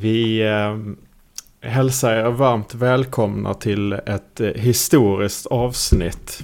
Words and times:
Vi 0.00 0.42
eh, 0.42 0.76
hälsar 1.70 2.16
er 2.16 2.30
varmt 2.30 2.74
välkomna 2.74 3.54
till 3.54 3.92
ett 3.92 4.40
eh, 4.40 4.48
historiskt 4.48 5.46
avsnitt. 5.46 6.42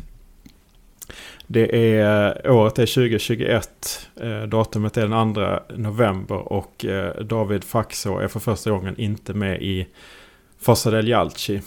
Det 1.47 1.97
är, 1.99 2.47
eh, 2.47 2.55
året 2.55 2.79
är 2.79 2.87
2021, 2.87 4.09
eh, 4.21 4.43
datumet 4.43 4.97
är 4.97 5.09
den 5.09 5.35
2 5.35 5.59
november 5.77 6.53
och 6.53 6.85
eh, 6.85 7.15
David 7.21 7.65
Faxå 7.65 8.19
är 8.19 8.29
för 8.29 8.41
första 8.41 8.71
gången 8.71 9.01
inte 9.01 9.35
med 9.35 9.63
i 9.63 9.87
Fossa 10.61 10.91
del 10.91 11.09
Jalci. 11.09 11.61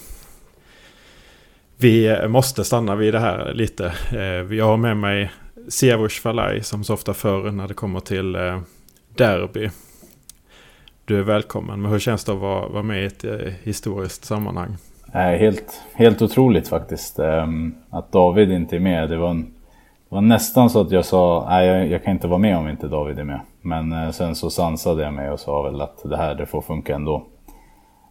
Vi 1.76 2.06
eh, 2.06 2.28
måste 2.28 2.64
stanna 2.64 2.94
vid 2.94 3.14
det 3.14 3.20
här 3.20 3.54
lite. 3.54 3.94
Eh, 4.12 4.56
jag 4.56 4.64
har 4.64 4.76
med 4.76 4.96
mig 4.96 5.30
Siavush 5.68 6.20
Falai 6.20 6.62
som 6.62 6.84
så 6.84 6.94
ofta 6.94 7.14
förr 7.14 7.50
när 7.50 7.68
det 7.68 7.74
kommer 7.74 8.00
till 8.00 8.34
eh, 8.34 8.60
derby. 9.16 9.70
Du 11.08 11.18
är 11.18 11.22
välkommen, 11.22 11.82
men 11.82 11.90
hur 11.90 11.98
känns 11.98 12.24
det 12.24 12.32
att 12.32 12.38
vara, 12.38 12.68
vara 12.68 12.82
med 12.82 13.02
i 13.02 13.06
ett 13.06 13.24
eh, 13.24 13.36
historiskt 13.62 14.24
sammanhang? 14.24 14.76
Helt, 15.12 15.82
helt 15.94 16.22
otroligt 16.22 16.68
faktiskt. 16.68 17.18
Ehm, 17.18 17.74
att 17.90 18.12
David 18.12 18.50
inte 18.50 18.76
är 18.76 18.80
med. 18.80 19.10
Det 19.10 19.16
var, 19.16 19.30
en, 19.30 19.42
det 20.08 20.14
var 20.14 20.20
nästan 20.20 20.70
så 20.70 20.80
att 20.80 20.90
jag 20.90 21.04
sa 21.04 21.46
nej 21.48 21.66
jag, 21.66 21.88
jag, 21.88 22.04
kan 22.04 22.12
inte 22.12 22.26
vara 22.26 22.38
med 22.38 22.56
om 22.56 22.68
inte 22.68 22.88
David 22.88 23.18
är 23.18 23.24
med. 23.24 23.40
Men 23.62 23.92
eh, 23.92 24.10
sen 24.10 24.34
så 24.34 24.50
sansade 24.50 25.02
jag 25.02 25.14
mig 25.14 25.30
och 25.30 25.40
sa 25.40 25.62
väl 25.62 25.80
att 25.80 26.02
det 26.04 26.16
här 26.16 26.34
det 26.34 26.46
får 26.46 26.60
funka 26.60 26.94
ändå. 26.94 27.26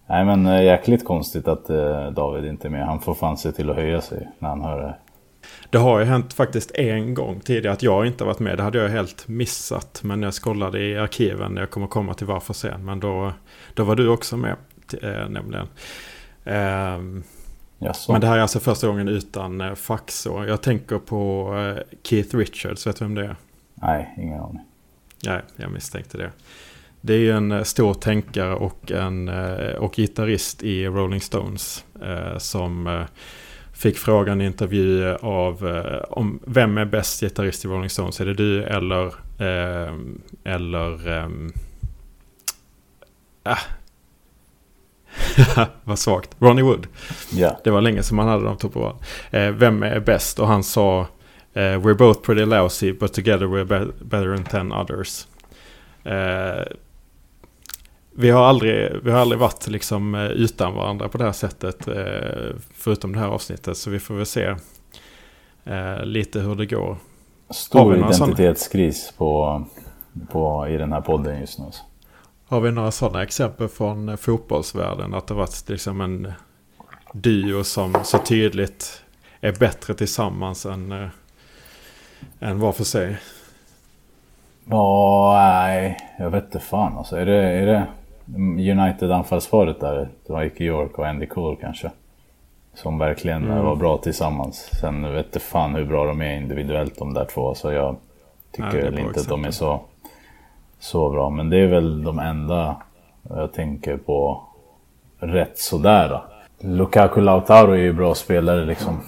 Nej 0.08 0.26
men 0.26 0.46
eh, 0.46 0.64
jäkligt 0.64 1.06
konstigt 1.06 1.48
att 1.48 1.70
eh, 1.70 2.12
David 2.12 2.46
inte 2.46 2.68
är 2.68 2.70
med. 2.70 2.86
Han 2.86 3.00
får 3.00 3.14
fan 3.14 3.38
se 3.38 3.52
till 3.52 3.70
att 3.70 3.76
höja 3.76 4.02
sig 4.02 4.28
när 4.40 4.50
han 4.50 4.62
hör 4.62 4.82
det. 4.82 4.96
Det 5.70 5.78
har 5.78 6.00
ju 6.00 6.06
hänt 6.06 6.34
faktiskt 6.34 6.72
en 6.72 7.14
gång 7.14 7.40
tidigare 7.40 7.74
att 7.74 7.84
jag 7.84 8.08
inte 8.08 8.24
varit 8.24 8.40
med. 8.40 8.58
Det 8.58 8.64
hade 8.64 8.78
jag 8.78 8.90
helt 8.90 9.28
missat. 9.28 10.00
Men 10.04 10.24
jag 10.24 10.34
skållade 10.34 10.80
i 10.80 10.98
arkiven. 10.98 11.56
Jag 11.56 11.70
kommer 11.70 11.88
komma 11.88 12.14
till 12.14 12.28
varför 12.28 12.54
sen. 12.54 12.86
Men 12.86 13.00
då, 13.00 13.34
då 13.74 13.84
var 13.84 13.96
du 13.96 14.08
också 14.08 14.38
med 14.38 14.56
äh, 15.02 15.30
nämligen. 15.30 15.68
Ähm, 16.46 17.24
men 18.10 18.22
det 18.22 18.28
här 18.28 18.38
är 18.38 18.42
alltså 18.42 18.60
första 18.60 18.88
gången 18.88 19.08
utan 19.08 19.62
äh, 19.62 19.76
Faxo. 19.76 20.46
Jag 20.46 20.62
tänker 20.62 21.00
på 21.00 21.54
äh, 21.58 21.98
Keith 22.04 22.38
Richards. 22.38 22.88
Vet 22.88 22.96
du 22.96 23.06
vem 23.06 23.16
det 23.16 23.26
är? 23.26 23.36
Nej, 23.74 24.14
ingen 24.18 24.40
aning. 24.40 24.62
Nej, 25.26 25.42
jag 25.56 25.72
misstänkte 25.72 26.18
det. 26.18 26.32
Det 27.02 27.14
är 27.14 27.18
ju 27.18 27.32
en 27.32 27.66
stor 27.66 27.94
tänkare 27.94 28.56
och, 28.56 28.92
en, 28.92 29.30
och 29.78 29.96
gitarrist 29.96 30.64
i 30.64 30.88
Rolling 30.88 31.22
Stones. 31.22 31.86
som 32.38 33.06
fick 33.78 33.98
frågan 33.98 34.42
i 34.42 34.46
intervju 34.46 35.16
av 35.16 35.68
eh, 35.68 36.04
om 36.10 36.40
vem 36.46 36.78
är 36.78 36.86
bäst 36.86 37.22
gitarrist 37.22 37.66
i 37.66 37.68
Rolling 37.68 37.90
Stones? 37.90 38.22
Är 38.22 38.26
det 38.26 38.34
du 38.34 38.64
eller... 38.64 39.06
Eh, 39.38 39.94
eller... 40.44 41.18
Eh, 41.18 41.30
ah. 43.44 43.58
Vad 45.84 46.00
svagt. 46.00 46.36
Ronnie 46.40 46.62
Wood. 46.62 46.88
Yeah. 47.34 47.56
Det 47.64 47.72
var 47.72 47.82
länge 47.82 48.04
sedan 48.04 48.16
man 48.16 48.28
hade 48.28 48.44
de 48.44 48.58
två 48.58 48.70
på 48.70 48.98
eh, 49.32 49.52
Vem 49.52 49.84
är 49.84 50.00
bäst? 50.00 50.40
Och 50.40 50.48
han 50.48 50.64
sa 50.64 51.02
eh, 51.54 51.60
We're 51.60 51.98
both 51.98 52.22
pretty 52.22 52.46
lousy 52.46 52.94
but 52.94 53.14
together 53.14 53.46
we're 53.46 53.66
be 53.66 53.86
better 54.02 54.36
than 54.36 54.44
ten 54.44 54.72
others. 54.72 55.28
Vi 58.20 58.30
har 58.30 58.46
aldrig, 58.46 59.04
vi 59.04 59.12
har 59.12 59.20
aldrig 59.20 59.40
varit 59.40 59.68
liksom 59.68 60.16
eh, 60.16 60.26
utan 60.26 60.76
varandra 60.76 61.10
på 61.10 61.18
det 61.18 61.24
här 61.24 61.32
sättet. 61.32 61.88
Eh, 61.88 62.56
förutom 62.74 63.14
det 63.14 63.20
här 63.20 63.28
avsnittet. 63.28 63.78
Så 63.78 63.90
vi 63.90 64.00
får 64.00 64.16
väl 64.16 64.26
se 64.26 64.56
eh, 65.66 66.06
lite 66.06 66.40
hur 66.40 66.56
det 66.56 66.66
går. 66.66 66.98
Stor 67.50 67.98
identitetskris 67.98 69.14
på, 69.18 69.64
på, 70.32 70.68
i 70.68 70.78
den 70.78 70.94
här 70.94 71.02
podden 71.02 71.40
just 71.40 71.60
nu. 71.60 71.66
Har 72.48 72.62
vi 72.62 72.72
några 72.72 72.92
sådana 72.92 73.24
exempel 73.24 73.68
från 73.68 74.18
fotbollsvärlden? 74.18 75.14
Att 75.14 75.28
det 75.28 75.34
varit 75.34 75.70
liksom 75.70 76.02
en 76.02 76.34
duo 77.14 77.64
som 77.64 77.96
så 78.04 78.18
tydligt 78.18 79.02
är 79.42 79.52
bättre 79.60 79.94
tillsammans 79.94 80.66
än, 80.66 81.10
än 82.40 82.60
var 82.60 82.72
för 82.72 82.84
sig? 82.84 83.18
Ja, 84.66 85.34
nej, 85.38 85.98
jag 86.20 86.30
vet 86.30 86.44
inte 86.44 86.60
fan 86.60 86.98
alltså. 86.98 87.16
Är 87.16 87.26
det, 87.26 87.44
är 87.44 87.66
det, 87.66 87.88
United-anfallsparet 88.36 89.80
där, 89.80 90.10
det 90.28 90.34
var 90.34 90.44
Ike 90.44 90.64
York 90.64 91.00
och 91.00 91.08
Andy 91.08 91.26
Cole 91.26 91.58
kanske. 91.62 91.92
Som 92.74 92.98
verkligen 92.98 93.44
mm. 93.44 93.66
var 93.66 93.76
bra 93.76 93.98
tillsammans. 93.98 94.70
Sen 94.80 95.14
vet 95.14 95.28
jag 95.32 95.42
fan 95.42 95.76
hur 95.76 95.86
bra 95.86 96.06
de 96.06 96.22
är 96.22 96.38
individuellt 96.38 97.00
de 97.00 97.14
där 97.14 97.26
två. 97.26 97.56
Så 97.56 97.72
jag 97.72 97.96
tycker 98.52 98.82
väl 98.82 99.00
inte 99.00 99.20
att 99.20 99.28
de 99.28 99.46
är 99.46 99.52
så, 99.52 99.80
så 100.80 101.10
bra. 101.10 101.30
Men 101.30 101.50
det 101.50 101.58
är 101.58 101.68
väl 101.68 102.04
de 102.04 102.20
enda 102.20 102.76
jag 103.30 103.54
tänker 103.54 103.98
på 103.98 104.44
rätt 105.20 105.58
sådär. 105.60 106.22
Lukaku 106.60 107.22
Lautaro 107.22 107.72
är 107.72 107.78
ju 107.78 107.94
bra 107.94 108.16
spelare 108.16 108.66
liksom. 108.66 109.00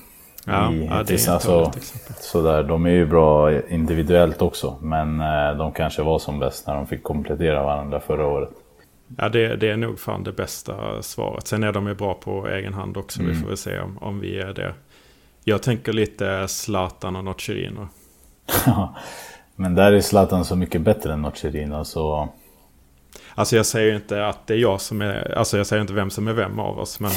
Ja, 0.46 0.72
I, 0.72 0.86
ja 0.86 1.04
det 1.08 1.28
är 1.28 1.32
alltså, 1.32 1.72
sådär, 2.20 2.64
De 2.64 2.86
är 2.86 2.90
ju 2.90 3.06
bra 3.06 3.62
individuellt 3.70 4.42
också. 4.42 4.76
Men 4.82 5.20
eh, 5.20 5.58
de 5.58 5.72
kanske 5.72 6.04
var 6.04 6.20
som 6.20 6.40
bäst 6.40 6.68
när 6.68 6.76
de 6.76 6.88
fick 6.88 7.04
komplettera 7.04 7.64
varandra 7.64 8.00
förra 8.00 8.28
året. 8.28 8.50
Ja, 9.18 9.30
det, 9.30 9.56
det, 9.56 9.70
är 9.70 9.78
nog 9.78 10.00
fan 10.00 10.24
det 10.24 10.32
bästa 10.32 11.02
svaret. 11.02 11.48
Sen 11.48 11.64
är 11.64 11.72
de 11.72 11.88
ju 11.88 11.96
bra 11.96 12.14
på 12.14 12.48
egen 12.48 12.74
hand 12.74 12.98
också. 12.98 13.20
Mm. 13.20 13.32
Vi 13.32 13.40
får 13.40 13.48
väl 13.48 13.58
se 13.58 13.80
om, 13.80 13.98
om 13.98 14.20
vi 14.20 14.40
är 14.40 14.54
det. 14.54 14.74
Jag 15.44 15.64
tänker 15.64 15.94
lite 15.94 16.48
Zlatan 16.48 17.16
och 17.16 17.24
Nocerino. 17.24 17.88
men 19.56 19.76
där 19.76 19.92
är 19.92 20.02
Zlatan 20.02 20.46
så 20.46 20.56
mycket 20.56 20.82
bättre 20.82 21.14
än 21.14 21.22
Nocerino 21.22 21.86
så... 21.86 22.30
Alltså 23.36 23.56
jag 23.56 23.66
säger 23.66 23.90
ju 23.90 23.96
inte 23.96 24.28
att 24.28 24.48
det 24.48 24.54
är 24.54 24.58
jag 24.58 24.82
som 24.82 25.02
är... 25.02 25.38
Alltså 25.38 25.58
jag 25.58 25.68
säger 25.68 25.82
inte 25.82 25.94
vem 25.94 26.10
som 26.10 26.28
är 26.28 26.34
vem 26.34 26.60
av 26.60 26.80
oss. 26.80 27.00
Men 27.00 27.12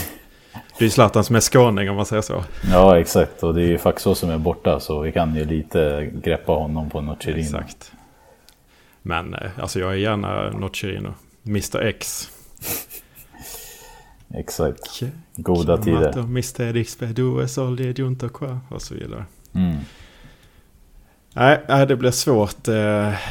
det 0.78 0.84
är 0.84 0.88
Zlatan 0.88 1.24
som 1.24 1.36
är 1.36 1.40
skåning 1.40 1.90
om 1.90 1.96
man 1.96 2.06
säger 2.06 2.22
så. 2.22 2.44
Ja 2.70 2.98
exakt. 2.98 3.42
Och 3.42 3.54
det 3.54 3.62
är 3.62 3.66
ju 3.66 3.78
Faxå 3.78 4.14
som 4.14 4.30
är 4.30 4.38
borta. 4.38 4.80
Så 4.80 5.00
vi 5.00 5.12
kan 5.12 5.34
ju 5.34 5.44
lite 5.44 6.10
greppa 6.12 6.52
honom 6.52 6.90
på 6.90 7.00
Nocerino. 7.00 7.40
Exakt. 7.40 7.92
Men 9.02 9.34
eh, 9.34 9.50
alltså 9.58 9.80
jag 9.80 9.90
är 9.92 9.96
gärna 9.96 10.50
Nocerino. 10.50 11.14
Mr 11.46 11.80
X. 11.80 12.30
Exakt. 14.34 15.02
Goda 15.36 15.78
tider. 15.78 16.18
Mr 16.18 16.76
X, 16.76 16.96
du 17.14 17.48
soldi 17.48 17.92
junta 17.96 18.28
qua 18.28 18.60
och 18.70 18.82
så 18.82 18.94
vidare. 18.94 19.24
Mm. 19.54 19.76
Nej, 21.34 21.86
det 21.86 21.96
blir 21.96 22.10
svårt. 22.10 22.68
Eh, 22.68 22.74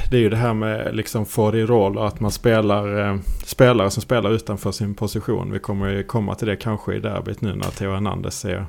det 0.09 0.17
är 0.17 0.19
ju 0.19 0.29
det 0.29 0.38
här 0.38 0.53
med 0.53 0.95
liksom 0.95 1.25
roll 1.67 1.97
och 1.97 2.07
att 2.07 2.19
man 2.19 2.31
spelar 2.31 3.09
eh, 3.09 3.19
spelare 3.45 3.91
som 3.91 4.01
spelar 4.01 4.31
utanför 4.31 4.72
sin 4.72 4.95
position. 4.95 5.51
Vi 5.51 5.59
kommer 5.59 5.89
ju 5.89 6.03
komma 6.03 6.35
till 6.35 6.47
det 6.47 6.55
kanske 6.55 6.95
i 6.95 6.99
derbyt 6.99 7.41
nu 7.41 7.55
när 7.55 7.69
Theo 7.69 7.93
Hernandez 7.93 8.45
är, 8.45 8.66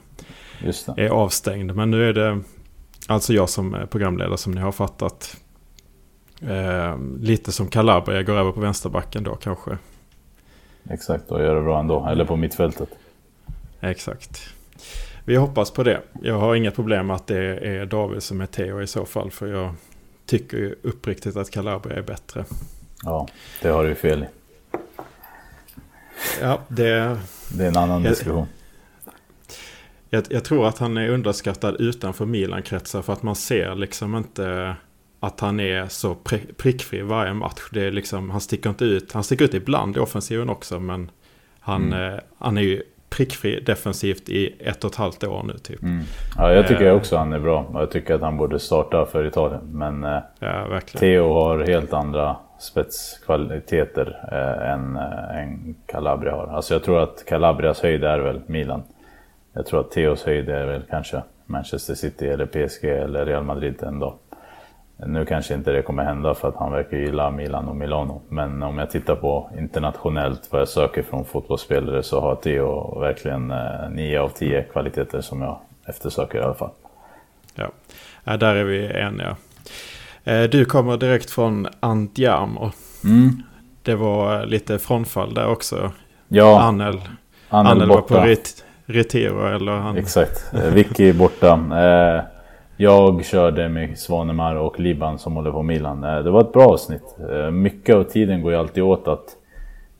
är 0.96 1.08
avstängd. 1.08 1.74
Men 1.74 1.90
nu 1.90 2.08
är 2.08 2.12
det 2.12 2.40
alltså 3.06 3.32
jag 3.32 3.48
som 3.48 3.76
programledare 3.90 4.38
som 4.38 4.52
ni 4.52 4.60
har 4.60 4.72
fattat. 4.72 5.36
Eh, 6.48 6.98
lite 7.20 7.52
som 7.52 7.68
Calabria 7.68 8.22
går 8.22 8.34
över 8.34 8.52
på 8.52 8.60
vänsterbacken 8.60 9.24
då 9.24 9.36
kanske. 9.36 9.78
Exakt, 10.90 11.30
och 11.30 11.40
gör 11.40 11.54
det 11.54 11.62
bra 11.62 11.80
ändå. 11.80 12.06
Eller 12.06 12.24
på 12.24 12.36
mittfältet. 12.36 12.88
Exakt. 13.80 14.40
Vi 15.24 15.36
hoppas 15.36 15.70
på 15.70 15.82
det. 15.82 16.00
Jag 16.22 16.38
har 16.38 16.54
inga 16.54 16.70
problem 16.70 17.06
med 17.06 17.16
att 17.16 17.26
det 17.26 17.56
är 17.56 17.86
David 17.86 18.22
som 18.22 18.40
är 18.40 18.46
Theo 18.46 18.82
i 18.82 18.86
så 18.86 19.04
fall. 19.04 19.30
För 19.30 19.46
jag 19.46 19.74
tycker 20.26 20.56
ju 20.56 20.74
uppriktigt 20.82 21.36
att 21.36 21.50
Calabria 21.50 21.98
är 21.98 22.02
bättre. 22.02 22.44
Ja, 23.02 23.28
det 23.62 23.68
har 23.68 23.84
du 23.84 23.94
fel 23.94 24.22
i. 24.22 24.26
Ja, 26.40 26.60
det... 26.68 27.18
Det 27.48 27.64
är 27.64 27.68
en 27.68 27.76
annan 27.76 28.02
diskussion. 28.02 28.46
Jag, 30.10 30.24
jag, 30.30 30.44
tror 30.44 30.68
att 30.68 30.78
han 30.78 30.96
är 30.96 31.08
underskattad 31.08 31.76
utanför 31.80 32.26
Milan-kretsar 32.26 33.02
för 33.02 33.12
att 33.12 33.22
man 33.22 33.36
ser 33.36 33.74
liksom 33.74 34.16
inte 34.16 34.76
att 35.22 35.40
han 35.40 35.60
är 35.60 35.86
så 35.88 36.14
prickfri 36.56 37.02
varje 37.02 37.34
match. 37.34 37.68
Det 37.72 37.86
är 37.86 37.90
liksom, 37.90 38.30
han 38.30 38.40
sticker 38.40 38.70
inte 38.70 38.84
ut. 38.84 39.12
Han 39.12 39.24
sticker 39.24 39.44
ut 39.44 39.54
ibland 39.54 39.96
i 39.96 40.00
offensiven 40.00 40.50
också. 40.50 40.80
Men 40.80 41.10
han, 41.60 41.92
mm. 41.92 42.14
eh, 42.14 42.20
han 42.38 42.56
är 42.56 42.62
ju 42.62 42.82
prickfri 43.10 43.60
defensivt 43.60 44.28
i 44.28 44.54
ett 44.58 44.84
och 44.84 44.90
ett 44.90 44.96
halvt 44.96 45.24
år 45.24 45.42
nu 45.42 45.58
typ. 45.58 45.82
Mm. 45.82 46.04
Ja, 46.36 46.52
jag 46.52 46.68
tycker 46.68 46.86
eh. 46.86 46.94
också 46.94 47.16
han 47.16 47.32
är 47.32 47.38
bra. 47.38 47.70
Jag 47.74 47.90
tycker 47.90 48.14
att 48.14 48.20
han 48.20 48.36
borde 48.36 48.58
starta 48.58 49.06
för 49.06 49.26
Italien. 49.26 49.60
Men 49.72 50.04
eh, 50.04 50.18
ja, 50.38 50.80
Theo 50.80 51.32
har 51.32 51.64
helt 51.66 51.92
andra 51.92 52.36
spetskvaliteter 52.58 54.28
eh, 54.32 54.72
än, 54.72 54.96
eh, 54.96 55.42
än 55.42 55.74
Calabria 55.86 56.32
har. 56.32 56.46
Alltså 56.46 56.74
jag 56.74 56.84
tror 56.84 57.02
att 57.02 57.24
Calabrias 57.26 57.82
höjd 57.82 58.04
är 58.04 58.18
väl 58.18 58.40
Milan. 58.46 58.82
Jag 59.52 59.66
tror 59.66 59.80
att 59.80 59.90
Theos 59.90 60.24
höjd 60.24 60.48
är 60.48 60.66
väl 60.66 60.82
kanske 60.90 61.22
Manchester 61.46 61.94
City 61.94 62.28
eller 62.28 62.46
PSG 62.46 62.84
eller 62.84 63.26
Real 63.26 63.44
Madrid 63.44 63.82
en 63.82 63.98
dag. 63.98 64.14
Nu 64.96 65.24
kanske 65.24 65.54
inte 65.54 65.72
det 65.72 65.82
kommer 65.82 66.04
hända 66.04 66.34
för 66.34 66.48
att 66.48 66.56
han 66.56 66.72
verkar 66.72 66.96
gilla 66.96 67.30
Milan 67.30 67.68
och 67.68 67.76
Milano. 67.76 68.22
Men 68.28 68.62
om 68.62 68.78
jag 68.78 68.90
tittar 68.90 69.14
på 69.14 69.50
internationellt 69.58 70.48
vad 70.50 70.60
jag 70.60 70.68
söker 70.68 71.02
från 71.02 71.24
fotbollsspelare 71.24 72.02
så 72.02 72.20
har 72.20 72.34
Theo 72.34 72.98
verkligen 73.00 73.50
eh, 73.50 73.90
9 73.90 74.20
av 74.20 74.28
10 74.28 74.62
kvaliteter 74.62 75.20
som 75.20 75.42
jag 75.42 75.58
eftersöker 75.86 76.38
i 76.38 76.42
alla 76.42 76.54
fall. 76.54 76.70
Ja, 77.54 78.36
där 78.36 78.54
är 78.54 78.64
vi 78.64 78.84
eniga. 78.86 79.36
Eh, 80.24 80.42
du 80.42 80.64
kommer 80.64 80.96
direkt 80.96 81.30
från 81.30 81.66
Andiamo. 81.80 82.70
Mm. 83.04 83.42
det 83.82 83.94
var 83.94 84.46
lite 84.46 84.78
frånfall 84.78 85.34
där 85.34 85.48
också. 85.48 85.92
Ja, 86.28 86.60
Annel, 86.60 87.00
Annel, 87.48 87.72
Annel 87.72 87.88
var 87.88 88.00
på 88.00 88.14
ret, 88.14 88.64
Retiro 88.86 89.54
eller 89.54 89.72
han... 89.72 89.96
Exakt. 89.96 90.52
Eh, 90.54 90.70
Vicky 90.70 91.12
borta. 91.12 91.60
Eh, 92.82 92.88
Jag 92.88 93.24
körde 93.24 93.68
med 93.68 93.98
Svanemar 93.98 94.56
och 94.56 94.80
Liban 94.80 95.18
som 95.18 95.36
håller 95.36 95.52
på 95.52 95.62
Milan. 95.62 96.04
Eh, 96.04 96.22
Det 96.22 96.30
var 96.30 96.40
ett 96.40 96.52
bra 96.52 96.66
avsnitt. 96.66 97.16
Eh, 97.32 97.50
Mycket 97.50 97.94
av 97.94 98.04
tiden 98.04 98.42
går 98.42 98.52
ju 98.52 98.58
alltid 98.58 98.82
åt 98.82 99.08
att 99.08 99.36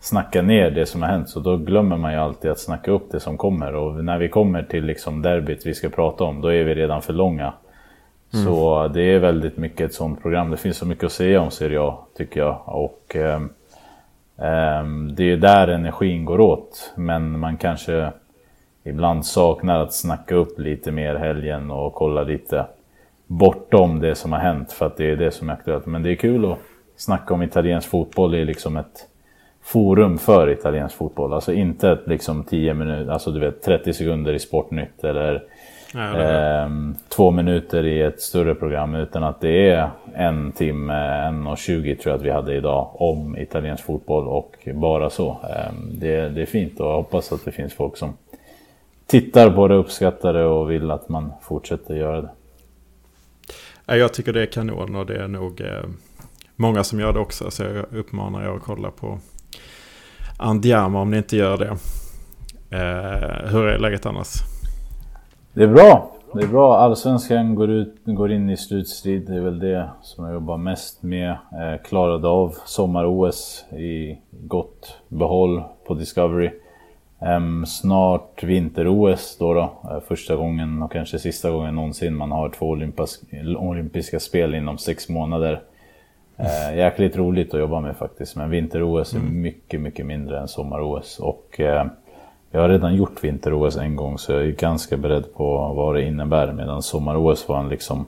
snacka 0.00 0.42
ner 0.42 0.70
det 0.70 0.86
som 0.86 1.02
har 1.02 1.08
hänt. 1.08 1.28
Så 1.28 1.40
då 1.40 1.56
glömmer 1.56 1.96
man 1.96 2.12
ju 2.12 2.18
alltid 2.18 2.50
att 2.50 2.58
snacka 2.58 2.90
upp 2.90 3.10
det 3.12 3.20
som 3.20 3.36
kommer. 3.36 3.74
Och 3.74 4.04
när 4.04 4.18
vi 4.18 4.28
kommer 4.28 4.62
till 4.62 4.84
liksom 4.84 5.22
derbyt 5.22 5.66
vi 5.66 5.74
ska 5.74 5.88
prata 5.88 6.24
om, 6.24 6.40
då 6.40 6.48
är 6.48 6.64
vi 6.64 6.74
redan 6.74 7.02
för 7.02 7.12
långa. 7.12 7.52
Så 8.44 8.88
det 8.88 9.02
är 9.02 9.18
väldigt 9.18 9.56
mycket 9.56 9.80
ett 9.80 9.94
sånt 9.94 10.22
program. 10.22 10.50
Det 10.50 10.56
finns 10.56 10.76
så 10.76 10.86
mycket 10.86 11.04
att 11.04 11.12
säga 11.12 11.40
om 11.40 11.50
Serie 11.50 11.80
A, 11.80 11.98
tycker 12.16 12.40
jag. 12.40 12.62
Och 12.66 13.16
ehm, 13.16 15.14
det 15.14 15.32
är 15.32 15.36
där 15.36 15.68
energin 15.68 16.24
går 16.24 16.40
åt. 16.40 16.92
Men 16.96 17.38
man 17.38 17.56
kanske 17.56 18.12
ibland 18.84 19.26
saknar 19.26 19.78
att 19.82 19.92
snacka 19.92 20.34
upp 20.34 20.58
lite 20.58 20.92
mer 20.92 21.14
helgen 21.14 21.70
och 21.70 21.94
kolla 21.94 22.22
lite 22.22 22.66
bortom 23.26 24.00
det 24.00 24.14
som 24.14 24.32
har 24.32 24.38
hänt. 24.38 24.72
För 24.72 24.86
att 24.86 24.96
det 24.96 25.10
är 25.10 25.16
det 25.16 25.30
som 25.30 25.48
är 25.48 25.52
aktuellt. 25.52 25.86
Men 25.86 26.02
det 26.02 26.10
är 26.10 26.14
kul 26.14 26.52
att 26.52 26.58
snacka 26.96 27.34
om 27.34 27.42
italiensk 27.42 27.88
fotboll. 27.88 28.30
Det 28.30 28.38
är 28.38 28.44
liksom 28.44 28.76
ett 28.76 29.08
forum 29.62 30.18
för 30.18 30.50
italiensk 30.50 30.96
fotboll. 30.96 31.32
Alltså 31.32 31.52
inte 31.52 31.90
ett 31.90 32.06
liksom 32.06 32.44
10 32.44 32.74
minuter, 32.74 33.12
alltså 33.12 33.30
du 33.30 33.40
vet 33.40 33.62
30 33.62 33.92
sekunder 33.92 34.32
i 34.32 34.38
Sportnytt 34.38 35.04
eller 35.04 35.42
Ja, 35.94 36.16
Ehm, 36.16 36.94
två 37.08 37.30
minuter 37.30 37.86
i 37.86 38.02
ett 38.02 38.20
större 38.20 38.54
program 38.54 38.94
utan 38.94 39.24
att 39.24 39.40
det 39.40 39.70
är 39.70 39.90
en 40.14 40.52
timme, 40.52 40.94
en 40.94 41.46
och 41.46 41.58
20 41.58 41.96
tror 41.96 42.12
jag 42.12 42.18
att 42.18 42.26
vi 42.26 42.30
hade 42.30 42.54
idag 42.54 42.90
om 42.94 43.38
italiensk 43.38 43.84
fotboll 43.84 44.28
och 44.28 44.68
bara 44.74 45.10
så. 45.10 45.30
Ehm, 45.30 46.00
det, 46.00 46.28
det 46.28 46.42
är 46.42 46.46
fint 46.46 46.80
och 46.80 46.86
jag 46.86 46.96
hoppas 46.96 47.32
att 47.32 47.44
det 47.44 47.50
finns 47.50 47.74
folk 47.74 47.96
som 47.96 48.16
tittar 49.06 49.50
på 49.50 49.68
det, 49.68 49.74
uppskattar 49.74 50.32
det 50.32 50.44
och 50.44 50.70
vill 50.70 50.90
att 50.90 51.08
man 51.08 51.32
fortsätter 51.42 51.94
göra 51.94 52.20
det. 52.20 52.30
Ja, 53.86 53.96
jag 53.96 54.14
tycker 54.14 54.32
det 54.32 54.42
är 54.42 54.46
kanon 54.46 54.96
och 54.96 55.06
det 55.06 55.16
är 55.16 55.28
nog 55.28 55.60
eh, 55.60 55.88
många 56.56 56.84
som 56.84 57.00
gör 57.00 57.12
det 57.12 57.18
också. 57.18 57.50
Så 57.50 57.62
jag 57.62 57.98
uppmanar 57.98 58.42
er 58.42 58.56
att 58.56 58.62
kolla 58.62 58.90
på 58.90 59.18
Andiamo 60.38 60.98
om 60.98 61.10
ni 61.10 61.16
inte 61.16 61.36
gör 61.36 61.56
det. 61.56 61.76
Eh, 62.76 63.50
hur 63.50 63.66
är 63.66 63.78
läget 63.78 64.06
annars? 64.06 64.28
Det 65.52 65.62
är 65.62 65.68
bra. 65.68 66.16
Det 66.34 66.42
är 66.42 66.48
bra. 66.48 66.76
Allsvenskan 66.76 67.54
går, 67.54 67.70
ut, 67.70 67.94
går 68.04 68.32
in 68.32 68.50
i 68.50 68.56
slutstrid. 68.56 69.26
Det 69.26 69.34
är 69.34 69.40
väl 69.40 69.58
det 69.58 69.90
som 70.02 70.24
jag 70.24 70.34
jobbar 70.34 70.56
mest 70.56 71.02
med. 71.02 71.30
Eh, 71.30 71.82
klarade 71.84 72.28
av 72.28 72.54
sommar-OS 72.64 73.64
i 73.72 74.18
gott 74.30 74.96
behåll 75.08 75.62
på 75.86 75.94
Discovery. 75.94 76.50
Em, 77.24 77.66
snart 77.66 78.42
vinter-OS 78.42 79.36
då, 79.38 79.54
då. 79.54 79.72
Eh, 79.90 80.00
Första 80.08 80.36
gången 80.36 80.82
och 80.82 80.92
kanske 80.92 81.18
sista 81.18 81.50
gången 81.50 81.74
någonsin 81.74 82.14
man 82.14 82.32
har 82.32 82.48
två 82.48 82.66
olympiska 83.58 84.20
spel 84.20 84.54
inom 84.54 84.78
sex 84.78 85.08
månader. 85.08 85.62
Eh, 86.36 86.76
jäkligt 86.76 87.16
roligt 87.16 87.54
att 87.54 87.60
jobba 87.60 87.80
med 87.80 87.96
faktiskt. 87.96 88.36
Men 88.36 88.50
vinter-OS 88.50 89.14
är 89.14 89.20
mycket, 89.20 89.80
mycket 89.80 90.06
mindre 90.06 90.40
än 90.40 90.48
sommar-OS. 90.48 91.18
Och 91.18 91.60
eh, 91.60 91.86
jag 92.50 92.60
har 92.60 92.68
redan 92.68 92.96
gjort 92.96 93.24
vinter-OS 93.24 93.76
en 93.76 93.96
gång 93.96 94.18
så 94.18 94.32
jag 94.32 94.42
är 94.42 94.52
ganska 94.52 94.96
beredd 94.96 95.34
på 95.34 95.72
vad 95.76 95.94
det 95.94 96.02
innebär. 96.02 96.52
Medan 96.52 96.82
sommar-OS 96.82 97.48
var 97.48 97.60
en 97.60 97.68
liksom 97.68 98.06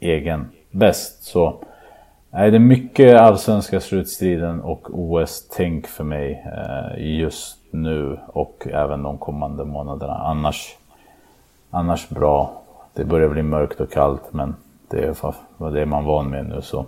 egen 0.00 0.48
bäst. 0.70 1.24
Så 1.24 1.54
nej, 2.30 2.50
det 2.50 2.56
är 2.56 2.60
mycket 2.60 3.20
allsvenska 3.20 3.80
slutstriden 3.80 4.60
och 4.60 4.88
OS-tänk 4.92 5.86
för 5.86 6.04
mig 6.04 6.44
eh, 6.46 7.18
just 7.18 7.58
nu 7.76 8.18
och 8.26 8.66
även 8.70 9.02
de 9.02 9.18
kommande 9.18 9.64
månaderna. 9.64 10.14
Annars, 10.14 10.76
annars 11.70 12.08
bra. 12.08 12.62
Det 12.94 13.04
börjar 13.04 13.28
bli 13.28 13.42
mörkt 13.42 13.80
och 13.80 13.92
kallt 13.92 14.32
men 14.32 14.54
det 14.88 15.04
är 15.04 15.34
det 15.70 15.80
är 15.80 15.86
man 15.86 16.04
van 16.04 16.30
med 16.30 16.46
nu 16.46 16.62
så 16.62 16.86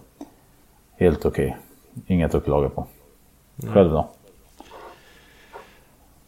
helt 0.96 1.26
okej. 1.26 1.56
Inget 2.06 2.34
att 2.34 2.44
klaga 2.44 2.68
på. 2.68 2.86
Själv 3.66 3.90
då? 3.90 4.08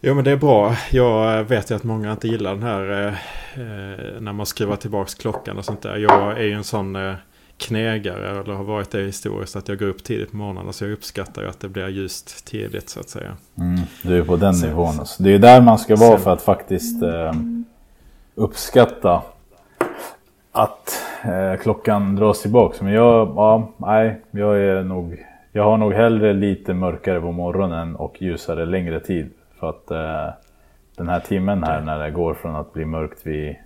Jo 0.00 0.14
men 0.14 0.24
det 0.24 0.30
är 0.30 0.36
bra. 0.36 0.76
Jag 0.90 1.44
vet 1.44 1.70
ju 1.70 1.74
att 1.74 1.84
många 1.84 2.12
inte 2.12 2.28
gillar 2.28 2.54
den 2.54 2.62
här 2.62 2.90
eh, 2.90 3.14
eh, 3.60 4.20
när 4.20 4.32
man 4.32 4.46
skruvar 4.46 4.76
tillbaks 4.76 5.14
klockan 5.14 5.58
och 5.58 5.64
sånt 5.64 5.82
där. 5.82 5.96
Jag 5.96 6.38
är 6.38 6.44
ju 6.44 6.52
en 6.52 6.64
sån 6.64 6.96
eh, 6.96 7.14
knegare 7.60 8.40
eller 8.40 8.54
har 8.54 8.64
varit 8.64 8.90
det 8.90 9.02
historiskt 9.02 9.56
att 9.56 9.68
jag 9.68 9.78
går 9.78 9.86
upp 9.86 10.04
tidigt 10.04 10.30
på 10.30 10.36
morgonen. 10.36 10.72
Så 10.72 10.84
jag 10.84 10.92
uppskattar 10.92 11.44
att 11.44 11.60
det 11.60 11.68
blir 11.68 11.88
ljust 11.88 12.46
tidigt 12.46 12.88
så 12.88 13.00
att 13.00 13.08
säga. 13.08 13.36
Mm, 13.58 13.80
du 14.02 14.18
är 14.18 14.22
på 14.22 14.36
den 14.36 14.54
Sen- 14.54 14.68
nivån. 14.68 14.98
Alltså. 15.00 15.22
Det 15.22 15.34
är 15.34 15.38
där 15.38 15.60
man 15.60 15.78
ska 15.78 15.96
vara 15.96 16.10
Sen- 16.16 16.20
för 16.20 16.32
att 16.32 16.42
faktiskt 16.42 17.02
eh, 17.02 17.32
uppskatta 18.34 19.22
att 20.52 21.02
eh, 21.24 21.60
klockan 21.62 22.16
dras 22.16 22.42
tillbaka. 22.42 22.84
Men 22.84 22.92
jag, 22.92 23.28
ja, 23.36 23.70
nej, 23.76 24.20
jag 24.30 24.58
är 24.58 24.82
nog... 24.82 25.26
Jag 25.52 25.64
har 25.64 25.76
nog 25.76 25.92
hellre 25.92 26.32
lite 26.32 26.74
mörkare 26.74 27.20
på 27.20 27.32
morgonen 27.32 27.96
och 27.96 28.22
ljusare 28.22 28.66
längre 28.66 29.00
tid. 29.00 29.30
För 29.60 29.68
att 29.70 29.90
eh, 29.90 30.34
den 31.00 31.08
här 31.08 31.20
timmen 31.20 31.62
här 31.62 31.80
när 31.80 31.98
det 31.98 32.10
går 32.10 32.34
från 32.34 32.56
att 32.56 32.72
bli 32.72 32.84
mörkt 32.84 33.26
vid 33.26 33.56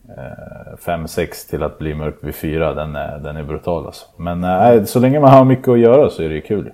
5-6 0.84 1.50
till 1.50 1.62
att 1.62 1.78
bli 1.78 1.94
mörkt 1.94 2.24
vid 2.24 2.34
4, 2.34 2.74
den 2.74 2.96
är, 2.96 3.18
den 3.18 3.36
är 3.36 3.42
brutal 3.42 3.86
alltså. 3.86 4.06
Men 4.16 4.44
eh, 4.44 4.84
så 4.84 4.98
länge 4.98 5.20
man 5.20 5.30
har 5.30 5.44
mycket 5.44 5.68
att 5.68 5.78
göra 5.78 6.10
så 6.10 6.22
är 6.22 6.28
det 6.28 6.34
ju 6.34 6.40
kul. 6.40 6.70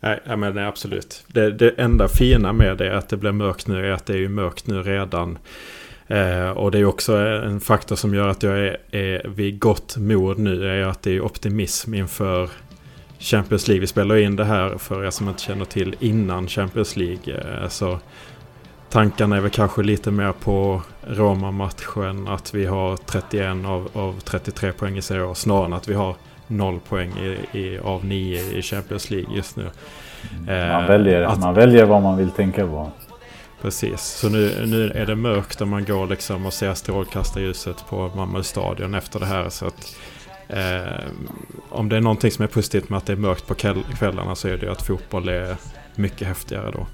Nej, 0.00 0.20
men 0.36 0.54
nej, 0.54 0.64
absolut. 0.64 1.24
Det, 1.26 1.50
det 1.50 1.70
enda 1.70 2.08
fina 2.08 2.52
med 2.52 2.76
det 2.76 2.88
är 2.88 2.94
att 2.94 3.08
det 3.08 3.16
blir 3.16 3.32
mörkt 3.32 3.66
nu 3.66 3.86
är 3.86 3.92
att 3.92 4.06
det 4.06 4.12
är 4.12 4.18
ju 4.18 4.28
mörkt 4.28 4.66
nu 4.66 4.82
redan. 4.82 5.38
Eh, 6.06 6.50
och 6.50 6.70
det 6.70 6.78
är 6.78 6.84
också 6.84 7.16
en 7.16 7.60
faktor 7.60 7.96
som 7.96 8.14
gör 8.14 8.28
att 8.28 8.42
jag 8.42 8.58
är, 8.58 8.76
är 8.90 9.28
vid 9.28 9.58
gott 9.58 9.96
mod 9.96 10.38
nu. 10.38 10.68
är 10.68 10.86
att 10.86 11.02
det 11.02 11.16
är 11.16 11.20
optimism 11.20 11.94
inför 11.94 12.50
Champions 13.18 13.68
League. 13.68 13.80
Vi 13.80 13.86
spelar 13.86 14.16
in 14.16 14.36
det 14.36 14.44
här 14.44 14.78
för 14.78 15.04
er 15.04 15.10
som 15.10 15.28
inte 15.28 15.42
känner 15.42 15.64
till 15.64 15.96
innan 16.00 16.48
Champions 16.48 16.96
League. 16.96 17.34
Eh, 17.34 17.68
så 17.68 17.98
tankarna 18.90 19.36
är 19.36 19.40
väl 19.40 19.50
kanske 19.50 19.82
lite 19.82 20.10
mer 20.10 20.32
på 20.32 20.82
Roma-matchen. 21.06 22.28
Att 22.28 22.54
vi 22.54 22.66
har 22.66 22.96
31 22.96 23.66
av, 23.66 23.88
av 23.92 24.20
33 24.24 24.72
poäng 24.72 24.96
i 24.96 25.02
Serie 25.02 25.24
A. 25.30 25.34
Snarare 25.34 25.66
än 25.66 25.72
att 25.72 25.88
vi 25.88 25.94
har 25.94 26.14
0 26.46 26.80
poäng 26.88 27.12
i, 27.18 27.58
i, 27.58 27.78
av 27.78 28.04
9 28.04 28.40
i 28.42 28.62
Champions 28.62 29.10
League 29.10 29.36
just 29.36 29.56
nu. 29.56 29.64
Eh, 30.48 30.68
Man 30.72 30.86
väljer, 30.86 31.22
att- 31.22 31.40
man 31.40 31.54
väljer 31.54 31.84
vad 31.84 32.02
man 32.02 32.16
vill 32.16 32.30
tänka 32.30 32.66
på. 32.66 32.90
Precis, 33.62 34.00
så 34.00 34.28
nu, 34.28 34.66
nu 34.66 34.90
är 34.90 35.06
det 35.06 35.14
mörkt 35.16 35.60
och 35.60 35.68
man 35.68 35.84
går 35.84 36.06
liksom 36.06 36.46
och 36.46 36.52
ser 36.52 36.74
strålkastarljuset 36.74 37.84
på 37.88 38.10
Malmö 38.16 38.42
stadion 38.42 38.94
efter 38.94 39.20
det 39.20 39.26
här. 39.26 39.48
Så 39.48 39.66
att, 39.66 39.96
eh, 40.48 41.04
om 41.70 41.88
det 41.88 41.96
är 41.96 42.00
någonting 42.00 42.30
som 42.30 42.42
är 42.42 42.46
positivt 42.48 42.88
med 42.88 42.96
att 42.96 43.06
det 43.06 43.12
är 43.12 43.16
mörkt 43.16 43.46
på 43.46 43.54
kväll, 43.54 43.82
kvällarna 43.98 44.34
så 44.34 44.48
är 44.48 44.56
det 44.56 44.66
ju 44.66 44.72
att 44.72 44.82
fotboll 44.82 45.28
är 45.28 45.56
mycket 45.94 46.28
häftigare 46.28 46.70
då. 46.70 46.86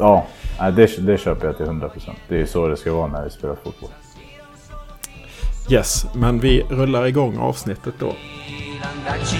Ja, 0.00 0.26
det, 0.58 1.06
det 1.06 1.18
köper 1.18 1.46
jag 1.46 1.56
till 1.56 1.66
100%. 1.66 1.90
Det 2.28 2.40
är 2.40 2.46
så 2.46 2.68
det 2.68 2.76
ska 2.76 2.92
vara 2.92 3.06
när 3.06 3.24
vi 3.24 3.30
spelar 3.30 3.54
fotboll. 3.54 3.90
Yes, 5.70 6.06
men 6.14 6.40
vi 6.40 6.62
rullar 6.62 7.06
igång 7.06 7.38
avsnittet 7.38 7.94
då. 7.98 8.14
Dacci 9.06 9.36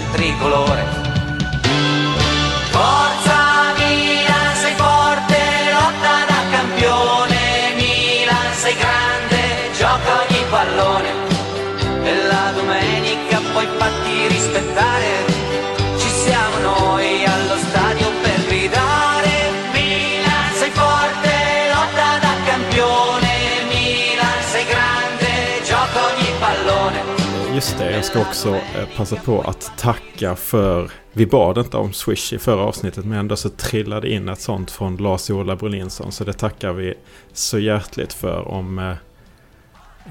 Just 27.61 27.79
det, 27.79 27.93
jag 27.93 28.05
ska 28.05 28.21
också 28.21 28.55
eh, 28.55 28.88
passa 28.97 29.17
på 29.17 29.40
att 29.40 29.73
tacka 29.79 30.37
för... 30.37 30.90
Vi 31.12 31.26
bad 31.26 31.59
inte 31.59 31.76
om 31.76 31.93
Swish 31.93 32.33
i 32.33 32.38
förra 32.38 32.61
avsnittet 32.61 33.05
men 33.05 33.19
ändå 33.19 33.37
så 33.37 33.49
trillade 33.49 34.11
in 34.11 34.29
ett 34.29 34.40
sånt 34.40 34.71
från 34.71 34.97
Lars-Ola 34.97 35.57
Brolinsson. 35.57 36.12
Så 36.12 36.25
det 36.25 36.33
tackar 36.33 36.73
vi 36.73 36.95
så 37.33 37.59
hjärtligt 37.59 38.12
för 38.12 38.49
om 38.49 38.79
eh, 38.79 38.90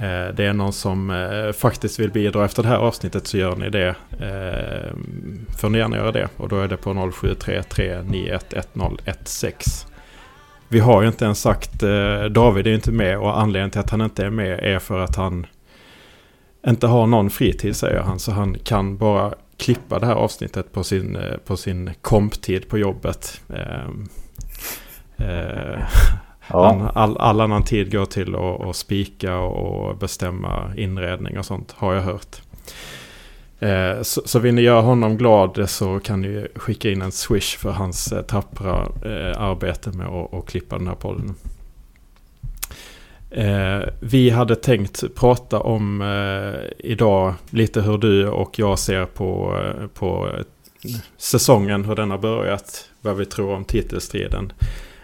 eh, 0.04 0.28
det 0.34 0.46
är 0.46 0.54
någon 0.54 0.74
som 0.74 1.10
eh, 1.10 1.52
faktiskt 1.52 2.00
vill 2.00 2.12
bidra 2.12 2.46
efter 2.46 2.64
det 2.64 2.70
här 2.70 2.78
avsnittet 2.78 3.28
så 3.28 3.38
gör 3.38 3.56
ni 3.56 3.70
det. 3.70 3.96
Eh, 4.12 4.94
får 5.58 5.70
ni 5.70 5.78
gärna 5.78 5.98
göra 5.98 6.12
det 6.12 6.30
och 6.38 6.50
då 6.50 6.62
är 6.62 6.68
det 6.68 6.78
på 6.78 6.90
0733911016. 6.90 9.88
Vi 10.68 10.80
har 10.80 11.02
ju 11.02 11.08
inte 11.08 11.26
ens 11.26 11.42
sagt, 11.42 11.84
eh, 11.84 12.24
David 12.24 12.68
är 12.68 12.70
ju 12.70 12.76
inte 12.76 12.92
med 12.92 13.20
och 13.20 13.40
anledningen 13.40 13.72
till 13.72 13.80
att 13.80 13.90
han 13.90 14.02
inte 14.02 14.26
är 14.26 14.30
med 14.30 14.60
är 14.60 14.80
för 14.80 15.00
att 15.00 15.16
han 15.16 15.46
inte 16.68 16.88
har 16.88 17.08
någon 17.08 17.30
fritid 17.30 17.76
säger 17.76 18.00
han. 18.00 18.20
Så 18.20 18.32
han 18.32 18.58
kan 18.64 18.98
bara 18.98 19.34
klippa 19.58 20.00
det 20.00 20.06
här 20.06 20.14
avsnittet 20.14 20.74
på 20.74 20.84
sin, 20.84 21.16
eh, 21.16 21.38
på 21.46 21.58
sin 21.58 21.92
komptid 22.02 22.70
på 22.70 22.78
jobbet. 22.78 23.42
Eh, 23.50 23.90
eh, 25.28 25.80
ja. 26.48 26.92
all, 26.96 27.18
all, 27.18 27.42
annan 27.42 27.64
tid 27.64 27.92
går 27.92 28.06
till 28.06 28.36
att 28.36 28.76
spika 28.76 29.38
och 29.38 29.98
bestämma 29.98 30.74
inredning 30.78 31.40
och 31.40 31.46
sånt 31.46 31.72
har 31.72 31.94
jag 31.94 32.02
hört. 32.02 32.42
Eh, 33.60 34.02
så, 34.02 34.22
så 34.26 34.40
vill 34.40 34.56
ni 34.56 34.62
göra 34.62 34.82
honom 34.82 35.18
glad 35.18 35.70
så 35.70 36.00
kan 36.00 36.22
ni 36.22 36.48
skicka 36.56 36.90
in 36.90 37.02
en 37.02 37.12
swish 37.12 37.58
för 37.58 37.72
hans 37.72 38.12
eh, 38.12 38.22
tappra 38.22 38.76
arbete 39.36 39.92
med 39.92 40.08
att 40.08 40.46
klippa 40.46 40.78
den 40.78 40.88
här 40.88 40.96
podden. 40.96 41.36
Eh, 43.32 43.82
vi 44.00 44.30
hade 44.30 44.56
tänkt 44.56 45.16
prata 45.16 45.60
om 45.60 46.02
eh, 46.02 46.90
idag 46.92 47.34
lite 47.50 47.82
hur 47.82 47.98
du 47.98 48.28
och 48.28 48.60
jag 48.60 48.80
ser 48.80 49.06
på, 49.06 49.60
eh, 49.64 49.88
på 49.88 50.30
säsongen, 51.18 51.86
hur 51.86 51.96
den 51.96 52.12
har 52.12 52.18
börjat, 52.18 52.90
vad 53.02 53.18
vi 53.18 53.26
tror 53.26 53.54
om 53.54 53.66
titelstriden. 53.66 54.54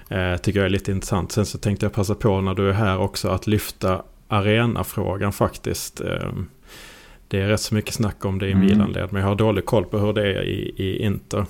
Eh, 0.10 0.38
tycker 0.38 0.60
jag 0.60 0.66
är 0.66 0.70
lite 0.70 0.92
intressant. 0.92 1.32
Sen 1.32 1.46
så 1.46 1.58
tänkte 1.58 1.86
jag 1.86 1.94
passa 1.94 2.16
på 2.16 2.42
när 2.42 2.54
du 2.54 2.70
är 2.70 2.74
här 2.74 2.98
också 2.98 3.30
att 3.30 3.48
lyfta 3.48 4.04
arenafrågan 4.28 5.34
faktiskt. 5.34 6.02
Eh, 6.02 6.32
det 7.28 7.42
är 7.42 7.48
rätt 7.48 7.62
så 7.62 7.76
mycket 7.76 7.94
snack 7.94 8.26
om 8.26 8.40
det 8.40 8.48
i 8.48 8.52
mm. 8.52 8.66
Milan-led, 8.66 9.14
men 9.14 9.22
jag 9.22 9.30
har 9.30 9.36
dålig 9.36 9.66
koll 9.66 9.86
på 9.86 9.98
hur 9.98 10.14
det 10.14 10.22
är 10.22 10.44
i, 10.44 10.74
i 10.78 11.04
Inter. 11.04 11.46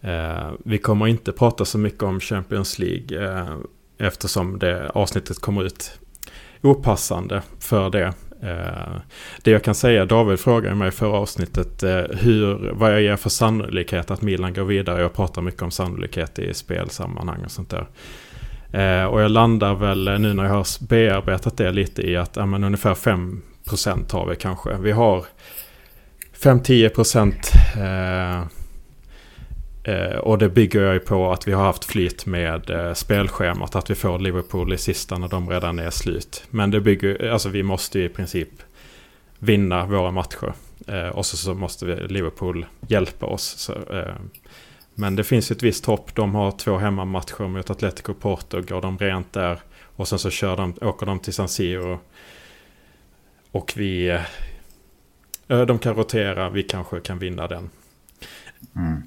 Eh, 0.00 0.50
vi 0.64 0.78
kommer 0.78 1.06
inte 1.06 1.32
prata 1.32 1.64
så 1.64 1.78
mycket 1.78 2.02
om 2.02 2.20
Champions 2.20 2.78
League 2.78 3.46
eftersom 4.02 4.58
det 4.58 4.90
avsnittet 4.94 5.40
kommer 5.40 5.64
ut 5.64 5.98
opassande 6.62 7.42
för 7.58 7.90
det. 7.90 8.12
Eh, 8.42 9.00
det 9.42 9.50
jag 9.50 9.64
kan 9.64 9.74
säga, 9.74 10.04
David 10.04 10.40
frågade 10.40 10.74
mig 10.74 10.88
i 10.88 10.90
förra 10.90 11.18
avsnittet 11.18 11.82
eh, 11.82 12.02
hur, 12.10 12.72
vad 12.72 12.92
jag 12.92 13.02
ger 13.02 13.16
för 13.16 13.30
sannolikhet 13.30 14.10
att 14.10 14.22
Milan 14.22 14.54
går 14.54 14.64
vidare. 14.64 15.02
Jag 15.02 15.14
pratar 15.14 15.42
mycket 15.42 15.62
om 15.62 15.70
sannolikhet 15.70 16.38
i 16.38 16.54
spelsammanhang 16.54 17.44
och 17.44 17.50
sånt 17.50 17.70
där. 17.70 17.86
Eh, 18.72 19.04
och 19.04 19.22
jag 19.22 19.30
landar 19.30 19.74
väl 19.74 20.20
nu 20.20 20.34
när 20.34 20.44
jag 20.44 20.52
har 20.52 20.86
bearbetat 20.88 21.56
det 21.56 21.72
lite 21.72 22.02
i 22.02 22.16
att 22.16 22.36
ja, 22.36 22.46
men 22.46 22.64
ungefär 22.64 22.94
5% 22.94 24.12
har 24.12 24.26
vi 24.26 24.36
kanske. 24.36 24.76
Vi 24.76 24.92
har 24.92 25.24
5-10% 26.42 27.34
eh, 27.76 28.46
Eh, 29.84 30.16
och 30.16 30.38
det 30.38 30.48
bygger 30.48 30.82
jag 30.82 30.94
ju 30.94 31.00
på 31.00 31.32
att 31.32 31.48
vi 31.48 31.52
har 31.52 31.64
haft 31.64 31.84
flyt 31.84 32.26
med 32.26 32.70
eh, 32.70 32.94
spelschemat. 32.94 33.76
Att 33.76 33.90
vi 33.90 33.94
får 33.94 34.18
Liverpool 34.18 34.72
i 34.72 34.78
sista 34.78 35.18
när 35.18 35.28
de 35.28 35.50
redan 35.50 35.78
är 35.78 35.90
slut. 35.90 36.44
Men 36.50 36.70
det 36.70 36.80
bygger 36.80 37.30
alltså 37.30 37.48
vi 37.48 37.62
måste 37.62 37.98
ju 37.98 38.04
i 38.04 38.08
princip 38.08 38.48
vinna 39.38 39.86
våra 39.86 40.10
matcher. 40.10 40.52
Eh, 40.86 41.08
och 41.08 41.26
så, 41.26 41.36
så 41.36 41.54
måste 41.54 41.86
vi, 41.86 41.94
Liverpool 41.94 42.66
hjälpa 42.88 43.26
oss. 43.26 43.42
Så, 43.42 43.72
eh, 43.72 44.14
men 44.94 45.16
det 45.16 45.24
finns 45.24 45.50
ett 45.50 45.62
visst 45.62 45.86
hopp. 45.86 46.14
De 46.14 46.34
har 46.34 46.50
två 46.50 46.76
hemmamatcher 46.76 47.48
mot 47.48 47.70
Atletico 47.70 48.14
Porto. 48.14 48.60
Går 48.60 48.80
de 48.80 48.98
rent 48.98 49.32
där. 49.32 49.60
Och 49.96 50.08
sen 50.08 50.18
så 50.18 50.30
kör 50.30 50.56
de, 50.56 50.74
åker 50.80 51.06
de 51.06 51.18
till 51.18 51.32
San 51.32 51.48
Siro. 51.48 52.00
Och 53.50 53.72
vi... 53.76 54.08
Eh, 54.08 54.20
eh 55.48 55.66
de 55.66 55.78
kan 55.78 55.94
rotera. 55.94 56.50
Vi 56.50 56.62
kanske 56.62 57.00
kan 57.00 57.18
vinna 57.18 57.46
den. 57.46 57.70
Mm 58.76 59.02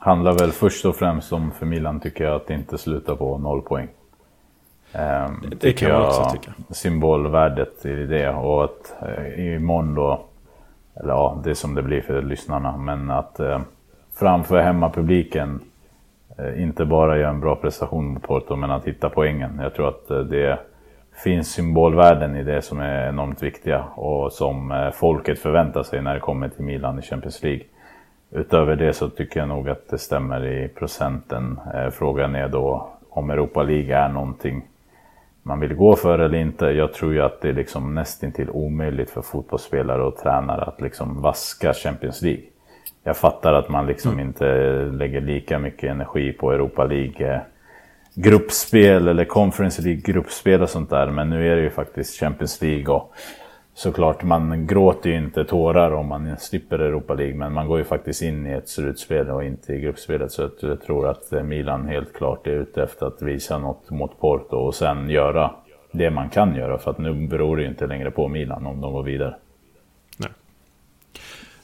handlar 0.00 0.32
väl 0.32 0.52
först 0.52 0.84
och 0.84 0.96
främst 0.96 1.32
om 1.32 1.50
för 1.50 1.66
Milan 1.66 2.00
tycker 2.00 2.24
jag 2.24 2.34
att 2.36 2.50
inte 2.50 2.78
sluta 2.78 3.16
på 3.16 3.38
noll 3.38 3.62
poäng. 3.62 3.88
Ehm, 4.92 5.42
det, 5.50 5.60
det 5.60 5.72
kan 5.72 5.92
man 5.92 6.02
också 6.02 6.30
tycka. 6.32 6.52
Symbolvärdet 6.70 7.86
i 7.86 8.06
det 8.06 8.30
och 8.30 8.64
att 8.64 8.94
eh, 9.02 9.54
imorgon 9.54 9.94
då, 9.94 10.24
eller 10.94 11.08
ja, 11.08 11.40
det 11.44 11.50
är 11.50 11.54
som 11.54 11.74
det 11.74 11.82
blir 11.82 12.00
för 12.00 12.22
lyssnarna, 12.22 12.76
men 12.76 13.10
att 13.10 13.40
eh, 13.40 13.60
framför 14.14 14.60
hemmapubliken 14.60 15.60
eh, 16.38 16.62
inte 16.62 16.84
bara 16.84 17.18
göra 17.18 17.30
en 17.30 17.40
bra 17.40 17.56
prestation 17.56 18.06
mot 18.06 18.22
Porto, 18.22 18.56
men 18.56 18.70
att 18.70 18.84
hitta 18.84 19.08
poängen. 19.08 19.60
Jag 19.62 19.74
tror 19.74 19.88
att 19.88 20.10
eh, 20.10 20.18
det 20.18 20.58
finns 21.24 21.52
symbolvärden 21.52 22.36
i 22.36 22.42
det 22.42 22.62
som 22.62 22.80
är 22.80 23.08
enormt 23.08 23.42
viktiga 23.42 23.84
och 23.84 24.32
som 24.32 24.72
eh, 24.72 24.90
folket 24.90 25.38
förväntar 25.38 25.82
sig 25.82 26.02
när 26.02 26.14
det 26.14 26.20
kommer 26.20 26.48
till 26.48 26.64
Milan 26.64 26.98
i 26.98 27.02
Champions 27.02 27.42
League. 27.42 27.62
Utöver 28.32 28.76
det 28.76 28.92
så 28.92 29.08
tycker 29.08 29.40
jag 29.40 29.48
nog 29.48 29.68
att 29.68 29.88
det 29.88 29.98
stämmer 29.98 30.46
i 30.46 30.68
procenten. 30.68 31.60
Eh, 31.74 31.90
frågan 31.90 32.34
är 32.34 32.48
då 32.48 32.88
om 33.10 33.30
Europa 33.30 33.62
League 33.62 33.96
är 33.96 34.08
någonting 34.08 34.62
man 35.42 35.60
vill 35.60 35.74
gå 35.74 35.96
för 35.96 36.18
eller 36.18 36.38
inte. 36.38 36.64
Jag 36.66 36.92
tror 36.92 37.12
ju 37.12 37.22
att 37.22 37.40
det 37.40 37.48
är 37.48 37.52
liksom 37.52 37.94
nästintill 37.94 38.50
omöjligt 38.50 39.10
för 39.10 39.22
fotbollsspelare 39.22 40.02
och 40.02 40.16
tränare 40.16 40.62
att 40.62 40.80
liksom 40.80 41.22
vaska 41.22 41.74
Champions 41.74 42.22
League. 42.22 42.42
Jag 43.04 43.16
fattar 43.16 43.52
att 43.52 43.68
man 43.68 43.86
liksom 43.86 44.12
mm. 44.12 44.26
inte 44.26 44.44
lägger 44.92 45.20
lika 45.20 45.58
mycket 45.58 45.90
energi 45.90 46.32
på 46.32 46.52
Europa 46.52 46.84
League 46.84 47.34
eh, 47.34 47.40
gruppspel 48.14 49.08
eller 49.08 49.24
Conference 49.24 49.82
League 49.82 50.00
gruppspel 50.00 50.62
och 50.62 50.70
sånt 50.70 50.90
där. 50.90 51.06
Men 51.10 51.30
nu 51.30 51.52
är 51.52 51.56
det 51.56 51.62
ju 51.62 51.70
faktiskt 51.70 52.20
Champions 52.20 52.62
League 52.62 52.94
och 52.94 53.14
såklart, 53.80 54.22
man 54.22 54.66
gråter 54.66 55.10
ju 55.10 55.16
inte 55.16 55.44
tårar 55.44 55.90
om 55.90 56.06
man 56.06 56.36
slipper 56.38 56.78
Europa 56.78 57.14
League, 57.14 57.34
men 57.34 57.52
man 57.52 57.66
går 57.66 57.78
ju 57.78 57.84
faktiskt 57.84 58.22
in 58.22 58.46
i 58.46 58.50
ett 58.50 58.68
slutspel 58.68 59.30
och 59.30 59.44
inte 59.44 59.72
i 59.72 59.80
gruppspelet. 59.80 60.32
Så 60.32 60.50
jag 60.60 60.82
tror 60.82 61.08
att 61.08 61.32
eh, 61.32 61.42
Milan 61.42 61.88
helt 61.88 62.12
klart 62.12 62.46
är 62.46 62.50
ute 62.50 62.82
efter 62.82 63.06
att 63.06 63.22
visa 63.22 63.58
något 63.58 63.90
mot 63.90 64.20
Porto 64.20 64.56
och 64.56 64.74
sen 64.74 65.10
göra 65.10 65.54
det 65.92 66.10
man 66.10 66.30
kan 66.30 66.56
göra. 66.56 66.78
För 66.78 66.90
att 66.90 66.98
nu 66.98 67.26
beror 67.26 67.56
det 67.56 67.62
ju 67.62 67.68
inte 67.68 67.86
längre 67.86 68.10
på 68.10 68.28
Milan 68.28 68.66
om 68.66 68.80
de 68.80 68.92
går 68.92 69.02
vidare. 69.02 69.36
Nej, 70.16 70.30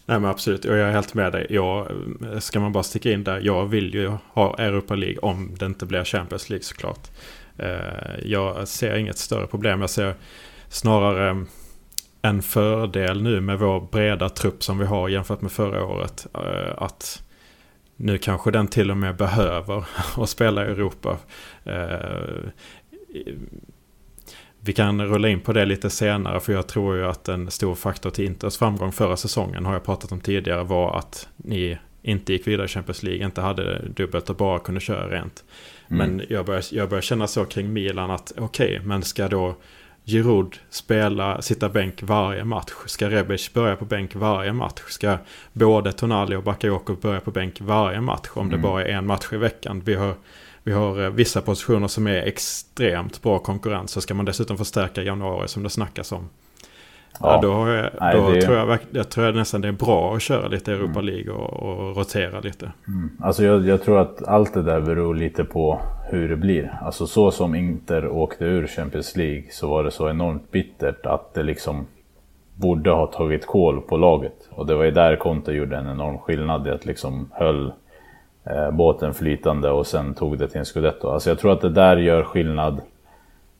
Nej 0.07 0.21
men 0.21 0.31
absolut, 0.31 0.65
och 0.65 0.77
jag 0.77 0.89
är 0.89 0.93
helt 0.93 1.15
med 1.15 1.33
dig. 1.33 1.47
Jag, 1.51 1.87
ska 2.39 2.61
man 2.61 2.73
bara 2.73 2.83
sticka 2.83 3.13
in 3.13 3.25
där, 3.25 3.41
jag 3.43 3.67
vill 3.67 3.95
ju 3.95 4.13
ha 4.33 4.55
Europa 4.59 4.95
League 4.95 5.19
om 5.19 5.57
det 5.59 5.67
inte 5.67 5.87
blir 5.87 6.05
Champions 6.05 6.51
League 6.51 6.65
såklart. 6.65 7.11
Eh, 7.59 7.69
jag 8.23 8.69
ser 8.69 8.97
inget 8.97 9.19
större 9.19 9.47
problem. 9.47 9.81
Jag 9.81 9.91
ser 9.91 10.15
snarare 10.69 11.47
en 12.23 12.43
fördel 12.43 13.23
nu 13.23 13.41
med 13.41 13.59
vår 13.59 13.89
breda 13.93 14.29
trupp 14.29 14.63
som 14.63 14.79
vi 14.79 14.85
har 14.85 15.09
jämfört 15.09 15.41
med 15.41 15.53
förra 15.53 15.85
året. 15.85 16.27
Eh, 16.35 16.83
att 16.83 17.23
nu 17.97 18.19
kanske 18.19 18.51
den 18.51 18.69
till 18.69 18.91
och 18.91 18.97
med 18.97 19.17
behöver 19.17 19.85
att 20.17 20.29
spela 20.29 20.67
i 20.67 20.71
Europa. 20.71 21.19
Eh, 21.65 22.51
vi 24.61 24.73
kan 24.73 25.07
rulla 25.07 25.29
in 25.29 25.41
på 25.41 25.53
det 25.53 25.65
lite 25.65 25.91
senare 25.91 26.41
för 26.41 26.53
jag 26.53 26.67
tror 26.67 26.97
ju 26.97 27.07
att 27.07 27.29
en 27.29 27.51
stor 27.51 27.75
faktor 27.75 28.11
till 28.11 28.25
Inters 28.25 28.59
framgång 28.59 28.93
förra 28.93 29.17
säsongen 29.17 29.67
har 29.67 29.73
jag 29.73 29.85
pratat 29.85 30.13
om 30.13 30.21
tidigare 30.21 30.65
var 30.65 30.99
att 30.99 31.29
ni 31.37 31.79
inte 32.03 32.33
gick 32.33 32.47
vidare 32.47 32.65
i 32.65 32.69
Champions 32.69 33.03
League, 33.03 33.25
inte 33.25 33.41
hade 33.41 33.89
dubbelt 33.89 34.31
och 34.31 34.37
bara 34.37 34.59
kunde 34.59 34.81
köra 34.81 35.11
rent. 35.11 35.45
Mm. 35.89 35.99
Men 35.99 36.27
jag 36.29 36.47
börjar, 36.47 36.63
jag 36.71 36.89
börjar 36.89 37.03
känna 37.03 37.27
så 37.27 37.45
kring 37.45 37.73
Milan 37.73 38.11
att 38.11 38.33
okej, 38.37 38.75
okay, 38.77 38.87
men 38.87 39.03
ska 39.03 39.29
då 39.29 39.57
Giroud 40.09 40.57
spela, 40.71 41.43
sitta 41.43 41.69
bänk 41.69 42.03
varje 42.03 42.45
match? 42.45 42.73
Ska 42.87 43.11
Rebic 43.11 43.53
börja 43.53 43.77
på 43.77 43.85
bänk 43.85 44.15
varje 44.15 44.53
match? 44.53 44.81
Ska 44.89 45.19
både 45.53 45.93
Tonali 45.93 46.37
och 46.37 46.43
Bakayoko 46.43 46.97
börja 46.97 47.21
på 47.21 47.31
bänk 47.31 47.61
varje 47.61 48.01
match? 48.01 48.29
Om 48.35 48.47
mm. 48.47 48.53
det 48.53 48.63
bara 48.63 48.85
är 48.85 48.93
en 48.93 49.07
match 49.07 49.33
i 49.33 49.37
veckan. 49.37 49.83
Vi 49.85 49.95
har, 49.95 50.15
vi 50.63 50.73
har 50.73 51.05
eh, 51.05 51.11
vissa 51.11 51.41
positioner 51.41 51.89
som 51.89 52.07
är 52.07 52.23
extremt 52.23 53.23
bra 53.23 53.39
konkurrens. 53.39 53.91
Så 53.91 54.01
ska 54.01 54.15
man 54.15 54.25
dessutom 54.25 54.59
förstärka 54.59 55.03
januari 55.03 55.49
som 55.49 55.63
det 55.63 55.71
snackas 55.71 56.13
om. 56.13 56.29
Ja, 57.21 57.41
då, 57.43 57.49
jag, 57.49 57.91
Nej, 58.01 58.17
då 58.17 58.31
det... 58.31 58.43
tror 58.43 58.57
jag, 58.57 58.79
jag 58.91 59.09
tror 59.09 59.33
nästan 59.33 59.61
det 59.61 59.69
är 59.69 59.73
bra 59.73 60.15
att 60.15 60.23
köra 60.23 60.49
lite 60.49 60.73
Europa 60.73 61.01
mm. 61.01 61.05
League 61.05 61.33
och, 61.33 61.63
och 61.63 61.97
rotera 61.97 62.41
lite. 62.41 62.73
Mm. 62.89 63.11
Alltså 63.21 63.45
jag, 63.45 63.67
jag, 63.67 63.83
tror 63.83 63.99
att 63.99 64.23
allt 64.29 64.55
det 64.55 64.63
där 64.63 64.81
beror 64.81 65.15
lite 65.15 65.45
på 65.45 65.81
hur 66.11 66.29
det 66.29 66.37
blir. 66.37 66.79
Alltså 66.83 67.07
så 67.07 67.31
som 67.31 67.55
Inter 67.55 68.09
åkte 68.09 68.45
ur 68.45 68.67
Champions 68.67 69.17
League 69.17 69.45
så 69.51 69.69
var 69.69 69.85
det 69.85 69.91
så 69.91 70.11
enormt 70.11 70.51
bittert 70.51 71.07
att 71.07 71.35
det 71.35 71.43
liksom 71.43 71.87
borde 72.55 72.91
ha 72.91 73.07
tagit 73.07 73.47
koll 73.47 73.81
på 73.81 73.97
laget. 73.97 74.49
Och 74.51 74.67
det 74.67 74.75
var 74.75 74.85
ju 74.85 74.91
där 74.91 75.17
Conte 75.17 75.53
gjorde 75.53 75.77
en 75.77 75.89
enorm 75.89 76.19
skillnad 76.19 76.67
i 76.67 76.71
att 76.71 76.87
liksom 76.87 77.31
höll 77.33 77.73
eh, 78.45 78.71
båten 78.71 79.15
flytande 79.15 79.71
och 79.71 79.87
sen 79.87 80.15
tog 80.15 80.39
det 80.39 80.49
till 80.49 80.59
en 80.59 80.65
scudetto. 80.65 81.09
Alltså 81.09 81.31
jag 81.31 81.39
tror 81.39 81.53
att 81.53 81.61
det 81.61 81.71
där 81.71 81.97
gör 81.97 82.23
skillnad, 82.23 82.81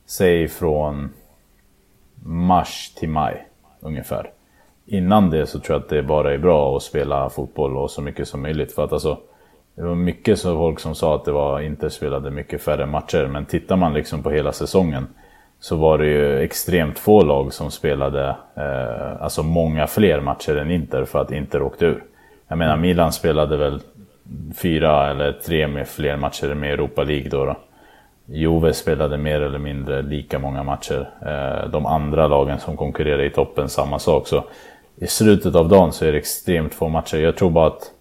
säg 0.05 0.47
från 0.47 1.09
mars 2.23 2.91
till 2.95 3.09
maj 3.09 3.47
ungefär. 3.79 4.31
Innan 4.85 5.29
det 5.29 5.45
så 5.45 5.59
tror 5.59 5.75
jag 5.75 5.83
att 5.83 5.89
det 5.89 6.03
bara 6.03 6.33
är 6.33 6.37
bra 6.37 6.77
att 6.77 6.83
spela 6.83 7.29
fotboll 7.29 7.77
och 7.77 7.91
så 7.91 8.01
mycket 8.01 8.27
som 8.27 8.41
möjligt. 8.41 8.73
För 8.73 8.83
att 8.83 8.93
alltså, 8.93 9.17
det 9.75 9.83
var 9.83 9.95
mycket 9.95 10.39
så 10.39 10.57
folk 10.57 10.79
som 10.79 10.95
sa 10.95 11.15
att 11.15 11.25
det 11.25 11.31
var 11.31 11.59
Inter 11.59 11.89
spelade 11.89 12.31
mycket 12.31 12.61
färre 12.61 12.85
matcher. 12.85 13.27
Men 13.27 13.45
tittar 13.45 13.75
man 13.75 13.93
liksom 13.93 14.23
på 14.23 14.29
hela 14.29 14.51
säsongen 14.51 15.07
så 15.59 15.75
var 15.75 15.97
det 15.97 16.05
ju 16.05 16.39
extremt 16.39 16.99
få 16.99 17.23
lag 17.23 17.53
som 17.53 17.71
spelade 17.71 18.35
eh, 18.55 19.21
alltså 19.21 19.43
många 19.43 19.87
fler 19.87 20.21
matcher 20.21 20.55
än 20.55 20.71
Inter 20.71 21.05
för 21.05 21.19
att 21.19 21.31
Inter 21.31 21.61
åkte 21.61 21.85
ur. 21.85 22.03
Jag 22.47 22.57
menar 22.57 22.77
Milan 22.77 23.11
spelade 23.11 23.57
väl 23.57 23.81
fyra 24.55 25.09
eller 25.11 25.31
tre 25.31 25.67
med 25.67 25.87
fler 25.87 26.17
matcher 26.17 26.53
med 26.53 26.73
Europa 26.73 27.03
League 27.03 27.29
då. 27.29 27.45
då. 27.45 27.55
Juve 28.29 28.73
spelade 28.73 29.17
mer 29.17 29.41
eller 29.41 29.59
mindre 29.59 30.01
lika 30.01 30.39
många 30.39 30.63
matcher. 30.63 31.09
Eh, 31.21 31.69
de 31.69 31.85
andra 31.85 32.27
lagen 32.27 32.59
som 32.59 32.77
konkurrerar 32.77 33.23
i 33.23 33.29
toppen, 33.29 33.69
samma 33.69 33.99
sak. 33.99 34.27
Så 34.27 34.43
i 34.95 35.07
slutet 35.07 35.55
av 35.55 35.69
dagen 35.69 35.91
så 35.93 36.05
är 36.05 36.11
det 36.11 36.17
extremt 36.17 36.73
få 36.73 36.89
matcher. 36.89 37.17
Jag 37.17 37.35
tror 37.35 37.49
bara 37.49 37.67
att 37.67 37.91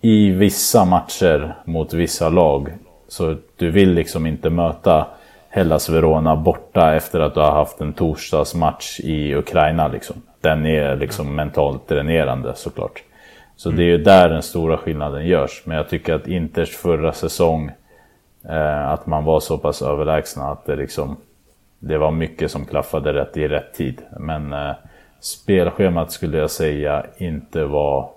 i 0.00 0.30
vissa 0.30 0.84
matcher 0.84 1.54
mot 1.64 1.92
vissa 1.92 2.28
lag 2.28 2.68
så 3.08 3.36
du 3.56 3.70
vill 3.70 3.92
liksom 3.92 4.26
inte 4.26 4.50
möta 4.50 5.06
Hellas 5.48 5.88
Verona 5.88 6.36
borta 6.36 6.94
efter 6.94 7.20
att 7.20 7.34
du 7.34 7.40
har 7.40 7.52
haft 7.52 7.80
en 7.80 7.92
torsdagsmatch 7.92 9.00
i 9.00 9.34
Ukraina. 9.34 9.88
Liksom. 9.88 10.22
Den 10.40 10.66
är 10.66 10.96
liksom 10.96 11.34
mentalt 11.34 11.88
dränerande 11.88 12.54
såklart. 12.54 13.02
Så 13.56 13.70
det 13.70 13.82
är 13.82 13.86
ju 13.86 13.98
där 13.98 14.28
den 14.28 14.42
stora 14.42 14.76
skillnaden 14.76 15.26
görs. 15.26 15.62
Men 15.64 15.76
jag 15.76 15.88
tycker 15.88 16.14
att 16.14 16.28
Inters 16.28 16.76
förra 16.76 17.12
säsong, 17.12 17.70
att 18.86 19.06
man 19.06 19.24
var 19.24 19.40
så 19.40 19.58
pass 19.58 19.82
överlägsna 19.82 20.44
att 20.44 20.66
det 20.66 20.76
liksom 20.76 21.16
det 21.78 21.98
var 21.98 22.10
mycket 22.10 22.50
som 22.50 22.64
klaffade 22.66 23.12
rätt 23.12 23.36
i 23.36 23.48
rätt 23.48 23.74
tid. 23.74 24.02
Men 24.20 24.52
eh, 24.52 24.72
spelschemat 25.20 26.12
skulle 26.12 26.38
jag 26.38 26.50
säga 26.50 27.06
inte 27.16 27.64
var 27.64 28.10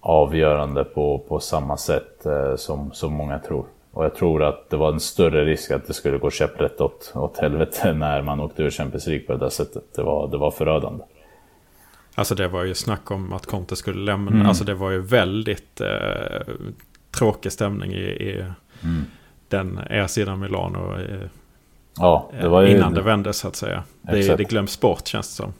avgörande 0.00 0.84
på, 0.84 1.18
på 1.28 1.40
samma 1.40 1.76
sätt 1.76 2.26
eh, 2.26 2.56
som, 2.56 2.92
som 2.92 3.12
många 3.12 3.38
tror. 3.38 3.66
Och 3.90 4.04
jag 4.04 4.14
tror 4.14 4.42
att 4.42 4.70
det 4.70 4.76
var 4.76 4.92
en 4.92 5.00
större 5.00 5.44
risk 5.44 5.70
att 5.70 5.86
det 5.86 5.94
skulle 5.94 6.18
gå 6.18 6.30
käpprätt 6.30 6.80
åt, 6.80 7.12
åt 7.14 7.38
helvete 7.38 7.92
när 7.94 8.22
man 8.22 8.40
åkte 8.40 8.62
ur 8.62 8.70
Champions 8.70 9.06
League 9.06 9.26
på 9.26 9.32
det 9.32 9.38
där 9.38 9.48
sättet. 9.48 9.84
Det 9.94 10.02
var, 10.02 10.28
det 10.28 10.36
var 10.36 10.50
förödande. 10.50 11.04
Alltså 12.14 12.34
det 12.34 12.48
var 12.48 12.64
ju 12.64 12.74
snack 12.74 13.10
om 13.10 13.32
att 13.32 13.46
Conte 13.46 13.76
skulle 13.76 14.04
lämna. 14.04 14.30
Mm. 14.30 14.46
Alltså 14.46 14.64
det 14.64 14.74
var 14.74 14.90
ju 14.90 15.00
väldigt 15.00 15.80
eh, 15.80 16.54
tråkig 17.10 17.52
stämning 17.52 17.92
i, 17.92 18.04
i 18.04 18.44
mm. 18.82 19.04
Den 19.48 19.80
er 19.90 20.06
sidan 20.06 20.40
Milano. 20.40 20.96
Eh, 20.98 21.28
ja, 21.98 22.30
det 22.40 22.48
var 22.48 22.62
ju... 22.62 22.76
Innan 22.76 22.94
det 22.94 23.02
vände 23.02 23.32
så 23.32 23.48
att 23.48 23.56
säga. 23.56 23.82
Det, 24.02 24.36
det 24.36 24.44
glöms 24.44 24.80
bort 24.80 25.06
känns 25.06 25.28
det 25.28 25.42
som. 25.42 25.52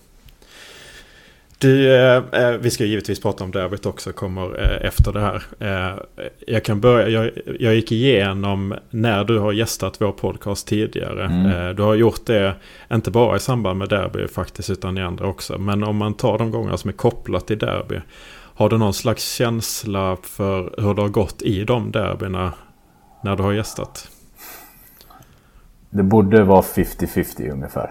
Du, 1.61 1.95
eh, 1.95 2.23
eh, 2.33 2.51
vi 2.51 2.71
ska 2.71 2.85
givetvis 2.85 3.21
prata 3.21 3.45
om 3.45 3.51
derbyt 3.51 3.87
också, 3.87 4.13
kommer 4.13 4.61
eh, 4.61 4.87
efter 4.89 5.13
det 5.13 5.21
här. 5.21 5.43
Eh, 5.59 5.99
jag 6.47 6.65
kan 6.65 6.81
börja, 6.81 7.09
jag, 7.09 7.31
jag 7.59 7.75
gick 7.75 7.93
igenom 7.93 8.75
när 8.91 9.25
du 9.25 9.39
har 9.39 9.53
gästat 9.53 10.01
vår 10.01 10.13
podcast 10.13 10.67
tidigare. 10.67 11.25
Mm. 11.25 11.47
Eh, 11.47 11.75
du 11.75 11.83
har 11.83 11.95
gjort 11.95 12.27
det, 12.27 12.55
inte 12.93 13.11
bara 13.11 13.37
i 13.37 13.41
samband 13.41 13.79
med 13.79 13.89
derby 13.89 14.29
faktiskt, 14.29 14.71
utan 14.71 14.99
i 14.99 15.03
andra 15.03 15.27
också. 15.27 15.59
Men 15.59 15.85
om 15.85 15.97
man 15.97 16.15
tar 16.15 16.39
de 16.39 16.51
gånger 16.51 16.77
som 16.77 16.89
är 16.89 16.95
kopplat 16.95 17.47
till 17.47 17.59
derby. 17.59 18.01
Har 18.55 18.69
du 18.69 18.79
någon 18.79 18.95
slags 18.95 19.35
känsla 19.35 20.17
för 20.23 20.83
hur 20.83 20.95
det 20.95 21.03
har 21.03 21.09
gått 21.09 21.43
i 21.43 21.65
de 21.65 21.91
derbyna 21.93 22.53
när 23.21 23.37
du 23.37 23.43
har 23.43 23.53
gästat? 23.53 24.09
Det 25.91 26.03
borde 26.03 26.45
vara 26.45 26.61
50-50 26.61 27.53
ungefär. 27.53 27.91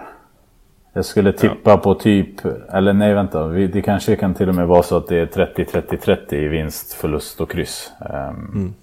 Jag 0.92 1.04
skulle 1.04 1.32
tippa 1.32 1.70
ja. 1.70 1.76
på 1.76 1.94
typ, 1.94 2.44
eller 2.72 2.92
nej 2.92 3.14
vänta, 3.14 3.46
det 3.46 3.82
kanske 3.82 4.16
kan 4.16 4.34
till 4.34 4.48
och 4.48 4.54
med 4.54 4.66
vara 4.66 4.82
så 4.82 4.96
att 4.96 5.08
det 5.08 5.18
är 5.18 5.26
30-30-30 5.26 6.34
i 6.34 6.48
vinst, 6.48 6.92
förlust 6.92 7.40
och 7.40 7.50
kryss. 7.50 7.92
Um, 8.00 8.52
mm. 8.54 8.74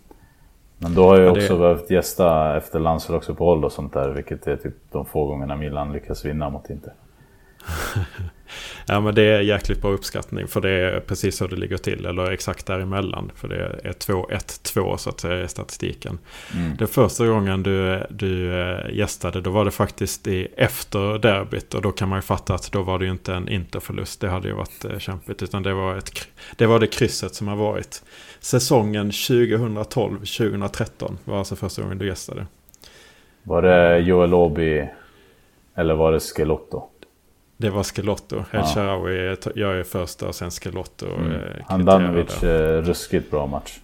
Men 0.78 0.94
då 0.94 1.04
har 1.04 1.20
jag 1.20 1.32
också 1.32 1.54
det... 1.54 1.60
behövt 1.60 1.92
gästa 1.92 2.58
efter 2.58 2.80
landslagsuppehåll 2.80 3.66
och 3.66 3.72
sånt 3.72 3.94
där, 3.94 4.10
vilket 4.10 4.48
är 4.48 4.56
typ 4.56 4.76
de 4.92 5.06
få 5.06 5.26
gångerna 5.26 5.56
Milan 5.56 5.92
lyckas 5.92 6.26
vinna 6.26 6.50
mot 6.50 6.70
Inter. 6.70 6.94
ja 8.86 9.00
men 9.00 9.16
det 9.16 9.22
är 9.22 9.42
jäkligt 9.42 9.82
bra 9.82 9.92
uppskattning 9.92 10.48
för 10.48 10.62
det 10.62 10.70
är 10.70 11.00
precis 11.00 11.38
så 11.38 11.48
det 11.48 11.56
ligger 11.56 11.78
till. 11.78 12.06
Eller 12.06 12.32
exakt 12.32 12.66
däremellan. 12.66 13.32
För 13.36 13.48
det 13.48 13.80
är 13.84 13.92
2-1-2 13.92 14.98
så 14.98 15.10
att 15.10 15.20
säga 15.20 15.44
i 15.44 15.48
statistiken. 15.48 16.18
Mm. 16.56 16.78
Den 16.78 16.88
första 16.88 17.28
gången 17.28 17.64
du, 17.64 18.06
du 18.10 18.62
eh, 18.62 18.94
gästade 18.94 19.42
då 19.42 19.50
var 19.50 19.66
det 19.66 19.72
faktiskt 19.72 20.28
i, 20.28 20.48
efter 20.58 21.18
derbyt. 21.18 21.74
Och 21.74 21.82
då 21.82 21.92
kan 21.92 22.10
man 22.10 22.18
ju 22.18 22.22
fatta 22.22 22.56
att 22.56 22.72
då 22.72 22.82
var 22.82 23.00
det 23.00 23.06
ju 23.06 23.12
inte 23.12 23.34
en 23.34 23.50
interförlust. 23.50 24.22
Det 24.22 24.30
hade 24.30 24.48
ju 24.48 24.54
varit 24.54 24.86
eh, 24.86 25.00
kämpigt. 25.00 25.44
Utan 25.44 25.64
det 25.64 25.74
var, 25.74 25.98
ett, 25.98 26.28
det 26.56 26.66
var 26.66 26.80
det 26.80 26.88
krysset 26.88 27.36
som 27.36 27.48
har 27.48 27.56
varit. 27.56 28.04
Säsongen 28.40 29.12
2012-2013 29.12 31.18
var 31.24 31.40
alltså 31.40 31.56
första 31.56 31.82
gången 31.82 31.98
du 31.98 32.08
gästade. 32.08 32.46
Var 33.44 33.62
det 33.62 34.00
Joel 34.00 34.34
Obi 34.34 34.90
eller 35.76 35.96
var 35.96 36.12
det 36.12 36.20
Skelotto? 36.20 36.90
Det 37.58 37.70
var 37.70 37.84
Skelotto. 37.84 38.36
El 38.36 38.44
ja. 38.52 38.66
Sharawi 38.66 39.38
gör 39.56 39.76
ju 39.76 39.84
första 39.84 40.28
och 40.28 40.36
sen 40.36 40.52
Skelotto. 40.52 41.06
Mm. 41.06 41.32
Eh, 41.32 41.40
Handanovic, 41.68 42.44
eh, 42.44 42.82
ruskigt 42.82 43.32
bra 43.32 43.48
match. 43.48 43.80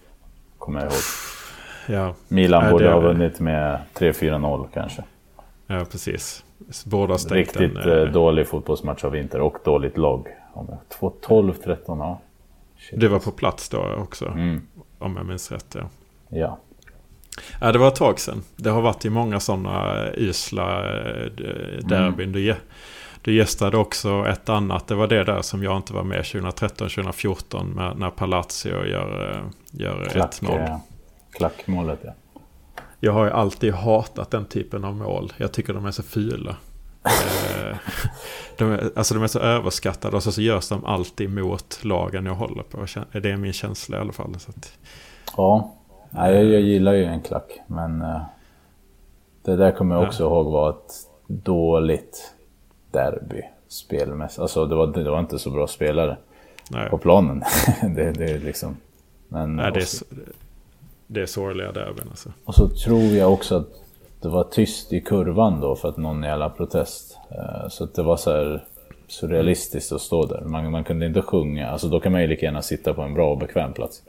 Kommer 0.58 0.80
jag 0.80 0.92
ihåg. 0.92 1.00
Ja. 1.86 2.14
Milan 2.28 2.70
borde 2.70 2.92
ha 2.92 3.00
vunnit 3.00 3.40
med 3.40 3.78
3-4-0 3.94 4.68
kanske. 4.74 5.02
Ja, 5.66 5.84
precis. 5.90 6.44
Båda 6.84 7.14
Riktigt 7.14 7.76
en, 7.76 7.76
eh, 7.76 8.12
dålig 8.12 8.48
fotbollsmatch 8.48 9.04
av 9.04 9.16
Inter 9.16 9.40
och 9.40 9.56
dåligt 9.64 9.98
lag. 9.98 10.26
12-13, 11.28 11.98
ja. 11.98 12.20
Shit. 12.78 13.00
Du 13.00 13.08
var 13.08 13.18
på 13.18 13.30
plats 13.30 13.68
då 13.68 13.94
också, 13.98 14.26
mm. 14.26 14.66
om 14.98 15.16
jag 15.16 15.26
minns 15.26 15.52
rätt. 15.52 15.76
Ja. 15.78 15.88
ja. 16.28 16.58
Ja, 17.60 17.72
det 17.72 17.78
var 17.78 17.88
ett 17.88 17.94
tag 17.94 18.20
sedan. 18.20 18.42
Det 18.56 18.70
har 18.70 18.82
varit 18.82 19.04
i 19.04 19.10
många 19.10 19.40
sådana 19.40 20.06
usla 20.14 20.78
eh, 20.78 21.26
derbyn. 21.82 22.34
Mm. 22.34 22.56
Du, 23.22 23.34
gästade 23.36 23.76
också 23.76 24.26
ett 24.28 24.48
annat. 24.48 24.86
Det 24.86 24.94
var 24.94 25.06
det 25.06 25.24
där 25.24 25.42
som 25.42 25.62
jag 25.62 25.76
inte 25.76 25.92
var 25.92 26.02
med 26.02 26.22
2013-2014 26.22 27.94
när 27.94 28.10
Palazzo 28.10 28.68
gör, 28.68 29.30
eh, 29.30 29.42
gör 29.70 30.04
Klack, 30.04 30.32
1-0. 30.42 30.60
Eh, 30.60 30.78
klackmålet 31.30 31.98
ja. 32.02 32.12
Jag 33.00 33.12
har 33.12 33.24
ju 33.24 33.30
alltid 33.30 33.74
hatat 33.74 34.30
den 34.30 34.44
typen 34.44 34.84
av 34.84 34.94
mål. 34.94 35.32
Jag 35.36 35.52
tycker 35.52 35.74
de 35.74 35.86
är 35.86 35.90
så 35.90 36.02
fula. 36.02 36.56
de, 38.58 38.72
är, 38.72 38.90
alltså 38.96 39.14
de 39.14 39.22
är 39.22 39.26
så 39.26 39.38
överskattade 39.38 40.16
och 40.16 40.22
så, 40.22 40.32
så 40.32 40.42
görs 40.42 40.68
de 40.68 40.84
alltid 40.84 41.30
mot 41.30 41.84
lagen 41.84 42.26
jag 42.26 42.34
håller 42.34 42.62
på. 42.62 42.86
Det 43.12 43.30
är 43.30 43.36
min 43.36 43.52
känsla 43.52 43.96
i 43.96 44.00
alla 44.00 44.12
fall. 44.12 44.34
Så 44.38 44.50
att... 44.50 44.78
Ja, 45.36 45.74
Nej, 46.10 46.34
jag, 46.34 46.44
jag 46.44 46.60
gillar 46.60 46.92
ju 46.92 47.04
en 47.04 47.20
klack, 47.20 47.60
men 47.66 47.98
det 49.42 49.56
där 49.56 49.70
kommer 49.70 49.94
jag 49.94 50.04
också 50.04 50.22
ja. 50.22 50.26
ihåg 50.26 50.52
var 50.52 50.70
ett 50.70 50.92
dåligt 51.26 52.34
derby 52.92 53.42
spelmässigt. 53.68 54.40
Alltså 54.40 54.66
det 54.66 54.74
var, 54.74 54.86
det 54.86 55.10
var 55.10 55.20
inte 55.20 55.38
så 55.38 55.50
bra 55.50 55.66
spelare 55.66 56.16
Nej. 56.70 56.90
på 56.90 56.98
planen. 56.98 57.42
det, 57.94 58.12
det 58.12 58.24
är 58.24 58.38
liksom... 58.38 58.76
Men, 59.28 59.56
Nej, 59.56 59.72
det, 59.72 59.80
är, 59.80 59.86
det 61.06 61.20
är 61.20 61.26
sorgliga 61.26 61.72
derbyn 61.72 62.06
alltså. 62.10 62.28
Och 62.44 62.54
så 62.54 62.68
tror 62.68 63.02
jag 63.02 63.32
också 63.32 63.56
att 63.56 63.68
det 64.20 64.28
var 64.28 64.44
tyst 64.44 64.92
i 64.92 65.00
kurvan 65.00 65.60
då 65.60 65.76
för 65.76 65.88
att 65.88 65.96
någon 65.96 66.22
jävla 66.22 66.50
protest. 66.50 67.18
Uh, 67.30 67.68
så 67.68 67.84
att 67.84 67.94
det 67.94 68.02
var 68.02 68.16
så 68.16 68.30
här 68.30 68.64
surrealistiskt 69.08 69.92
att 69.92 70.00
stå 70.00 70.26
där. 70.26 70.40
Man, 70.40 70.70
man 70.70 70.84
kunde 70.84 71.06
inte 71.06 71.22
sjunga. 71.22 71.70
Alltså 71.70 71.88
då 71.88 72.00
kan 72.00 72.12
man 72.12 72.20
ju 72.20 72.26
lika 72.26 72.46
gärna 72.46 72.62
sitta 72.62 72.94
på 72.94 73.02
en 73.02 73.14
bra 73.14 73.30
och 73.30 73.38
bekväm 73.38 73.72
plats. 73.72 74.02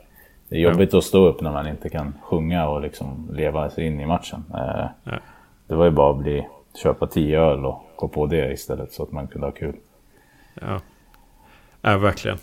Det 0.48 0.56
är 0.56 0.60
jobbigt 0.60 0.92
ja. 0.92 0.98
att 0.98 1.04
stå 1.04 1.26
upp 1.26 1.40
när 1.40 1.52
man 1.52 1.68
inte 1.68 1.88
kan 1.88 2.14
sjunga 2.22 2.68
och 2.68 2.80
liksom 2.80 3.30
leva 3.32 3.70
sig 3.70 3.86
in 3.86 4.00
i 4.00 4.06
matchen. 4.06 4.44
Eh, 4.54 4.86
ja. 5.04 5.18
Det 5.66 5.74
var 5.74 5.84
ju 5.84 5.90
bara 5.90 6.10
att 6.10 6.22
bli, 6.22 6.46
köpa 6.82 7.06
tio 7.06 7.40
öl 7.40 7.64
och 7.64 7.83
gå 7.96 8.08
på 8.08 8.26
det 8.26 8.52
istället 8.52 8.92
så 8.92 9.02
att 9.02 9.12
man 9.12 9.28
kunde 9.28 9.46
ha 9.46 9.52
kul. 9.52 9.74
Ja, 10.60 10.80
ja 11.80 11.98
verkligen. 11.98 12.38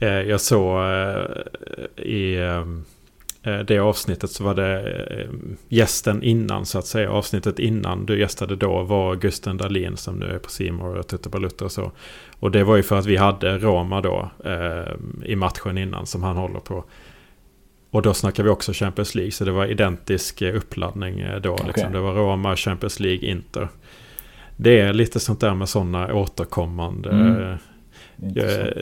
Eh, 0.00 0.08
jag 0.08 0.40
såg 0.40 0.78
eh, 0.82 2.04
i 2.04 2.38
det 3.66 3.78
avsnittet 3.78 4.30
så 4.30 4.44
var 4.44 4.54
det 4.54 5.28
gästen 5.68 6.22
innan 6.22 6.66
så 6.66 6.78
att 6.78 6.86
säga. 6.86 7.10
Avsnittet 7.10 7.58
innan 7.58 8.06
du 8.06 8.20
gästade 8.20 8.56
då 8.56 8.82
var 8.82 9.16
Gusten 9.16 9.56
Dahlin 9.56 9.96
som 9.96 10.18
nu 10.18 10.26
är 10.26 10.38
på 10.38 10.50
Simor 10.50 10.96
och 10.96 11.06
Tutte 11.06 11.28
Baluta 11.28 11.64
och 11.64 11.72
så. 11.72 11.92
Och 12.38 12.50
det 12.50 12.64
var 12.64 12.76
ju 12.76 12.82
för 12.82 12.98
att 12.98 13.06
vi 13.06 13.16
hade 13.16 13.58
Roma 13.58 14.00
då 14.00 14.30
i 15.24 15.36
matchen 15.36 15.78
innan 15.78 16.06
som 16.06 16.22
han 16.22 16.36
håller 16.36 16.60
på. 16.60 16.84
Och 17.94 18.02
då 18.02 18.14
snackar 18.14 18.42
vi 18.42 18.50
också 18.50 18.72
Champions 18.72 19.14
League. 19.14 19.32
Så 19.32 19.44
det 19.44 19.52
var 19.52 19.66
identisk 19.66 20.42
eh, 20.42 20.56
uppladdning 20.56 21.20
eh, 21.20 21.40
då. 21.40 21.52
Okay. 21.52 21.66
Liksom. 21.66 21.92
Det 21.92 22.00
var 22.00 22.14
Roma, 22.14 22.56
Champions 22.56 23.00
League, 23.00 23.28
Inter. 23.28 23.68
Det 24.56 24.80
är 24.80 24.92
lite 24.92 25.20
sånt 25.20 25.40
där 25.40 25.54
med 25.54 25.68
sådana 25.68 26.14
återkommande. 26.14 27.10
Mm. 27.10 27.42
Eh, 27.42 27.58
jag, 28.16 28.72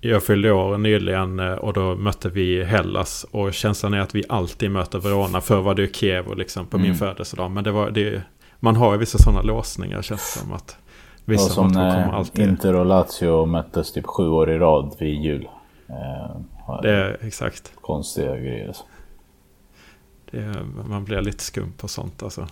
jag 0.00 0.22
fyllde 0.22 0.52
år 0.52 0.78
nyligen 0.78 1.40
och 1.40 1.72
då 1.72 1.94
mötte 1.94 2.28
vi 2.28 2.64
Hellas. 2.64 3.26
Och 3.30 3.54
känslan 3.54 3.94
är 3.94 4.00
att 4.00 4.14
vi 4.14 4.24
alltid 4.28 4.70
möter 4.70 4.98
Verona. 4.98 5.40
Förr 5.40 5.60
var 5.60 5.74
det 5.74 5.82
ju 5.82 5.92
Kiev 5.92 6.26
och 6.26 6.36
liksom 6.36 6.66
på 6.66 6.76
mm. 6.76 6.88
min 6.88 6.98
födelsedag. 6.98 7.50
Men 7.50 7.64
det 7.64 7.70
var, 7.70 7.90
det, 7.90 8.22
man 8.60 8.76
har 8.76 8.92
ju 8.92 8.98
vissa 8.98 9.18
sådana 9.18 9.42
låsningar 9.42 10.02
känns 10.02 10.34
det 10.34 10.40
som. 10.40 10.52
Att 10.52 10.76
vissa 11.24 11.48
som 11.48 11.68
när 11.68 12.12
alltid... 12.12 12.48
Inter 12.48 12.74
och 12.74 12.86
Lazio 12.86 13.46
möttes 13.46 13.92
typ 13.92 14.06
sju 14.06 14.28
år 14.28 14.50
i 14.50 14.58
rad 14.58 14.96
vid 14.98 15.22
jul. 15.22 15.48
Det 16.82 16.90
är 16.90 17.18
exakt. 17.20 17.72
Konstiga 17.80 18.36
grejer. 18.36 18.76
Det, 20.30 20.54
man 20.88 21.04
blir 21.04 21.20
lite 21.20 21.44
skum 21.44 21.72
på 21.72 21.88
sånt 21.88 22.22
alltså. 22.22 22.46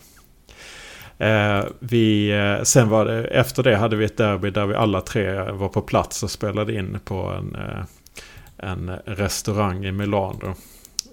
Eh, 1.18 1.64
vi, 1.78 2.30
eh, 2.30 2.62
sen 2.62 2.88
var 2.88 3.04
det, 3.04 3.24
efter 3.24 3.62
det 3.62 3.76
hade 3.76 3.96
vi 3.96 4.04
ett 4.04 4.16
derby 4.16 4.50
där 4.50 4.66
vi 4.66 4.74
alla 4.74 5.00
tre 5.00 5.50
var 5.50 5.68
på 5.68 5.80
plats 5.80 6.22
och 6.22 6.30
spelade 6.30 6.74
in 6.74 6.98
på 7.04 7.14
en, 7.14 7.54
eh, 7.54 7.84
en 8.56 8.90
restaurang 9.04 9.84
i 9.84 9.92
Milano. 9.92 10.54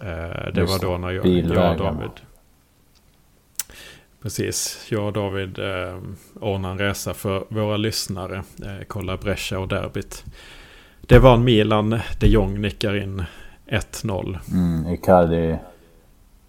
Eh, 0.01 0.53
det 0.53 0.63
var 0.63 0.81
då 0.81 0.97
när 0.97 1.11
jag, 1.11 1.27
jag 1.27 1.71
och 1.71 1.77
David... 1.77 2.09
Precis, 4.21 4.87
jag 4.89 5.05
och 5.05 5.13
David 5.13 5.59
eh, 5.59 5.97
ordnade 6.39 6.73
en 6.73 6.79
resa 6.79 7.13
för 7.13 7.43
våra 7.49 7.77
lyssnare. 7.77 8.35
Eh, 8.37 8.85
kolla 8.87 9.17
Brescia 9.17 9.59
och 9.59 9.67
derbyt. 9.67 10.25
Det 11.01 11.19
var 11.19 11.33
en 11.33 11.43
Milan 11.43 11.99
de 12.19 12.27
Jong 12.27 12.61
nickar 12.61 12.95
in 12.95 13.23
1-0. 13.67 14.37
Mm, 14.51 14.93
Icardi... 14.93 15.57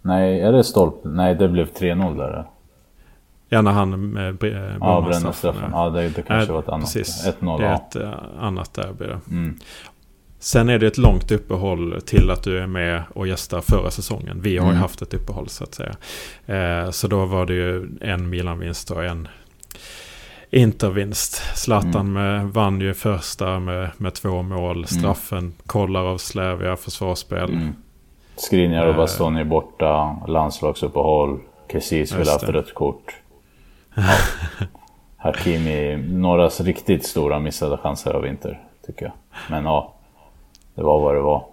Nej, 0.03 0.41
är 0.41 0.53
det 0.53 0.65
stolp? 0.65 0.95
Nej, 1.03 1.35
det 1.35 1.49
blev 1.49 1.67
3-0 1.67 2.17
där. 2.17 2.45
Ja, 3.53 3.63
när 3.63 3.73
han 3.73 4.17
eh, 4.17 4.35
ja, 4.81 5.01
brände 5.01 5.33
straffen. 5.33 5.71
Ja, 5.73 5.91
det, 5.91 6.09
det 6.09 6.23
kanske 6.23 6.53
äh, 6.53 6.53
var 6.53 6.61
ett 6.61 6.69
annat. 6.69 6.89
1-0. 6.89 7.59
Det 7.59 7.67
är 7.67 7.75
ett 7.75 7.97
uh, 7.97 8.13
annat 8.41 8.75
derby. 8.75 9.05
Mm. 9.31 9.59
Sen 10.39 10.69
är 10.69 10.79
det 10.79 10.87
ett 10.87 10.99
långt 10.99 11.31
uppehåll 11.31 12.01
till 12.07 12.31
att 12.31 12.43
du 12.43 12.59
är 12.59 12.67
med 12.67 13.03
och 13.15 13.27
gästar 13.27 13.61
förra 13.61 13.91
säsongen. 13.91 14.41
Vi 14.43 14.57
har 14.57 14.65
mm. 14.65 14.77
ju 14.77 14.81
haft 14.81 15.03
ett 15.03 15.15
uppehåll 15.15 15.49
så 15.49 15.65
att 15.65 15.75
säga. 15.75 15.95
Eh, 16.47 16.91
så 16.91 17.09
då 17.09 17.25
var 17.25 17.47
det 17.47 17.55
ju 17.55 17.89
en 18.01 18.31
Milan-vinst 18.31 18.91
och 18.91 19.05
en 19.05 19.29
Intervinst. 20.51 21.57
Zlatan 21.57 22.17
mm. 22.17 22.51
vann 22.51 22.81
ju 22.81 22.95
första 22.95 23.59
med, 23.59 23.91
med 23.97 24.15
två 24.15 24.43
mål. 24.43 24.77
Mm. 24.77 24.87
Straffen 24.87 25.39
mm. 25.39 25.53
kollar 25.67 26.05
av 26.05 26.19
Slavia 26.19 26.77
försvarsspel. 26.77 27.51
Mm. 27.51 27.73
Skriniar 28.37 28.87
och 28.87 28.95
Bastoni 28.95 29.45
borta. 29.45 30.17
Landslagsuppehåll. 30.29 31.39
Kessis 31.73 32.13
vill 32.13 32.27
ha 32.27 32.33
haft 32.33 32.49
rött 32.49 32.75
kort. 32.75 33.22
Ja. 33.95 34.03
Hakimi, 35.17 35.97
några 35.97 36.49
riktigt 36.49 37.07
stora 37.07 37.39
missade 37.39 37.77
chanser 37.77 38.15
av 38.15 38.27
Inter, 38.27 38.61
tycker 38.87 39.05
jag. 39.05 39.13
Men 39.51 39.65
ja, 39.65 39.93
det 40.75 40.83
var 40.83 41.01
vad 41.01 41.15
det 41.15 41.21
var. 41.21 41.45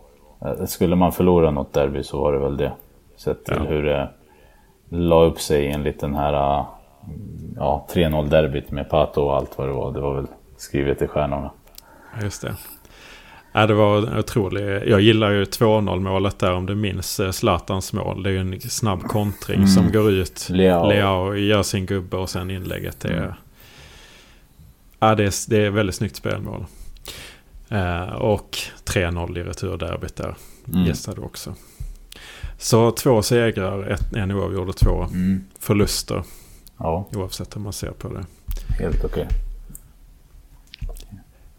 Eh, 0.41 0.65
skulle 0.65 0.95
man 0.95 1.12
förlora 1.12 1.52
något 1.52 1.73
derby 1.73 2.04
så 2.04 2.21
var 2.21 2.34
det 2.34 2.39
väl 2.39 2.58
det. 2.58 2.71
Sett 3.15 3.45
till 3.45 3.56
ja. 3.58 3.63
hur 3.63 3.84
det 3.84 4.10
la 4.89 5.23
upp 5.23 5.39
sig 5.39 5.71
enligt 5.71 5.99
den 5.99 6.15
här 6.15 6.34
ja, 7.56 7.86
3-0 7.89 8.28
derbyt 8.28 8.71
med 8.71 8.89
Pato 8.89 9.21
och 9.21 9.36
allt 9.36 9.58
vad 9.58 9.67
det 9.67 9.73
var. 9.73 9.91
Det 9.91 9.99
var 9.99 10.13
väl 10.13 10.28
skrivet 10.58 11.02
i 11.02 11.08
stjärnorna. 11.08 11.52
Just 12.21 12.41
det. 12.41 12.56
Ja, 13.52 13.68
det 13.68 13.74
var 13.74 14.20
otroligt. 14.20 14.88
Jag 14.88 15.02
gillar 15.02 15.32
ju 15.32 15.44
2-0 15.44 16.00
målet 16.00 16.40
där 16.40 16.54
om 16.54 16.66
du 16.66 16.76
minns 16.76 17.20
eh, 17.20 17.32
Zlatans 17.32 17.94
mål. 17.94 18.24
Det 18.24 18.30
är 18.30 18.34
ju 18.34 18.40
en 18.40 18.62
snabb 18.62 19.04
kontring 19.04 19.58
mm. 19.58 19.68
som 19.68 19.92
går 19.92 20.12
ut. 20.12 20.48
Leao. 20.50 20.90
Leao 20.90 21.36
gör 21.36 21.64
sin 21.64 21.86
gubbe 21.86 22.18
och 22.18 22.30
sen 22.30 22.52
inlägget. 22.52 23.00
Det 23.00 23.08
är, 23.08 23.18
mm. 23.18 23.34
ja, 25.00 25.16
det 25.16 25.24
är, 25.24 25.50
det 25.50 25.66
är 25.66 25.70
väldigt 25.70 25.96
snyggt 25.96 26.16
spelmål. 26.16 26.66
Eh, 27.70 28.04
och 28.04 28.58
3-0 28.86 29.40
i 29.40 29.44
returderbyt 29.44 30.16
där. 30.16 30.36
Mm. 30.68 30.86
Gästade 30.86 31.22
också. 31.22 31.56
Så 32.58 32.92
två 32.92 33.22
segrar, 33.22 33.88
ett, 33.88 34.14
en 34.14 34.32
oavgjord 34.32 34.70
och 34.70 34.78
två 34.78 35.04
mm. 35.04 35.44
förluster. 35.60 36.24
Ja. 36.78 37.10
Oavsett 37.14 37.56
hur 37.56 37.62
man 37.62 37.74
ser 37.74 37.92
på 37.92 38.10
det. 38.10 38.26
Helt 38.84 39.04
okej. 39.06 39.28
Okay. 39.28 39.38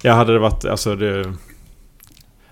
Ja, 0.03 0.13
hade 0.13 0.33
det 0.33 0.39
varit, 0.39 0.65
alltså 0.65 0.97
det... 0.97 1.35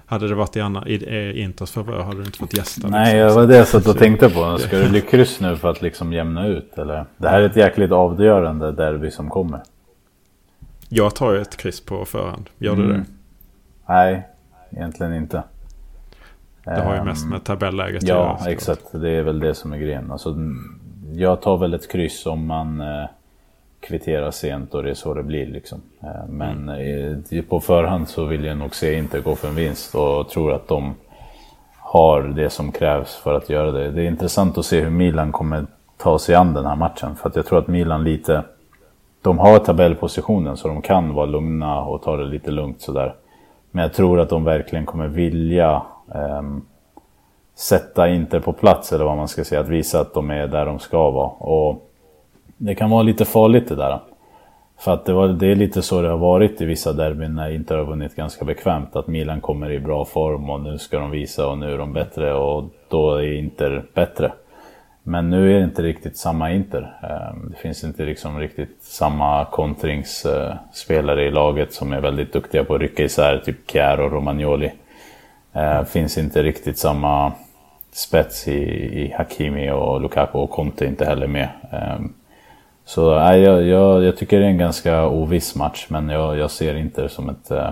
Hade 0.09 0.29
det 0.29 0.35
varit 0.35 0.57
i, 0.57 0.61
Anna, 0.61 0.89
i 0.89 1.43
Inters 1.43 1.71
favör 1.71 2.03
hade 2.03 2.19
du 2.19 2.25
inte 2.25 2.39
fått 2.39 2.57
gästa. 2.57 2.89
Nej, 2.89 3.15
liksom. 3.15 3.29
det 3.29 3.35
var 3.35 3.47
det 3.47 3.57
jag 3.57 3.69
satt 3.69 3.87
och 3.87 3.99
tänkte 3.99 4.31
på. 4.31 4.59
Ska 4.61 4.79
det 4.79 4.89
bli 4.89 5.01
kryss 5.01 5.41
nu 5.41 5.57
för 5.57 5.71
att 5.71 5.83
liksom 5.83 6.13
jämna 6.13 6.47
ut? 6.47 6.79
Eller? 6.79 7.05
Det 7.17 7.29
här 7.29 7.41
är 7.41 7.47
ett 7.47 7.57
jäkligt 7.57 7.93
avgörande 7.93 8.73
derby 8.73 9.11
som 9.11 9.29
kommer. 9.29 9.61
Jag 10.89 11.15
tar 11.15 11.33
ju 11.33 11.41
ett 11.41 11.57
kryss 11.57 11.81
på 11.81 12.05
förhand. 12.05 12.51
Gör 12.59 12.73
mm. 12.73 12.87
du 12.87 12.93
det? 12.93 13.05
Nej, 13.89 14.29
egentligen 14.71 15.15
inte. 15.15 15.43
Det 16.65 16.81
har 16.81 16.95
ju 16.95 17.03
mest 17.03 17.27
med 17.27 17.45
tabelläget 17.45 18.03
Ja, 18.03 18.39
exakt. 18.47 18.85
Det 18.93 19.11
är 19.11 19.23
väl 19.23 19.41
det 19.41 19.55
som 19.55 19.73
är 19.73 19.79
grejen. 19.79 20.13
Alltså, 20.13 20.37
jag 21.13 21.43
tar 21.43 21.59
väl 21.59 21.75
ett 21.75 21.93
kryss 21.93 22.27
om 22.27 22.47
man 22.47 22.81
eh, 22.81 23.09
kvitterar 23.89 24.31
sent 24.31 24.75
och 24.75 24.83
det 24.83 24.91
är 24.91 24.95
så 24.95 25.15
det 25.15 25.23
blir. 25.23 25.47
Liksom. 25.47 25.81
Eh, 26.03 26.29
men 26.29 26.69
mm. 26.69 27.45
på 27.49 27.61
förhand 27.61 28.09
så 28.09 28.25
vill 28.25 28.45
jag 28.45 28.57
nog 28.57 28.75
se 28.75 28.99
inte 28.99 29.21
gå 29.21 29.35
för 29.35 29.49
en 29.49 29.55
vinst 29.55 29.95
och 29.95 30.29
tror 30.29 30.53
att 30.53 30.69
de 30.69 30.95
har 31.79 32.23
det 32.23 32.51
som 32.51 32.73
krävs 32.73 33.15
för 33.15 33.35
att 33.35 33.51
göra 33.51 33.73
det. 33.73 33.91
Det 33.91 34.03
är 34.03 34.07
intressant 34.07 34.59
att 34.59 34.67
se 34.67 34.81
hur 34.81 34.91
Milan 34.91 35.33
kommer 35.33 35.67
ta 35.97 36.19
sig 36.19 36.35
an 36.35 36.55
den 36.55 36.67
här 36.67 36.77
matchen. 36.77 37.17
För 37.17 37.29
att 37.29 37.37
jag 37.37 37.47
tror 37.47 37.59
att 37.59 37.69
Milan 37.69 38.05
lite... 38.05 38.43
De 39.23 39.39
har 39.39 39.59
tabellpositionen 39.59 40.57
så 40.57 40.69
de 40.69 40.83
kan 40.83 41.15
vara 41.15 41.27
lugna 41.27 41.81
och 41.81 42.03
ta 42.03 42.17
det 42.17 42.25
lite 42.25 42.51
lugnt 42.51 42.81
sådär. 42.81 43.15
Men 43.71 43.83
jag 43.83 43.93
tror 43.93 44.21
att 44.21 44.29
de 44.29 44.45
verkligen 44.45 44.87
kommer 44.87 45.09
vilja 45.09 45.83
um, 46.07 46.67
sätta 47.55 48.09
Inter 48.09 48.41
på 48.41 48.53
plats 48.53 48.93
eller 48.93 49.05
vad 49.05 49.17
man 49.17 49.29
ska 49.29 49.45
säga. 49.45 49.61
Att 49.61 49.69
visa 49.69 50.01
att 50.01 50.15
de 50.15 50.31
är 50.31 50.47
där 50.47 50.67
de 50.67 50.79
ska 50.79 51.11
vara. 51.11 51.29
Och 51.29 51.88
det 52.59 52.75
kan 52.75 52.91
vara 52.91 53.03
lite 53.03 53.25
farligt 53.25 53.69
det 53.69 53.77
där. 53.77 53.99
För 54.79 54.95
att 54.95 55.05
det, 55.05 55.13
var, 55.13 55.29
det 55.29 55.47
är 55.47 55.55
lite 55.55 55.83
så 55.83 56.03
det 56.03 56.09
har 56.09 56.19
varit 56.19 56.61
i 56.61 56.65
vissa 56.65 56.93
derbyn 56.93 57.35
när 57.35 57.51
Inter 57.51 57.77
har 57.77 57.85
vunnit 57.85 58.17
ganska 58.17 58.45
bekvämt. 58.45 58.97
Att 58.97 59.07
Milan 59.07 59.41
kommer 59.41 59.71
i 59.71 59.79
bra 59.79 60.05
form 60.05 60.51
och 60.51 60.61
nu 60.61 60.79
ska 60.79 60.99
de 60.99 61.11
visa 61.11 61.49
och 61.49 61.59
nu 61.59 61.75
är 61.75 61.79
de 61.79 61.93
bättre 61.93 62.35
och 62.35 62.65
då 62.89 63.15
är 63.15 63.33
Inter 63.33 63.85
bättre. 63.95 64.33
Men 65.03 65.31
nu 65.31 65.55
är 65.55 65.59
det 65.59 65.65
inte 65.65 65.83
riktigt 65.83 66.17
samma 66.17 66.51
Inter. 66.51 66.97
Ehm, 67.03 67.51
det 67.51 67.57
finns 67.57 67.85
inte 67.85 68.05
liksom 68.05 68.39
riktigt 68.39 68.83
samma 68.83 69.45
kontringsspelare 69.45 71.23
eh, 71.23 71.29
i 71.29 71.31
laget 71.31 71.73
som 71.73 71.93
är 71.93 72.01
väldigt 72.01 72.33
duktiga 72.33 72.65
på 72.65 72.75
att 72.75 72.81
rycka 72.81 73.05
isär, 73.05 73.43
typ 73.45 73.71
Kjär 73.71 74.01
och 74.01 74.13
Romagnoli. 74.13 74.73
Det 75.53 75.87
finns 75.89 76.19
inte 76.19 76.43
riktigt 76.43 76.79
samma 76.79 77.33
spets 77.93 78.49
i, 78.49 78.61
i 79.05 79.15
Hakimi 79.17 79.71
och 79.71 80.01
Lukaku 80.01 80.39
och 80.39 80.51
Conte 80.51 80.87
inte 80.87 81.05
heller 81.05 81.27
med. 81.27 81.49
Ehm, 81.73 82.13
så 82.89 83.19
nej, 83.19 83.41
jag, 83.41 83.63
jag, 83.67 84.05
jag, 84.05 84.17
tycker 84.17 84.39
det 84.39 84.45
är 84.45 84.51
en 84.51 84.59
ganska 84.59 85.07
oviss 85.07 85.55
match, 85.55 85.87
men 85.89 86.09
jag, 86.09 86.39
jag 86.39 86.51
ser 86.51 86.75
Inter 86.75 87.09
som 87.09 87.29
ett 87.29 87.51
äh, 87.51 87.71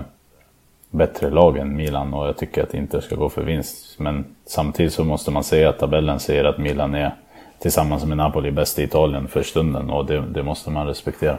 bättre 0.89 1.29
lag 1.29 1.57
än 1.57 1.75
Milan 1.75 2.13
och 2.13 2.27
jag 2.27 2.37
tycker 2.37 2.63
att 2.63 2.73
Inter 2.73 3.01
ska 3.01 3.15
gå 3.15 3.29
för 3.29 3.43
vinst. 3.43 3.99
Men 3.99 4.25
samtidigt 4.45 4.93
så 4.93 5.03
måste 5.03 5.31
man 5.31 5.43
säga 5.43 5.69
att 5.69 5.79
tabellen 5.79 6.19
säger 6.19 6.43
att 6.43 6.57
Milan 6.57 6.95
är 6.95 7.15
tillsammans 7.59 8.05
med 8.05 8.17
Napoli 8.17 8.51
bäst 8.51 8.79
i 8.79 8.83
Italien 8.83 9.27
för 9.27 9.43
stunden 9.43 9.89
och 9.89 10.05
det, 10.05 10.23
det 10.33 10.43
måste 10.43 10.69
man 10.69 10.87
respektera. 10.87 11.37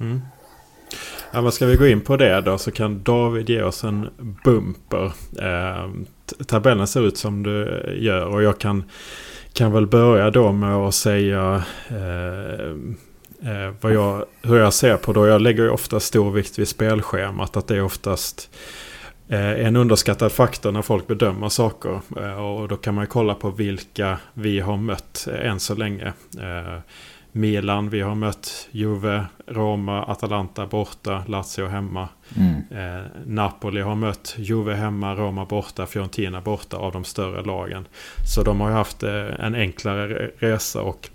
Mm. 0.00 0.22
Ja, 1.32 1.40
men 1.42 1.52
ska 1.52 1.66
vi 1.66 1.76
gå 1.76 1.86
in 1.86 2.00
på 2.00 2.16
det 2.16 2.40
då 2.40 2.58
så 2.58 2.70
kan 2.70 3.02
David 3.02 3.50
ge 3.50 3.62
oss 3.62 3.84
en 3.84 4.08
bumper. 4.44 5.12
Eh, 5.42 5.90
tabellen 6.46 6.86
ser 6.86 7.06
ut 7.06 7.18
som 7.18 7.42
du 7.42 7.84
gör 8.00 8.26
och 8.26 8.42
jag 8.42 8.58
kan, 8.58 8.84
kan 9.52 9.72
väl 9.72 9.86
börja 9.86 10.30
då 10.30 10.52
med 10.52 10.76
att 10.76 10.94
säga 10.94 11.62
eh, 11.88 12.70
eh, 13.50 13.74
vad 13.80 13.92
jag, 13.92 14.24
hur 14.42 14.58
jag 14.58 14.74
ser 14.74 14.96
på 14.96 15.12
det. 15.12 15.28
Jag 15.28 15.40
lägger 15.40 15.62
ju 15.62 15.70
ofta 15.70 16.00
stor 16.00 16.30
vikt 16.30 16.58
vid 16.58 16.68
spelschemat. 16.68 17.56
Att 17.56 17.68
det 17.68 17.76
är 17.76 17.82
oftast 17.82 18.50
Eh, 19.30 19.66
en 19.66 19.76
underskattad 19.76 20.32
faktor 20.32 20.72
när 20.72 20.82
folk 20.82 21.06
bedömer 21.06 21.48
saker. 21.48 22.00
Eh, 22.16 22.44
och 22.44 22.68
då 22.68 22.76
kan 22.76 22.94
man 22.94 23.06
kolla 23.06 23.34
på 23.34 23.50
vilka 23.50 24.18
vi 24.34 24.60
har 24.60 24.76
mött 24.76 25.28
eh, 25.32 25.50
än 25.50 25.60
så 25.60 25.74
länge. 25.74 26.12
Eh, 26.38 26.78
Milan, 27.32 27.90
vi 27.90 28.00
har 28.00 28.14
mött 28.14 28.68
Juve, 28.70 29.24
Roma, 29.46 30.02
Atalanta 30.02 30.66
borta, 30.66 31.24
Lazio 31.26 31.66
hemma. 31.66 32.08
Mm. 32.36 32.62
Napoli 33.26 33.80
har 33.80 33.94
mött 33.94 34.34
Juve 34.38 34.74
hemma, 34.74 35.14
Roma 35.14 35.44
borta, 35.44 35.86
Fiorentina 35.86 36.40
borta 36.40 36.76
av 36.76 36.92
de 36.92 37.04
större 37.04 37.42
lagen. 37.42 37.86
Så 38.34 38.42
de 38.42 38.60
har 38.60 38.68
ju 38.68 38.74
haft 38.74 39.02
en 39.02 39.54
enklare 39.54 40.30
resa 40.38 40.82
och 40.82 41.10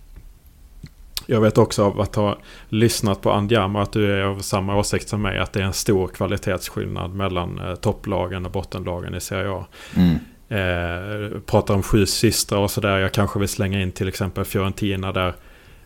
jag 1.28 1.42
vet 1.42 1.58
också 1.58 1.84
av 1.84 2.02
att 2.02 2.16
ha 2.16 2.38
lyssnat 2.70 3.22
på 3.22 3.32
Andiamo 3.32 3.80
att 3.80 3.92
du 3.92 4.12
är 4.12 4.24
av 4.24 4.40
samma 4.40 4.76
åsikt 4.78 5.10
som 5.10 5.22
mig. 5.22 5.40
Att 5.40 5.54
det 5.54 5.60
är 5.60 5.64
en 5.64 5.74
stor 5.74 6.08
kvalitetsskillnad 6.08 7.14
mellan 7.14 7.60
eh, 7.60 7.76
topplagen 7.76 8.46
och 8.46 8.52
bottenlagen 8.52 9.16
i 9.16 9.22
Serie 9.22 9.52
A. 9.52 9.66
Mm. 9.96 10.16
Eh, 10.50 11.40
pratar 11.46 11.74
om 11.74 11.84
sju 11.84 12.06
systrar 12.06 12.60
och 12.60 12.72
sådär. 12.72 12.98
Jag 12.98 13.12
kanske 13.12 13.40
vill 13.40 13.50
slänga 13.50 13.82
in 13.82 13.92
till 13.92 14.08
exempel 14.08 14.46
Fiorentina 14.46 15.12
där. 15.12 15.34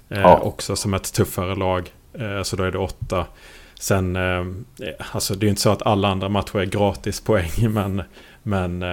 Eh, 0.10 0.22
ja. 0.22 0.38
Också 0.38 0.76
som 0.76 0.93
ett 0.93 1.13
tuffare 1.13 1.56
lag. 1.56 1.93
Eh, 2.13 2.43
så 2.43 2.56
då 2.56 2.63
är 2.63 2.72
det 2.72 2.78
åtta. 2.78 3.26
Sen, 3.80 4.15
eh, 4.15 4.45
alltså 5.12 5.36
det 5.36 5.45
är 5.45 5.50
inte 5.50 5.62
så 5.62 5.69
att 5.69 5.82
alla 5.82 6.08
andra 6.08 6.30
matcher 6.30 6.60
är 6.60 6.65
gratis 6.65 7.22
poäng. 7.22 7.52
Men, 7.69 8.04
men 8.43 8.84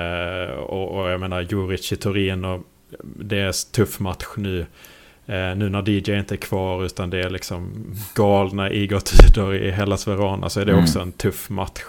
och, 0.57 1.01
och 1.01 1.11
jag 1.11 1.21
menar 1.21 1.41
Juric 1.41 1.93
i 1.93 1.97
Turin 1.97 2.45
och 2.45 2.63
det 3.01 3.39
är 3.39 3.47
en 3.47 3.53
tuff 3.73 4.01
match 4.01 4.27
nu. 4.37 4.67
Nu 5.27 5.69
när 5.69 5.89
DJ 5.89 6.19
inte 6.19 6.35
är 6.35 6.37
kvar 6.37 6.85
utan 6.85 7.11
det 7.11 7.21
är 7.21 7.31
liksom 7.31 7.87
galna 8.15 8.71
Igor-tider 8.71 9.55
i 9.55 9.71
Hellas 9.71 10.09
Verona 10.09 10.49
så 10.49 10.61
är 10.61 10.65
det 10.65 10.73
mm. 10.73 10.85
också 10.85 11.01
en 11.01 11.13
tuff 11.13 11.51
match. 11.51 11.83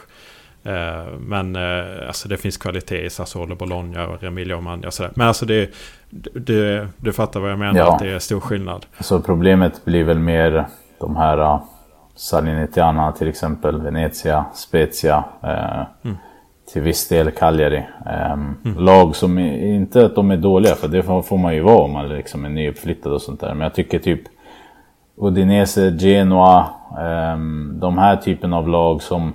Eh, 0.68 1.20
men 1.20 1.56
eh, 1.56 2.08
alltså 2.08 2.30
det 2.30 2.38
finns 2.38 2.58
kvalitet 2.58 3.06
i 3.06 3.10
Sassuolo, 3.10 3.56
Bologna 3.56 4.08
och 4.08 4.24
Romagna 4.24 4.88
och 4.88 4.94
sådär. 4.94 5.12
Men 5.16 5.28
alltså 5.28 5.46
det, 5.46 5.70
det, 6.34 6.88
du 6.98 7.14
fattar 7.14 7.40
vad 7.40 7.52
jag 7.52 7.60
menar, 7.60 7.80
ja. 7.80 7.94
att 7.94 8.00
det 8.00 8.10
är 8.10 8.20
stor 8.20 8.40
skillnad. 8.40 8.86
Så 9.00 9.20
problemet 9.22 9.86
blir 9.86 10.04
väl 10.04 10.20
mer 10.20 10.66
de 11.00 11.16
här 11.16 11.40
uh, 11.40 11.62
Salernitana 12.16 13.12
till 13.12 13.28
exempel, 13.28 13.82
Venezia, 13.82 14.46
Spezia. 14.54 15.24
Mm 16.04 16.18
till 16.74 16.82
viss 16.82 17.08
del 17.08 17.32
Cagliari. 17.32 17.84
Mm. 18.06 18.56
Lag 18.78 19.16
som 19.16 19.40
inte 19.40 20.06
att 20.06 20.16
de 20.16 20.32
är 20.32 20.38
dåliga, 20.38 20.76
för 20.76 20.88
det 20.88 21.04
får 21.04 21.38
man 21.38 21.56
ju 21.56 21.62
vara 21.62 21.78
om 21.78 21.92
man 21.92 22.10
liksom 22.10 22.46
är 22.46 22.50
nyuppflyttad 22.50 23.14
och 23.14 23.22
sånt 23.22 23.40
där. 23.40 23.54
Men 23.54 23.62
jag 23.62 23.74
tycker 23.74 24.00
typ 24.00 24.22
Udinese, 25.18 25.98
Genoa, 26.00 26.66
de 27.74 27.98
här 27.98 28.16
typen 28.16 28.54
av 28.54 28.70
lag 28.70 29.02
som 29.02 29.34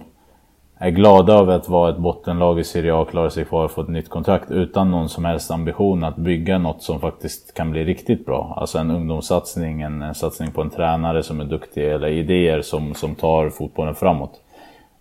är 0.83 0.91
glada 0.91 1.33
över 1.33 1.55
att 1.55 1.69
vara 1.69 1.91
ett 1.91 1.99
bottenlag 1.99 2.61
i 2.61 2.65
Serie 2.65 2.95
A, 2.95 2.99
och 2.99 3.11
klara 3.11 3.31
sig 3.31 3.45
kvar 3.45 3.65
och 3.65 3.71
få 3.71 3.83
ett 3.83 3.89
nytt 3.89 4.09
kontrakt 4.09 4.51
utan 4.51 4.91
någon 4.91 5.09
som 5.09 5.25
helst 5.25 5.51
ambition 5.51 6.05
att 6.05 6.17
bygga 6.17 6.59
något 6.59 6.83
som 6.83 7.01
faktiskt 7.01 7.55
kan 7.55 7.71
bli 7.71 7.85
riktigt 7.85 8.27
bra. 8.27 8.55
Alltså 8.57 8.79
en 8.79 8.91
ungdomssatsning, 8.91 9.83
en, 9.83 10.03
en 10.03 10.15
satsning 10.15 10.51
på 10.51 10.63
en 10.63 10.71
tränare 10.71 11.23
som 11.23 11.41
är 11.41 11.45
duktig 11.45 11.93
eller 11.93 12.09
idéer 12.09 12.63
som, 12.63 12.95
som 12.95 13.15
tar 13.15 13.51
fotbollen 13.51 13.95
framåt. 13.95 14.41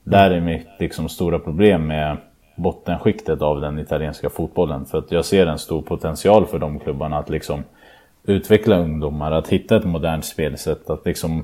Där 0.04 0.32
är 0.32 0.42
mitt 0.42 0.68
liksom, 0.80 1.10
stora 1.10 1.40
problem 1.40 1.88
med 1.88 2.18
bottenskiktet 2.56 3.42
av 3.42 3.62
den 3.62 3.80
italienska 3.80 4.30
fotbollen. 4.30 4.86
För 4.86 4.98
att 4.98 5.12
jag 5.12 5.26
ser 5.26 5.48
en 5.48 5.60
stor 5.60 5.82
potential 5.82 6.46
för 6.46 6.60
de 6.60 6.80
klubbarna 6.80 7.18
att 7.18 7.30
liksom 7.30 7.64
utveckla 8.24 8.78
ungdomar, 8.78 9.32
att 9.32 9.48
hitta 9.48 9.76
ett 9.76 9.86
modernt 9.86 10.26
spelsätt, 10.26 10.90
att 10.90 11.06
liksom 11.06 11.44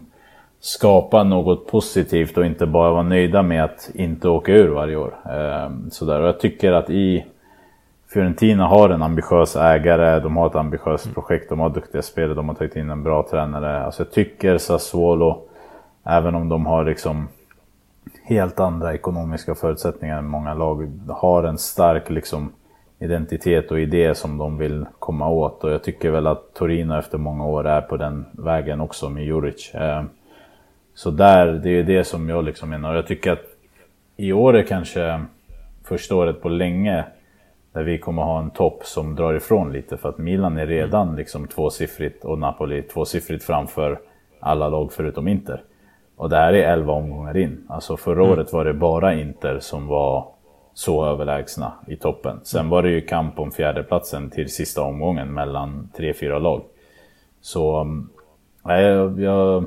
skapa 0.60 1.24
något 1.24 1.68
positivt 1.68 2.38
och 2.38 2.46
inte 2.46 2.66
bara 2.66 2.92
vara 2.92 3.04
nöjda 3.04 3.42
med 3.42 3.64
att 3.64 3.90
inte 3.94 4.30
åka 4.30 4.52
ur 4.52 4.68
varje 4.68 4.96
år. 4.96 5.14
Ehm, 5.32 5.90
sådär. 5.92 6.22
Och 6.22 6.28
jag 6.28 6.40
tycker 6.40 6.72
att 6.72 6.90
i 6.90 7.26
Fiorentina 8.14 8.68
har 8.68 8.90
en 8.90 9.02
ambitiös 9.02 9.56
ägare, 9.56 10.20
de 10.20 10.38
har 10.38 10.48
ett 10.48 10.56
ambitiöst 10.56 11.14
projekt, 11.14 11.50
de 11.50 11.60
har 11.60 11.70
duktiga 11.70 12.02
spelare, 12.02 12.34
de 12.34 12.50
har 12.50 12.56
tagit 12.56 12.76
in 12.76 12.90
en 12.90 13.04
bra 13.04 13.28
tränare. 13.30 13.84
Alltså 13.86 14.04
jag 14.04 14.12
tycker 14.12 14.58
Sassuolo, 14.58 15.42
även 16.04 16.36
om 16.36 16.50
de 16.50 16.66
har 16.66 16.86
liksom 16.86 17.28
helt 18.24 18.60
andra 18.60 18.94
ekonomiska 18.94 19.56
förutsättningar 19.56 20.18
än 20.18 20.28
många 20.28 20.54
lag, 20.54 20.92
har 21.10 21.44
en 21.44 21.58
stark 21.58 22.10
liksom 22.10 22.52
identitet 23.00 23.72
och 23.72 23.80
idé 23.80 24.16
som 24.16 24.38
de 24.38 24.58
vill 24.58 24.86
komma 25.00 25.30
åt. 25.30 25.64
Och 25.64 25.72
jag 25.72 25.84
tycker 25.84 26.12
väl 26.12 26.28
att 26.28 26.54
Torino 26.54 27.00
efter 27.00 27.18
många 27.18 27.46
år 27.46 27.68
är 27.68 27.82
på 27.82 27.98
den 27.98 28.26
vägen 28.32 28.82
också 28.82 29.10
med 29.10 29.26
Juric. 29.26 29.72
Ehm, 29.74 30.10
så 30.98 31.12
där, 31.12 31.48
det 31.48 31.70
är 31.70 31.84
det 31.84 32.04
som 32.04 32.30
jag 32.30 32.46
liksom 32.46 32.70
menar. 32.70 32.96
Jag 32.96 33.08
tycker 33.08 33.32
att 33.32 33.46
i 34.16 34.34
år 34.34 34.56
är 34.56 34.64
kanske 34.64 35.26
första 35.84 36.16
året 36.16 36.42
på 36.42 36.50
länge 36.50 37.06
där 37.74 37.84
vi 37.84 37.98
kommer 37.98 38.22
ha 38.22 38.40
en 38.40 38.50
topp 38.50 38.86
som 38.86 39.16
drar 39.16 39.34
ifrån 39.34 39.74
lite. 39.74 39.98
För 39.98 40.10
att 40.10 40.18
Milan 40.18 40.58
är 40.58 40.68
redan 40.68 41.16
liksom 41.16 41.48
tvåsiffrigt 41.48 42.26
och 42.26 42.40
Napoli 42.40 42.82
tvåsiffrigt 42.82 43.44
framför 43.44 44.00
alla 44.40 44.70
lag 44.70 44.92
förutom 44.94 45.28
Inter. 45.28 45.64
Och 46.16 46.30
det 46.30 46.36
här 46.36 46.54
är 46.54 46.74
11 46.74 46.94
omgångar 46.94 47.38
in. 47.38 47.64
Alltså 47.70 47.98
förra 47.98 48.22
mm. 48.24 48.32
året 48.32 48.54
var 48.54 48.66
det 48.66 48.74
bara 48.74 49.14
Inter 49.14 49.60
som 49.60 49.88
var 49.88 50.28
så 50.74 51.06
överlägsna 51.06 51.74
i 51.88 51.96
toppen. 51.96 52.40
Sen 52.44 52.70
var 52.70 52.84
det 52.84 52.90
ju 52.90 53.02
kamp 53.02 53.40
om 53.40 53.52
fjärdeplatsen 53.52 54.30
till 54.30 54.50
sista 54.50 54.82
omgången 54.82 55.34
mellan 55.34 55.90
tre, 55.98 56.14
fyra 56.14 56.40
lag. 56.40 56.62
Så 57.42 57.88
jag, 58.64 59.20
jag, 59.20 59.66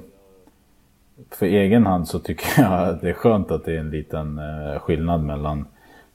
för 1.35 1.47
egen 1.47 1.87
hand 1.87 2.09
så 2.09 2.19
tycker 2.19 2.47
jag 2.63 2.89
att 2.89 3.01
det 3.01 3.09
är 3.09 3.13
skönt 3.13 3.51
att 3.51 3.65
det 3.65 3.73
är 3.73 3.79
en 3.79 3.91
liten 3.91 4.39
eh, 4.39 4.79
skillnad 4.81 5.23
mellan 5.25 5.67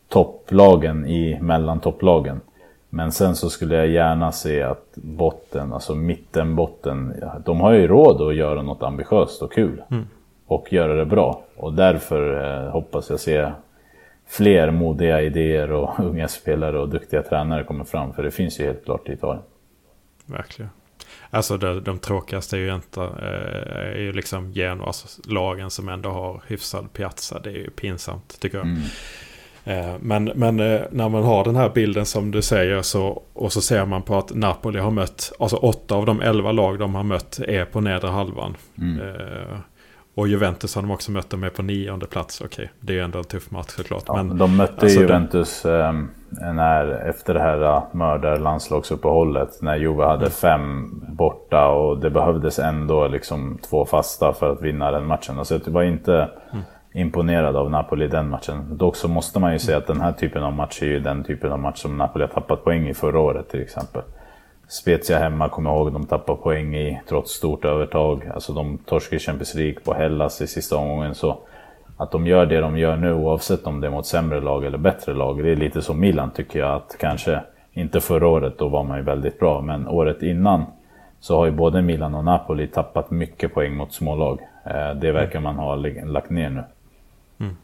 topplagen 0.08 1.06
i 1.06 1.40
mellan 1.42 1.80
topplagen. 1.80 2.42
Men 2.90 3.12
sen 3.12 3.36
så 3.36 3.50
skulle 3.50 3.76
jag 3.76 3.88
gärna 3.88 4.32
se 4.32 4.62
att 4.62 4.92
botten, 4.96 5.74
alltså 5.74 5.96
mittenbotten, 5.96 7.24
de 7.46 7.62
har 7.62 7.72
ju 7.72 7.88
råd 7.88 8.22
att 8.22 8.36
göra 8.36 8.62
något 8.62 8.84
ambitiöst 8.84 9.42
och 9.42 9.54
kul. 9.54 9.84
Mm. 9.92 10.06
Och 10.48 10.74
göra 10.74 10.94
det 10.94 11.06
bra. 11.06 11.42
Och 11.56 11.74
därför 11.74 12.44
eh, 12.44 12.72
hoppas 12.72 13.10
jag 13.10 13.20
se 13.20 13.52
fler 14.28 14.72
modiga 14.72 15.22
idéer 15.22 15.72
och 15.72 16.00
unga 16.00 16.28
spelare 16.28 16.80
och 16.80 16.90
duktiga 16.90 17.24
tränare 17.24 17.64
komma 17.64 17.86
fram. 17.86 18.14
För 18.14 18.24
det 18.24 18.32
finns 18.32 18.60
ju 18.60 18.66
helt 18.66 18.86
klart 18.86 19.10
i 19.10 19.14
Italien. 19.14 19.44
Verkligen. 20.26 20.72
Alltså 21.30 21.58
de, 21.58 21.84
de 21.84 22.00
tråkigaste 22.00 22.58
är 22.58 22.60
ju 22.60 22.76
inte 22.76 23.02
eh, 23.02 23.96
är 23.96 24.00
ju 24.00 24.14
liksom 24.14 24.52
Genoas 24.52 25.04
alltså 25.04 25.32
lagen 25.32 25.70
som 25.70 25.90
ändå 25.90 26.10
har 26.10 26.42
hyfsad 26.48 26.94
piazza. 26.94 27.40
Det 27.40 27.50
är 27.50 27.58
ju 27.58 27.70
pinsamt 27.70 28.40
tycker 28.40 28.58
jag. 28.58 28.68
Mm. 28.68 28.82
Eh, 29.64 29.96
men, 30.00 30.24
men 30.36 30.60
eh, 30.60 30.82
när 30.92 31.10
man 31.10 31.24
har 31.24 31.44
den 31.44 31.56
här 31.56 31.70
bilden 31.70 32.06
som 32.06 32.32
du 32.32 32.42
säger 32.42 32.82
så, 32.82 33.24
och 33.34 33.54
så 33.54 33.62
ser 33.62 33.86
man 33.86 34.02
på 34.02 34.18
att 34.18 34.34
Napoli 34.34 34.80
har 34.80 34.92
mött, 34.92 35.32
alltså 35.40 35.56
åtta 35.56 35.96
av 35.96 36.06
de 36.06 36.22
elva 36.22 36.52
lag 36.52 36.80
de 36.80 36.96
har 36.96 37.04
mött 37.04 37.40
är 37.40 37.66
på 37.66 37.82
nedre 37.82 38.10
halvan. 38.10 38.58
Mm. 38.78 39.00
Och 40.16 40.28
Juventus 40.28 40.76
har 40.76 40.82
de 40.82 40.92
också 40.92 41.12
mött, 41.12 41.30
de 41.30 41.44
är 41.44 41.50
på 41.50 41.64
nionde 41.64 42.06
plats. 42.06 42.42
Okej, 42.42 42.72
det 42.80 42.94
är 42.94 42.98
ju 42.98 43.04
ändå 43.04 43.20
en 43.20 43.26
tuff 43.26 43.52
match 43.52 43.70
såklart. 43.70 44.04
Ja, 44.08 44.24
men, 44.24 44.38
de 44.38 44.58
mötte 44.58 44.82
alltså 44.82 45.00
Juventus 45.00 45.62
de... 45.62 46.10
eh, 46.42 46.54
när, 46.54 47.10
efter 47.10 47.34
det 47.34 47.40
här 47.40 47.64
uh, 47.64 47.84
mördar-landslagsuppehållet. 47.92 49.62
När 49.62 49.76
Juve 49.76 50.04
hade 50.04 50.26
mm. 50.26 50.32
fem 50.32 50.90
borta 51.08 51.68
och 51.68 52.00
det 52.00 52.10
behövdes 52.10 52.60
ändå 52.60 53.08
liksom 53.08 53.58
två 53.70 53.86
fasta 53.86 54.34
för 54.34 54.52
att 54.52 54.62
vinna 54.62 54.92
den 54.92 55.06
matchen. 55.06 55.40
Alltså 55.40 55.58
det 55.58 55.72
var 55.72 55.84
inte 55.84 56.14
mm. 56.52 56.64
imponerad 56.94 57.56
av 57.56 57.72
Napoli 57.72 58.08
den 58.08 58.30
matchen. 58.30 58.78
Dock 58.78 58.96
så 58.96 59.08
måste 59.08 59.40
man 59.40 59.54
ju 59.54 59.60
säga 59.60 59.78
att 59.78 59.88
den 59.88 60.02
här 60.02 60.12
typen 60.12 60.44
av 60.44 60.54
match 60.54 60.82
är 60.82 60.88
ju 60.88 61.00
den 61.00 61.24
typen 61.24 61.52
av 61.52 61.60
match 61.60 61.80
som 61.80 61.98
Napoli 61.98 62.24
har 62.24 62.30
tappat 62.30 62.64
poäng 62.64 62.88
i 62.88 62.94
förra 62.94 63.20
året 63.20 63.50
till 63.50 63.62
exempel. 63.62 64.02
Spezia 64.68 65.20
hemma, 65.20 65.50
kommer 65.50 65.70
jag 65.70 65.80
ihåg, 65.80 65.94
de 65.94 66.06
tappar 66.06 66.36
poäng 66.36 66.76
i 66.76 67.02
trots 67.08 67.32
stort 67.32 67.66
övertag. 67.66 68.32
Alltså 68.34 68.54
de 68.54 68.78
torskar 68.78 69.18
i 69.18 69.20
Champions 69.20 69.56
League 69.56 69.80
på 69.84 69.94
Hellas 69.94 70.42
i 70.42 70.48
sista 70.48 70.78
omgången. 70.78 71.16
Så 71.16 71.38
att 71.98 72.12
de 72.12 72.28
gör 72.28 72.46
det 72.46 72.60
de 72.60 72.78
gör 72.78 72.96
nu, 72.96 73.14
oavsett 73.14 73.68
om 73.68 73.82
det 73.82 73.88
är 73.88 73.92
mot 73.92 74.06
sämre 74.06 74.42
lag 74.42 74.66
eller 74.66 74.78
bättre 74.78 75.14
lag. 75.14 75.44
Det 75.44 75.52
är 75.52 75.56
lite 75.56 75.82
som 75.82 76.00
Milan 76.00 76.32
tycker 76.32 76.60
jag, 76.60 76.76
att 76.76 76.96
kanske 77.00 77.42
inte 77.74 78.02
förra 78.02 78.28
året, 78.28 78.58
då 78.58 78.68
var 78.68 78.84
man 78.84 78.98
ju 78.98 79.04
väldigt 79.04 79.40
bra, 79.40 79.62
men 79.62 79.88
året 79.88 80.24
innan 80.24 80.66
så 81.20 81.38
har 81.38 81.46
ju 81.46 81.52
både 81.52 81.82
Milan 81.82 82.16
och 82.16 82.26
Napoli 82.26 82.68
tappat 82.68 83.12
mycket 83.12 83.54
poäng 83.54 83.76
mot 83.76 83.94
smålag. 83.94 84.40
Eh, 84.66 84.94
det 84.96 85.12
verkar 85.12 85.40
man 85.40 85.56
ha 85.56 85.76
lagt 85.76 86.30
ner 86.30 86.50
nu. 86.50 86.64
Mm. 87.40 87.58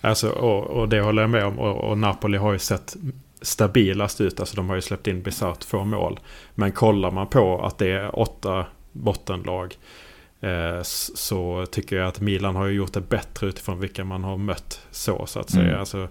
Alltså, 0.00 0.30
och, 0.30 0.64
och, 0.64 0.88
det 0.88 1.00
håller 1.00 1.22
jag 1.22 1.30
med 1.30 1.44
om. 1.44 1.58
Och, 1.58 1.90
och 1.90 1.98
Napoli 1.98 2.38
har 2.38 2.52
ju 2.52 2.58
sett 2.58 2.96
stabilast 3.42 4.20
ut. 4.20 4.40
Alltså 4.40 4.56
de 4.56 4.68
har 4.68 4.76
ju 4.76 4.82
släppt 4.82 5.06
in 5.06 5.22
bisarrt 5.22 5.64
få 5.64 5.84
mål. 5.84 6.20
Men 6.54 6.72
kollar 6.72 7.10
man 7.10 7.26
på 7.26 7.64
att 7.64 7.78
det 7.78 7.90
är 7.90 8.18
åtta 8.18 8.66
bottenlag. 8.92 9.76
Eh, 10.40 10.82
så 10.82 11.66
tycker 11.70 11.96
jag 11.96 12.08
att 12.08 12.20
Milan 12.20 12.56
har 12.56 12.68
gjort 12.68 12.92
det 12.92 13.00
bättre 13.00 13.46
utifrån 13.46 13.80
vilka 13.80 14.04
man 14.04 14.24
har 14.24 14.36
mött 14.36 14.86
så 14.90 15.26
så 15.26 15.40
att 15.40 15.50
säga. 15.50 15.68
Mm. 15.68 15.80
Alltså, 15.80 16.08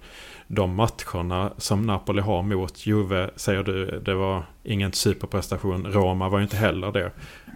de 0.47 0.75
matcherna 0.75 1.53
som 1.57 1.81
Napoli 1.81 2.21
har 2.21 2.41
mot 2.41 2.85
Juve 2.85 3.29
säger 3.35 3.63
du, 3.63 3.99
det 3.99 4.13
var 4.13 4.43
ingen 4.63 4.93
superprestation. 4.93 5.85
Roma 5.85 6.29
var 6.29 6.39
ju 6.39 6.43
inte 6.43 6.57
heller 6.57 6.91
det. 6.91 7.11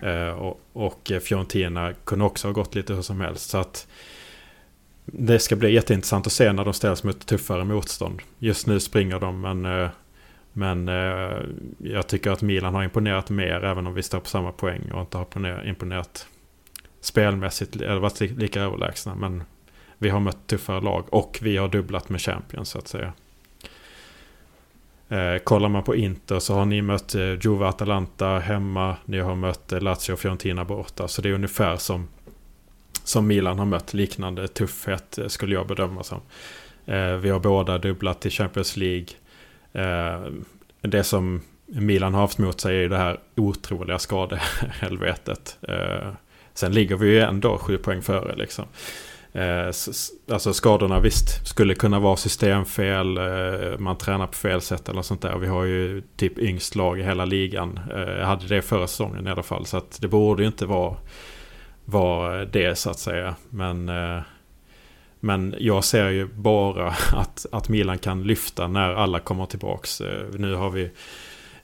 Eh, 0.09 0.29
och, 0.29 0.61
och 0.73 1.11
Fiorentina 1.21 1.93
kunde 1.93 2.25
också 2.25 2.47
ha 2.47 2.53
gått 2.53 2.75
lite 2.75 2.93
hur 2.93 3.01
som 3.01 3.21
helst. 3.21 3.49
Så 3.49 3.57
att 3.57 3.87
det 5.05 5.39
ska 5.39 5.55
bli 5.55 5.73
jätteintressant 5.73 6.27
att 6.27 6.33
se 6.33 6.53
när 6.53 6.65
de 6.65 6.73
ställs 6.73 7.03
mot 7.03 7.25
tuffare 7.25 7.63
motstånd. 7.63 8.21
Just 8.39 8.67
nu 8.67 8.79
springer 8.79 9.19
de 9.19 9.41
men, 9.41 9.65
eh, 9.65 9.89
men 10.53 10.89
eh, 10.89 11.37
jag 11.77 12.07
tycker 12.07 12.31
att 12.31 12.41
Milan 12.41 12.75
har 12.75 12.83
imponerat 12.83 13.29
mer 13.29 13.63
även 13.63 13.87
om 13.87 13.93
vi 13.93 14.03
står 14.03 14.19
på 14.19 14.29
samma 14.29 14.51
poäng 14.51 14.91
och 14.91 15.01
inte 15.01 15.17
har 15.17 15.67
imponerat 15.67 16.27
spelmässigt 17.01 17.75
eller 17.75 17.99
varit 17.99 18.19
lika 18.21 18.61
överlägsna. 18.61 19.15
Men 19.15 19.43
vi 19.97 20.09
har 20.09 20.19
mött 20.19 20.47
tuffare 20.47 20.81
lag 20.81 21.05
och 21.09 21.39
vi 21.41 21.57
har 21.57 21.67
dubblat 21.67 22.09
med 22.09 22.21
Champions 22.21 22.69
så 22.69 22.77
att 22.77 22.87
säga. 22.87 23.13
Eh, 25.09 25.37
kollar 25.43 25.69
man 25.69 25.83
på 25.83 25.95
Inter 25.95 26.39
så 26.39 26.53
har 26.53 26.65
ni 26.65 26.81
mött 26.81 27.15
eh, 27.15 27.33
Juve 27.41 27.65
Atalanta 27.65 28.39
hemma. 28.39 28.95
Ni 29.05 29.19
har 29.19 29.35
mött 29.35 29.71
eh, 29.71 29.81
Lazio 29.81 30.13
och 30.13 30.19
Fiorentina 30.19 30.65
borta. 30.65 31.07
Så 31.07 31.21
det 31.21 31.29
är 31.29 31.33
ungefär 31.33 31.77
som 31.77 32.07
som 33.05 33.27
Milan 33.27 33.59
har 33.59 33.65
mött 33.65 33.93
liknande 33.93 34.47
tuffhet 34.47 35.17
eh, 35.17 35.27
skulle 35.27 35.55
jag 35.55 35.67
bedöma 35.67 36.03
som. 36.03 36.21
Eh, 36.85 37.13
vi 37.13 37.29
har 37.29 37.39
båda 37.39 37.77
dubblat 37.77 38.25
i 38.25 38.29
Champions 38.29 38.77
League. 38.77 39.07
Eh, 39.73 40.31
det 40.81 41.03
som 41.03 41.41
Milan 41.65 42.13
har 42.13 42.21
haft 42.21 42.37
mot 42.37 42.61
sig 42.61 42.83
är 42.83 42.89
det 42.89 42.97
här 42.97 43.19
otroliga 43.35 43.99
skadehelvetet. 43.99 45.57
Sen 46.53 46.71
ligger 46.71 46.95
vi 46.95 47.07
ju 47.07 47.19
ändå 47.19 47.57
sju 47.57 47.77
poäng 47.77 48.01
före 48.01 48.35
liksom. 48.35 48.65
Alltså 50.31 50.53
skadorna 50.53 50.99
visst 50.99 51.47
skulle 51.47 51.75
kunna 51.75 51.99
vara 51.99 52.15
systemfel, 52.15 53.19
man 53.79 53.97
tränar 53.97 54.27
på 54.27 54.33
fel 54.33 54.61
sätt 54.61 54.89
eller 54.89 55.01
sånt 55.01 55.21
där. 55.21 55.37
Vi 55.37 55.47
har 55.47 55.63
ju 55.63 56.01
typ 56.17 56.39
yngst 56.39 56.75
lag 56.75 56.99
i 56.99 57.03
hela 57.03 57.25
ligan. 57.25 57.79
Jag 57.89 58.25
hade 58.25 58.47
det 58.47 58.61
förra 58.61 58.87
säsongen 58.87 59.27
i 59.27 59.31
alla 59.31 59.43
fall. 59.43 59.65
Så 59.65 59.77
att 59.77 60.01
det 60.01 60.07
borde 60.07 60.43
ju 60.43 60.47
inte 60.47 60.65
vara 60.65 60.95
var 61.85 62.45
det 62.45 62.75
så 62.75 62.89
att 62.89 62.99
säga. 62.99 63.35
Men, 63.49 63.89
eh, 63.89 64.21
men 65.19 65.55
jag 65.59 65.83
ser 65.83 66.09
ju 66.09 66.25
bara 66.25 66.87
att, 67.13 67.45
att 67.51 67.69
Milan 67.69 67.97
kan 67.97 68.23
lyfta 68.23 68.67
när 68.67 68.93
alla 68.93 69.19
kommer 69.19 69.45
tillbaks. 69.45 70.01
Eh, 70.01 70.29
nu 70.33 70.53
har 70.53 70.69
vi 70.69 70.91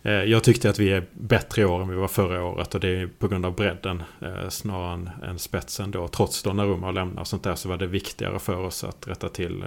eh, 0.01 0.11
jag 0.11 0.43
tyckte 0.43 0.69
att 0.69 0.79
vi 0.79 0.91
är 0.91 1.03
bättre 1.13 1.61
i 1.61 1.65
år 1.65 1.81
än 1.81 1.89
vi 1.89 1.95
var 1.95 2.07
förra 2.07 2.43
året 2.43 2.75
och 2.75 2.81
det 2.81 2.89
är 2.89 3.09
på 3.19 3.27
grund 3.27 3.45
av 3.45 3.55
bredden 3.55 4.03
snarare 4.49 4.93
än, 4.93 5.09
än 5.23 5.39
spetsen 5.39 5.91
då. 5.91 6.07
Trots 6.07 6.43
Donnarumma 6.43 6.91
lämnar 6.91 7.21
och 7.21 7.27
sånt 7.27 7.43
där 7.43 7.55
så 7.55 7.69
var 7.69 7.77
det 7.77 7.87
viktigare 7.87 8.39
för 8.39 8.57
oss 8.57 8.83
att 8.83 9.07
rätta 9.07 9.29
till 9.29 9.63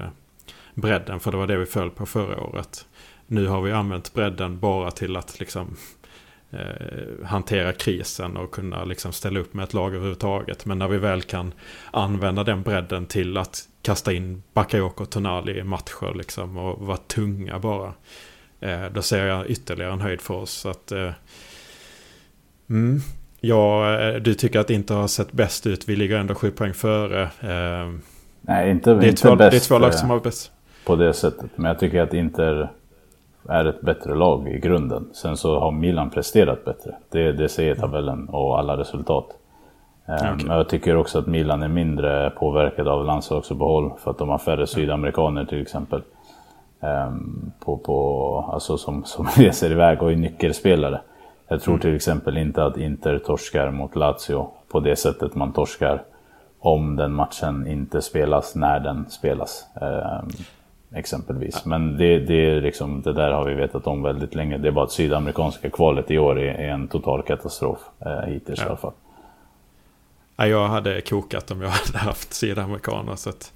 bredden 0.75 1.21
för 1.21 1.31
det 1.31 1.37
var 1.37 1.47
det 1.47 1.57
vi 1.57 1.67
föll 1.67 1.91
på 1.91 2.07
förra 2.07 2.41
året. 2.41 2.87
Nu 3.27 3.47
har 3.47 3.63
vi 3.63 3.73
använt 3.73 4.15
bredden 4.15 4.59
bara 4.59 4.91
till 4.91 5.17
att 5.17 5.41
liksom 5.41 5.77
hantera 7.25 7.73
krisen 7.73 8.37
och 8.37 8.51
kunna 8.51 8.85
liksom 8.85 9.13
ställa 9.13 9.41
upp 9.41 9.55
med 9.55 9.65
ett 9.65 9.75
lag 9.75 9.95
överhuvudtaget. 9.95 10.67
Men 10.67 10.79
när 10.79 10.89
vi 10.89 10.99
väl 10.99 11.23
kan 11.23 11.53
använda 11.91 12.45
den 12.45 12.63
bredden 12.63 13.07
till 13.07 13.37
att 13.37 13.69
kasta 13.83 14.13
in 14.13 14.43
Bakayoko 14.53 15.03
och 15.03 15.11
Tonali 15.11 15.59
i 15.59 15.65
matcher 15.65 16.15
liksom 16.15 16.57
och 16.57 16.87
vara 16.87 16.97
tunga 16.97 17.59
bara. 17.59 17.93
Eh, 18.61 18.85
då 18.95 19.03
ser 19.03 19.27
jag 19.27 19.51
ytterligare 19.51 19.93
en 19.93 20.01
höjd 20.01 20.21
för 20.21 20.35
oss. 20.35 20.67
Att, 20.67 20.93
eh, 20.93 21.11
mm, 22.71 23.01
ja, 23.41 23.99
eh, 24.01 24.15
du 24.15 24.35
tycker 24.35 24.61
att 24.61 24.71
Inter 24.71 24.95
har 24.95 25.09
sett 25.09 25.33
bäst 25.33 25.67
ut. 25.67 25.89
Vi 25.89 25.97
ligger 25.97 26.19
ändå 26.19 26.35
sju 26.35 26.51
poäng 26.51 26.75
före. 26.75 27.23
Eh, 27.23 27.93
Nej, 28.41 28.71
inte, 28.71 28.95
det, 28.95 29.07
är 29.07 29.09
inte 29.09 29.23
två, 29.23 29.37
bäst 29.37 29.51
det 29.51 29.57
är 29.57 29.69
två 29.69 29.79
lag 29.79 29.95
som 29.95 30.11
eh, 30.11 30.15
har 30.15 30.21
bäst. 30.21 30.53
på 30.85 30.97
det 30.97 31.15
sättet. 31.15 31.51
Men 31.57 31.65
jag 31.65 31.79
tycker 31.79 32.03
att 32.03 32.15
Inter 32.15 32.71
är 33.49 33.65
ett 33.65 33.81
bättre 33.81 34.15
lag 34.15 34.49
i 34.49 34.59
grunden. 34.59 35.09
Sen 35.13 35.37
så 35.37 35.59
har 35.59 35.71
Milan 35.71 36.11
presterat 36.11 36.65
bättre. 36.65 36.95
Det, 37.11 37.33
det 37.33 37.49
säger 37.49 37.75
tabellen 37.75 38.29
och 38.29 38.59
alla 38.59 38.77
resultat. 38.77 39.27
Ehm. 40.07 40.37
Men 40.47 40.57
jag 40.57 40.69
tycker 40.69 40.97
också 40.97 41.19
att 41.19 41.27
Milan 41.27 41.63
är 41.63 41.69
mindre 41.69 42.31
påverkad 42.31 42.89
av 42.89 43.05
landslagsuppehåll 43.05 43.93
för 43.99 44.11
att 44.11 44.19
de 44.19 44.29
har 44.29 44.39
färre 44.39 44.67
sydamerikaner 44.67 45.45
till 45.45 45.63
exempel. 45.63 46.03
Ehm, 46.81 47.53
på, 47.61 47.77
på, 47.77 48.51
alltså 48.53 48.79
som, 48.79 49.05
som 49.05 49.27
reser 49.37 49.71
iväg 49.71 50.03
och 50.03 50.13
är 50.13 50.17
nyckelspelare. 50.17 51.01
Jag 51.49 51.61
tror 51.61 51.79
till 51.79 51.97
exempel 51.97 52.37
inte 52.37 52.65
att 52.65 52.77
Inter 52.77 53.19
torskar 53.19 53.71
mot 53.71 53.97
Lazio 53.97 54.49
på 54.69 54.81
det 54.81 54.97
sättet 54.97 55.35
man 55.35 55.53
torskar 55.53 56.03
om 56.59 56.97
den 56.97 57.13
matchen 57.13 57.67
inte 57.67 58.03
spelas 58.03 58.55
när 58.55 58.81
den 58.81 59.07
spelas. 59.11 59.67
Exempelvis. 60.95 61.65
Men 61.65 61.97
det, 61.97 62.19
det, 62.19 62.51
är 62.51 62.61
liksom, 62.61 63.03
det 63.03 63.13
där 63.13 63.33
har 63.33 63.45
vi 63.45 63.55
vetat 63.55 63.87
om 63.87 64.03
väldigt 64.03 64.35
länge. 64.35 64.59
Det 64.59 64.69
är 64.69 64.73
bara 64.73 64.85
att 64.85 64.93
sydamerikanska 64.93 65.71
kvalet 65.71 66.11
i 66.11 66.19
år 66.19 66.41
är, 66.41 66.55
är 66.55 66.69
en 66.69 66.89
total 66.89 67.23
katastrof 67.23 67.79
eh, 68.01 68.21
hittills 68.21 68.61
i 68.61 68.63
alla 68.63 68.77
fall. 68.77 68.93
Ja, 70.37 70.47
jag 70.47 70.69
hade 70.69 71.01
kokat 71.01 71.51
om 71.51 71.63
jag 71.63 71.69
hade 71.69 71.99
haft 71.99 72.35
sydamerikaner. 72.35 73.17
Så 73.17 73.31
att 73.31 73.53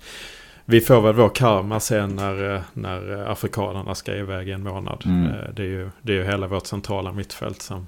vi 0.65 0.81
får 0.81 1.01
väl 1.01 1.15
vår 1.15 1.29
karma 1.29 1.81
sen 1.81 2.17
när, 2.17 2.55
eh, 2.55 2.61
när 2.73 3.31
afrikanerna 3.31 3.95
ska 3.95 4.15
iväg 4.15 4.49
i 4.49 4.53
en 4.53 4.63
månad. 4.63 5.03
Mm. 5.07 5.27
Eh, 5.27 5.51
Det, 5.55 5.63
är 5.63 5.67
ju, 5.67 5.91
det 6.03 6.13
är 6.13 6.17
ju 6.17 6.25
hela 6.25 6.47
vårt 6.47 6.67
centrala 6.67 7.13
mittfält 7.13 7.63
som, 7.63 7.87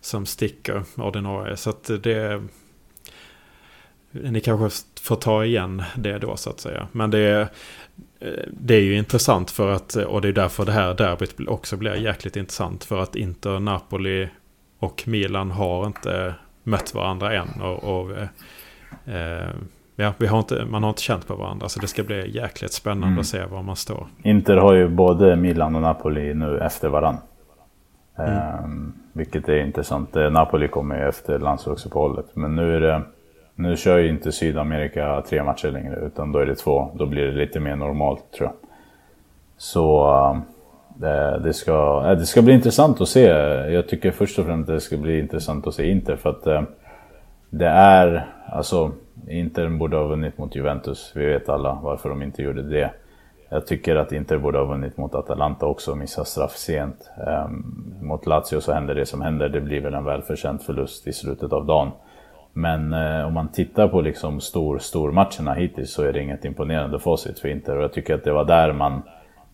som 0.00 0.26
sticker 0.26 0.82
ordinarie. 0.96 1.56
Så 1.56 1.70
att 1.70 1.90
det... 2.02 2.42
Ni 4.10 4.40
kanske 4.40 4.84
får 5.04 5.16
ta 5.16 5.44
igen 5.44 5.82
det 5.96 6.18
då 6.18 6.36
så 6.36 6.50
att 6.50 6.60
säga. 6.60 6.86
Men 6.92 7.10
det 7.10 7.18
är, 7.18 7.40
eh, 8.20 8.28
det 8.50 8.74
är 8.74 8.80
ju 8.80 8.96
intressant 8.96 9.50
för 9.50 9.72
att, 9.72 9.96
och 9.96 10.20
det 10.20 10.28
är 10.28 10.32
därför 10.32 10.64
det 10.64 10.72
här 10.72 10.94
derbyt 10.94 11.34
också 11.48 11.76
blir 11.76 11.94
jäkligt 11.94 12.36
intressant. 12.36 12.84
För 12.84 13.02
att 13.02 13.16
Inter, 13.16 13.60
Napoli 13.60 14.28
och 14.78 15.02
Milan 15.06 15.50
har 15.50 15.86
inte 15.86 16.34
mött 16.62 16.94
varandra 16.94 17.34
än. 17.34 17.48
Och, 17.62 17.84
och 17.84 18.10
eh, 19.14 19.48
ja, 19.96 20.12
vi 20.18 20.26
har 20.26 20.38
inte, 20.38 20.64
man 20.64 20.82
har 20.82 20.90
inte 20.90 21.02
känt 21.02 21.26
på 21.26 21.34
varandra. 21.34 21.68
Så 21.68 21.80
det 21.80 21.86
ska 21.86 22.02
bli 22.02 22.36
jäkligt 22.36 22.72
spännande 22.72 23.06
Mm. 23.06 23.18
att 23.18 23.26
se 23.26 23.44
var 23.44 23.62
man 23.62 23.76
står. 23.76 24.06
Inter 24.22 24.56
har 24.56 24.74
ju 24.74 24.88
både 24.88 25.36
Milan 25.36 25.76
och 25.76 25.82
Napoli 25.82 26.34
nu 26.34 26.58
efter 26.58 26.88
varann. 26.88 27.16
Ehm, 28.18 28.92
vilket 29.12 29.48
är 29.48 29.56
intressant. 29.56 30.16
Eh, 30.16 30.30
Napoli 30.30 30.68
kommer 30.68 30.98
ju 30.98 31.08
efter 31.08 31.38
landslagsuppehållet. 31.38 32.26
Men 32.34 32.56
nu 32.56 32.76
är 32.76 32.80
det... 32.80 33.02
Nu 33.54 33.76
kör 33.76 33.98
ju 33.98 34.08
inte 34.08 34.32
Sydamerika 34.32 35.22
tre 35.28 35.42
matcher 35.42 35.70
längre 35.70 35.96
utan 35.96 36.32
då 36.32 36.38
är 36.38 36.46
det 36.46 36.54
två. 36.54 36.90
Då 36.94 37.06
blir 37.06 37.26
det 37.26 37.32
lite 37.32 37.60
mer 37.60 37.76
normalt 37.76 38.32
tror 38.32 38.48
jag. 38.48 38.70
Så 39.56 40.08
eh, 41.02 41.40
det, 41.42 41.52
ska, 41.52 42.04
äh, 42.06 42.18
det 42.18 42.26
ska 42.26 42.42
bli 42.42 42.54
intressant 42.54 43.00
att 43.00 43.08
se. 43.08 43.26
Jag 43.70 43.88
tycker 43.88 44.10
först 44.10 44.38
och 44.38 44.46
främst 44.46 44.68
att 44.68 44.76
det 44.76 44.80
ska 44.80 44.96
bli 44.96 45.18
intressant 45.18 45.66
att 45.66 45.74
se 45.74 45.90
Inter 45.90 46.16
för 46.16 46.30
att 46.30 46.46
eh, 46.46 46.62
det 47.50 47.68
är, 47.68 48.26
alltså 48.46 48.92
Inter 49.28 49.68
borde 49.68 49.96
ha 49.96 50.04
vunnit 50.04 50.38
mot 50.38 50.56
Juventus. 50.56 51.12
Vi 51.14 51.26
vet 51.26 51.48
alla 51.48 51.78
varför 51.82 52.08
de 52.08 52.22
inte 52.22 52.42
gjorde 52.42 52.62
det. 52.62 52.90
Jag 53.48 53.66
tycker 53.66 53.96
att 53.96 54.12
Inter 54.12 54.38
borde 54.38 54.58
ha 54.58 54.64
vunnit 54.64 54.96
mot 54.96 55.14
Atalanta 55.14 55.66
också, 55.66 55.94
missat 55.94 56.28
straff 56.28 56.56
sent. 56.56 57.10
Ehm, 57.26 57.64
mot 58.02 58.26
Lazio 58.26 58.60
så 58.60 58.72
händer 58.72 58.94
det 58.94 59.06
som 59.06 59.20
händer, 59.20 59.48
det 59.48 59.60
blir 59.60 59.80
väl 59.80 59.94
en 59.94 60.04
välförtjänt 60.04 60.62
förlust 60.62 61.06
i 61.06 61.12
slutet 61.12 61.52
av 61.52 61.66
dagen. 61.66 61.90
Men 62.56 62.92
eh, 62.92 63.26
om 63.26 63.34
man 63.34 63.48
tittar 63.48 63.88
på 63.88 64.00
liksom 64.00 64.40
stor, 64.40 64.78
stormatcherna 64.78 65.54
hittills 65.54 65.92
så 65.92 66.02
är 66.02 66.12
det 66.12 66.22
inget 66.22 66.44
imponerande 66.44 66.98
facit 66.98 67.38
för 67.38 67.48
Inter. 67.48 67.76
Och 67.76 67.82
jag 67.82 67.92
tycker 67.92 68.14
att 68.14 68.24
det 68.24 68.32
var 68.32 68.44
där 68.44 68.72
man 68.72 69.02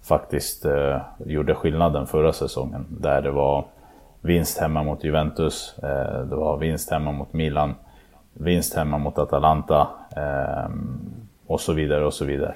faktiskt 0.03 0.65
eh, 0.65 1.01
gjorde 1.27 1.55
skillnaden 1.55 2.07
förra 2.07 2.33
säsongen. 2.33 2.87
Där 2.89 3.23
det 3.23 3.31
var 3.31 3.65
vinst 4.21 4.59
hemma 4.59 4.83
mot 4.83 5.05
Juventus, 5.05 5.79
eh, 5.83 6.21
det 6.25 6.37
var 6.37 6.57
vinst 6.57 6.91
hemma 6.91 7.13
mot 7.13 7.33
Milan, 7.33 7.75
vinst 8.33 8.77
hemma 8.77 8.99
mot 8.99 9.19
Atalanta 9.19 9.89
eh, 10.17 10.71
och 11.47 11.61
så 11.61 11.73
vidare 11.73 12.07
och 12.07 12.15
så 12.15 12.25
vidare. 12.25 12.55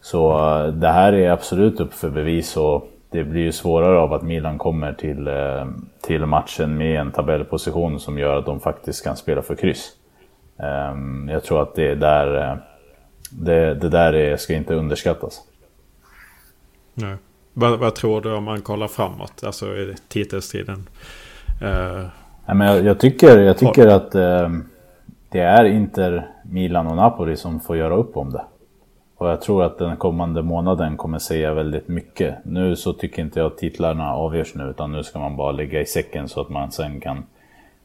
Så 0.00 0.30
eh, 0.30 0.66
det 0.66 0.88
här 0.88 1.12
är 1.12 1.30
absolut 1.30 1.80
upp 1.80 1.92
för 1.92 2.10
bevis 2.10 2.56
och 2.56 2.88
det 3.16 3.24
blir 3.24 3.40
ju 3.42 3.52
svårare 3.52 3.98
av 3.98 4.12
att 4.12 4.22
Milan 4.22 4.58
kommer 4.58 4.92
till, 4.92 5.28
eh, 5.28 5.66
till 6.02 6.26
matchen 6.26 6.76
med 6.76 7.00
en 7.00 7.12
tabellposition 7.12 8.00
som 8.00 8.18
gör 8.18 8.36
att 8.38 8.46
de 8.46 8.60
faktiskt 8.60 9.04
kan 9.04 9.16
spela 9.16 9.42
för 9.42 9.54
kryss. 9.54 9.92
Eh, 10.58 10.94
Jag 11.32 11.42
tror 11.44 11.62
att 11.62 11.74
det 11.74 11.90
är 11.90 11.96
där, 11.96 12.50
eh, 12.50 12.56
det, 13.30 13.74
det 13.74 13.88
där 13.88 14.12
är, 14.12 14.36
ska 14.36 14.54
inte 14.54 14.74
underskattas. 14.74 15.40
Nej. 16.94 17.16
Vad, 17.52 17.78
vad 17.78 17.94
tror 17.94 18.20
du 18.20 18.34
om 18.34 18.44
man 18.44 18.60
kollar 18.60 18.88
framåt? 18.88 19.44
Alltså 19.44 19.66
i 19.66 19.94
titelstriden. 20.08 20.88
Eh, 21.62 22.04
Nej, 22.46 22.56
men 22.56 22.66
jag, 22.66 22.84
jag 22.84 23.00
tycker, 23.00 23.38
jag 23.38 23.58
tycker 23.58 23.86
att 23.86 24.14
eh, 24.14 24.48
det 25.28 25.40
är 25.40 25.64
Inter, 25.64 26.26
Milan 26.44 26.86
och 26.86 26.96
Napoli 26.96 27.36
som 27.36 27.60
får 27.60 27.76
göra 27.76 27.96
upp 27.96 28.16
om 28.16 28.32
det. 28.32 28.44
Och 29.16 29.28
jag 29.28 29.40
tror 29.40 29.64
att 29.64 29.78
den 29.78 29.96
kommande 29.96 30.42
månaden 30.42 30.96
kommer 30.96 31.18
säga 31.18 31.54
väldigt 31.54 31.88
mycket. 31.88 32.34
Nu 32.44 32.76
så 32.76 32.92
tycker 32.92 33.22
inte 33.22 33.40
jag 33.40 33.46
att 33.46 33.58
titlarna 33.58 34.14
avgörs 34.14 34.54
nu 34.54 34.64
utan 34.64 34.92
nu 34.92 35.02
ska 35.02 35.18
man 35.18 35.36
bara 35.36 35.52
lägga 35.52 35.80
i 35.80 35.86
säcken 35.86 36.28
så 36.28 36.40
att 36.40 36.48
man 36.48 36.72
sen 36.72 37.00
kan 37.00 37.24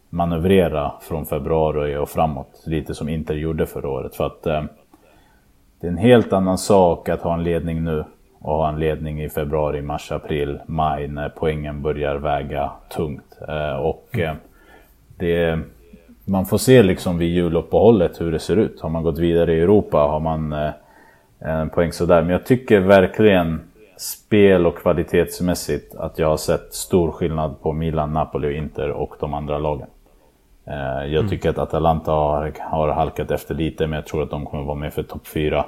manövrera 0.09 0.91
från 1.01 1.25
februari 1.25 1.95
och 1.97 2.09
framåt. 2.09 2.63
Lite 2.65 2.95
som 2.95 3.09
Inter 3.09 3.35
gjorde 3.35 3.65
förra 3.65 3.89
året. 3.89 4.15
För 4.15 4.25
att 4.25 4.47
eh, 4.47 4.63
det 5.79 5.87
är 5.87 5.91
en 5.91 5.97
helt 5.97 6.33
annan 6.33 6.57
sak 6.57 7.09
att 7.09 7.21
ha 7.21 7.33
en 7.33 7.43
ledning 7.43 7.83
nu 7.83 8.03
och 8.39 8.55
ha 8.55 8.69
en 8.69 8.79
ledning 8.79 9.21
i 9.23 9.29
februari, 9.29 9.81
mars, 9.81 10.11
april, 10.11 10.59
maj 10.65 11.07
när 11.07 11.29
poängen 11.29 11.81
börjar 11.81 12.15
väga 12.15 12.71
tungt. 12.89 13.39
Eh, 13.47 13.75
och 13.75 14.19
eh, 14.19 14.33
det, 15.17 15.59
man 16.25 16.45
får 16.45 16.57
se 16.57 16.83
liksom 16.83 17.17
vid 17.17 17.29
juluppehållet 17.29 18.21
hur 18.21 18.31
det 18.31 18.39
ser 18.39 18.55
ut. 18.55 18.81
Har 18.81 18.89
man 18.89 19.03
gått 19.03 19.19
vidare 19.19 19.53
i 19.53 19.61
Europa 19.61 19.97
har 19.97 20.19
man 20.19 20.53
eh, 20.53 20.71
en 21.41 21.69
poäng 21.69 21.91
sådär. 21.91 22.21
Men 22.21 22.29
jag 22.31 22.45
tycker 22.45 22.79
verkligen 22.79 23.61
spel 23.97 24.65
och 24.65 24.77
kvalitetsmässigt 24.77 25.95
att 25.95 26.19
jag 26.19 26.27
har 26.27 26.37
sett 26.37 26.73
stor 26.73 27.11
skillnad 27.11 27.61
på 27.61 27.73
Milan, 27.73 28.13
Napoli 28.13 28.47
och 28.47 28.51
Inter 28.51 28.89
och 28.91 29.15
de 29.19 29.33
andra 29.33 29.57
lagen. 29.57 29.87
Eh, 30.65 31.05
Jag 31.13 31.29
tycker 31.29 31.49
att 31.49 31.57
Atalanta 31.57 32.11
har, 32.11 32.53
har 32.59 32.87
halkat 32.87 33.31
efter 33.31 33.55
lite 33.55 33.87
men 33.87 33.95
jag 33.97 34.05
tror 34.05 34.23
att 34.23 34.29
de 34.29 34.45
kommer 34.45 34.63
vara 34.63 34.75
med 34.77 34.93
för 34.93 35.03
topp 35.03 35.27
4. 35.27 35.65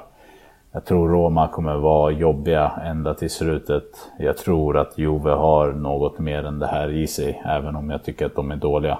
Jag 0.72 0.84
tror 0.84 1.08
Roma 1.08 1.48
kommer 1.48 1.74
vara 1.76 2.10
jobbiga 2.10 2.72
ända 2.84 3.14
till 3.14 3.30
slutet. 3.30 3.84
Jag 4.18 4.36
tror 4.36 4.76
att 4.78 4.98
Juve 4.98 5.30
har 5.30 5.72
något 5.72 6.18
mer 6.18 6.44
än 6.44 6.58
det 6.58 6.66
här 6.66 6.92
i 6.92 7.06
sig, 7.06 7.42
även 7.44 7.76
om 7.76 7.90
jag 7.90 8.04
tycker 8.04 8.26
att 8.26 8.34
de 8.34 8.50
är 8.50 8.56
dåliga. 8.56 8.98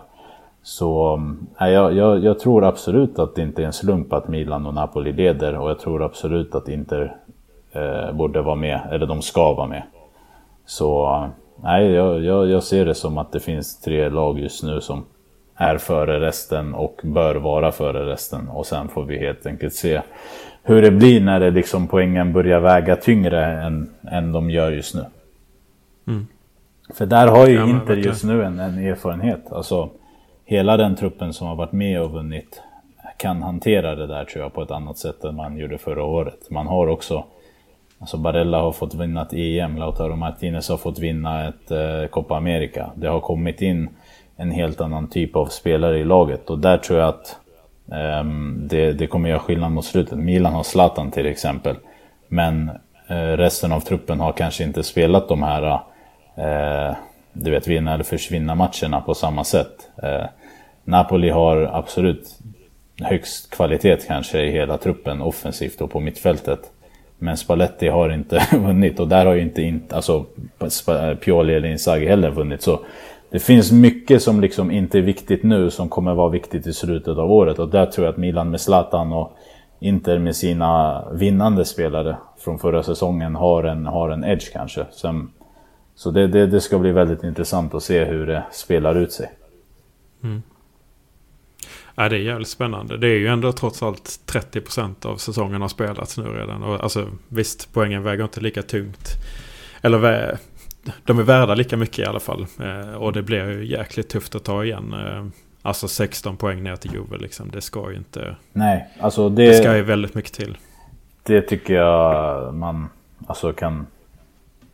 Så 0.67 1.17
nej, 1.61 1.73
jag, 1.73 1.95
jag, 1.95 2.25
jag 2.25 2.39
tror 2.39 2.65
absolut 2.65 3.19
att 3.19 3.35
det 3.35 3.43
inte 3.43 3.63
är 3.63 3.67
en 3.67 3.73
slump 3.73 4.13
att 4.13 4.29
Milan 4.29 4.67
och 4.67 4.75
Napoli 4.75 5.13
leder 5.13 5.59
och 5.59 5.71
jag 5.71 5.79
tror 5.79 6.03
absolut 6.03 6.55
att 6.55 6.69
Inter 6.69 7.17
eh, 7.73 8.13
borde 8.13 8.43
vara 8.43 8.55
med, 8.57 8.81
eller 8.91 9.07
de 9.07 9.23
ska 9.23 9.53
vara 9.55 9.67
med. 9.67 9.83
Så 10.67 11.25
nej, 11.63 11.91
jag, 11.91 12.25
jag, 12.25 12.51
jag 12.51 12.63
ser 12.63 12.85
det 12.87 12.95
som 12.95 13.19
att 13.19 13.33
det 13.33 13.41
finns 13.41 13.81
tre 13.81 14.09
lag 14.09 14.39
just 14.41 14.63
nu 14.63 14.81
som 14.81 15.05
är 15.57 15.79
före 15.79 16.21
resten 16.21 16.75
och 16.75 17.01
bör 17.03 17.35
vara 17.35 17.73
före 17.73 18.07
resten. 18.13 18.49
Och 18.49 18.67
sen 18.67 18.89
får 18.89 19.05
vi 19.05 19.19
helt 19.19 19.47
enkelt 19.47 19.75
se 19.75 20.01
hur 20.63 20.83
det 20.83 20.91
blir 20.91 21.21
när 21.21 21.41
det 21.41 21.51
liksom 21.51 21.87
poängen 21.89 22.33
börjar 22.33 22.61
väga 22.61 22.97
tyngre 22.97 23.45
än, 23.47 23.91
än 24.11 24.33
de 24.33 24.51
gör 24.51 24.71
just 24.73 24.95
nu. 24.95 25.05
Mm. 26.07 26.27
För 26.95 27.07
där 27.07 27.27
har 27.29 27.47
ju 27.47 27.55
Ja, 27.55 27.63
Inter 27.65 27.79
verkligen. 27.87 28.03
just 28.09 28.25
nu 28.25 28.45
en, 28.45 28.59
en 28.61 28.79
erfarenhet. 28.79 29.53
Alltså, 29.53 29.89
hela 30.45 30.77
den 30.77 30.97
truppen 30.97 31.33
som 31.33 31.47
har 31.47 31.57
varit 31.57 31.73
med 31.73 32.01
och 32.01 32.11
vunnit 32.11 32.63
kan 33.17 33.43
hantera 33.43 33.95
det 33.95 34.07
där 34.07 34.25
tror 34.25 34.43
jag 34.43 34.53
på 34.53 34.63
ett 34.63 34.71
annat 34.71 34.99
sätt 34.99 35.25
än 35.25 35.37
man 35.37 35.57
gjorde 35.57 35.79
förra 35.79 36.05
året. 36.05 36.51
Man 36.51 36.67
har 36.67 36.87
också, 36.87 37.25
alltså 37.99 38.17
Barella 38.17 38.61
har 38.61 38.73
fått 38.73 38.95
vinna 38.95 39.23
ett 39.23 39.33
EM, 39.33 39.77
Lautaro 39.77 40.17
Martinez 40.17 40.69
har 40.69 40.77
fått 40.77 40.99
vinna 40.99 41.49
ett 41.49 41.71
eh, 41.71 42.07
Copa 42.11 42.37
America. 42.37 42.91
Det 42.95 43.09
har 43.09 43.21
kommit 43.21 43.63
in 43.63 43.89
en 44.37 44.51
helt 44.51 44.81
annan 44.81 45.09
typ 45.09 45.37
av 45.37 45.47
spelare 45.47 45.99
i 45.99 46.05
laget 46.05 46.51
och 46.51 46.59
där 46.59 46.79
tror 46.79 46.99
jag 46.99 47.09
att 47.09 47.37
eh, 47.93 48.25
det, 48.57 48.93
det 48.93 49.07
kommer 49.07 49.29
göra 49.29 49.41
skillnad 49.41 49.73
mot 49.73 49.85
slutet. 49.85 50.19
Milan 50.19 50.53
har 50.53 50.63
Zlatan 50.63 51.11
till 51.11 51.27
exempel. 51.27 51.77
Men 52.29 52.71
eh, 53.09 53.17
resten 53.17 53.73
av 53.73 53.81
truppen 53.81 54.21
har 54.21 54.33
kanske 54.33 54.65
inte 54.65 54.83
spelat 54.83 55.29
de 55.29 55.43
här 55.43 55.81
eh, 56.37 56.97
du 57.35 57.51
vet, 57.51 57.69
vinna 57.69 57.95
eller 57.95 58.05
försvinna 58.05 58.55
matcherna 58.55 59.01
på 59.01 59.15
samma 59.15 59.45
sätt. 59.45 59.89
Eh, 60.03 60.25
Napoli 60.85 61.31
har 61.31 61.57
absolut 61.73 62.39
högst 63.01 63.51
kvalitet 63.51 63.97
kanske 64.07 64.43
i 64.43 64.51
hela 64.51 64.79
truppen 64.79 65.23
offensivt 65.23 65.81
och 65.81 65.91
på 65.91 66.01
mittfältet. 66.01 66.61
Men 67.19 67.37
Spalletti 67.37 67.89
har 67.89 68.11
inte 68.11 68.47
vunnit 68.53 69.01
och 69.01 69.09
där 69.09 69.27
har 69.27 69.35
ju 69.35 69.43
inte, 69.43 69.81
alltså, 69.91 70.25
Pioli 71.25 71.55
eller 71.55 71.69
Inzaghi 71.69 72.07
heller 72.07 72.31
vunnit. 72.31 72.63
Så 72.63 72.81
det 73.31 73.39
finns 73.39 73.73
mycket 73.73 74.23
som 74.23 74.41
liksom 74.41 74.71
inte 74.71 74.99
är 74.99 75.03
viktigt 75.03 75.43
nu 75.43 75.71
som 75.71 75.89
kommer 75.89 76.15
vara 76.15 76.29
viktigt 76.29 76.67
i 76.67 76.73
slutet 76.73 77.19
av 77.19 77.33
året. 77.33 77.59
Och 77.59 77.69
där 77.69 77.87
tror 77.87 78.07
jag 78.07 78.13
att 78.13 78.19
Milan 78.19 78.51
med 78.51 78.61
Zlatan 78.61 79.13
och 79.13 79.37
Inter 79.81 80.19
med 80.19 80.37
sina 80.37 81.05
vinnande 81.13 81.65
spelare 81.65 82.17
från 82.39 82.59
förra 82.59 82.83
säsongen 82.83 83.35
har 83.35 83.65
en, 83.65 83.87
har 83.87 84.11
en 84.11 84.25
edge 84.25 84.53
kanske. 84.53 84.87
Sen, 84.91 85.31
så 85.95 86.11
det, 86.11 86.27
det, 86.27 86.47
det, 86.47 86.61
ska 86.61 86.79
bli 86.79 86.93
väldigt 86.93 87.23
intressant 87.23 87.75
att 87.75 87.83
se 87.83 88.05
hur 88.05 88.27
det 88.27 88.45
spelar 88.53 88.95
ut 88.95 89.13
sig. 89.13 89.33
Mm. 90.23 90.43
Ja, 91.95 92.09
det 92.09 92.17
är 92.17 92.21
jävligt 92.21 92.49
spännande. 92.49 92.97
Det 92.97 93.07
är 93.07 93.19
ju 93.19 93.29
ändå 93.29 93.53
trots 93.53 93.83
allt 93.83 94.21
30% 94.27 95.07
av 95.07 95.17
säsongen 95.17 95.61
har 95.61 95.69
spelats 95.69 96.19
nu 96.19 96.25
redan. 96.25 96.63
Och 96.63 96.83
alltså, 96.83 97.09
visst, 97.29 97.69
poängen 97.73 98.03
väger 98.03 98.25
inte 98.25 98.41
lika 98.41 98.63
tungt. 98.63 99.09
Eller 99.83 100.39
de 101.05 101.19
är 101.19 101.23
värda 101.23 101.55
lika 101.55 101.77
mycket 101.77 101.99
i 101.99 102.05
alla 102.05 102.21
fall. 102.21 102.47
Eh, 102.61 102.95
och 102.95 103.13
det 103.13 103.23
blir 103.23 103.51
ju 103.51 103.67
jäkligt 103.67 104.09
tufft 104.09 104.35
att 104.35 104.45
ta 104.45 104.65
igen. 104.65 104.93
Eh, 104.93 105.27
alltså 105.63 105.89
16 105.89 106.37
poäng 106.37 106.63
ner 106.63 106.77
till 106.77 106.93
Juve 106.93 107.17
liksom. 107.19 107.51
Det 107.51 107.61
ska 107.61 107.91
ju 107.91 107.97
inte... 107.97 108.37
Nej, 108.53 108.89
alltså 109.01 109.29
det... 109.29 109.47
Det 109.47 109.55
ska 109.55 109.77
ju 109.77 109.83
väldigt 109.83 110.15
mycket 110.15 110.33
till. 110.33 110.59
Det 111.23 111.43
tycker 111.43 111.75
jag 111.75 112.55
man 112.55 112.89
alltså 113.27 113.53
kan... 113.53 113.87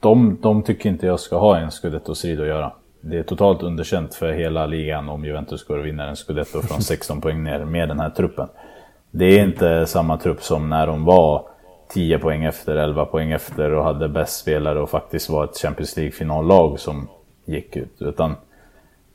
De, 0.01 0.39
de 0.41 0.63
tycker 0.63 0.89
inte 0.89 1.07
jag 1.07 1.21
ska 1.21 1.39
ha 1.39 1.59
en 1.59 1.71
scudetto-strid 1.71 2.41
att 2.41 2.47
göra. 2.47 2.73
Det 3.01 3.19
är 3.19 3.23
totalt 3.23 3.63
underkänt 3.63 4.15
för 4.15 4.33
hela 4.33 4.67
ligan 4.67 5.09
om 5.09 5.25
Juventus 5.25 5.65
går 5.65 5.79
och 5.79 5.87
vinner 5.87 6.09
en 6.09 6.17
scudetto 6.17 6.63
från 6.63 6.81
16 6.83 7.21
poäng 7.21 7.45
ner 7.45 7.65
med 7.65 7.89
den 7.89 8.01
här 8.01 8.11
truppen. 8.11 8.49
Det 9.11 9.25
är 9.25 9.45
inte 9.45 9.87
samma 9.87 10.17
trupp 10.17 10.43
som 10.43 10.69
när 10.69 10.87
de 10.87 11.05
var 11.05 11.43
10 11.89 12.19
poäng 12.19 12.45
efter, 12.45 12.77
11 12.77 13.05
poäng 13.05 13.33
efter 13.33 13.73
och 13.73 13.85
hade 13.85 14.09
bäst 14.09 14.41
spelare 14.41 14.81
och 14.81 14.91
faktiskt 14.91 15.31
var 15.31 15.45
ett 15.45 15.59
Champions 15.59 15.97
League-finallag 15.97 16.81
som 16.81 17.09
gick 17.45 17.77
ut. 17.77 18.03
Utan 18.03 18.35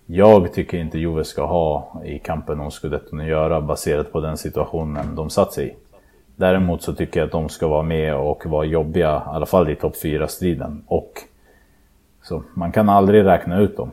jag 0.05 0.53
tycker 0.53 0.77
inte 0.77 0.99
Juve 0.99 1.23
ska 1.23 1.45
ha 1.45 2.01
i 2.05 2.19
kampen 2.19 2.59
om 2.59 2.71
scudetton 2.71 3.19
att 3.19 3.27
göra 3.27 3.61
baserat 3.61 4.11
på 4.11 4.19
den 4.19 4.38
situationen 4.38 5.15
de 5.15 5.29
satt 5.29 5.53
sig 5.53 5.67
i. 5.67 5.75
Däremot 6.36 6.83
så 6.83 6.93
tycker 6.93 7.19
jag 7.19 7.25
att 7.25 7.31
de 7.31 7.49
ska 7.49 7.67
vara 7.67 7.83
med 7.83 8.15
och 8.15 8.45
vara 8.45 8.65
jobbiga, 8.65 9.23
i 9.25 9.36
alla 9.36 9.45
fall 9.45 9.69
i 9.69 9.75
topp 9.75 9.95
4-striden. 10.03 10.83
Och 10.88 11.13
så 12.23 12.43
man 12.53 12.71
kan 12.71 12.89
aldrig 12.89 13.25
räkna 13.25 13.59
ut 13.59 13.77
dem. 13.77 13.91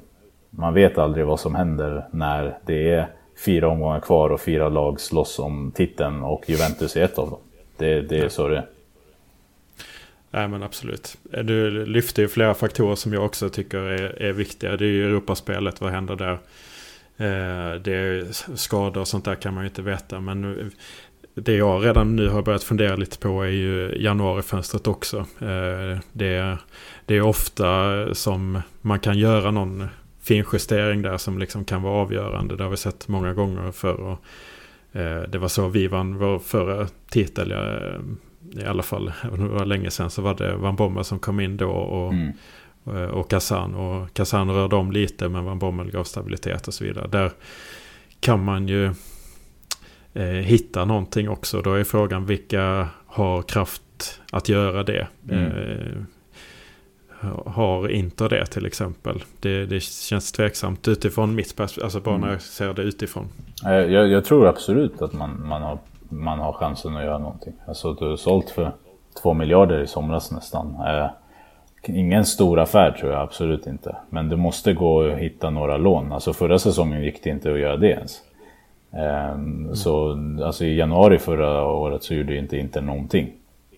Man 0.50 0.74
vet 0.74 0.98
aldrig 0.98 1.26
vad 1.26 1.40
som 1.40 1.54
händer 1.54 2.04
när 2.10 2.58
det 2.66 2.90
är 2.90 3.08
fyra 3.44 3.68
omgångar 3.68 4.00
kvar 4.00 4.30
och 4.30 4.40
fyra 4.40 4.68
lag 4.68 5.00
slåss 5.00 5.38
om 5.38 5.72
titeln 5.74 6.22
och 6.22 6.50
Juventus 6.50 6.96
är 6.96 7.04
ett 7.04 7.18
av 7.18 7.30
dem. 7.30 7.38
Det, 7.76 8.00
det 8.00 8.18
är 8.18 8.28
så 8.28 8.48
det 8.48 8.56
är. 8.56 8.66
Nej 10.30 10.48
men 10.48 10.62
absolut. 10.62 11.18
Du 11.22 11.86
lyfter 11.86 12.22
ju 12.22 12.28
flera 12.28 12.54
faktorer 12.54 12.94
som 12.94 13.12
jag 13.12 13.24
också 13.24 13.48
tycker 13.48 13.78
är, 13.78 14.22
är 14.22 14.32
viktiga. 14.32 14.76
Det 14.76 14.84
är 14.84 14.88
ju 14.88 15.06
Europaspelet, 15.06 15.80
vad 15.80 15.90
händer 15.90 16.16
där? 16.16 16.38
Eh, 17.16 17.80
det 17.80 17.94
är 17.94 18.26
skador 18.56 19.00
och 19.00 19.08
sånt 19.08 19.24
där 19.24 19.34
kan 19.34 19.54
man 19.54 19.64
ju 19.64 19.68
inte 19.68 19.82
veta. 19.82 20.20
Men 20.20 20.70
det 21.34 21.54
jag 21.56 21.84
redan 21.84 22.16
nu 22.16 22.28
har 22.28 22.42
börjat 22.42 22.62
fundera 22.62 22.96
lite 22.96 23.18
på 23.18 23.42
är 23.42 23.48
ju 23.48 23.94
januarifönstret 23.98 24.86
också. 24.86 25.18
Eh, 25.18 25.98
det, 26.12 26.58
det 27.06 27.16
är 27.16 27.22
ofta 27.22 28.14
som 28.14 28.62
man 28.80 29.00
kan 29.00 29.18
göra 29.18 29.50
någon 29.50 29.88
finjustering 30.22 31.02
där 31.02 31.18
som 31.18 31.38
liksom 31.38 31.64
kan 31.64 31.82
vara 31.82 31.94
avgörande. 31.94 32.56
Det 32.56 32.62
har 32.62 32.70
vi 32.70 32.76
sett 32.76 33.08
många 33.08 33.34
gånger 33.34 33.72
förr. 33.72 34.16
Eh, 34.92 35.22
det 35.28 35.38
var 35.38 35.48
så 35.48 35.68
vi 35.68 35.86
vann 35.86 36.18
vår 36.18 36.38
förra 36.38 36.86
titel. 37.10 37.50
Jag, 37.50 38.02
I 38.62 38.66
alla 38.66 38.82
fall, 38.82 39.12
även 39.24 39.40
om 39.40 39.48
det 39.48 39.54
var 39.54 39.64
länge 39.64 39.90
sedan 39.90 40.10
så 40.10 40.22
var 40.22 40.34
det 40.34 40.56
Van 40.56 40.76
Bommel 40.76 41.04
som 41.04 41.18
kom 41.18 41.40
in 41.40 41.56
då. 41.56 41.70
Och, 41.70 42.12
mm. 42.12 43.10
och 43.10 43.30
Kazan. 43.30 43.74
Och 43.74 44.14
Kazan 44.14 44.50
rörde 44.50 44.76
om 44.76 44.92
lite 44.92 45.28
men 45.28 45.44
Van 45.44 45.58
Bommel 45.58 45.90
gav 45.90 46.04
stabilitet 46.04 46.68
och 46.68 46.74
så 46.74 46.84
vidare. 46.84 47.08
Där 47.08 47.30
kan 48.20 48.44
man 48.44 48.68
ju 48.68 48.94
eh, 50.14 50.22
hitta 50.24 50.84
någonting 50.84 51.28
också. 51.28 51.60
Då 51.60 51.74
är 51.74 51.84
frågan 51.84 52.26
vilka 52.26 52.88
har 53.06 53.42
kraft 53.42 54.20
att 54.32 54.48
göra 54.48 54.82
det. 54.82 55.06
Mm. 55.30 55.46
Eh, 55.46 56.02
har 57.46 57.88
Inter 57.88 58.28
det 58.28 58.46
till 58.46 58.66
exempel? 58.66 59.24
Det, 59.40 59.66
det 59.66 59.82
känns 59.82 60.32
tveksamt 60.32 60.88
utifrån 60.88 61.34
mitt 61.34 61.56
perspektiv, 61.56 61.84
alltså 61.84 62.00
bara 62.00 62.14
mm. 62.14 62.26
när 62.26 62.32
jag 62.32 62.42
ser 62.42 62.74
det 62.74 62.82
utifrån. 62.82 63.28
Jag, 63.62 64.08
jag, 64.08 64.24
tror 64.24 64.46
absolut 64.46 65.02
att 65.02 65.12
man, 65.12 65.46
man, 65.48 65.62
har, 65.62 65.78
man 66.08 66.38
har 66.38 66.52
chansen 66.52 66.96
att 66.96 67.04
göra 67.04 67.18
någonting. 67.18 67.52
Alltså 67.66 67.94
du 67.94 68.08
har 68.08 68.16
sålt 68.16 68.50
för 68.50 68.72
två 69.22 69.34
miljarder 69.34 69.82
i 69.82 69.86
somras 69.86 70.30
nästan. 70.30 70.76
Eh, 70.86 71.10
ingen 71.84 72.24
stor 72.24 72.60
affär 72.60 72.90
tror 72.90 73.12
jag 73.12 73.20
absolut 73.20 73.66
inte. 73.66 73.96
Men 74.10 74.28
det 74.28 74.36
måste 74.36 74.72
gå 74.72 75.12
att 75.12 75.18
hitta 75.18 75.50
några 75.50 75.76
lån. 75.76 76.12
Alltså 76.12 76.32
förra 76.32 76.58
säsongen 76.58 77.02
gick 77.02 77.24
det 77.24 77.30
inte 77.30 77.52
att 77.52 77.60
göra 77.60 77.76
det 77.76 77.90
ens. 77.90 78.20
Mm. 78.92 79.76
Så 79.76 80.18
alltså 80.44 80.64
i 80.64 80.76
januari 80.76 81.18
förra 81.18 81.64
året 81.66 82.02
så 82.02 82.14
gjorde 82.14 82.36
inte 82.36 82.56
Inter 82.56 82.80
någonting 82.80 83.32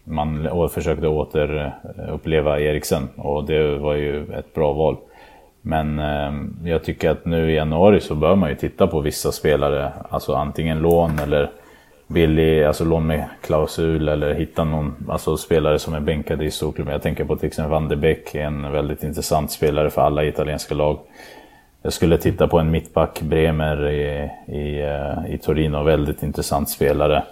man 0.05 0.49
försökte 0.71 1.09
återuppleva 1.09 2.61
Eriksen 2.61 3.09
och 3.17 3.45
det 3.45 3.79
var 3.79 3.95
ju 3.95 4.33
ett 4.33 4.55
bra 4.55 4.73
val. 4.73 4.97
Men 5.63 5.99
eh, 5.99 6.33
jag 6.71 6.85
tycker 6.85 7.11
att 7.11 7.25
nu 7.25 7.51
i 7.51 7.55
januari 7.55 8.01
så 8.01 8.15
bör 8.15 8.37
man 8.37 8.51
ju 8.51 8.57
titta 8.57 8.87
på 8.87 9.01
vissa 9.01 9.33
spelare, 9.33 9.93
alltså 10.11 10.35
antingen 10.35 10.79
lån 10.79 11.19
eller 11.19 11.51
billig, 12.07 12.65
alltså 12.65 12.85
lån 12.85 13.07
med 13.07 13.25
klausul 13.43 14.09
eller 14.09 14.35
hitta 14.35 14.65
någon 14.65 14.95
alltså 15.09 15.37
spelare 15.37 15.79
som 15.79 15.95
är 15.95 16.01
bänkade 16.01 16.45
i 16.45 16.51
storklubben. 16.51 16.93
Jag 16.93 17.03
tänker 17.03 17.25
på 17.25 17.37
till 17.37 17.47
exempel 17.47 17.71
Van 17.71 17.89
de 17.89 17.97
Beek, 17.97 18.35
en 18.35 18.73
väldigt 18.73 19.03
intressant 19.03 19.51
spelare 19.51 19.91
för 19.91 20.03
alla 20.03 20.25
italienska 20.25 20.75
lag. 20.75 20.99
Jag 21.85 21.93
skulle 21.93 22.19
titta 22.19 22.49
på 22.49 22.59
en 22.59 22.71
mittback, 22.71 23.21
Bremer 23.23 23.89
i, 23.91 24.31
i, 24.47 24.83
eh, 24.83 25.35
i 25.35 25.39
Torino, 25.39 25.83
väldigt 25.83 26.23
intressant 26.23 26.71
spelare. 26.71 27.23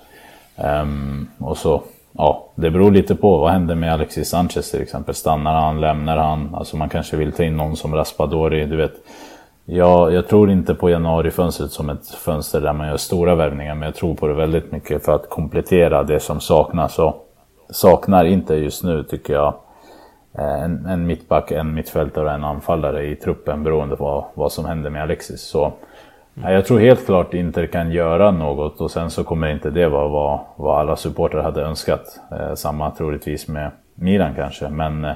Um, 0.56 1.28
och 1.38 1.56
så 1.56 1.82
ja, 2.12 2.48
det 2.54 2.70
beror 2.70 2.90
lite 2.90 3.14
på. 3.14 3.38
Vad 3.38 3.50
händer 3.50 3.74
med 3.74 3.92
Alexis 3.92 4.28
Sanchez 4.28 4.70
till 4.70 4.82
exempel? 4.82 5.14
Stannar 5.14 5.54
han? 5.60 5.80
Lämnar 5.80 6.16
han? 6.16 6.54
Alltså 6.54 6.76
man 6.76 6.88
kanske 6.88 7.16
vill 7.16 7.32
ta 7.32 7.42
in 7.42 7.56
någon 7.56 7.76
som 7.76 7.94
Raspadori, 7.94 8.66
du 8.66 8.76
vet. 8.76 8.92
Ja, 9.64 10.10
jag 10.10 10.28
tror 10.28 10.50
inte 10.50 10.74
på 10.74 10.90
januarifönstret 10.90 11.70
som 11.70 11.90
ett 11.90 12.08
fönster 12.08 12.60
där 12.60 12.72
man 12.72 12.88
gör 12.88 12.96
stora 12.96 13.34
värvningar, 13.34 13.74
men 13.74 13.86
jag 13.86 13.94
tror 13.94 14.14
på 14.14 14.28
det 14.28 14.34
väldigt 14.34 14.72
mycket 14.72 15.04
för 15.04 15.14
att 15.14 15.28
komplettera 15.28 16.02
det 16.02 16.20
som 16.20 16.40
saknas. 16.40 16.98
Och 16.98 17.28
saknar 17.70 18.24
inte 18.24 18.54
just 18.54 18.84
nu, 18.84 19.02
tycker 19.02 19.32
jag, 19.32 19.54
en, 20.32 20.86
en 20.86 21.06
mittback, 21.06 21.50
en 21.50 21.74
mittfältare 21.74 22.24
och 22.24 22.32
en 22.32 22.44
anfallare 22.44 23.06
i 23.06 23.16
truppen 23.16 23.62
beroende 23.62 23.96
på 23.96 24.04
vad, 24.04 24.24
vad 24.34 24.52
som 24.52 24.64
händer 24.64 24.90
med 24.90 25.02
Alexis. 25.02 25.40
Så 25.40 25.72
jag 26.34 26.66
tror 26.66 26.78
helt 26.78 27.06
klart 27.06 27.34
Inter 27.34 27.66
kan 27.66 27.92
göra 27.92 28.30
något 28.30 28.80
och 28.80 28.90
sen 28.90 29.10
så 29.10 29.24
kommer 29.24 29.52
inte 29.52 29.70
det 29.70 29.88
vara 29.88 30.08
vad, 30.08 30.40
vad 30.56 30.80
alla 30.80 30.96
supportrar 30.96 31.42
hade 31.42 31.62
önskat. 31.62 32.20
Eh, 32.30 32.54
samma 32.54 32.90
troligtvis 32.90 33.48
med 33.48 33.70
Milan 33.94 34.34
kanske, 34.34 34.68
men 34.68 35.04
eh, 35.04 35.12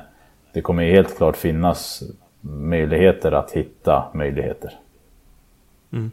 det 0.53 0.61
kommer 0.61 0.91
helt 0.91 1.17
klart 1.17 1.37
finnas 1.37 2.03
möjligheter 2.41 3.33
att 3.33 3.51
hitta 3.51 4.05
möjligheter. 4.15 4.71
Mm. 5.93 6.11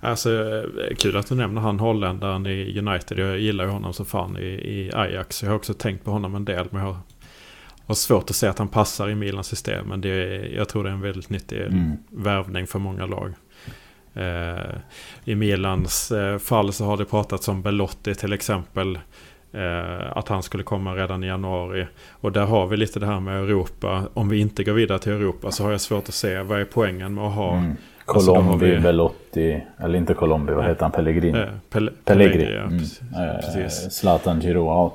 Alltså, 0.00 0.30
eh, 0.30 0.96
kul 0.96 1.16
att 1.16 1.28
du 1.28 1.34
nämner 1.34 1.60
han 1.60 1.80
holländaren 1.80 2.46
i 2.46 2.78
United. 2.78 3.18
Jag 3.18 3.38
gillar 3.38 3.64
ju 3.64 3.70
honom 3.70 3.92
så 3.92 4.04
fan 4.04 4.36
i, 4.36 4.46
i 4.46 4.90
Ajax. 4.94 5.42
Jag 5.42 5.50
har 5.50 5.56
också 5.56 5.74
tänkt 5.74 6.04
på 6.04 6.10
honom 6.10 6.34
en 6.34 6.44
del. 6.44 6.66
Men 6.70 6.80
jag 6.80 6.92
har, 6.92 6.96
har 7.86 7.94
svårt 7.94 8.30
att 8.30 8.36
se 8.36 8.46
att 8.46 8.58
han 8.58 8.68
passar 8.68 9.08
i 9.08 9.14
Milans 9.14 9.46
system. 9.46 9.86
Men 9.88 10.00
det 10.00 10.08
är, 10.08 10.56
jag 10.56 10.68
tror 10.68 10.84
det 10.84 10.90
är 10.90 10.94
en 10.94 11.00
väldigt 11.00 11.30
nyttig 11.30 11.60
mm. 11.60 11.92
värvning 12.10 12.66
för 12.66 12.78
många 12.78 13.06
lag. 13.06 13.34
Eh, 14.14 14.74
I 15.24 15.34
Milans 15.34 16.12
eh, 16.12 16.38
fall 16.38 16.72
så 16.72 16.84
har 16.84 16.96
det 16.96 17.04
pratats 17.04 17.48
om 17.48 17.62
Belotti 17.62 18.14
till 18.14 18.32
exempel. 18.32 18.98
Eh, 19.52 20.16
att 20.16 20.28
han 20.28 20.42
skulle 20.42 20.62
komma 20.62 20.94
redan 20.94 21.24
i 21.24 21.26
januari. 21.26 21.86
Och 22.10 22.32
där 22.32 22.44
har 22.44 22.66
vi 22.66 22.76
lite 22.76 23.00
det 23.00 23.06
här 23.06 23.20
med 23.20 23.36
Europa. 23.36 24.02
Om 24.14 24.28
vi 24.28 24.40
inte 24.40 24.64
går 24.64 24.72
vidare 24.72 24.98
till 24.98 25.12
Europa 25.12 25.50
så 25.50 25.64
har 25.64 25.70
jag 25.70 25.80
svårt 25.80 26.08
att 26.08 26.14
se 26.14 26.42
vad 26.42 26.60
är 26.60 26.64
poängen 26.64 27.14
med 27.14 27.24
att 27.24 27.34
ha... 27.34 27.56
Mm. 27.56 27.76
Alltså, 28.06 28.34
Colombi, 28.34 28.70
vi... 28.70 28.80
Belotti, 28.80 29.64
eller 29.78 29.98
inte 29.98 30.14
Colombi, 30.14 30.52
vad 30.52 30.64
heter 30.64 30.82
han? 30.82 30.90
Pellegrini? 30.90 31.38
Eh, 31.38 31.48
Pel 31.70 31.90
Pellegrini. 32.04 32.52
Ja, 32.54 32.62
mm. 32.62 32.78
precis. 33.40 33.92
Zlatan 33.92 34.40
Giro. 34.40 34.92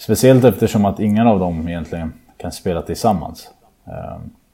Speciellt 0.00 0.44
eftersom 0.44 0.84
att 0.84 1.00
ingen 1.00 1.26
av 1.26 1.40
dem 1.40 1.68
egentligen 1.68 2.12
kan 2.36 2.52
spela 2.52 2.82
tillsammans. 2.82 3.50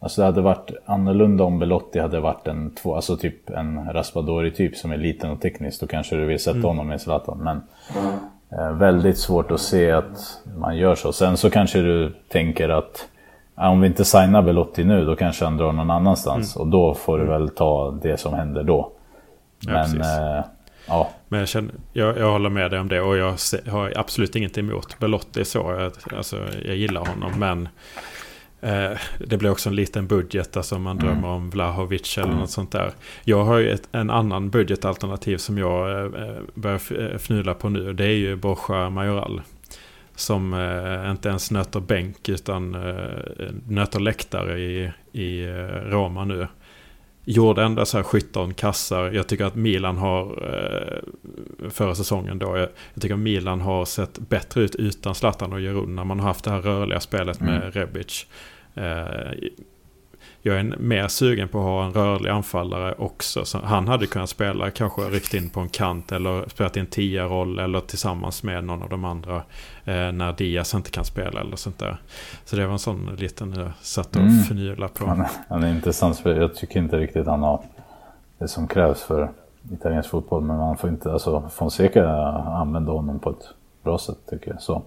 Alltså 0.01 0.21
det 0.21 0.27
hade 0.27 0.41
varit 0.41 0.71
annorlunda 0.87 1.45
om 1.45 1.59
Belotti 1.59 1.99
hade 1.99 2.21
varit 2.21 2.47
en, 2.47 2.71
två, 2.71 2.95
alltså 2.95 3.17
typ 3.17 3.51
en 3.51 3.93
Raspadori-typ 3.93 4.77
som 4.77 4.93
är 4.93 4.97
liten 4.97 5.31
och 5.31 5.41
teknisk. 5.41 5.81
Då 5.81 5.87
kanske 5.87 6.17
du 6.17 6.25
vill 6.25 6.39
sätta 6.39 6.57
mm. 6.57 6.69
honom 6.69 6.87
med 6.87 7.01
Zlatan. 7.01 7.39
Men 7.39 7.63
eh, 8.51 8.73
väldigt 8.73 9.19
svårt 9.19 9.51
att 9.51 9.61
se 9.61 9.91
att 9.91 10.41
man 10.57 10.77
gör 10.77 10.95
så. 10.95 11.13
Sen 11.13 11.37
så 11.37 11.51
kanske 11.51 11.79
du 11.79 12.15
tänker 12.29 12.69
att 12.69 13.09
om 13.55 13.81
vi 13.81 13.87
inte 13.87 14.05
signar 14.05 14.43
Belotti 14.43 14.85
nu 14.85 15.05
då 15.05 15.17
kanske 15.17 15.45
han 15.45 15.57
drar 15.57 15.73
någon 15.73 15.91
annanstans. 15.91 16.57
Mm. 16.57 16.67
Och 16.67 16.73
då 16.73 16.95
får 16.95 17.19
du 17.19 17.25
mm. 17.25 17.41
väl 17.41 17.49
ta 17.49 17.99
det 18.03 18.17
som 18.17 18.35
händer 18.35 18.63
då. 18.63 18.91
Men 19.67 20.01
ja, 20.01 20.45
Ja. 20.89 21.09
Men 21.29 21.41
jag, 21.41 21.49
känner, 21.49 21.75
jag, 21.93 22.19
jag 22.19 22.33
håller 22.33 22.51
med 22.51 22.71
dig 22.71 22.81
om 22.81 22.89
det 22.89 23.01
och 23.01 23.17
jag 23.17 23.37
har 23.67 23.93
absolut 23.97 24.37
inget 24.37 24.59
emot 24.59 24.99
Belotti 24.99 25.45
så. 25.45 25.59
Jag, 25.59 26.17
alltså, 26.17 26.49
jag 26.65 26.77
gillar 26.77 27.07
honom 27.07 27.33
men 27.39 27.69
eh, 28.61 28.99
det 29.27 29.37
blir 29.37 29.51
också 29.51 29.69
en 29.69 29.77
liten 29.77 30.07
budget. 30.07 30.57
Alltså 30.57 30.79
man 30.79 30.99
mm. 30.99 31.07
drömmer 31.07 31.29
om 31.29 31.51
Vlahovic 31.51 32.19
eller 32.19 32.29
mm. 32.29 32.39
något 32.39 32.51
sånt 32.51 32.73
där. 32.73 32.93
Jag 33.25 33.45
har 33.45 33.59
ju 33.59 33.71
ett, 33.71 33.89
en 33.93 34.11
annan 34.11 34.51
budgetalternativ 34.51 35.37
som 35.37 35.59
jag 35.59 36.05
eh, 36.05 36.41
börjar 36.55 36.81
eh, 37.01 37.15
fnula 37.15 37.55
på 37.55 37.69
nu. 37.69 37.93
Det 37.93 38.05
är 38.05 38.17
ju 38.17 38.37
Borja 38.37 38.91
Majoral. 38.91 39.43
Som 40.15 40.55
eh, 40.55 41.11
inte 41.11 41.29
ens 41.29 41.51
nöter 41.51 41.81
bänk 41.81 42.29
utan 42.29 42.75
eh, 42.75 43.51
nöter 43.69 44.01
läktare 44.01 44.59
i, 44.61 44.93
i 45.13 45.45
eh, 45.45 45.91
Roma 45.91 46.25
nu 46.25 46.49
gjorde 47.27 47.63
ändå 47.63 47.85
så 47.85 47.97
här 47.97 48.05
17 48.05 48.55
kassar. 48.55 49.11
Jag 49.13 49.27
tycker 49.27 49.45
att 49.45 49.55
Milan 49.55 49.97
har, 49.97 50.23
eh, 50.25 51.71
förra 51.71 51.95
säsongen 51.95 52.39
då, 52.39 52.57
jag, 52.57 52.69
tycker 53.01 53.15
att 53.15 53.21
Milan 53.21 53.61
har 53.61 53.85
sett 53.85 54.19
bättre 54.19 54.61
ut 54.63 54.75
utan 54.75 55.15
Zlatan 55.15 55.53
och 55.53 55.61
Jerun 55.61 55.97
när 55.97 56.05
man 56.05 56.21
har 56.21 56.27
haft 56.27 56.45
det 56.45 56.51
här 56.51 56.61
rörliga 56.61 57.01
spelet 57.01 57.41
med 57.41 57.57
mm. 57.57 57.71
Rebic. 57.71 58.27
Eh, 60.47 60.53
jag 60.53 60.61
är 60.61 60.77
mer 60.79 61.09
sugen 61.09 61.49
på 61.49 61.59
att 61.59 61.65
ha 61.65 61.85
en 61.85 61.93
rörlig 61.93 62.31
anfallare 62.31 62.95
också. 62.99 63.45
Så 63.45 63.59
han 63.59 63.89
hade 63.89 64.07
kunnat 64.07 64.31
spela, 64.31 64.71
kanske 64.71 65.03
ryckt 65.03 65.35
in 65.35 65.51
på 65.51 65.61
en 65.61 65.69
kant 65.69 66.13
eller 66.13 66.49
spelat 66.49 66.77
i 66.77 66.81
en 66.81 66.87
tia-roll 66.87 67.59
eller 67.59 67.81
tillsammans 67.81 68.43
med 68.43 68.65
någon 68.65 68.83
av 68.83 68.89
de 68.89 69.05
andra 69.05 69.37
eh, 69.85 70.13
när 70.13 70.33
Diaz 70.33 70.75
inte 70.75 70.91
kan 70.91 71.05
spela 71.05 71.41
eller 71.41 71.57
sånt 71.57 71.79
där. 71.79 72.01
Så 72.45 72.57
det 72.57 72.67
var 72.67 72.73
en 72.73 72.79
sån 72.79 73.17
liten 73.17 73.53
jag 73.53 73.71
satt 73.81 74.17
och 74.17 74.23
mm. 74.23 74.43
förnyla 74.43 74.89
på. 74.89 75.07
Han 75.07 75.21
är, 75.21 75.31
han 75.49 75.65
är 75.65 75.71
intressant, 75.71 76.19
för 76.19 76.41
jag 76.41 76.55
tycker 76.55 76.81
inte 76.81 76.99
riktigt 76.99 77.27
han 77.27 77.43
har 77.43 77.63
det 78.39 78.49
som 78.49 78.69
krävs 78.69 79.03
för 79.03 79.31
italiensk 79.73 80.11
fotboll. 80.11 80.43
Men 80.43 80.57
man 80.57 80.77
får 80.77 80.91
inte, 80.91 81.13
alltså 81.13 81.51
Fonseca 81.53 82.09
använder 82.47 82.93
honom 82.93 83.19
på 83.19 83.31
ett 83.31 83.49
bra 83.83 83.99
sätt 83.99 84.19
tycker 84.31 84.51
jag. 84.51 84.63
Så 84.63 84.83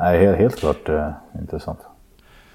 nej, 0.00 0.20
helt, 0.24 0.38
helt 0.38 0.56
klart 0.56 0.88
eh, 0.88 1.10
intressant 1.40 1.78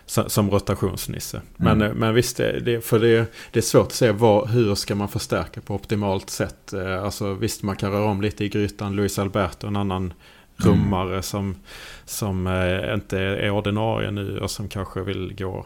som 0.06 0.52
rotationsnisse. 0.52 1.38
Mm. 1.38 1.78
Men, 1.78 1.90
eh, 1.90 1.96
men 1.96 2.14
visst, 2.14 2.38
det, 2.38 2.86
för 2.86 3.00
det, 3.00 3.34
det 3.52 3.60
är 3.60 3.62
svårt 3.62 3.88
att 3.88 3.94
se 3.94 4.12
vad, 4.12 4.50
hur 4.50 4.76
ska 4.76 4.96
man 4.96 5.08
förstärka 5.08 5.62
på 5.62 5.76
optimalt 5.76 6.30
sätt. 6.30 6.74
Eh, 6.74 7.04
alltså, 7.04 7.34
visst, 7.34 7.64
man 7.64 7.76
kan 7.76 7.92
röra 7.92 8.06
om 8.06 8.22
lite 8.22 8.46
i 8.46 8.50
grytan. 8.50 8.96
Luis 8.96 9.20
Alberto, 9.20 9.68
en 9.68 9.76
annan 9.76 10.14
rummare 10.56 11.10
mm. 11.10 11.24
som, 11.24 11.56
som 12.06 12.48
eh, 12.48 12.94
inte 12.94 13.20
är 13.20 13.52
ordinarie 13.52 14.12
nu 14.12 14.40
och 14.40 14.52
som 14.52 14.70
kanske 14.70 15.02
vill 15.02 15.36
gå. 15.38 15.66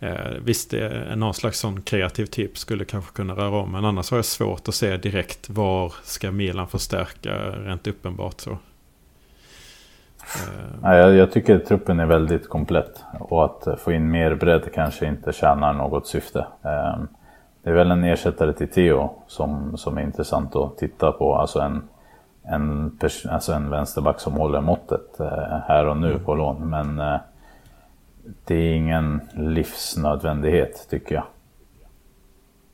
Eh, 0.00 0.30
visst, 0.42 0.70
det 0.70 1.16
någon 1.16 1.34
slags 1.34 1.58
sån 1.60 1.82
kreativ 1.82 2.26
typ 2.26 2.58
skulle 2.58 2.84
kanske 2.84 3.12
kunna 3.12 3.34
röra 3.34 3.56
om. 3.56 3.72
Men 3.72 3.84
annars 3.84 4.10
har 4.10 4.18
jag 4.18 4.24
svårt 4.24 4.68
att 4.68 4.74
se 4.74 4.96
direkt 4.96 5.50
var 5.50 5.94
ska 6.04 6.30
Milan 6.30 6.68
förstärka 6.68 7.50
rent 7.50 7.86
uppenbart 7.86 8.40
så. 8.40 8.58
Ja, 10.82 10.94
jag, 10.94 11.14
jag 11.14 11.32
tycker 11.32 11.58
truppen 11.58 12.00
är 12.00 12.06
väldigt 12.06 12.48
komplett 12.48 13.04
och 13.20 13.44
att 13.44 13.80
få 13.80 13.92
in 13.92 14.10
mer 14.10 14.34
bredd 14.34 14.72
kanske 14.74 15.06
inte 15.06 15.32
tjänar 15.32 15.72
något 15.72 16.06
syfte. 16.06 16.46
Ehm, 16.62 17.08
det 17.62 17.70
är 17.70 17.74
väl 17.74 17.90
en 17.90 18.04
ersättare 18.04 18.52
till 18.52 18.68
Theo 18.68 19.10
som, 19.26 19.76
som 19.76 19.98
är 19.98 20.02
intressant 20.02 20.56
att 20.56 20.78
titta 20.78 21.12
på. 21.12 21.34
Alltså 21.34 21.60
en, 21.60 21.88
en, 22.42 22.98
alltså 23.30 23.52
en 23.52 23.70
vänsterback 23.70 24.20
som 24.20 24.32
håller 24.32 24.60
måttet 24.60 25.20
eh, 25.20 25.58
här 25.66 25.86
och 25.86 25.96
nu 25.96 26.10
mm. 26.10 26.24
på 26.24 26.34
lån. 26.34 26.70
Men 26.70 27.00
eh, 27.00 27.20
det 28.44 28.54
är 28.54 28.74
ingen 28.74 29.20
livsnödvändighet 29.34 30.86
tycker 30.90 31.14
jag. 31.14 31.24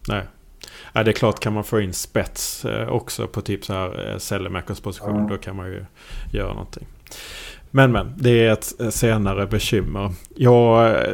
Nej. 0.09 0.23
Ja, 0.97 1.03
det 1.03 1.11
är 1.11 1.13
klart 1.13 1.41
kan 1.41 1.53
man 1.53 1.65
få 1.65 1.81
in 1.81 1.93
spets 1.93 2.65
eh, 2.65 2.89
också 2.89 3.27
på 3.27 3.41
typ 3.41 3.65
så 3.65 3.73
här 3.73 4.19
Sellemäkers 4.19 4.81
position. 4.81 5.17
Mm. 5.17 5.29
Då 5.29 5.37
kan 5.37 5.57
man 5.57 5.67
ju 5.67 5.85
göra 6.33 6.49
någonting. 6.49 6.87
Men 7.71 7.93
men, 7.93 8.15
det 8.17 8.47
är 8.47 8.53
ett 8.53 8.95
senare 8.95 9.47
bekymmer. 9.47 10.13
Jag 10.37 10.91
eh, 10.91 11.13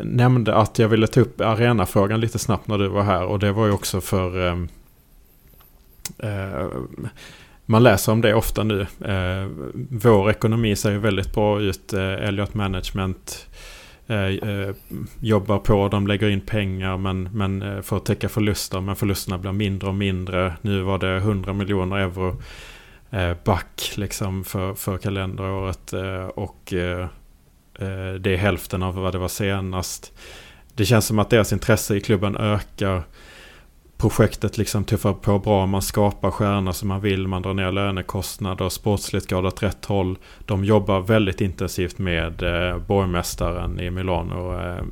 nämnde 0.00 0.54
att 0.54 0.78
jag 0.78 0.88
ville 0.88 1.06
ta 1.06 1.20
upp 1.20 1.40
arenafrågan 1.40 2.20
lite 2.20 2.38
snabbt 2.38 2.68
när 2.68 2.78
du 2.78 2.88
var 2.88 3.02
här. 3.02 3.24
Och 3.24 3.38
det 3.38 3.52
var 3.52 3.66
ju 3.66 3.72
också 3.72 4.00
för... 4.00 4.46
Eh, 4.46 4.56
eh, 6.18 6.66
man 7.66 7.82
läser 7.82 8.12
om 8.12 8.20
det 8.20 8.34
ofta 8.34 8.62
nu. 8.62 8.80
Eh, 9.04 9.48
vår 9.90 10.30
ekonomi 10.30 10.76
ser 10.76 10.90
ju 10.90 10.98
väldigt 10.98 11.34
bra 11.34 11.60
ut. 11.60 11.92
Eh, 11.92 12.12
Elliot 12.12 12.54
Management 12.54 13.46
Eh, 14.10 14.50
eh, 14.50 14.74
jobbar 15.20 15.58
på. 15.58 15.88
De 15.88 16.06
lägger 16.06 16.28
in 16.28 16.40
pengar 16.40 16.96
men, 16.96 17.22
men 17.22 17.62
eh, 17.62 17.82
för 17.82 17.96
att 17.96 18.04
täcka 18.04 18.28
förluster. 18.28 18.80
Men 18.80 18.96
förlusterna 18.96 19.38
blir 19.38 19.52
mindre 19.52 19.88
och 19.88 19.94
mindre. 19.94 20.54
Nu 20.62 20.82
var 20.82 20.98
det 20.98 21.16
100 21.16 21.52
miljoner 21.52 21.96
euro 21.96 22.42
eh, 23.10 23.36
back 23.44 23.92
liksom 23.96 24.44
för, 24.44 24.74
för 24.74 24.98
kalenderåret. 24.98 25.92
Eh, 25.92 26.24
och 26.24 26.72
eh, 26.72 27.08
eh, 27.78 28.14
det 28.20 28.34
är 28.34 28.36
hälften 28.36 28.82
av 28.82 28.94
vad 28.94 29.14
det 29.14 29.18
var 29.18 29.28
senast. 29.28 30.12
Det 30.74 30.84
känns 30.84 31.06
som 31.06 31.18
att 31.18 31.30
deras 31.30 31.52
intresse 31.52 31.96
i 31.96 32.00
klubben 32.00 32.36
ökar. 32.36 33.02
Projektet 34.00 34.58
liksom 34.58 34.84
tuffar 34.84 35.12
på 35.12 35.38
bra. 35.38 35.66
Man 35.66 35.82
skapar 35.82 36.30
stjärnor 36.30 36.72
som 36.72 36.88
man 36.88 37.00
vill. 37.00 37.26
Man 37.26 37.42
drar 37.42 37.54
ner 37.54 37.72
lönekostnader. 37.72 38.68
Sportsligt 38.68 39.30
går 39.30 39.42
det 39.42 39.48
åt 39.48 39.62
rätt 39.62 39.84
håll. 39.84 40.18
De 40.46 40.64
jobbar 40.64 41.00
väldigt 41.00 41.40
intensivt 41.40 41.98
med 41.98 42.42
eh, 42.42 42.78
borgmästaren 42.78 43.80
i 43.80 43.90
Milano. 43.90 44.60
Eh, 44.60 44.84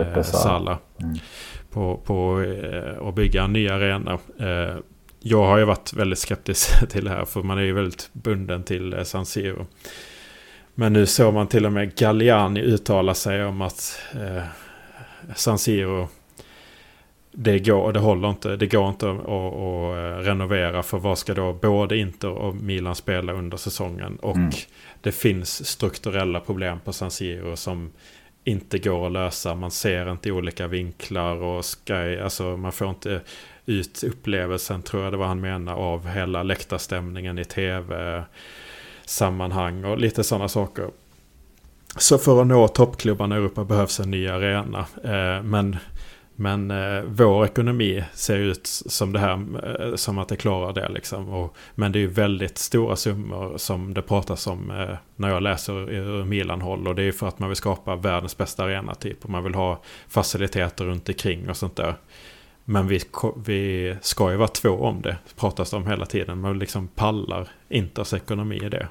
eh, 0.00 0.22
Sala. 0.22 0.78
Mm. 1.02 1.18
På, 1.70 1.96
på 2.04 2.42
eh, 2.42 3.08
att 3.08 3.14
bygga 3.14 3.42
en 3.42 3.52
ny 3.52 3.68
arena. 3.68 4.18
Eh, 4.40 4.76
jag 5.20 5.46
har 5.46 5.58
ju 5.58 5.64
varit 5.64 5.92
väldigt 5.92 6.18
skeptisk 6.18 6.88
till 6.88 7.04
det 7.04 7.10
här 7.10 7.24
för 7.24 7.42
man 7.42 7.58
är 7.58 7.62
ju 7.62 7.72
väldigt 7.72 8.10
bunden 8.12 8.62
till 8.62 8.92
eh, 8.92 9.02
San 9.02 9.26
Siro. 9.26 9.66
Men 10.74 10.92
nu 10.92 11.06
såg 11.06 11.34
man 11.34 11.46
till 11.46 11.66
och 11.66 11.72
med 11.72 11.94
Galliani 11.96 12.60
uttala 12.60 13.14
sig 13.14 13.44
om 13.44 13.62
att 13.62 13.98
eh, 14.14 14.42
San 15.34 15.58
Siro 15.58 16.08
det 17.32 17.58
går, 17.58 17.92
det 17.92 18.00
håller 18.00 18.30
inte, 18.30 18.56
det 18.56 18.66
går 18.66 18.88
inte 18.88 19.10
att, 19.10 19.18
att, 19.18 19.26
eh, 19.26 20.24
renovera 20.24 20.82
för 20.82 20.98
vad 20.98 21.18
ska 21.18 21.34
då 21.34 21.52
både 21.52 21.96
Inter 21.96 22.30
och 22.30 22.54
Milan 22.54 22.94
spela 22.94 23.32
under 23.32 23.56
säsongen. 23.56 24.16
Och 24.16 24.36
mm. 24.36 24.50
det 25.00 25.12
finns 25.12 25.66
strukturella 25.66 26.40
problem 26.40 26.80
på 26.84 26.92
San 26.92 27.10
Siro 27.10 27.56
som 27.56 27.90
inte 28.44 28.78
går 28.78 29.06
att 29.06 29.12
lösa. 29.12 29.54
Man 29.54 29.70
ser 29.70 30.12
inte 30.12 30.32
olika 30.32 30.66
vinklar 30.66 31.36
och 31.36 31.64
Sky, 31.64 32.18
alltså 32.18 32.56
man 32.56 32.72
får 32.72 32.88
inte 32.88 33.20
ut 33.66 34.04
upplevelsen, 34.04 34.82
tror 34.82 35.02
jag 35.02 35.12
det 35.12 35.16
var 35.16 35.26
han 35.26 35.40
menade, 35.40 35.76
av 35.76 36.08
hela 36.08 36.42
läktarstämningen 36.42 37.38
i 37.38 37.44
tv-sammanhang 37.44 39.84
och 39.84 39.98
lite 39.98 40.24
sådana 40.24 40.48
saker. 40.48 40.90
Så 41.96 42.18
för 42.18 42.40
att 42.40 42.46
nå 42.46 42.68
toppklubbarna 42.68 43.34
i 43.34 43.38
Europa 43.38 43.64
behövs 43.64 44.00
en 44.00 44.10
ny 44.10 44.28
arena. 44.28 44.86
Eh, 45.04 45.42
men 45.42 45.76
men 46.36 46.70
eh, 46.70 47.02
vår 47.06 47.44
ekonomi 47.44 48.04
ser 48.12 48.38
ut 48.38 48.66
som 48.66 49.12
det 49.12 49.18
här, 49.18 49.44
eh, 49.80 49.94
som 49.94 50.18
att 50.18 50.28
det 50.28 50.36
klarar 50.36 50.72
det 50.72 50.88
liksom. 50.88 51.28
Och, 51.28 51.56
men 51.74 51.92
det 51.92 51.98
är 51.98 52.00
ju 52.00 52.06
väldigt 52.06 52.58
stora 52.58 52.96
summor 52.96 53.56
som 53.56 53.94
det 53.94 54.02
pratas 54.02 54.46
om 54.46 54.70
eh, 54.70 54.96
när 55.16 55.28
jag 55.28 55.42
läser 55.42 55.90
ur 55.90 56.24
Milan-håll. 56.24 56.88
Och 56.88 56.94
det 56.94 57.02
är 57.02 57.06
ju 57.06 57.12
för 57.12 57.28
att 57.28 57.38
man 57.38 57.48
vill 57.48 57.56
skapa 57.56 57.96
världens 57.96 58.36
bästa 58.36 58.64
arena 58.64 58.94
typ. 58.94 59.24
Och 59.24 59.30
man 59.30 59.44
vill 59.44 59.54
ha 59.54 59.80
faciliteter 60.08 60.84
runt 60.84 61.08
omkring 61.08 61.50
och 61.50 61.56
sånt 61.56 61.76
där. 61.76 61.94
Men 62.64 62.88
vi, 62.88 63.00
vi 63.44 63.96
ska 64.00 64.30
ju 64.30 64.36
vara 64.36 64.48
två 64.48 64.70
om 64.70 65.02
det, 65.02 65.16
pratas 65.40 65.70
det 65.70 65.76
om 65.76 65.86
hela 65.86 66.06
tiden. 66.06 66.40
Man 66.40 66.58
liksom 66.58 66.88
pallar 66.88 67.48
Inters 67.68 68.14
ekonomi 68.14 68.60
i 68.64 68.68
det. 68.68 68.88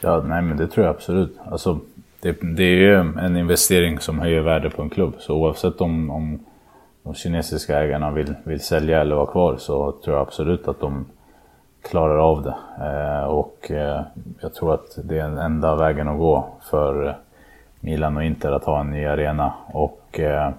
Ja, 0.00 0.24
nej 0.26 0.42
men 0.42 0.56
det 0.56 0.68
tror 0.68 0.86
jag 0.86 0.94
absolut. 0.94 1.36
Alltså, 1.44 1.80
det, 2.20 2.38
det 2.42 2.64
är 2.64 2.76
ju 2.76 2.94
en 2.94 3.36
investering 3.36 4.00
som 4.00 4.18
höjer 4.18 4.40
värde 4.40 4.70
på 4.70 4.82
en 4.82 4.90
klubb. 4.90 5.14
Så 5.18 5.34
oavsett 5.34 5.80
om, 5.80 6.10
om 6.10 6.44
de 7.08 7.14
kinesiska 7.14 7.78
ägarna 7.78 8.10
vill, 8.10 8.34
vill 8.44 8.60
sälja 8.60 9.00
eller 9.00 9.16
vara 9.16 9.26
kvar 9.26 9.56
så 9.56 9.92
tror 9.92 10.16
jag 10.16 10.22
absolut 10.22 10.68
att 10.68 10.80
de 10.80 11.06
klarar 11.82 12.16
av 12.18 12.42
det. 12.42 12.56
Eh, 12.84 13.24
och 13.24 13.70
eh, 13.70 14.02
jag 14.40 14.54
tror 14.54 14.74
att 14.74 14.98
det 15.04 15.18
är 15.18 15.22
den 15.22 15.38
enda 15.38 15.76
vägen 15.76 16.08
att 16.08 16.18
gå 16.18 16.46
för 16.70 17.06
eh, 17.06 17.14
Milan 17.80 18.16
och 18.16 18.24
Inter 18.24 18.52
att 18.52 18.64
ha 18.64 18.80
en 18.80 18.90
ny 18.90 19.06
arena. 19.06 19.52
Och 19.72 20.20
eh, 20.20 20.50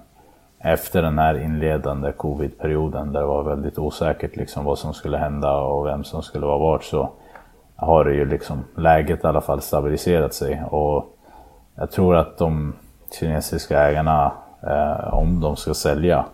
efter 0.58 1.02
den 1.02 1.18
här 1.18 1.38
inledande 1.38 2.12
covid-perioden 2.12 3.12
där 3.12 3.20
det 3.20 3.26
var 3.26 3.42
väldigt 3.42 3.78
osäkert 3.78 4.36
liksom 4.36 4.64
vad 4.64 4.78
som 4.78 4.94
skulle 4.94 5.18
hända 5.18 5.56
och 5.56 5.86
vem 5.86 6.04
som 6.04 6.22
skulle 6.22 6.46
vara 6.46 6.58
vart 6.58 6.84
så 6.84 7.10
har 7.76 8.04
det 8.04 8.14
ju 8.14 8.24
liksom 8.24 8.64
läget 8.76 9.24
i 9.24 9.26
alla 9.26 9.40
fall 9.40 9.60
stabiliserat 9.60 10.34
sig. 10.34 10.62
Och 10.70 11.16
jag 11.74 11.90
tror 11.90 12.16
att 12.16 12.38
de 12.38 12.72
kinesiska 13.20 13.80
ägarna, 13.82 14.32
eh, 14.62 15.14
om 15.14 15.40
de 15.40 15.56
ska 15.56 15.74
sälja, 15.74 16.24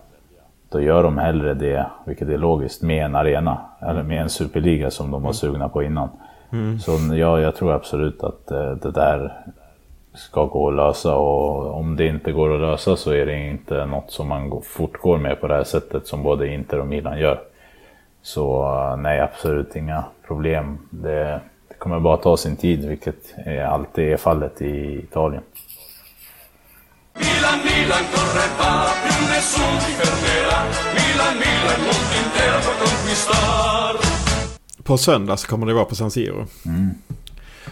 då 0.69 0.81
gör 0.81 1.03
de 1.03 1.17
hellre 1.17 1.53
det, 1.53 1.85
vilket 2.05 2.29
är 2.29 2.37
logiskt, 2.37 2.81
med 2.81 3.05
en 3.05 3.15
arena. 3.15 3.57
Eller 3.81 4.03
med 4.03 4.21
en 4.21 4.29
superliga 4.29 4.91
som 4.91 5.11
de 5.11 5.21
var 5.21 5.29
mm. 5.29 5.33
sugna 5.33 5.69
på 5.69 5.83
innan. 5.83 6.09
Mm. 6.51 6.79
Så 6.79 6.91
ja, 7.15 7.39
jag 7.39 7.55
tror 7.55 7.73
absolut 7.73 8.23
att 8.23 8.51
eh, 8.51 8.71
det 8.71 8.91
där 8.91 9.33
ska 10.13 10.45
gå 10.45 10.67
att 10.67 10.75
lösa 10.75 11.15
och 11.15 11.77
om 11.77 11.95
det 11.95 12.07
inte 12.07 12.31
går 12.31 12.55
att 12.55 12.61
lösa 12.61 12.95
så 12.95 13.11
är 13.11 13.25
det 13.25 13.49
inte 13.49 13.85
något 13.85 14.11
som 14.11 14.27
man 14.27 14.61
fortgår 14.63 15.17
med 15.17 15.41
på 15.41 15.47
det 15.47 15.53
här 15.53 15.63
sättet 15.63 16.07
som 16.07 16.23
både 16.23 16.47
Inter 16.47 16.79
och 16.79 16.87
Milan 16.87 17.19
gör. 17.19 17.39
Så 18.21 18.63
eh, 18.63 18.97
nej, 18.97 19.19
absolut 19.19 19.75
inga 19.75 20.03
problem. 20.27 20.77
Det, 20.89 21.41
det 21.67 21.75
kommer 21.77 21.99
bara 21.99 22.17
ta 22.17 22.37
sin 22.37 22.55
tid, 22.55 22.85
vilket 22.85 23.35
alltid 23.69 24.13
är 24.13 24.17
fallet 24.17 24.61
i 24.61 24.99
Italien. 24.99 25.43
Milan, 27.19 27.59
Milan, 27.67 28.03
corre 28.13 28.47
va, 28.59 28.73
più 29.03 29.27
nessuno 29.27 29.77
ti 29.83 29.91
fermerà. 29.99 30.59
Milan, 30.97 31.35
Milan, 31.43 31.79
mondo 31.87 32.15
intero 32.23 32.57
può 32.65 32.73
conquistar. 32.83 33.95
På 34.83 34.97
söndag 34.97 35.37
så 35.37 35.47
kommer 35.47 35.65
det 35.65 35.73
vara 35.73 35.85
på 35.85 35.95
San 35.95 36.11
Siro. 36.11 36.47
Mm. 36.65 36.89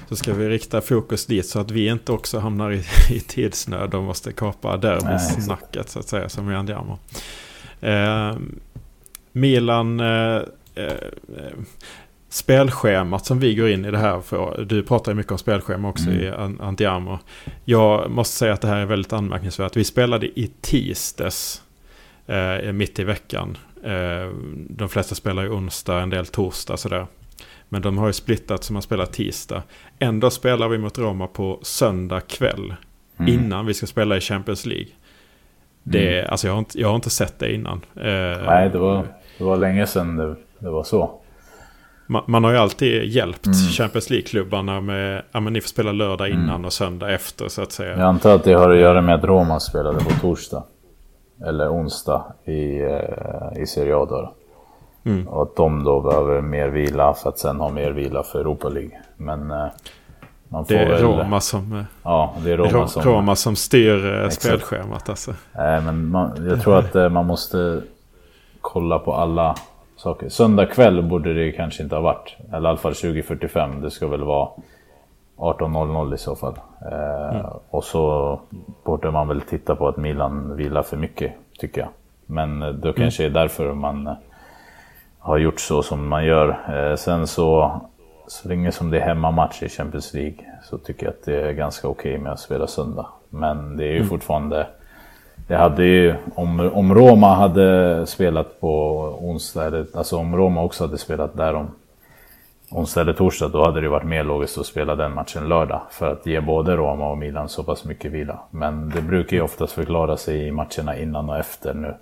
Så 0.10 0.16
ska 0.16 0.34
vi 0.34 0.50
rikta 0.50 0.82
fokus 0.82 1.26
dit 1.26 1.46
så 1.46 1.60
att 1.60 1.72
vi 1.72 1.88
inte 1.88 2.12
också 2.12 2.40
hamnar 2.40 2.72
i, 2.72 2.84
i 3.10 3.20
tidsnöd 3.20 3.94
och 3.94 4.04
måste 4.04 4.32
kapa 4.32 4.78
derbysnacket 4.78 5.90
så 5.90 6.00
att 6.00 6.08
säga 6.08 6.30
som 6.30 6.48
vi 6.48 6.56
Andiamo. 6.56 7.00
Eh, 7.82 8.36
Milan, 9.32 10.00
eh, 10.00 10.42
eh, 10.76 10.94
spelschemat 12.36 13.26
som 13.26 13.40
vi 13.40 13.56
går 13.56 13.70
in 13.70 13.86
i 13.86 13.92
det 13.92 13.98
här 13.98 14.22
för. 14.22 14.66
Du 14.70 14.84
pratar 14.84 15.12
ju 15.12 15.16
mycket 15.16 15.32
om 15.32 15.38
spelschema 15.38 15.90
också 15.90 16.10
mm. 16.10 16.22
i 16.22 16.62
Andiamo. 16.62 17.20
Jag 17.66 18.12
måste 18.12 18.38
säga 18.38 18.54
att 18.54 18.62
det 18.62 18.68
här 18.68 18.78
är 18.78 18.86
väldigt 18.86 19.14
anmärkningsvärt. 19.14 19.76
Vi 19.76 19.84
spelade 19.84 20.26
i 20.40 20.52
tisdags 20.62 21.62
eh, 22.28 22.72
mitt 22.74 23.00
i 23.00 23.04
veckan. 23.04 23.58
Eh, 23.84 24.30
de 24.70 24.90
flesta 24.90 25.16
spelar 25.16 25.44
ju 25.44 25.50
onsdag, 25.50 26.02
en 26.02 26.10
del 26.10 26.26
torsdag 26.26 26.78
sådär. 26.78 27.08
Men 27.70 27.82
de 27.82 27.98
har 27.98 28.08
ju 28.08 28.14
splittat 28.14 28.64
så 28.64 28.74
man 28.74 28.82
spelar 28.82 29.06
tisdag. 29.06 29.64
Ändå 30.00 30.30
spelar 30.30 30.68
vi 30.68 30.78
mot 30.78 30.98
Roma 30.98 31.28
på 31.28 31.60
söndag 31.62 32.22
kväll. 32.22 32.76
Mm. 33.18 33.34
Innan 33.34 33.66
vi 33.66 33.74
ska 33.74 33.86
spela 33.86 34.18
i 34.18 34.22
Champions 34.22 34.66
League. 34.66 34.92
Det, 35.84 36.20
mm. 36.20 36.32
alltså 36.32 36.48
jag, 36.48 36.54
har 36.54 36.60
inte, 36.60 36.82
jag 36.82 36.88
har 36.88 36.96
inte 36.96 37.10
sett 37.10 37.40
det 37.40 37.54
innan. 37.54 37.82
Eh, 37.96 38.46
Nej, 38.46 38.70
det 38.70 38.78
var, 38.78 39.08
det 39.38 39.44
var 39.44 39.58
länge 39.58 39.88
sedan 39.88 40.16
det, 40.16 40.36
det 40.60 40.70
var 40.70 40.84
så. 40.84 41.22
Man, 42.08 42.24
man, 42.28 42.44
har 42.44 42.52
ju 42.52 42.58
alltid 42.58 43.04
hjälpt 43.04 43.46
mm. 43.46 43.58
Champions 43.58 44.10
League-klubbarna 44.10 44.82
med 44.82 45.22
att 45.32 45.44
ni 45.44 45.62
får 45.62 45.68
spela 45.68 45.92
lördag 45.92 46.30
innan 46.30 46.50
mm. 46.50 46.66
och 46.66 46.74
söndag 46.74 47.14
efter 47.14 47.48
så 47.48 47.62
att 47.62 47.72
säga. 47.72 47.92
Jag 47.92 48.02
antar 48.02 48.36
att 48.36 48.44
det 48.44 48.54
har 48.54 48.70
att 48.70 48.80
göra 48.80 49.02
med 49.02 49.16
att 49.16 49.24
Roma 49.24 49.60
spelade 49.60 50.00
på 50.00 50.12
torsdag. 50.22 50.64
Eller 51.46 51.70
onsdag 51.70 52.24
i, 52.46 52.82
eh, 52.82 53.62
i 53.62 53.68
Serie 53.68 53.96
A 53.96 54.06
då. 54.10 54.34
Mm. 55.06 55.28
Och 55.28 55.42
att 55.42 55.56
de 55.56 55.84
då 55.84 56.02
behöver 56.02 56.42
mer 56.42 56.68
vila 56.68 57.14
för 57.14 57.30
att 57.30 57.40
sen 57.40 57.60
ha 57.60 57.70
mer 57.70 57.92
vila 57.92 58.24
för 58.24 58.40
Europa 58.40 58.70
League. 58.70 58.92
Men 59.18 59.52
eh, 59.52 59.68
man 60.50 60.66
får 60.66 60.76
det 60.76 60.82
är 60.82 60.90
väl... 60.90 61.02
Roma 61.02 61.40
som, 61.42 61.74
eh, 61.74 61.84
ja, 62.04 62.34
det 62.44 62.52
är 62.52 62.58
Roma, 62.58 62.88
som, 62.88 63.02
Roma 63.04 63.36
som 63.36 63.56
styr 63.56 64.06
exakt. 64.06 64.44
spelschemat 64.44 65.10
alltså. 65.10 65.34
Nej, 65.56 65.82
men 65.82 66.10
man, 66.10 66.48
jag 66.50 66.62
tror 66.62 66.78
att 66.78 67.12
man 67.12 67.26
måste 67.26 67.82
kolla 68.62 69.00
på 69.00 69.14
alla 69.14 69.56
saker. 70.06 70.30
Söndag 70.30 70.66
kväll 70.66 71.04
borde 71.04 71.34
det 71.34 71.52
kanske 71.52 71.84
inte 71.84 71.96
ha 71.96 72.02
varit. 72.02 72.36
Eller 72.54 72.68
i 72.68 72.70
alla 72.70 72.78
fall 72.78 72.92
20.45. 72.92 73.82
Det 73.82 73.92
ska 73.92 74.08
väl 74.08 74.24
vara 74.24 74.50
18.00 75.38 76.14
i 76.14 76.18
så 76.18 76.36
fall. 76.36 76.60
Eh, 76.92 77.36
mm. 77.36 77.46
Och 77.70 77.84
så 77.84 78.40
borde 78.84 79.12
man 79.12 79.28
väl 79.28 79.42
titta 79.42 79.76
på 79.76 79.88
att 79.88 79.98
Milan 79.98 80.56
vilar 80.56 80.84
för 80.84 80.98
mycket, 80.98 81.34
tycker 81.60 81.82
jag. 81.82 81.90
Men 82.26 82.62
eh, 82.62 82.70
då 82.70 82.94
kanske 82.94 83.24
mm. 83.24 83.36
är 83.36 83.40
därför 83.42 83.74
man 83.74 84.08
eh, 84.08 84.14
har 85.20 85.38
gjort 85.38 85.60
så 85.60 85.84
som 85.84 86.08
man 86.08 86.26
gör. 86.26 86.50
Eh, 86.70 86.96
sen 86.96 87.28
så, 87.28 87.82
så 88.28 88.48
länge 88.48 88.72
som 88.72 88.92
det 88.92 88.98
är 88.98 89.06
hemmamatch 89.06 89.64
i 89.64 89.70
Champions 89.70 90.14
League 90.14 90.38
så 90.64 90.78
tycker 90.78 91.06
jag 91.06 91.14
att 91.14 91.26
det 91.26 91.42
är 91.42 91.52
ganska 91.52 91.88
okej 91.88 92.12
okay 92.12 92.24
med 92.24 92.32
att 92.32 92.40
spela 92.40 92.68
söndag. 92.68 93.08
Men 93.30 93.78
det 93.78 93.84
är 93.84 93.92
ju 93.92 93.98
mm. 93.98 94.10
fortfarande 94.10 94.68
det 95.48 95.56
hade 95.56 95.86
ju, 95.86 96.16
om, 96.36 96.60
om 96.74 96.96
Roma 96.96 97.36
hade 97.36 98.06
spelat 98.06 98.60
på 98.60 99.00
onsdag, 99.22 99.86
alltså 99.94 100.18
om 100.18 100.36
Roma 100.36 100.64
också 100.64 100.84
hade 100.84 100.98
spelat 100.98 101.38
där 101.38 101.54
om 101.54 101.68
onsdag 102.72 103.02
eller 103.02 103.14
torsdag, 103.14 103.48
då 103.48 103.66
hade 103.66 103.82
det 103.82 103.90
varit 103.90 104.08
mer 104.08 104.24
logiskt 104.24 104.58
att 104.58 104.66
spela 104.66 104.96
den 104.96 105.14
matchen 105.14 105.48
lördag. 105.48 105.82
För 105.92 106.12
att 106.12 106.26
ge 106.26 106.42
både 106.42 106.76
Roma 106.76 107.10
och 107.10 107.18
Milan 107.18 107.50
så 107.50 107.64
pass 107.64 107.86
mycket 107.86 108.12
vila. 108.12 108.40
Men 108.52 108.90
det 108.90 109.02
brukar 109.02 109.38
ju 109.38 109.44
oftast 109.44 109.74
förklara 109.74 110.18
sig 110.18 110.48
i 110.48 110.52
matcherna 110.52 110.98
innan 110.98 111.30
och 111.30 111.38
efter 111.38 111.74
nu. 111.74 111.94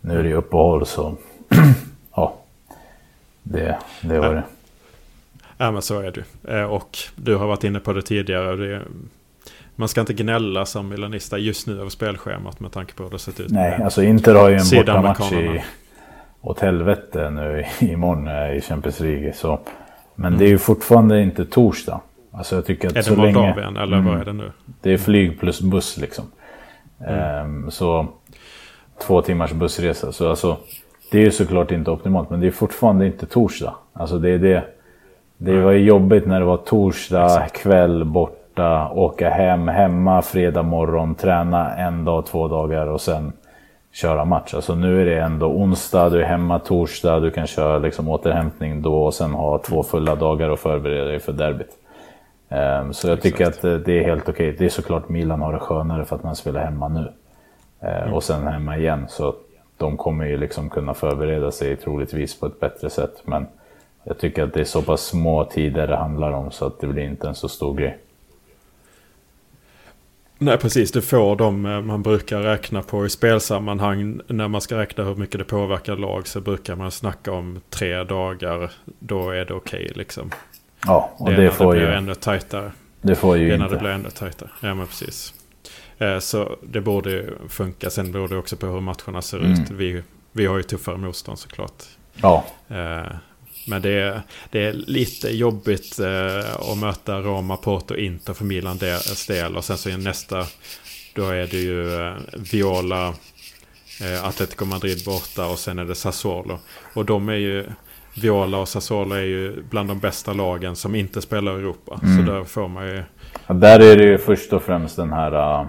Nu 0.00 0.18
är 0.18 0.22
det 0.22 0.28
ju 0.28 0.34
uppehåll 0.34 0.86
så, 0.86 1.14
ja. 2.14 2.34
Det, 3.42 3.78
det 4.02 4.18
var 4.18 4.34
det. 4.34 4.42
Ja 5.58 5.70
men 5.70 5.82
så 5.82 6.00
är 6.00 6.10
det 6.10 6.20
ju. 6.20 6.58
Eh, 6.58 6.64
och 6.64 6.98
du 7.16 7.36
har 7.36 7.46
varit 7.46 7.64
inne 7.64 7.80
på 7.80 7.92
det 7.92 8.02
tidigare. 8.02 8.56
Det 8.56 8.82
man 9.76 9.88
ska 9.88 10.00
inte 10.00 10.12
gnälla 10.12 10.66
som 10.66 10.88
milanista 10.88 11.38
just 11.38 11.66
nu 11.66 11.80
över 11.80 11.90
spelschemat 11.90 12.60
med 12.60 12.72
tanke 12.72 12.94
på 12.94 13.02
hur 13.02 13.10
det 13.10 13.18
sett 13.18 13.40
ut. 13.40 13.50
Nej, 13.50 13.82
alltså 13.82 14.02
Inter 14.02 14.34
har 14.34 14.48
ju 14.48 14.54
en 14.54 14.70
bortamatch 14.76 15.32
i, 15.32 15.62
åt 16.40 16.60
helvete 16.60 17.30
nu 17.30 17.64
imorgon 17.80 18.28
eh, 18.28 18.56
i 18.56 18.60
Champions 18.60 19.00
League. 19.00 19.32
Så, 19.32 19.60
men 20.14 20.26
mm. 20.26 20.38
det 20.38 20.44
är 20.44 20.48
ju 20.48 20.58
fortfarande 20.58 21.22
inte 21.22 21.44
torsdag. 21.44 22.00
Alltså 22.32 22.54
jag 22.54 22.66
tycker 22.66 22.88
att 22.88 22.96
är 22.96 23.02
så 23.02 23.14
det 23.14 23.16
Moldavien 23.16 23.76
eller 23.76 23.96
mm, 23.96 24.04
vad 24.12 24.20
är 24.20 24.24
det 24.24 24.32
nu? 24.32 24.52
Det 24.80 24.92
är 24.92 24.98
flyg 24.98 25.40
plus 25.40 25.60
buss 25.60 25.96
liksom. 25.96 26.24
Mm. 27.06 27.46
Um, 27.46 27.70
så 27.70 28.08
två 29.06 29.22
timmars 29.22 29.52
bussresa. 29.52 30.12
Så 30.12 30.30
alltså, 30.30 30.56
det 31.10 31.18
är 31.18 31.24
ju 31.24 31.30
såklart 31.30 31.70
inte 31.70 31.90
optimalt, 31.90 32.30
men 32.30 32.40
det 32.40 32.46
är 32.46 32.50
fortfarande 32.50 33.06
inte 33.06 33.26
torsdag. 33.26 33.74
Alltså 33.92 34.18
det 34.18 34.30
är 34.30 34.38
det. 34.38 34.64
Det 35.36 35.60
var 35.60 35.72
ju 35.72 35.84
jobbigt 35.84 36.26
när 36.26 36.40
det 36.40 36.46
var 36.46 36.56
torsdag 36.56 37.48
kväll 37.54 38.04
bort 38.04 38.41
borta, 38.54 38.90
åka 38.90 39.30
hem, 39.30 39.68
hemma 39.68 40.22
fredag 40.22 40.62
morgon, 40.62 41.14
träna 41.14 41.76
en 41.76 42.04
dag, 42.04 42.26
två 42.26 42.48
dagar 42.48 42.86
och 42.86 43.00
sen 43.00 43.32
köra 43.92 44.24
match. 44.24 44.54
Alltså 44.54 44.74
nu 44.74 45.00
är 45.00 45.04
det 45.04 45.20
ändå 45.20 45.46
onsdag, 45.46 46.10
du 46.10 46.20
är 46.20 46.26
hemma 46.26 46.58
torsdag, 46.58 47.20
du 47.20 47.30
kan 47.30 47.46
köra 47.46 47.78
liksom 47.78 48.08
återhämtning 48.08 48.82
då 48.82 49.04
och 49.04 49.14
sen 49.14 49.30
ha 49.30 49.58
två 49.58 49.82
fulla 49.82 50.14
dagar 50.14 50.48
och 50.48 50.58
förbereda 50.58 51.04
dig 51.04 51.20
för 51.20 51.32
derbyt. 51.32 51.78
Um, 52.48 52.92
så 52.92 53.08
jag 53.08 53.18
Exakt. 53.18 53.22
tycker 53.22 53.46
att 53.46 53.64
eh, 53.64 53.74
det 53.74 53.98
är 53.98 54.04
helt 54.04 54.28
okej. 54.28 54.48
Okay. 54.48 54.58
Det 54.58 54.64
är 54.64 54.68
såklart 54.68 55.08
Milan 55.08 55.42
har 55.42 55.52
det 55.52 55.58
skönare 55.58 56.04
för 56.04 56.16
att 56.16 56.22
man 56.22 56.36
spelar 56.36 56.64
hemma 56.64 56.88
nu. 56.88 57.12
Uh, 57.82 58.02
mm. 58.02 58.14
Och 58.14 58.22
sen 58.22 58.46
hemma 58.46 58.76
igen. 58.76 59.06
Så 59.08 59.34
de 59.78 59.96
kommer 59.96 60.24
ju 60.24 60.36
liksom 60.36 60.70
kunna 60.70 60.94
förbereda 60.94 61.50
sig 61.50 61.76
troligtvis 61.76 62.40
på 62.40 62.46
ett 62.46 62.60
bättre 62.60 62.90
sätt. 62.90 63.22
Men 63.24 63.46
jag 64.04 64.18
tycker 64.18 64.42
att 64.42 64.54
det 64.54 64.60
är 64.60 64.64
så 64.64 64.82
pass 64.82 65.00
små 65.00 65.44
tider 65.44 65.86
det 65.86 65.96
handlar 65.96 66.32
om 66.32 66.50
så 66.50 66.66
att 66.66 66.80
det 66.80 66.86
blir 66.86 67.02
inte 67.02 67.28
en 67.28 67.34
så 67.34 67.48
stor 67.48 67.74
grej. 67.74 67.98
Nej 70.42 70.58
precis, 70.58 70.92
du 70.92 71.02
får 71.02 71.36
de 71.36 71.66
eh, 71.66 71.80
man 71.80 72.02
brukar 72.02 72.40
räkna 72.40 72.82
på 72.82 73.06
i 73.06 73.10
spelsammanhang. 73.10 74.20
När 74.26 74.48
man 74.48 74.60
ska 74.60 74.78
räkna 74.78 75.04
hur 75.04 75.14
mycket 75.14 75.38
det 75.38 75.44
påverkar 75.44 75.96
lag 75.96 76.26
så 76.26 76.40
brukar 76.40 76.76
man 76.76 76.90
snacka 76.90 77.32
om 77.32 77.60
tre 77.70 78.04
dagar. 78.04 78.70
Då 78.98 79.30
är 79.30 79.44
det 79.44 79.54
okej 79.54 79.84
okay, 79.84 79.92
liksom. 79.94 80.30
Ja, 80.86 81.12
och 81.16 81.30
det, 81.30 81.36
det, 81.36 81.50
får 81.50 81.74
det 81.74 81.80
ju... 81.80 81.86
blir 81.86 81.96
ännu 81.96 82.14
tajtare. 82.14 82.72
Det 83.00 83.14
får 83.14 83.36
ju 83.36 83.48
det 83.48 83.54
inte. 83.54 83.68
det 83.68 83.78
blir 83.78 83.90
ännu 83.90 84.10
tajtare. 84.10 84.50
Ja 84.60 84.74
men 84.74 84.86
precis. 84.86 85.34
Eh, 85.98 86.18
så 86.18 86.56
det 86.62 86.80
borde 86.80 87.24
funka. 87.48 87.90
Sen 87.90 88.12
beror 88.12 88.28
det 88.28 88.36
också 88.36 88.56
på 88.56 88.66
hur 88.66 88.80
matcherna 88.80 89.22
ser 89.22 89.38
mm. 89.38 89.52
ut. 89.52 89.70
Vi, 89.70 90.02
vi 90.32 90.46
har 90.46 90.56
ju 90.56 90.62
tuffare 90.62 90.96
motstånd 90.96 91.38
såklart. 91.38 91.84
Ja. 92.14 92.44
Men 93.66 93.82
det 93.82 93.90
är, 93.90 94.22
det 94.50 94.64
är 94.64 94.72
lite 94.72 95.28
jobbigt 95.28 95.98
eh, 95.98 96.70
att 96.72 96.78
möta 96.78 97.20
Roma, 97.20 97.56
Porto, 97.56 97.94
Inter 97.94 98.34
för 98.34 98.44
Milan 98.44 98.78
del. 99.28 99.56
Och 99.56 99.64
sen 99.64 99.78
så 99.78 99.88
i 99.88 99.96
nästa, 99.96 100.44
då 101.14 101.28
är 101.28 101.46
det 101.46 101.58
ju 101.58 101.94
eh, 101.94 102.14
Viola, 102.52 103.08
eh, 104.00 104.24
Atletico 104.24 104.64
Madrid 104.64 105.04
borta 105.06 105.46
och 105.46 105.58
sen 105.58 105.78
är 105.78 105.84
det 105.84 105.94
Sassuolo. 105.94 106.58
Och 106.94 107.04
de 107.04 107.28
är 107.28 107.36
ju, 107.36 107.66
Viola 108.22 108.58
och 108.58 108.68
Sassuolo 108.68 109.14
är 109.14 109.24
ju 109.24 109.62
bland 109.62 109.88
de 109.88 109.98
bästa 109.98 110.32
lagen 110.32 110.76
som 110.76 110.94
inte 110.94 111.22
spelar 111.22 111.52
i 111.52 111.60
Europa. 111.60 112.00
Mm. 112.02 112.16
Så 112.16 112.32
där 112.32 112.44
får 112.44 112.68
man 112.68 112.86
ju... 112.86 113.02
Ja, 113.46 113.54
där 113.54 113.80
är 113.80 113.96
det 113.96 114.04
ju 114.04 114.18
först 114.18 114.52
och 114.52 114.62
främst 114.62 114.96
den 114.96 115.12
här 115.12 115.60
uh, 115.60 115.66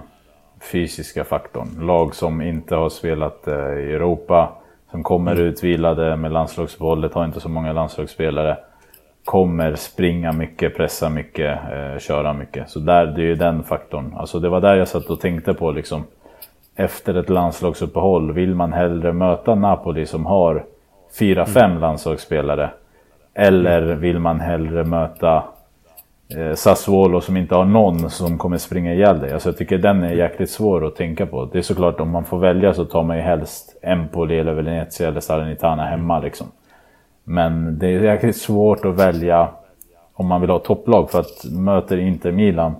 fysiska 0.72 1.24
faktorn. 1.24 1.86
Lag 1.86 2.14
som 2.14 2.42
inte 2.42 2.74
har 2.74 2.88
spelat 2.88 3.44
uh, 3.48 3.54
i 3.54 3.92
Europa 3.92 4.63
som 4.94 5.02
kommer 5.02 5.32
mm. 5.32 5.44
utvilade 5.44 6.16
med 6.16 6.32
landslagsbollet, 6.32 7.14
har 7.14 7.24
inte 7.24 7.40
så 7.40 7.48
många 7.48 7.72
landslagsspelare. 7.72 8.56
Kommer 9.24 9.74
springa 9.74 10.32
mycket, 10.32 10.76
pressa 10.76 11.08
mycket, 11.08 11.58
eh, 11.72 11.98
köra 11.98 12.32
mycket. 12.32 12.70
Så 12.70 12.78
där, 12.78 13.06
det 13.06 13.22
är 13.22 13.26
ju 13.26 13.34
den 13.34 13.62
faktorn. 13.62 14.14
Alltså 14.16 14.38
det 14.38 14.48
var 14.48 14.60
där 14.60 14.74
jag 14.74 14.88
satt 14.88 15.10
och 15.10 15.20
tänkte 15.20 15.54
på 15.54 15.70
liksom. 15.70 16.04
Efter 16.76 17.14
ett 17.14 17.28
landslagsuppehåll, 17.28 18.32
vill 18.32 18.54
man 18.54 18.72
hellre 18.72 19.12
möta 19.12 19.54
Napoli 19.54 20.06
som 20.06 20.26
har 20.26 20.64
4-5 21.20 21.64
mm. 21.64 21.80
landslagsspelare? 21.80 22.70
Eller 23.34 23.82
vill 23.82 24.18
man 24.18 24.40
hellre 24.40 24.84
möta 24.84 25.44
eh, 26.28 26.54
Sassuolo 26.54 27.20
som 27.20 27.36
inte 27.36 27.54
har 27.54 27.64
någon 27.64 28.10
som 28.10 28.38
kommer 28.38 28.58
springa 28.58 28.94
ihjäl 28.94 29.20
dig. 29.20 29.32
Alltså 29.32 29.48
jag 29.48 29.56
tycker 29.56 29.78
den 29.78 30.02
är 30.02 30.12
jäkligt 30.12 30.50
svår 30.50 30.86
att 30.86 30.96
tänka 30.96 31.26
på. 31.26 31.44
Det 31.44 31.58
är 31.58 31.62
såklart 31.62 32.00
om 32.00 32.10
man 32.10 32.24
får 32.24 32.38
välja 32.38 32.74
så 32.74 32.84
tar 32.84 33.02
man 33.02 33.16
ju 33.16 33.22
helst 33.22 33.76
Empoli 33.82 34.38
eller 34.38 34.54
Venezia 34.54 35.08
eller 35.08 35.20
Salernitana 35.20 35.84
hemma 35.84 36.20
liksom. 36.20 36.46
Men 37.24 37.78
det 37.78 37.86
är 37.86 38.00
jäkligt 38.00 38.36
svårt 38.36 38.84
att 38.84 38.94
välja 38.94 39.48
om 40.14 40.26
man 40.26 40.40
vill 40.40 40.50
ha 40.50 40.58
topplag 40.58 41.10
för 41.10 41.20
att 41.20 41.44
möter 41.44 41.98
inte 41.98 42.32
Milan 42.32 42.74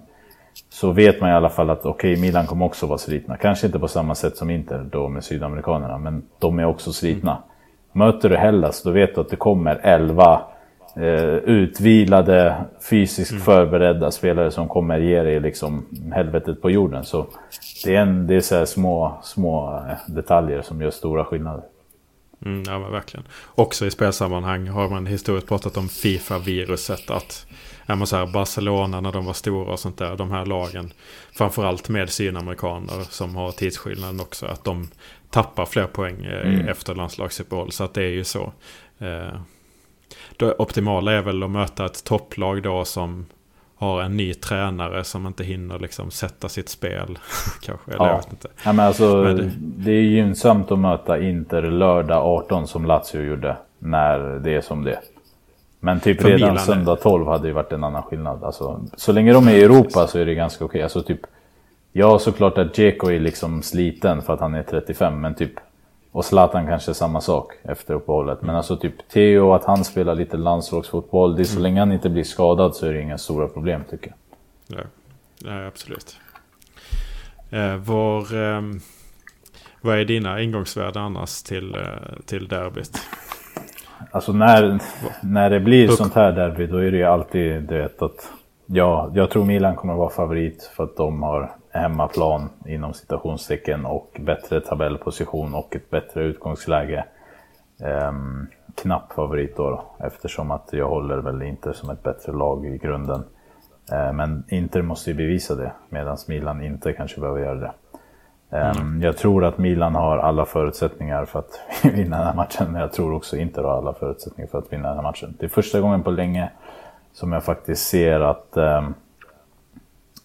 så 0.69 0.91
vet 0.91 1.21
man 1.21 1.31
i 1.31 1.33
alla 1.33 1.49
fall 1.49 1.71
att 1.71 1.87
okej, 1.87 2.13
okay, 2.13 2.23
Milan 2.23 2.47
kommer 2.47 2.67
också 2.67 2.87
vara 2.87 2.99
slitna. 2.99 3.37
Kanske 3.37 3.67
inte 3.67 3.79
på 3.79 3.89
samma 3.89 4.15
sätt 4.15 4.37
som 4.37 4.51
Inter 4.51 4.87
då 4.91 5.09
med 5.09 5.25
sydamerikanerna, 5.25 5.99
men 5.99 6.23
de 6.39 6.59
är 6.59 6.65
också 6.65 6.93
slitna. 6.93 7.43
Möter 7.93 8.29
du 8.29 8.37
Hellas, 8.37 8.83
då 8.83 8.91
vet 8.91 9.15
du 9.15 9.21
att 9.21 9.29
det 9.29 9.37
kommer 9.37 9.81
11 9.83 10.41
eh, 10.97 11.35
utvilade, 11.35 12.65
fysiskt 12.91 13.31
mm. 13.31 13.43
förberedda 13.43 14.11
spelare 14.11 14.51
som 14.51 14.69
kommer 14.69 14.99
ge 14.99 15.23
dig 15.23 15.41
liksom 15.41 15.87
helvetet 16.13 16.63
på 16.63 16.71
jorden. 16.71 17.05
Så 17.05 17.27
det 17.85 17.95
är, 17.95 18.01
en, 18.01 18.27
det 18.27 18.35
är 18.35 18.41
så 18.41 18.67
små, 18.67 19.19
små 19.23 19.77
eh, 19.89 20.15
detaljer 20.15 20.63
som 20.63 20.83
gör 20.83 20.91
stora 20.91 21.25
skillnader. 21.25 21.63
Mm, 22.45 22.63
ja, 22.67 22.79
men 22.79 22.93
verkligen. 22.93 23.27
Också 23.55 23.87
i 23.87 23.91
spelsammanhang 23.91 24.69
har 24.69 24.89
man 24.89 25.07
historiskt 25.07 25.49
pratat 25.49 25.77
om 25.77 25.89
Fifa-viruset. 25.89 27.11
Att 27.11 27.47
ja, 27.87 27.95
men 27.95 28.07
så 28.07 28.17
här, 28.17 28.27
Barcelona 28.27 29.01
när 29.01 29.13
de 29.13 29.27
var 29.27 29.33
stora 29.33 29.73
och 29.73 29.81
sånt 29.81 29.99
där. 29.99 30.17
De 30.17 30.31
här 30.31 30.47
lagen. 30.47 30.93
Framförallt 31.33 31.89
med 31.89 32.11
sydamerikaner 32.11 33.03
som 33.11 33.37
har 33.37 33.53
tidsskillnaden 33.53 34.21
också. 34.21 34.47
Att 34.47 34.65
de 34.65 34.89
tappar 35.31 35.67
fler 35.67 35.87
poäng 35.87 36.25
eh, 36.25 36.55
mm. 36.55 36.69
efter 36.69 36.95
landslagsuppehåll. 36.95 37.73
Så 37.73 37.85
att 37.85 37.95
det 37.95 38.03
är 38.03 38.11
ju 38.11 38.25
så. 38.25 38.53
Eh, 38.99 39.41
det 40.37 40.55
optimala 40.59 41.13
är 41.13 41.23
väl 41.23 41.43
att 41.43 41.51
möta 41.51 41.87
ett 41.87 42.05
topplag 42.05 42.63
då 42.63 42.85
som 42.85 43.27
har 43.77 44.03
en 44.03 44.17
ny 44.17 44.35
tränare 44.35 45.05
som 45.05 45.27
inte 45.27 45.45
hinner 45.45 45.79
liksom 45.79 46.11
sätta 46.11 46.49
sitt 46.49 46.69
spel. 46.69 47.19
Kanske, 47.63 47.91
eller 47.91 48.05
ja. 48.05 48.11
jag 48.11 48.17
vet 48.17 48.31
inte. 48.31 48.49
Ja, 48.65 48.73
men 48.73 48.87
alltså, 48.87 49.17
men 49.17 49.37
det... 49.37 49.51
det 49.59 49.93
är 49.93 50.03
gynnsamt 50.03 50.73
att 50.73 50.79
möta 50.79 51.21
Inter 51.21 51.63
lördag 51.63 52.23
18 52.25 52.67
som 52.67 52.85
Lazio 52.85 53.23
gjorde. 53.23 53.57
När 53.79 54.19
det 54.39 54.55
är 54.55 54.61
som 54.61 54.85
det 54.85 54.99
Men 55.81 56.01
typ 56.01 56.23
För 56.23 56.29
redan 56.29 56.41
Milan 56.41 56.59
söndag 56.59 56.97
12 56.97 57.27
hade 57.27 57.49
ju 57.49 57.55
varit 57.55 57.73
en 57.73 57.85
annan 57.85 58.03
skillnad. 58.03 58.45
Alltså, 58.45 58.81
så 58.97 59.13
länge 59.13 59.33
de 59.33 59.49
är 59.49 59.53
i 59.53 59.63
Europa 59.63 60.07
så 60.07 60.19
är 60.19 60.27
det 60.27 60.35
ganska 60.35 60.65
okej. 60.65 60.71
Okay. 60.79 60.83
Alltså, 60.83 61.03
typ, 61.03 61.21
ja, 61.93 62.19
såklart 62.19 62.59
att 62.59 62.75
Dzeko 62.75 63.11
är 63.11 63.21
liksom 63.21 63.63
sliten 63.63 64.23
för 64.23 64.35
att 64.35 64.41
han 64.41 64.55
är 64.55 64.63
35. 64.63 65.21
Men 65.21 65.35
typ 65.35 65.53
och 66.15 66.25
Zlatan 66.25 66.67
kanske 66.67 66.95
samma 66.95 67.21
sak 67.21 67.53
efter 67.63 67.95
uppehållet. 67.95 68.43
Men 68.43 68.57
alltså 68.57 68.77
typ 68.77 69.09
Theo, 69.09 69.53
att 69.53 69.65
han 69.65 69.85
spelar 69.85 70.15
lite 70.15 70.37
landslagsfotboll. 70.37 71.37
Det 71.37 71.45
så 71.45 71.53
mm. 71.53 71.63
länge 71.63 71.81
han 71.81 71.93
inte 71.93 72.11
blir 72.11 72.25
skadad 72.25 72.75
så 72.75 72.87
är 72.87 72.93
det 72.93 73.01
inga 73.01 73.19
stora 73.19 73.49
problem 73.49 73.83
tycker 73.91 74.07
jag. 74.07 74.77
Nej, 74.77 74.87
Nej 75.45 75.67
absolut. 75.67 76.17
Eh, 77.51 77.77
var, 77.77 78.19
eh, 78.19 78.63
vad 79.81 79.99
är 79.99 80.05
dina 80.05 80.43
ingångsvärden 80.43 81.03
annars 81.03 81.43
till, 81.43 81.75
eh, 81.75 81.81
till 82.27 82.49
derbyt? 82.49 83.01
Alltså 84.11 84.33
när, 84.33 84.79
när 85.23 85.51
det 85.51 85.61
blir 85.61 85.89
Upp. 85.89 85.97
sånt 85.97 86.15
här 86.15 86.33
derby 86.33 86.67
då 86.67 86.77
är 86.77 86.91
det 86.91 86.97
ju 86.97 87.05
alltid 87.05 87.63
det 87.63 88.03
att 88.03 88.33
ja, 88.67 89.11
jag 89.15 89.31
tror 89.31 89.45
Milan 89.45 89.77
kommer 89.77 89.95
vara 89.95 90.11
favorit 90.11 90.71
för 90.77 90.85
att 90.85 90.97
de 90.97 91.23
har 91.23 91.57
hemmaplan 91.75 92.51
inom 92.67 92.95
citationstecken 92.95 93.87
och 93.87 94.21
bättre 94.21 94.61
tabellposition 94.61 95.55
och 95.55 95.77
ett 95.77 95.91
bättre 95.91 96.25
utgångsläge. 96.25 97.05
Um, 98.09 98.47
knapp 98.75 99.13
favorit 99.13 99.57
då, 99.57 99.71
då, 99.71 100.07
eftersom 100.07 100.51
att 100.51 100.69
jag 100.73 100.89
håller 100.89 101.17
väl 101.17 101.43
Inter 101.43 101.73
som 101.73 101.91
ett 101.91 102.03
bättre 102.03 102.33
lag 102.33 102.67
i 102.67 102.79
grunden. 102.79 103.25
Uh, 103.93 104.13
men 104.13 104.45
Inter 104.49 104.83
måste 104.83 105.11
ju 105.11 105.17
bevisa 105.17 105.55
det 105.55 105.73
medan 105.89 106.17
Milan 106.29 106.63
inte 106.63 106.93
kanske 106.93 107.21
behöver 107.21 107.41
göra 107.41 107.55
det. 107.55 107.73
Um, 108.51 108.61
mm. 108.61 109.03
Jag 109.03 109.17
tror 109.17 109.45
att 109.45 109.59
Milan 109.59 109.95
har 109.95 110.19
alla 110.19 110.45
förutsättningar 110.45 111.25
för 111.25 111.39
att 111.39 111.61
vinna 111.83 112.17
den 112.19 112.27
här 112.27 112.35
matchen, 112.35 112.73
men 112.73 112.81
jag 112.81 112.93
tror 112.93 113.13
också 113.13 113.37
Inter 113.37 113.63
har 113.63 113.77
alla 113.79 113.95
förutsättningar 113.95 114.51
för 114.51 114.59
att 114.59 114.73
vinna 114.73 114.89
den 114.89 114.97
här 114.97 115.03
matchen. 115.03 115.35
Det 115.39 115.47
är 115.47 115.51
första 115.51 115.81
gången 115.81 116.03
på 116.03 116.11
länge 116.11 116.51
som 117.13 117.33
jag 117.33 117.45
faktiskt 117.45 117.87
ser 117.87 118.21
att 118.21 118.57
um, 118.57 118.95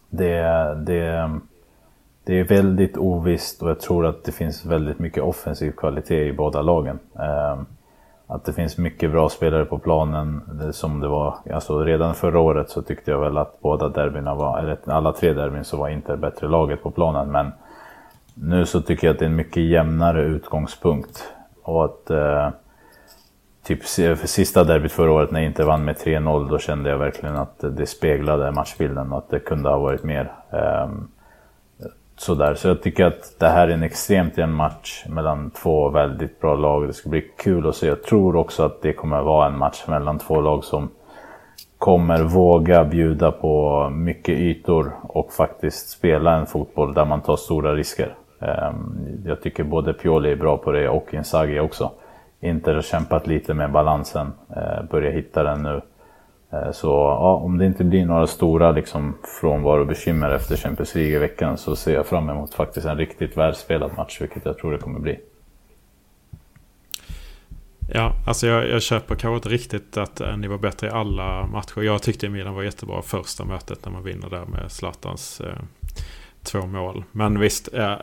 det, 0.09 0.43
det, 0.85 1.39
det 2.23 2.39
är 2.39 2.43
väldigt 2.43 2.97
ovisst 2.97 3.61
och 3.61 3.69
jag 3.69 3.79
tror 3.79 4.05
att 4.05 4.23
det 4.23 4.31
finns 4.31 4.65
väldigt 4.65 4.99
mycket 4.99 5.23
offensiv 5.23 5.71
kvalitet 5.71 6.27
i 6.27 6.33
båda 6.33 6.61
lagen. 6.61 6.99
Ehm, 7.19 7.65
att 8.27 8.45
det 8.45 8.53
finns 8.53 8.77
mycket 8.77 9.11
bra 9.11 9.29
spelare 9.29 9.65
på 9.65 9.79
planen 9.79 10.41
som 10.73 10.99
det 10.99 11.07
var, 11.07 11.35
alltså 11.53 11.83
redan 11.83 12.15
förra 12.15 12.39
året 12.39 12.69
så 12.69 12.81
tyckte 12.81 13.11
jag 13.11 13.19
väl 13.19 13.37
att 13.37 13.59
båda 13.61 13.89
derbyna 13.89 14.35
var, 14.35 14.59
eller 14.59 14.77
alla 14.85 15.13
tre 15.13 15.33
derbyn 15.33 15.63
så 15.63 15.77
var 15.77 15.89
inte 15.89 16.17
bättre 16.17 16.47
laget 16.47 16.83
på 16.83 16.91
planen 16.91 17.31
men 17.31 17.51
nu 18.41 18.65
så 18.65 18.81
tycker 18.81 19.07
jag 19.07 19.13
att 19.13 19.19
det 19.19 19.25
är 19.25 19.29
en 19.29 19.35
mycket 19.35 19.63
jämnare 19.63 20.21
utgångspunkt. 20.21 21.33
Och 21.63 21.85
att 21.85 22.09
eh, 22.09 22.49
typ 23.69 23.85
sista 24.29 24.63
derbyt 24.63 24.91
förra 24.91 25.11
året 25.11 25.31
när 25.31 25.39
jag 25.39 25.49
inte 25.49 25.63
vann 25.63 25.85
med 25.85 25.95
3-0 25.95 26.49
då 26.49 26.59
kände 26.59 26.89
jag 26.89 26.97
verkligen 26.97 27.35
att 27.35 27.59
det 27.59 27.85
speglade 27.85 28.51
matchbilden 28.51 29.11
och 29.11 29.17
att 29.17 29.29
det 29.29 29.39
kunde 29.39 29.69
ha 29.69 29.77
varit 29.77 30.03
mer. 30.03 30.31
Um, 30.83 31.07
sådär. 32.17 32.55
Så 32.55 32.67
jag 32.67 32.81
tycker 32.81 33.05
att 33.05 33.39
det 33.39 33.47
här 33.47 33.67
är 33.67 33.73
en 33.73 33.83
extremt 33.83 34.37
jämn 34.37 34.53
match 34.53 35.05
mellan 35.09 35.51
två 35.51 35.89
väldigt 35.89 36.41
bra 36.41 36.55
lag. 36.55 36.87
Det 36.87 36.93
ska 36.93 37.09
bli 37.09 37.21
kul 37.37 37.67
att 37.67 37.75
se. 37.75 37.87
Jag 37.87 38.03
tror 38.03 38.35
också 38.35 38.63
att 38.63 38.81
det 38.81 38.93
kommer 38.93 39.21
vara 39.21 39.47
en 39.47 39.57
match 39.57 39.83
mellan 39.87 40.19
två 40.19 40.41
lag 40.41 40.63
som 40.63 40.89
kommer 41.77 42.23
våga 42.23 42.83
bjuda 42.83 43.31
på 43.31 43.89
mycket 43.89 44.37
ytor 44.37 44.91
och 45.03 45.33
faktiskt 45.33 45.89
spela 45.89 46.35
en 46.35 46.45
fotboll 46.45 46.93
där 46.93 47.05
man 47.05 47.21
tar 47.21 47.35
stora 47.35 47.75
risker. 47.75 48.15
Ehm, 48.39 49.23
jag 49.25 49.41
tycker 49.41 49.63
både 49.63 49.93
Pioli 49.93 50.31
är 50.31 50.35
bra 50.35 50.57
på 50.57 50.71
det 50.71 50.89
och 50.89 51.13
Inzaghi 51.13 51.59
också. 51.59 51.91
Inter 52.41 52.75
har 52.75 52.81
kämpat 52.81 53.27
lite 53.27 53.53
med 53.53 53.71
balansen, 53.71 54.33
eh, 54.55 54.83
börjar 54.91 55.11
hitta 55.11 55.43
den 55.43 55.63
nu. 55.63 55.81
Eh, 56.51 56.71
så 56.71 56.87
ja, 56.87 57.35
om 57.35 57.57
det 57.57 57.65
inte 57.65 57.83
blir 57.83 58.05
några 58.05 58.27
stora 58.27 58.71
liksom, 58.71 59.17
frånvarobekymmer 59.41 60.29
efter 60.29 60.55
Champions 60.55 60.95
League 60.95 61.15
i 61.15 61.19
veckan 61.19 61.57
så 61.57 61.75
ser 61.75 61.93
jag 61.93 62.05
fram 62.05 62.29
emot 62.29 62.53
faktiskt 62.53 62.87
en 62.87 62.97
riktigt 62.97 63.37
välspelad 63.37 63.91
match, 63.97 64.21
vilket 64.21 64.45
jag 64.45 64.57
tror 64.57 64.71
det 64.71 64.77
kommer 64.77 64.99
bli. 64.99 65.19
Ja, 67.93 68.13
alltså 68.27 68.47
jag, 68.47 68.69
jag 68.69 68.81
köper 68.81 69.15
kanske 69.15 69.35
inte 69.35 69.49
riktigt 69.49 69.97
att 69.97 70.21
eh, 70.21 70.37
ni 70.37 70.47
var 70.47 70.57
bättre 70.57 70.87
i 70.87 70.89
alla 70.89 71.47
matcher. 71.47 71.81
Jag 71.81 72.01
tyckte 72.01 72.29
Milan 72.29 72.55
var 72.55 72.63
jättebra 72.63 73.01
första 73.01 73.45
mötet 73.45 73.85
när 73.85 73.91
man 73.91 74.03
vinner 74.03 74.29
där 74.29 74.45
med 74.45 74.71
Zlatans 74.71 75.41
eh, 75.41 75.59
två 76.43 76.65
mål. 76.65 77.03
Men 77.11 77.39
visst, 77.39 77.73
eh, 77.73 77.95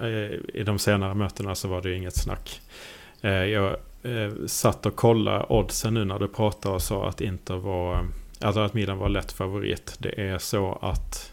i 0.54 0.62
de 0.66 0.78
senare 0.78 1.14
mötena 1.14 1.54
så 1.54 1.68
var 1.68 1.82
det 1.82 1.88
ju 1.88 1.96
inget 1.96 2.16
snack. 2.16 2.60
Eh, 3.22 3.30
jag 3.30 3.76
eh, 4.02 4.32
satt 4.46 4.86
och 4.86 4.96
kollade 4.96 5.44
oddsen 5.48 5.94
nu 5.94 6.04
när 6.04 6.18
du 6.18 6.28
pratade 6.28 6.74
och 6.74 6.82
sa 6.82 7.08
att 7.08 7.20
Inter 7.20 7.56
var... 7.56 8.06
Alltså 8.40 8.60
att 8.60 8.74
Milan 8.74 8.98
var 8.98 9.08
lätt 9.08 9.32
favorit. 9.32 9.96
Det 9.98 10.28
är 10.28 10.38
så 10.38 10.78
att 10.82 11.32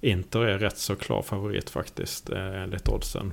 Inter 0.00 0.40
är 0.40 0.58
rätt 0.58 0.78
så 0.78 0.96
klar 0.96 1.22
favorit 1.22 1.70
faktiskt 1.70 2.30
eh, 2.30 2.62
enligt 2.62 2.88
oddsen. 2.88 3.32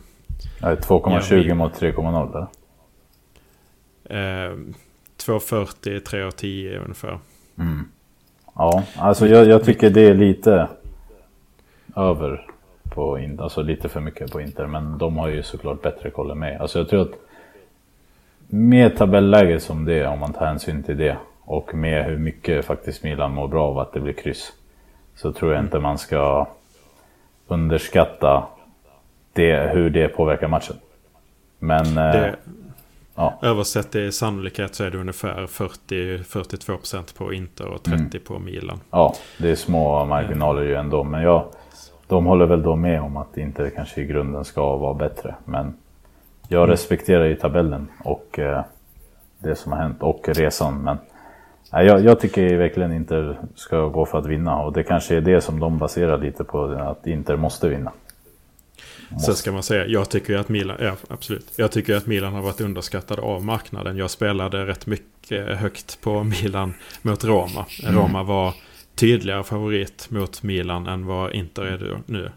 2,20 0.60 1.54
mot 1.54 1.74
3,0 1.74 2.30
eller? 2.30 2.48
Eh, 4.10 4.56
2,40, 5.18 6.04
3,10 6.04 6.78
ungefär. 6.84 7.20
Mm. 7.60 7.86
Ja, 8.56 8.84
alltså 8.98 9.28
jag, 9.28 9.48
jag, 9.48 9.64
tycker 9.64 9.90
det 9.90 10.02
är 10.02 10.14
lite 10.14 10.68
över 11.96 12.48
på 12.90 13.20
Inter, 13.20 13.44
alltså 13.44 13.62
lite 13.62 13.90
för 13.90 14.00
mycket 14.00 14.32
på 14.32 14.42
Inter. 14.42 14.68
Men 14.68 14.98
de 14.98 15.18
har 15.18 15.28
ju 15.28 15.44
såklart 15.44 15.82
bättre 15.82 16.10
koll 16.10 16.32
än 16.32 16.40
mig. 16.40 16.56
Alltså 16.56 16.80
jag 16.80 16.90
tror 16.90 17.02
att 17.02 17.27
med 18.48 18.98
tabelläget 18.98 19.64
som 19.64 19.86
det 19.86 19.94
är, 19.94 20.08
om 20.08 20.20
man 20.20 20.34
tar 20.34 20.46
hänsyn 20.46 20.84
till 20.84 20.98
det 20.98 21.18
och 21.48 21.76
med 21.76 22.06
hur 22.06 22.18
mycket 22.18 22.66
faktiskt 22.66 23.04
Milan 23.04 23.34
mår 23.34 23.48
bra 23.48 23.68
av 23.68 23.80
att 23.80 23.94
det 23.94 24.00
blir 24.00 24.14
kryss. 24.14 24.54
Så 25.16 25.32
tror 25.32 25.54
jag 25.54 25.64
inte 25.64 25.80
man 25.80 25.98
ska 25.98 26.48
underskatta 27.48 28.48
det, 29.34 29.70
hur 29.74 29.90
det 29.90 30.08
påverkar 30.08 30.48
matchen. 30.48 30.76
Men... 31.60 31.86
Eh, 31.86 32.12
det, 32.12 32.36
ja. 33.16 33.40
Översatt 33.42 33.96
i 33.96 34.12
sannolikhet 34.12 34.76
så 34.76 34.84
är 34.84 34.92
det 34.92 34.98
ungefär 34.98 35.48
40-42% 35.48 37.18
på 37.18 37.34
Inter 37.34 37.68
och 37.68 37.82
30% 37.82 37.94
mm. 37.94 38.10
på 38.28 38.40
Milan. 38.40 38.80
Ja, 38.92 39.16
det 39.38 39.52
är 39.52 39.56
små 39.56 40.06
marginaler 40.06 40.62
ju 40.62 40.76
ändå. 40.76 41.04
Men 41.04 41.22
jag, 41.22 41.46
de 42.08 42.26
håller 42.26 42.46
väl 42.46 42.64
då 42.64 42.76
med 42.76 43.02
om 43.02 43.18
att 43.18 43.38
Inter 43.38 43.70
kanske 43.70 44.02
i 44.02 44.06
grunden 44.06 44.46
ska 44.46 44.78
vara 44.78 44.94
bättre. 44.94 45.36
Men 45.46 45.74
jag 46.48 46.64
mm. 46.64 46.72
respekterar 46.72 47.26
ju 47.26 47.36
tabellen 47.36 47.88
och 48.04 48.40
eh, 48.40 48.64
det 49.40 49.56
som 49.56 49.72
har 49.72 49.80
hänt 49.80 50.04
och 50.04 50.30
resan. 50.30 50.84
Men 50.84 50.98
jag, 51.72 52.04
jag 52.04 52.20
tycker 52.20 52.58
verkligen 52.58 52.94
inte 52.94 53.36
ska 53.56 53.88
gå 53.88 54.06
för 54.06 54.18
att 54.18 54.26
vinna 54.26 54.60
och 54.60 54.74
det 54.74 54.84
kanske 54.84 55.16
är 55.16 55.22
det 55.22 55.42
som 55.42 55.60
de 55.60 55.78
baserar 55.78 56.18
lite 56.18 56.44
på 56.44 56.64
att 56.64 57.08
Inter 57.08 57.36
måste 57.36 57.70
vinna. 57.70 57.92
Måste. 59.10 59.26
Sen 59.26 59.36
ska 59.36 59.52
man 59.52 59.64
säga, 59.64 59.86
jag 59.88 60.10
tycker 60.10 60.34
ju 60.34 60.40
att 60.40 60.50
Milan, 60.50 60.78
ja 60.80 60.96
absolut. 61.10 61.54
Jag 61.56 61.72
tycker 61.72 61.96
att 61.96 62.06
Milan 62.06 62.34
har 62.34 62.42
varit 62.42 62.62
underskattad 62.62 63.20
av 63.20 63.46
marknaden. 63.46 63.98
Jag 63.98 64.10
spelade 64.10 64.66
rätt 64.66 64.86
mycket 64.86 65.58
högt 65.58 66.02
på 66.02 66.24
Milan 66.24 66.74
mot 67.02 67.24
Roma. 67.24 67.66
Mm. 67.84 67.96
Roma 67.96 68.24
var 68.24 68.54
tydligare 68.96 69.44
favorit 69.44 70.08
mot 70.10 70.44
Milan 70.44 70.88
än 70.88 71.06
vad 71.06 71.34
Inter 71.34 71.64
är 71.64 71.98
nu. 72.06 72.32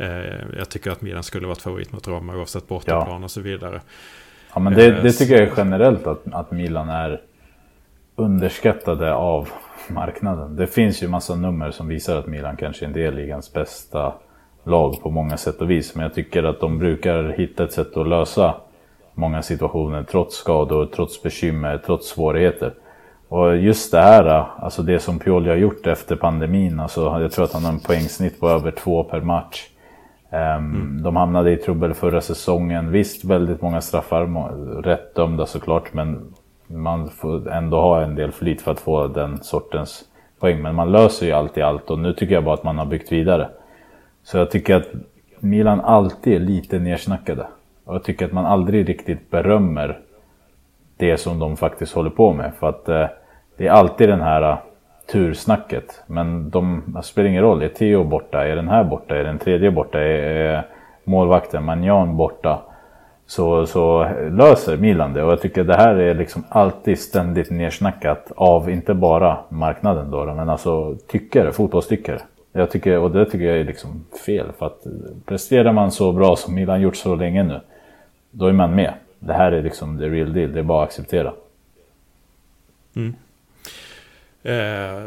Eh, 0.00 0.58
jag 0.58 0.68
tycker 0.68 0.90
att 0.90 1.02
Milan 1.02 1.22
skulle 1.22 1.46
varit 1.46 1.62
favorit 1.62 1.92
mot 1.92 2.08
Roma 2.08 2.36
oavsett 2.36 2.68
bortaplan 2.68 3.20
ja. 3.20 3.24
och 3.24 3.30
så 3.30 3.40
vidare. 3.40 3.80
Ja 4.54 4.60
men 4.60 4.74
det, 4.74 4.86
eh, 4.86 5.02
det 5.02 5.12
tycker 5.12 5.34
jag 5.34 5.42
är 5.42 5.52
generellt 5.56 6.06
att, 6.06 6.22
att 6.32 6.50
Milan 6.50 6.88
är 6.88 7.20
underskattade 8.16 9.14
av 9.14 9.48
marknaden. 9.88 10.56
Det 10.56 10.66
finns 10.66 11.02
ju 11.02 11.08
massa 11.08 11.34
nummer 11.34 11.70
som 11.70 11.88
visar 11.88 12.16
att 12.16 12.26
Milan 12.26 12.56
kanske 12.56 12.84
är 12.84 12.86
en 12.86 12.92
del 12.92 13.14
ligans 13.14 13.52
bästa 13.52 14.12
lag 14.64 15.02
på 15.02 15.10
många 15.10 15.36
sätt 15.36 15.60
och 15.60 15.70
vis. 15.70 15.94
Men 15.94 16.02
jag 16.02 16.14
tycker 16.14 16.44
att 16.44 16.60
de 16.60 16.78
brukar 16.78 17.34
hitta 17.38 17.64
ett 17.64 17.72
sätt 17.72 17.96
att 17.96 18.08
lösa 18.08 18.54
många 19.14 19.42
situationer 19.42 20.02
trots 20.02 20.36
skador, 20.36 20.86
trots 20.94 21.22
bekymmer, 21.22 21.82
trots 21.86 22.08
svårigheter. 22.08 22.74
Och 23.28 23.56
just 23.56 23.92
det 23.92 24.00
här, 24.00 24.46
alltså 24.58 24.82
det 24.82 25.00
som 25.00 25.18
Pioli 25.18 25.48
har 25.48 25.56
gjort 25.56 25.86
efter 25.86 26.16
pandemin, 26.16 26.80
alltså 26.80 27.20
jag 27.20 27.32
tror 27.32 27.44
att 27.44 27.52
han 27.52 27.64
har 27.64 27.72
en 27.72 27.80
poängsnitt 27.80 28.40
på 28.40 28.48
över 28.48 28.70
två 28.70 29.04
per 29.04 29.20
match. 29.20 29.69
Mm. 30.30 31.02
De 31.02 31.16
hamnade 31.16 31.52
i 31.52 31.56
trubbel 31.56 31.94
förra 31.94 32.20
säsongen. 32.20 32.90
Visst, 32.90 33.24
väldigt 33.24 33.62
många 33.62 33.80
straffar, 33.80 34.26
rätt 34.82 35.14
dömda 35.14 35.46
såklart, 35.46 35.92
men 35.92 36.34
man 36.66 37.08
får 37.08 37.50
ändå 37.50 37.80
ha 37.80 38.02
en 38.02 38.14
del 38.14 38.32
flyt 38.32 38.62
för 38.62 38.70
att 38.70 38.80
få 38.80 39.06
den 39.06 39.42
sortens 39.42 40.04
poäng. 40.40 40.62
Men 40.62 40.74
man 40.74 40.92
löser 40.92 41.26
ju 41.26 41.32
alltid 41.32 41.64
allt 41.64 41.90
och 41.90 41.98
nu 41.98 42.12
tycker 42.12 42.34
jag 42.34 42.44
bara 42.44 42.54
att 42.54 42.64
man 42.64 42.78
har 42.78 42.86
byggt 42.86 43.12
vidare. 43.12 43.48
Så 44.22 44.38
jag 44.38 44.50
tycker 44.50 44.76
att 44.76 44.88
Milan 45.38 45.80
alltid 45.80 46.34
är 46.34 46.40
lite 46.40 46.78
nersnackade. 46.78 47.46
Och 47.84 47.94
jag 47.94 48.04
tycker 48.04 48.26
att 48.26 48.32
man 48.32 48.46
aldrig 48.46 48.88
riktigt 48.88 49.30
berömmer 49.30 49.98
det 50.96 51.16
som 51.16 51.38
de 51.38 51.56
faktiskt 51.56 51.94
håller 51.94 52.10
på 52.10 52.32
med. 52.32 52.52
För 52.60 52.68
att 52.68 52.88
eh, 52.88 53.06
det 53.56 53.66
är 53.66 53.70
alltid 53.70 54.08
den 54.08 54.20
här 54.20 54.52
uh, 54.52 54.58
tursnacket. 55.12 56.02
Men 56.06 56.50
de 56.50 56.82
det 56.86 57.02
spelar 57.02 57.28
ingen 57.28 57.42
roll. 57.42 57.62
Är 57.62 57.68
Theo 57.68 58.04
borta? 58.04 58.46
Är 58.46 58.56
den 58.56 58.68
här 58.68 58.84
borta? 58.84 59.16
Är 59.16 59.24
den 59.24 59.38
tredje 59.38 59.70
borta? 59.70 59.98
Är, 59.98 60.04
är 60.04 60.66
målvakten 61.04 61.64
Magnan 61.64 62.16
borta? 62.16 62.62
Så, 63.26 63.66
så 63.66 64.08
löser 64.30 64.76
Milan 64.76 65.12
det. 65.12 65.22
Och 65.22 65.32
jag 65.32 65.40
tycker 65.40 65.64
det 65.64 65.76
här 65.76 65.94
är 65.94 66.14
liksom 66.14 66.44
alltid 66.48 66.98
ständigt 66.98 67.50
nersnackat 67.50 68.32
av 68.36 68.70
inte 68.70 68.94
bara 68.94 69.38
marknaden 69.48 70.10
då, 70.10 70.24
men 70.24 70.48
alltså 70.48 70.96
tyckare, 71.06 71.52
fotbollstyckare. 71.52 72.20
Jag 72.52 72.70
tycker, 72.70 72.98
och 72.98 73.10
det 73.10 73.24
tycker 73.24 73.44
jag 73.44 73.58
är 73.58 73.64
liksom 73.64 74.04
fel. 74.26 74.46
För 74.58 74.66
att 74.66 74.86
presterar 75.26 75.72
man 75.72 75.90
så 75.90 76.12
bra 76.12 76.36
som 76.36 76.54
Milan 76.54 76.80
gjort 76.80 76.96
så 76.96 77.14
länge 77.14 77.42
nu, 77.42 77.60
då 78.30 78.46
är 78.46 78.52
man 78.52 78.74
med. 78.74 78.92
Det 79.18 79.32
här 79.32 79.52
är 79.52 79.62
liksom 79.62 79.98
the 79.98 80.08
real 80.08 80.32
deal, 80.32 80.52
det 80.52 80.58
är 80.58 80.64
bara 80.64 80.82
att 80.82 80.88
acceptera. 80.88 81.32
Mm. 82.96 83.14
Eh, 84.42 85.04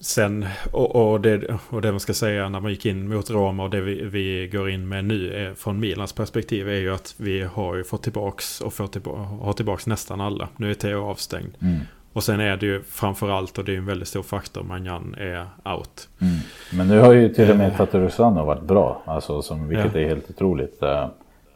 sen, 0.00 0.46
och, 0.72 0.96
och, 0.96 1.20
det, 1.20 1.58
och 1.70 1.82
det 1.82 1.90
man 1.90 2.00
ska 2.00 2.14
säga 2.14 2.48
när 2.48 2.60
man 2.60 2.70
gick 2.70 2.86
in 2.86 3.08
mot 3.08 3.30
Roma 3.30 3.62
och 3.62 3.70
det 3.70 3.80
vi, 3.80 4.04
vi 4.04 4.48
går 4.52 4.70
in 4.70 4.88
med 4.88 5.04
nu 5.04 5.32
är, 5.32 5.54
från 5.54 5.80
Milans 5.80 6.12
perspektiv 6.12 6.68
är 6.68 6.80
ju 6.80 6.94
att 6.94 7.14
vi 7.16 7.42
har 7.42 7.76
ju 7.76 7.84
fått 7.84 8.02
tillbaks 8.02 8.60
och 8.60 8.74
får 8.74 8.86
tillbaka, 8.86 9.20
har 9.20 9.52
tillbaks 9.52 9.86
nästan 9.86 10.20
alla. 10.20 10.48
Nu 10.56 10.70
är 10.70 10.74
Theo 10.74 11.04
avstängd. 11.04 11.54
Mm. 11.62 11.78
Och 12.12 12.24
sen 12.24 12.40
är 12.40 12.56
det 12.56 12.66
ju 12.66 12.82
framförallt, 12.82 13.58
och 13.58 13.64
det 13.64 13.72
är 13.72 13.76
en 13.76 13.86
väldigt 13.86 14.08
stor 14.08 14.22
faktor, 14.22 14.62
Manjan 14.62 15.14
är 15.18 15.46
out. 15.64 16.08
Mm. 16.20 16.34
Men 16.72 16.88
nu 16.88 16.98
har 16.98 17.12
ju 17.12 17.28
till 17.28 17.50
och 17.50 17.56
med 17.56 17.70
eh. 17.70 17.76
Tatarusano 17.76 18.44
varit 18.44 18.62
bra, 18.62 19.02
alltså, 19.04 19.42
som, 19.42 19.68
vilket 19.68 19.94
ja. 19.94 20.00
är 20.00 20.08
helt 20.08 20.30
otroligt. 20.30 20.82
Uh, 20.82 21.06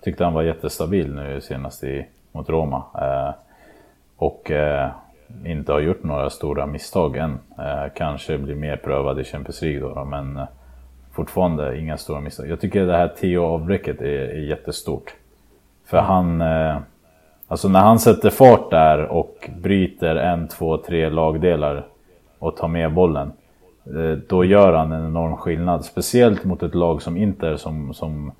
tyckte 0.04 0.24
han 0.24 0.32
var 0.32 0.42
jättestabil 0.42 1.14
nu 1.14 1.40
senast 1.40 1.84
i, 1.84 2.06
mot 2.32 2.48
Roma. 2.48 2.76
Uh, 2.76 3.34
och 4.16 4.50
uh, 4.50 4.90
inte 5.44 5.72
har 5.72 5.80
gjort 5.80 6.02
några 6.02 6.30
stora 6.30 6.66
misstag 6.66 7.16
än. 7.16 7.38
Eh, 7.58 7.92
kanske 7.94 8.38
blir 8.38 8.54
mer 8.54 8.76
prövad 8.76 9.20
i 9.20 9.24
Champions 9.24 9.62
League 9.62 9.80
då, 9.80 9.94
då 9.94 10.04
men 10.04 10.36
eh, 10.36 10.44
fortfarande 11.12 11.78
inga 11.78 11.96
stora 11.96 12.20
misstag. 12.20 12.48
Jag 12.48 12.60
tycker 12.60 12.86
det 12.86 12.96
här 12.96 13.08
Theo-avbräcket 13.08 14.00
är, 14.00 14.06
är 14.06 14.40
jättestort. 14.40 15.14
För 15.86 15.98
han, 15.98 16.40
eh, 16.40 16.76
alltså 17.48 17.68
när 17.68 17.80
han 17.80 17.98
sätter 17.98 18.30
fart 18.30 18.70
där 18.70 19.06
och 19.06 19.50
bryter 19.62 20.16
en, 20.16 20.48
två, 20.48 20.76
tre 20.76 21.08
lagdelar 21.08 21.86
och 22.38 22.56
tar 22.56 22.68
med 22.68 22.92
bollen. 22.92 23.32
Eh, 23.86 24.18
då 24.28 24.44
gör 24.44 24.72
han 24.72 24.92
en 24.92 25.06
enorm 25.06 25.36
skillnad. 25.36 25.84
Speciellt 25.84 26.44
mot 26.44 26.62
ett 26.62 26.74
lag 26.74 27.02
som 27.02 27.16
Inter 27.16 27.56
som, 27.56 27.94
som 27.94 28.32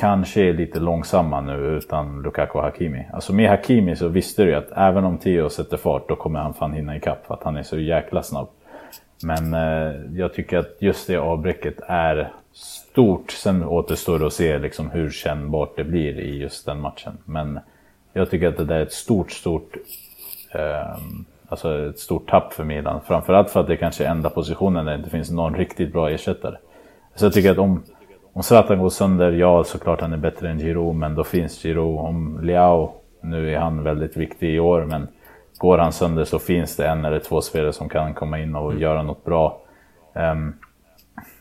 kanske 0.00 0.42
är 0.42 0.52
lite 0.52 0.80
långsamma 0.80 1.40
nu 1.40 1.52
utan 1.52 2.22
Lukaku 2.22 2.58
och 2.58 2.64
Hakimi. 2.64 3.06
Alltså 3.12 3.32
med 3.32 3.50
Hakimi 3.50 3.96
så 3.96 4.08
visste 4.08 4.42
du 4.42 4.50
ju 4.50 4.54
att 4.54 4.72
även 4.76 5.04
om 5.04 5.18
Theo 5.18 5.50
sätter 5.50 5.76
fart 5.76 6.08
då 6.08 6.16
kommer 6.16 6.38
han 6.40 6.54
fan 6.54 6.72
hinna 6.72 6.96
ikapp 6.96 7.26
för 7.26 7.34
att 7.34 7.42
han 7.42 7.56
är 7.56 7.62
så 7.62 7.78
jäkla 7.78 8.22
snabb. 8.22 8.48
Men 9.22 9.54
eh, 9.54 10.18
jag 10.20 10.34
tycker 10.34 10.58
att 10.58 10.76
just 10.78 11.06
det 11.06 11.16
avbräcket 11.16 11.74
är 11.86 12.32
stort. 12.52 13.30
Sen 13.30 13.64
återstår 13.64 14.18
det 14.18 14.26
att 14.26 14.32
se 14.32 14.58
liksom 14.58 14.90
hur 14.90 15.10
kännbart 15.10 15.76
det 15.76 15.84
blir 15.84 16.20
i 16.20 16.38
just 16.38 16.66
den 16.66 16.80
matchen. 16.80 17.18
Men 17.24 17.60
jag 18.12 18.30
tycker 18.30 18.48
att 18.48 18.56
det 18.56 18.64
där 18.64 18.76
är 18.76 18.82
ett 18.82 18.92
stort, 18.92 19.30
stort 19.30 19.76
eh, 20.52 20.96
Alltså 21.50 21.88
ett 21.88 21.98
stort 21.98 22.30
tapp 22.30 22.52
för 22.52 22.64
Milan. 22.64 23.00
Framförallt 23.06 23.50
för 23.50 23.60
att 23.60 23.66
det 23.66 23.76
kanske 23.76 24.04
är 24.04 24.08
enda 24.08 24.30
positionen 24.30 24.84
där 24.84 24.92
det 24.92 24.98
inte 24.98 25.10
finns 25.10 25.30
någon 25.30 25.54
riktigt 25.54 25.92
bra 25.92 26.10
ersättare. 26.10 26.56
Så 27.14 27.24
jag 27.24 27.32
tycker 27.32 27.50
att 27.50 27.58
om 27.58 27.82
om 28.32 28.42
Zlatan 28.42 28.78
går 28.78 28.88
sönder, 28.88 29.32
ja 29.32 29.64
såklart 29.64 30.00
han 30.00 30.12
är 30.12 30.16
bättre 30.16 30.50
än 30.50 30.58
Giroud, 30.58 30.96
men 30.96 31.14
då 31.14 31.24
finns 31.24 31.62
Giroud. 31.62 31.98
Om 31.98 32.40
Leao, 32.42 32.92
nu 33.22 33.54
är 33.54 33.58
han 33.58 33.82
väldigt 33.82 34.16
viktig 34.16 34.54
i 34.54 34.60
år, 34.60 34.84
men 34.84 35.08
går 35.58 35.78
han 35.78 35.92
sönder 35.92 36.24
så 36.24 36.38
finns 36.38 36.76
det 36.76 36.88
en 36.88 37.04
eller 37.04 37.18
två 37.18 37.40
spelare 37.40 37.72
som 37.72 37.88
kan 37.88 38.14
komma 38.14 38.38
in 38.38 38.54
och 38.54 38.70
mm. 38.70 38.82
göra 38.82 39.02
något 39.02 39.24
bra. 39.24 39.60
Um, 40.14 40.54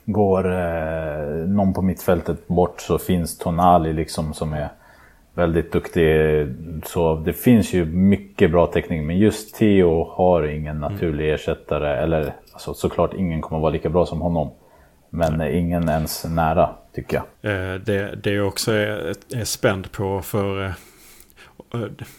går 0.06 0.52
eh, 0.52 1.48
någon 1.48 1.74
på 1.74 1.82
mittfältet 1.82 2.48
bort 2.48 2.82
så 2.82 2.98
finns 2.98 3.38
Tonali 3.38 3.94
liksom 3.94 4.34
som 4.34 4.54
är 4.54 4.70
väldigt 5.34 5.72
duktig. 5.72 6.08
Så 6.86 7.16
det 7.16 7.34
finns 7.34 7.74
ju 7.74 7.86
mycket 7.86 8.52
bra 8.52 8.68
teknik, 8.68 9.06
men 9.06 9.18
just 9.18 9.56
Theo 9.56 10.10
har 10.10 10.44
ingen 10.44 10.78
mm. 10.78 10.92
naturlig 10.92 11.34
ersättare. 11.34 11.98
Eller 11.98 12.34
alltså, 12.54 12.74
såklart 12.74 13.14
ingen 13.14 13.42
kommer 13.42 13.62
vara 13.62 13.72
lika 13.72 13.90
bra 13.90 14.06
som 14.06 14.22
honom. 14.22 14.52
Men 15.10 15.42
ingen 15.42 15.90
ens 15.90 16.26
nära 16.26 16.70
tycker 16.94 17.22
jag. 17.42 17.52
Eh, 17.52 17.80
det, 17.80 18.16
det 18.24 18.32
jag 18.32 18.48
också 18.48 18.74
eh, 18.74 18.78
är, 18.80 19.16
är 19.36 19.46
spänd 19.46 19.92
på 19.92 20.22
för... 20.22 20.66
Eh, 20.66 20.72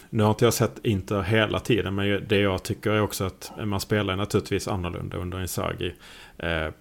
nu 0.09 0.23
har 0.23 0.29
inte 0.29 0.45
jag 0.45 0.53
sett 0.53 0.85
Inter 0.85 1.21
hela 1.21 1.59
tiden 1.59 1.95
men 1.95 2.23
det 2.27 2.37
jag 2.37 2.63
tycker 2.63 2.91
är 2.91 3.01
också 3.01 3.23
att 3.23 3.51
man 3.63 3.79
spelar 3.79 4.15
naturligtvis 4.15 4.67
annorlunda 4.67 5.17
under 5.17 5.41
Inzaghi. 5.41 5.93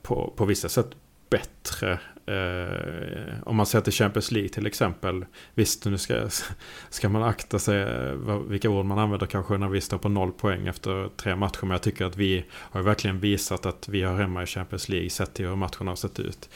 På, 0.03 0.33
på 0.37 0.45
vissa 0.45 0.69
sätt 0.69 0.87
bättre. 1.31 1.99
Eh, 2.27 3.35
om 3.45 3.57
man 3.57 3.67
ser 3.67 3.81
till 3.81 3.93
Champions 3.93 4.31
League 4.31 4.49
till 4.49 4.67
exempel. 4.67 5.25
Visst, 5.55 5.85
nu 5.85 5.99
ska, 5.99 6.29
ska 6.91 7.09
man 7.09 7.23
akta 7.23 7.59
sig 7.59 7.87
vilka 8.49 8.71
ord 8.71 8.85
man 8.85 8.99
använder 8.99 9.27
kanske 9.27 9.59
när 9.59 9.69
vi 9.69 9.81
står 9.81 9.99
på 9.99 10.09
noll 10.09 10.33
poäng 10.33 10.67
efter 10.67 11.09
tre 11.17 11.37
matcher. 11.37 11.61
Men 11.63 11.71
jag 11.71 11.83
tycker 11.83 12.05
att 12.05 12.17
vi 12.17 12.45
har 12.53 12.83
verkligen 12.83 13.21
visat 13.21 13.67
att 13.67 13.89
vi 13.89 14.03
har 14.03 14.17
hemma 14.17 14.43
i 14.43 14.47
Champions 14.47 14.89
League 14.89 15.11
sett 15.11 15.35
till 15.35 15.47
hur 15.47 15.57
matcherna 15.57 15.91
har 15.91 15.97
sett 15.97 16.21
ut. 16.21 16.49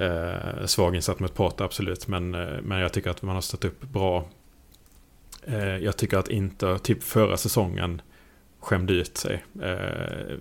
Eh, 0.00 0.66
svag 0.66 0.96
insatt 0.96 1.20
mot 1.20 1.34
Porto 1.34 1.64
absolut, 1.64 2.08
men, 2.08 2.34
eh, 2.34 2.60
men 2.62 2.78
jag 2.78 2.92
tycker 2.92 3.10
att 3.10 3.22
man 3.22 3.34
har 3.34 3.42
stått 3.42 3.64
upp 3.64 3.80
bra. 3.80 4.28
Eh, 5.46 5.76
jag 5.76 5.96
tycker 5.96 6.18
att 6.18 6.28
inte, 6.28 6.78
typ 6.78 7.02
förra 7.02 7.36
säsongen, 7.36 8.02
skämde 8.60 8.92
ut 8.92 9.16
sig. 9.16 9.44
Eh, 9.62 10.38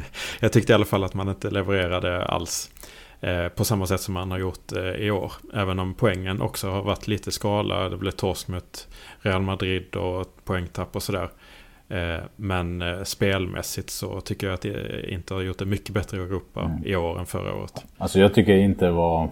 jag 0.40 0.52
tyckte 0.52 0.72
i 0.72 0.74
alla 0.74 0.84
fall 0.84 1.04
att 1.04 1.14
man 1.14 1.28
inte 1.28 1.50
levererade 1.50 2.24
alls. 2.24 2.70
Eh, 3.20 3.48
på 3.48 3.64
samma 3.64 3.86
sätt 3.86 4.00
som 4.00 4.14
man 4.14 4.30
har 4.30 4.38
gjort 4.38 4.72
eh, 4.72 4.92
i 4.92 5.10
år. 5.10 5.32
Även 5.54 5.78
om 5.78 5.94
poängen 5.94 6.40
också 6.40 6.70
har 6.70 6.82
varit 6.82 7.06
lite 7.06 7.30
skala. 7.30 7.88
Det 7.88 7.96
blev 7.96 8.10
torsk 8.10 8.48
mot 8.48 8.88
Real 9.20 9.42
Madrid 9.42 9.96
och 9.96 10.44
poängtapp 10.44 10.96
och 10.96 11.02
sådär. 11.02 11.30
Eh, 11.92 12.20
men 12.36 12.82
eh, 12.82 13.02
spelmässigt 13.02 13.90
så 13.90 14.20
tycker 14.20 14.46
jag 14.46 14.54
att 14.54 14.60
det 14.60 15.10
inte 15.12 15.34
har 15.34 15.40
gjort 15.40 15.58
det 15.58 15.64
mycket 15.64 15.94
bättre 15.94 16.16
i 16.16 16.20
Europa 16.20 16.60
mm. 16.60 16.86
i 16.86 16.96
år 16.96 17.18
än 17.18 17.26
förra 17.26 17.54
året. 17.54 17.84
Alltså 17.98 18.20
jag 18.20 18.34
tycker 18.34 18.56
inte 18.56 18.84
det 18.84 18.92
var 18.92 19.28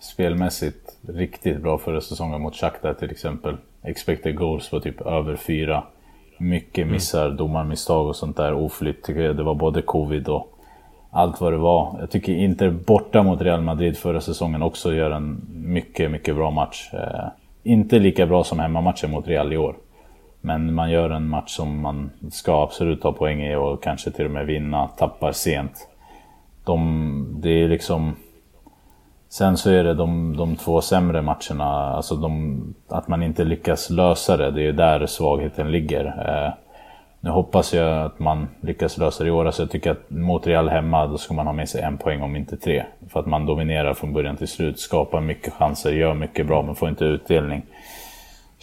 spelmässigt 0.00 0.96
riktigt 1.08 1.62
bra 1.62 1.78
förra 1.78 2.00
säsongen 2.00 2.40
mot 2.40 2.56
Shakhtar 2.56 2.94
till 2.94 3.10
exempel. 3.10 3.56
Expected 3.82 4.36
goals 4.36 4.72
var 4.72 4.80
typ 4.80 5.00
över 5.00 5.36
fyra. 5.36 5.84
Mycket 6.38 6.82
mm. 6.82 6.92
missar, 6.92 7.24
mm. 7.26 7.36
domarmisstag 7.36 8.06
och 8.06 8.16
sånt 8.16 8.36
där. 8.36 8.52
Oflytt 8.52 9.02
tycker 9.02 9.20
jag. 9.20 9.36
Det 9.36 9.42
var 9.42 9.54
både 9.54 9.82
covid 9.82 10.28
och 10.28 10.58
allt 11.10 11.40
vad 11.40 11.52
det 11.52 11.58
var. 11.58 11.96
Jag 12.00 12.10
tycker 12.10 12.32
Inter 12.32 12.70
borta 12.70 13.22
mot 13.22 13.42
Real 13.42 13.60
Madrid 13.60 13.96
förra 13.96 14.20
säsongen 14.20 14.62
också 14.62 14.94
gör 14.94 15.10
en 15.10 15.40
mycket, 15.52 16.10
mycket 16.10 16.34
bra 16.34 16.50
match. 16.50 16.90
Eh, 16.92 17.28
inte 17.62 17.98
lika 17.98 18.26
bra 18.26 18.44
som 18.44 18.58
hemmamatchen 18.58 19.10
mot 19.10 19.28
Real 19.28 19.52
i 19.52 19.56
år. 19.56 19.76
Men 20.44 20.74
man 20.74 20.90
gör 20.90 21.10
en 21.10 21.28
match 21.28 21.50
som 21.50 21.80
man 21.80 22.10
ska 22.30 22.62
absolut 22.62 23.02
ta 23.02 23.12
poäng 23.12 23.42
i 23.42 23.54
och 23.54 23.82
kanske 23.82 24.10
till 24.10 24.24
och 24.24 24.30
med 24.30 24.46
vinna, 24.46 24.88
tappar 24.88 25.32
sent. 25.32 25.88
De, 26.64 27.40
det 27.40 27.50
är 27.50 27.68
liksom... 27.68 28.16
Sen 29.28 29.56
så 29.56 29.70
är 29.70 29.84
det 29.84 29.94
de, 29.94 30.36
de 30.36 30.56
två 30.56 30.80
sämre 30.80 31.22
matcherna, 31.22 31.64
alltså 31.64 32.16
de, 32.16 32.74
att 32.88 33.08
man 33.08 33.22
inte 33.22 33.44
lyckas 33.44 33.90
lösa 33.90 34.36
det, 34.36 34.50
det 34.50 34.66
är 34.66 34.72
där 34.72 35.06
svagheten 35.06 35.70
ligger. 35.70 36.04
Eh, 36.04 36.52
nu 37.20 37.30
hoppas 37.30 37.74
jag 37.74 38.02
att 38.02 38.18
man 38.18 38.48
lyckas 38.60 38.98
lösa 38.98 39.24
det 39.24 39.28
i 39.28 39.30
år, 39.32 39.44
alltså 39.44 39.62
jag 39.62 39.70
tycker 39.70 39.90
att 39.90 40.10
mot 40.10 40.46
Real 40.46 40.68
hemma, 40.68 41.06
då 41.06 41.18
ska 41.18 41.34
man 41.34 41.46
ha 41.46 41.52
med 41.52 41.68
sig 41.68 41.82
en 41.82 41.98
poäng 41.98 42.22
om 42.22 42.36
inte 42.36 42.56
tre. 42.56 42.84
För 43.08 43.20
att 43.20 43.26
man 43.26 43.46
dominerar 43.46 43.94
från 43.94 44.12
början 44.12 44.36
till 44.36 44.48
slut, 44.48 44.80
skapar 44.80 45.20
mycket 45.20 45.52
chanser, 45.52 45.92
gör 45.92 46.14
mycket 46.14 46.46
bra 46.46 46.62
men 46.62 46.74
får 46.74 46.88
inte 46.88 47.04
utdelning. 47.04 47.62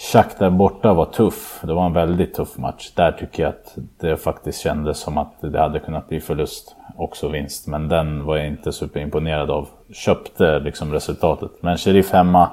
Shakhtar 0.01 0.49
borta 0.49 0.93
var 0.93 1.05
tuff. 1.05 1.59
Det 1.63 1.73
var 1.73 1.85
en 1.85 1.93
väldigt 1.93 2.33
tuff 2.33 2.57
match. 2.57 2.91
Där 2.95 3.11
tycker 3.11 3.43
jag 3.43 3.49
att 3.49 3.77
det 3.99 4.17
faktiskt 4.17 4.61
kändes 4.61 4.99
som 4.99 5.17
att 5.17 5.33
det 5.41 5.59
hade 5.59 5.79
kunnat 5.79 6.09
bli 6.09 6.19
förlust. 6.19 6.75
Också 6.95 7.27
vinst. 7.27 7.67
Men 7.67 7.87
den 7.87 8.25
var 8.25 8.37
jag 8.37 8.47
inte 8.47 8.71
superimponerad 8.71 9.51
av. 9.51 9.67
Köpte 9.93 10.59
liksom 10.59 10.93
resultatet. 10.93 11.51
Men 11.61 11.77
Sheriff 11.77 12.11
hemma, 12.11 12.49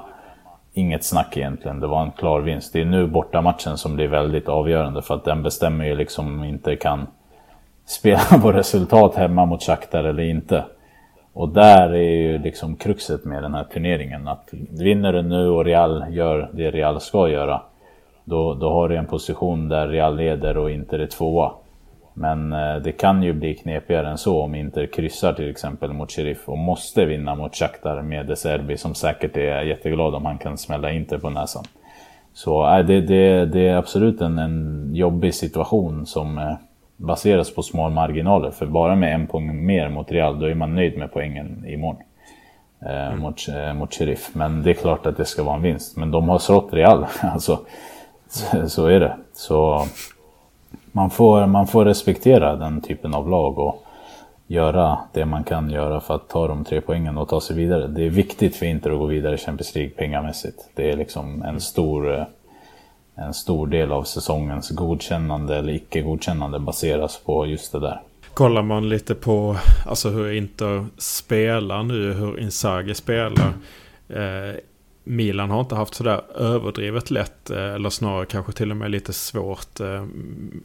inget 0.73 1.05
snack 1.05 1.37
egentligen. 1.37 1.81
Det 1.81 1.87
var 1.87 2.03
en 2.03 2.13
klar 2.13 2.41
vinst. 2.41 2.73
Det 2.73 2.81
är 2.81 2.85
nu 2.85 3.07
bortamatchen 3.07 3.79
som 3.79 3.97
blir 3.97 4.09
väldigt 4.09 4.49
avgörande. 4.49 5.03
För 5.03 5.15
att 5.15 5.25
den 5.25 5.43
bestämmer 5.43 5.85
ju 5.85 5.95
liksom 5.95 6.27
om 6.27 6.45
inte 6.45 6.77
kan 6.77 7.07
spela 7.87 8.21
på 8.43 8.53
resultat 8.53 9.15
hemma 9.15 9.47
mot 9.47 9.63
Shakhtar 9.63 10.05
eller 10.05 10.23
inte. 10.23 10.65
Och 11.37 11.49
där 11.49 11.91
är 11.91 12.13
ju 12.13 12.39
liksom 12.39 12.77
kruxet 12.77 13.25
med 13.25 13.43
den 13.43 13.55
här 13.55 13.65
turneringen. 13.65 14.29
Att 14.29 14.49
vinner 14.71 15.13
du 15.13 15.23
nu 15.23 15.49
och 15.49 15.65
Real 15.65 16.05
gör 16.11 16.51
det 16.53 16.71
Real 16.71 17.01
ska 17.01 17.29
göra. 17.29 17.61
Då, 18.25 18.55
då 18.55 18.71
har 18.71 18.89
du 18.89 18.97
en 18.97 19.07
position 19.07 19.69
där 19.69 19.89
Real 19.89 20.17
leder 20.17 20.57
och 20.57 20.71
Inter 20.71 20.99
är 20.99 21.07
tvåa. 21.07 21.53
Men 22.15 22.53
eh, 22.53 22.77
det 22.77 22.93
kan 22.93 23.23
ju 23.23 23.33
bli 23.33 23.55
knepigare 23.55 24.09
än 24.09 24.19
så 24.19 24.43
om 24.43 24.55
Inter 24.55 24.87
kryssar 24.87 25.33
till 25.33 25.51
exempel 25.51 25.93
mot 25.93 26.13
Sheriff 26.13 26.49
och 26.49 26.59
måste 26.59 27.05
vinna 27.05 27.35
mot 27.35 27.57
Shakhtar 27.57 28.03
med 28.03 28.27
De 28.27 28.37
Serbi 28.37 28.77
som 28.77 28.95
säkert 28.95 29.37
är 29.37 29.63
jätteglad 29.63 30.15
om 30.15 30.27
han 30.27 30.39
kan 30.39 30.59
smälla 30.59 30.93
Inter 30.93 31.19
på 31.19 31.31
näsan. 31.31 31.65
Så 32.35 32.77
äh, 32.77 32.87
det, 32.87 33.01
det, 33.01 33.47
det 33.47 33.69
är 33.69 33.77
absolut 33.77 34.21
en, 34.21 34.39
en 34.39 34.91
jobbig 34.95 35.35
situation 35.35 36.07
som 36.07 36.39
eh, 36.39 36.55
baseras 36.97 37.55
på 37.55 37.63
små 37.63 37.91
marginaler. 37.91 38.51
För 38.51 38.67
bara 38.67 38.97
med 38.97 39.15
en 39.15 39.27
poäng 39.27 39.67
mer 39.67 39.89
mot 39.89 40.13
Real, 40.13 40.41
då 40.41 40.47
är 40.47 40.55
man 40.55 40.75
nöjd 40.75 40.99
med 40.99 41.13
poängen 41.13 41.65
imorgon. 41.69 42.03
Eh, 42.81 43.07
mm. 43.07 43.19
mot, 43.19 43.49
eh, 43.49 43.75
mot 43.75 43.95
Sheriff. 43.95 44.31
Men 44.33 44.63
det 44.63 44.71
är 44.71 44.75
klart 44.75 45.07
att 45.07 45.17
det 45.17 45.25
ska 45.25 45.43
vara 45.43 45.57
en 45.57 45.63
vinst. 45.63 45.97
Men 45.97 46.11
de 46.11 46.29
har 46.29 46.39
slått 46.39 46.73
Real. 46.73 47.07
alltså, 47.21 47.59
så, 48.29 48.69
så, 48.69 48.87
är 48.87 49.01
det. 49.01 49.17
Så 49.33 49.87
man 50.93 51.11
får, 51.11 51.47
man 51.47 51.67
får 51.67 51.85
respektera 51.85 52.57
den 52.57 52.81
typen 52.81 53.15
av 53.15 53.29
lag 53.29 53.59
och 53.59 53.83
göra 54.47 54.99
det 55.13 55.25
man 55.25 55.45
kan 55.45 55.71
göra 55.71 56.01
för 56.01 56.15
att 56.15 56.29
ta 56.29 56.49
de 56.49 56.65
tre 56.65 56.81
poängen 56.81 57.19
och 57.19 57.29
ta 57.29 57.41
sig 57.41 57.57
vidare. 57.57 57.87
Det 57.87 58.07
är 58.07 58.11
viktigt 58.11 58.57
för 58.57 58.67
Inter 58.67 58.91
att 58.91 58.99
gå 58.99 59.07
vidare 59.07 59.35
i 59.35 59.39
Champions 59.39 59.75
League 59.75 59.91
pengamässigt. 59.91 60.69
Det 60.75 60.91
är 60.91 60.97
liksom 60.97 61.43
en 61.43 61.61
stor 61.61 62.19
eh, 62.19 62.25
en 63.17 63.35
stor 63.35 63.67
del 63.67 63.93
av 63.93 64.03
säsongens 64.03 64.71
godkännande 64.71 65.57
eller 65.57 65.73
icke 65.73 66.01
godkännande 66.01 66.59
baseras 66.59 67.21
på 67.25 67.47
just 67.47 67.73
det 67.73 67.81
där. 67.81 68.01
Kollar 68.35 68.63
man 68.63 68.89
lite 68.89 69.15
på 69.15 69.57
alltså 69.87 70.09
hur 70.09 70.33
Inter 70.33 70.87
spelar 70.99 71.83
nu, 71.83 72.13
hur 72.13 72.41
Inzaghi 72.41 72.95
spelar. 72.95 73.53
Eh, 74.09 74.57
Milan 75.09 75.51
har 75.51 75.61
inte 75.61 75.75
haft 75.75 75.95
sådär 75.95 76.23
överdrivet 76.35 77.11
lätt, 77.11 77.51
eh, 77.51 77.75
eller 77.75 77.91
snarare 77.91 78.27
kanske 78.27 78.53
till 78.53 78.71
och 78.71 78.77
med 78.77 78.91
lite 78.91 79.13
svårt 79.13 79.81
eh, 79.81 80.05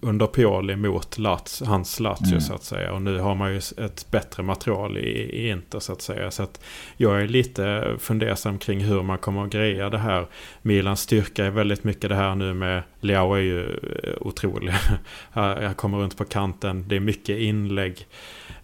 under 0.01 0.27
Pioli 0.27 0.75
mot 0.75 1.17
Lats, 1.17 1.61
hans 1.65 1.99
Lazio 1.99 2.27
mm. 2.27 2.41
så 2.41 2.53
att 2.53 2.63
säga. 2.63 2.93
Och 2.93 3.01
nu 3.01 3.19
har 3.19 3.35
man 3.35 3.51
ju 3.51 3.57
ett 3.57 4.11
bättre 4.11 4.43
material 4.43 4.97
i, 4.97 5.09
i 5.09 5.49
Inter 5.49 5.79
så 5.79 5.93
att 5.93 6.01
säga. 6.01 6.31
Så 6.31 6.43
att 6.43 6.63
jag 6.97 7.21
är 7.21 7.27
lite 7.27 7.95
fundersam 7.99 8.59
kring 8.59 8.79
hur 8.79 9.03
man 9.03 9.17
kommer 9.17 9.43
att 9.43 9.51
greja 9.51 9.89
det 9.89 9.97
här. 9.97 10.27
Milans 10.61 11.01
styrka 11.01 11.45
är 11.45 11.51
väldigt 11.51 11.83
mycket 11.83 12.09
det 12.09 12.15
här 12.15 12.35
nu 12.35 12.53
med 12.53 12.83
Leao 13.01 13.33
är 13.33 13.39
ju 13.39 13.63
eh, 13.63 14.13
otrolig. 14.19 14.73
Jag 15.33 15.77
kommer 15.77 15.97
runt 15.97 16.17
på 16.17 16.25
kanten, 16.25 16.85
det 16.87 16.95
är 16.95 16.99
mycket 16.99 17.39
inlägg. 17.39 18.07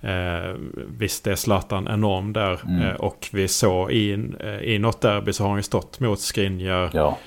Eh, 0.01 0.55
visst 0.97 1.27
är 1.27 1.35
Zlatan 1.35 1.87
enorm 1.87 2.33
där. 2.33 2.59
Mm. 2.67 2.81
Eh, 2.81 2.95
och 2.95 3.29
vi 3.31 3.47
såg 3.47 3.91
i, 3.91 4.29
eh, 4.39 4.59
i 4.61 4.79
något 4.79 5.01
derby 5.01 5.33
så 5.33 5.43
har 5.43 5.49
han 5.49 5.59
ju 5.59 5.63
stått 5.63 5.99
mot 5.99 6.19
Skriniar. 6.19 6.89
Ja. 6.93 7.17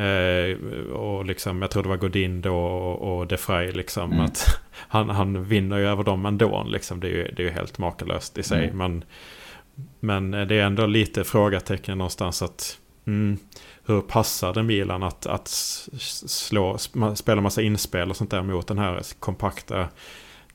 Eh, 0.00 0.56
och 0.92 1.24
liksom, 1.24 1.62
jag 1.62 1.70
tror 1.70 1.82
det 1.82 1.88
var 1.88 1.96
Godin 1.96 2.40
då 2.40 2.56
och, 2.56 3.18
och 3.18 3.26
De 3.26 3.36
Frey 3.36 3.72
liksom. 3.72 4.12
Mm. 4.12 4.24
Att 4.24 4.60
han, 4.88 5.10
han 5.10 5.44
vinner 5.44 5.78
ju 5.78 5.86
över 5.86 6.04
dem 6.04 6.26
ändå. 6.26 6.64
Liksom. 6.68 7.00
Det, 7.00 7.06
är 7.06 7.12
ju, 7.12 7.28
det 7.36 7.42
är 7.42 7.46
ju 7.46 7.52
helt 7.52 7.78
makalöst 7.78 8.38
i 8.38 8.42
sig. 8.42 8.64
Mm. 8.64 8.76
Men, 8.76 9.04
men 10.00 10.48
det 10.48 10.54
är 10.54 10.62
ändå 10.62 10.86
lite 10.86 11.24
frågetecken 11.24 11.98
någonstans 11.98 12.42
att 12.42 12.78
mm, 13.06 13.38
hur 13.86 14.00
passar 14.00 14.54
det 14.54 14.62
Milan 14.62 15.02
att, 15.02 15.26
att 15.26 15.48
slå, 15.48 16.78
spela 17.14 17.40
massa 17.40 17.62
inspel 17.62 18.10
och 18.10 18.16
sånt 18.16 18.30
där 18.30 18.42
mot 18.42 18.66
den 18.66 18.78
här 18.78 19.02
kompakta 19.18 19.88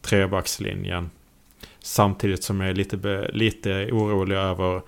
trebackslinjen. 0.02 1.10
Samtidigt 1.80 2.44
som 2.44 2.62
jag 2.62 2.70
är 2.70 2.74
lite, 2.74 3.30
lite 3.34 3.90
orolig 3.92 4.36
över 4.36 4.82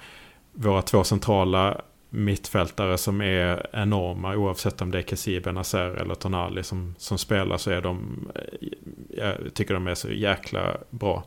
våra 0.54 0.82
två 0.82 1.04
centrala 1.04 1.82
mittfältare 2.10 2.98
som 2.98 3.22
är 3.22 3.68
enorma 3.74 4.36
oavsett 4.36 4.82
om 4.82 4.92
det 4.92 4.98
är 4.98 5.04
Kessie 5.04 5.42
Benazer 5.42 5.90
eller 5.90 6.16
Tonali 6.16 6.64
som, 6.64 6.96
som 6.98 7.18
spelar 7.18 7.58
så 7.58 7.72
är 7.72 7.82
de 7.82 8.28
eh, 8.36 8.74
jag 9.18 9.54
tycker 9.54 9.74
de 9.74 9.88
är 9.88 9.96
så 9.96 10.10
jäkla 10.12 10.78
bra. 10.90 11.24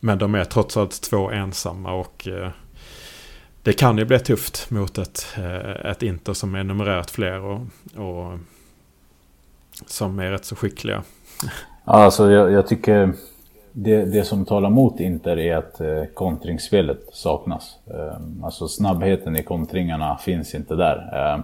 Men 0.00 0.18
de 0.18 0.34
är 0.34 0.44
trots 0.44 0.76
allt 0.76 1.02
två 1.02 1.30
ensamma 1.30 1.92
och 1.92 2.28
eh, 2.28 2.50
det 3.62 3.72
kan 3.72 3.98
ju 3.98 4.04
bli 4.04 4.18
tufft 4.18 4.70
mot 4.70 4.98
ett, 4.98 5.26
eh, 5.36 5.90
ett 5.90 6.02
Inter 6.02 6.32
som 6.32 6.54
är 6.54 6.64
numerärt 6.64 7.10
fler 7.10 7.40
och, 7.40 7.60
och 7.96 8.38
som 9.86 10.18
är 10.18 10.30
rätt 10.30 10.44
så 10.44 10.56
skickliga. 10.56 11.02
Alltså 11.84 12.30
jag, 12.30 12.52
jag 12.52 12.66
tycker 12.66 13.12
det, 13.72 14.04
det 14.04 14.24
som 14.24 14.44
talar 14.44 14.70
mot 14.70 15.00
Inter 15.00 15.38
är 15.38 15.56
att 15.56 15.80
eh, 15.80 16.04
kontringsspelet 16.14 17.00
saknas. 17.12 17.78
Eh, 17.86 18.44
alltså 18.44 18.68
snabbheten 18.68 19.36
i 19.36 19.42
kontringarna 19.42 20.16
finns 20.16 20.54
inte 20.54 20.74
där. 20.74 20.96
Eh, 20.96 21.40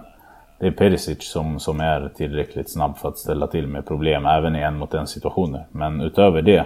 det 0.59 0.67
är 0.67 0.71
Perisic 0.71 1.31
som, 1.31 1.59
som 1.59 1.79
är 1.79 2.11
tillräckligt 2.15 2.71
snabb 2.71 2.97
för 2.97 3.09
att 3.09 3.17
ställa 3.17 3.47
till 3.47 3.67
med 3.67 3.87
problem 3.87 4.25
även 4.25 4.55
i 4.55 4.59
en 4.59 4.77
mot 4.77 4.93
en 4.93 5.07
situationer. 5.07 5.67
Men 5.71 6.01
utöver 6.01 6.41
det 6.41 6.65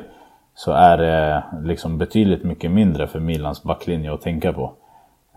så 0.56 0.72
är 0.72 0.98
det 0.98 1.44
eh, 1.54 1.64
liksom 1.64 1.98
betydligt 1.98 2.44
mycket 2.44 2.72
mindre 2.72 3.08
för 3.08 3.20
Milans 3.20 3.64
backlinje 3.64 4.14
att 4.14 4.22
tänka 4.22 4.54
på. 4.54 4.74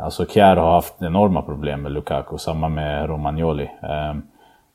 Alltså 0.02 0.26
Kjär 0.26 0.56
har 0.56 0.72
haft 0.72 1.02
enorma 1.02 1.42
problem 1.42 1.82
med 1.82 1.92
Lukaku, 1.92 2.38
samma 2.38 2.68
med 2.68 3.08
Romagnoli. 3.08 3.70
Eh, 3.82 4.14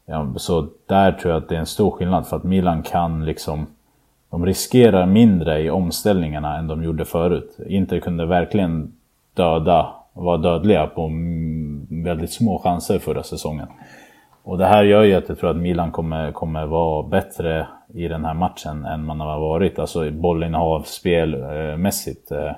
ja, 0.05 0.34
så 0.36 0.67
där 0.88 1.11
tror 1.11 1.34
jag 1.34 1.43
att 1.43 1.49
det 1.49 1.55
är 1.55 1.59
en 1.59 1.65
stor 1.65 1.91
skillnad 1.91 2.28
för 2.28 2.38
att 2.38 2.43
Milan 2.43 2.84
kan 2.84 3.25
liksom 3.25 3.67
de 4.30 4.45
riskerar 4.45 5.05
mindre 5.05 5.61
i 5.61 5.69
omställningarna 5.69 6.57
än 6.57 6.67
de 6.67 6.84
gjorde 6.84 7.05
förut. 7.05 7.57
Inter 7.67 7.99
kunde 7.99 8.25
verkligen 8.25 8.93
döda, 9.34 9.89
vara 10.13 10.38
dödliga 10.38 10.88
på 10.88 11.11
väldigt 11.89 12.34
små 12.34 12.59
chanser 12.59 12.99
förra 12.99 13.23
säsongen. 13.23 13.67
Och 14.43 14.57
det 14.57 14.65
här 14.65 14.84
gör 14.84 15.03
ju 15.03 15.13
att 15.13 15.30
jag 15.30 15.39
tror 15.39 15.49
att 15.49 15.57
Milan 15.57 15.91
kommer, 15.91 16.32
kommer 16.32 16.65
vara 16.65 17.03
bättre 17.03 17.67
i 17.93 18.07
den 18.07 18.25
här 18.25 18.34
matchen 18.34 18.86
än 18.86 19.05
man 19.05 19.19
har 19.19 19.39
varit. 19.39 19.80
Alltså 19.80 20.11
bollinnehav 20.11 20.82
spelmässigt 20.82 22.32
eh, 22.32 22.45
eh, 22.45 22.55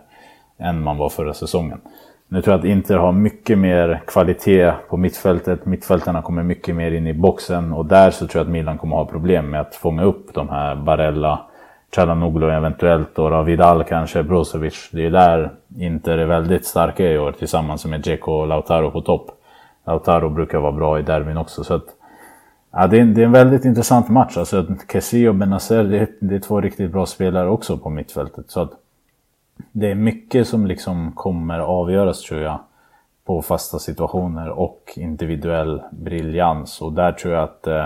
än 0.57 0.81
man 0.83 0.97
var 0.97 1.09
förra 1.09 1.33
säsongen. 1.33 1.81
Nu 2.31 2.41
tror 2.41 2.53
jag 2.53 2.59
att 2.59 2.65
Inter 2.65 2.97
har 2.97 3.11
mycket 3.11 3.57
mer 3.57 4.01
kvalitet 4.07 4.73
på 4.89 4.97
mittfältet. 4.97 5.65
Mittfältarna 5.65 6.21
kommer 6.21 6.43
mycket 6.43 6.75
mer 6.75 6.91
in 6.91 7.07
i 7.07 7.13
boxen 7.13 7.73
och 7.73 7.85
där 7.85 8.11
så 8.11 8.27
tror 8.27 8.39
jag 8.39 8.45
att 8.45 8.51
Milan 8.51 8.77
kommer 8.77 8.95
ha 8.95 9.05
problem 9.05 9.49
med 9.49 9.61
att 9.61 9.75
fånga 9.75 10.03
upp 10.03 10.33
de 10.33 10.49
här 10.49 10.75
Barella, 10.75 11.39
Chalanoglu 11.95 12.49
eventuellt 12.49 13.19
och 13.19 13.47
Vidal 13.47 13.83
kanske, 13.83 14.23
Brozovic. 14.23 14.89
Det 14.91 15.05
är 15.05 15.11
där 15.11 15.51
Inter 15.77 16.17
är 16.17 16.25
väldigt 16.25 16.65
starka 16.65 17.11
i 17.11 17.17
år 17.17 17.31
tillsammans 17.31 17.85
med 17.85 18.01
Dzeko 18.01 18.31
och 18.31 18.47
Lautaro 18.47 18.91
på 18.91 19.01
topp. 19.01 19.31
Lautaro 19.85 20.29
brukar 20.29 20.59
vara 20.59 20.71
bra 20.71 20.99
i 20.99 21.01
derbyn 21.01 21.37
också. 21.37 21.63
Så 21.63 21.73
att, 21.73 21.85
ja, 22.71 22.87
det, 22.87 22.99
är, 22.99 23.05
det 23.05 23.21
är 23.21 23.25
en 23.25 23.31
väldigt 23.31 23.65
intressant 23.65 24.09
match. 24.09 24.37
Alltså, 24.37 24.65
Kessie 24.91 25.29
och 25.29 25.35
Benazer, 25.35 25.83
det, 25.83 25.99
är, 25.99 26.07
det 26.19 26.35
är 26.35 26.39
två 26.39 26.61
riktigt 26.61 26.91
bra 26.91 27.05
spelare 27.05 27.49
också 27.49 27.77
på 27.77 27.89
mittfältet. 27.89 28.45
Så 28.51 28.61
att, 28.61 28.71
det 29.71 29.91
är 29.91 29.95
mycket 29.95 30.47
som 30.47 30.67
liksom 30.67 31.11
kommer 31.11 31.59
avgöras 31.59 32.21
tror 32.21 32.41
jag 32.41 32.59
på 33.25 33.41
fasta 33.41 33.79
situationer 33.79 34.49
och 34.49 34.93
individuell 34.95 35.81
briljans. 35.91 36.81
Och 36.81 36.93
där 36.93 37.11
tror 37.11 37.33
jag 37.33 37.43
att 37.43 37.67
eh, 37.67 37.85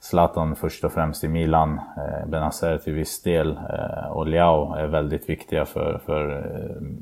Zlatan 0.00 0.56
först 0.56 0.84
och 0.84 0.92
främst 0.92 1.24
i 1.24 1.28
Milan, 1.28 1.80
eh, 1.96 2.28
Benazer 2.28 2.78
till 2.78 2.92
viss 2.92 3.22
del 3.22 3.50
eh, 3.50 4.10
och 4.10 4.26
Leao 4.26 4.74
är 4.74 4.86
väldigt 4.86 5.28
viktiga 5.28 5.64
för, 5.64 6.00
för 6.06 6.30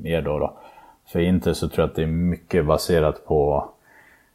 eh, 0.03 0.11
er 0.11 0.21
då, 0.21 0.39
då. 0.39 0.53
För 1.07 1.19
Inter 1.19 1.53
så 1.53 1.69
tror 1.69 1.83
jag 1.83 1.89
att 1.89 1.95
det 1.95 2.03
är 2.03 2.07
mycket 2.07 2.65
baserat 2.65 3.25
på 3.25 3.69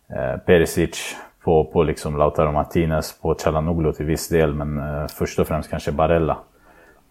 eh, 0.08 0.36
Perisic, 0.36 1.16
på, 1.44 1.64
på 1.64 1.82
liksom 1.82 2.16
Lautaro 2.16 2.52
Martinez, 2.52 3.18
på 3.20 3.34
Chalanoglu 3.34 3.92
till 3.92 4.06
viss 4.06 4.28
del, 4.28 4.54
men 4.54 4.78
eh, 4.78 5.06
först 5.06 5.38
och 5.38 5.46
främst 5.46 5.70
kanske 5.70 5.92
Barella. 5.92 6.38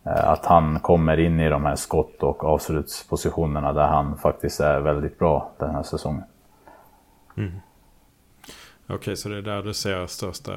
Eh, 0.04 0.30
att 0.30 0.46
han 0.46 0.80
kommer 0.80 1.20
in 1.20 1.40
i 1.40 1.50
de 1.50 1.66
här 1.66 1.76
skott 1.76 2.24
och 2.24 2.44
avslutspositionerna 2.44 3.74
där 3.74 3.88
han 3.88 4.18
faktiskt 4.18 4.60
är 4.60 4.80
väldigt 4.80 5.20
bra 5.20 5.52
den 5.58 5.76
här 5.76 5.84
säsongen. 5.84 6.24
Mm. 7.38 7.52
Okej, 8.84 8.96
okay, 8.96 9.16
så 9.16 9.30
det 9.30 9.38
är 9.38 9.42
där 9.42 9.62
du 9.62 9.74
ser 9.74 10.08
största 10.08 10.52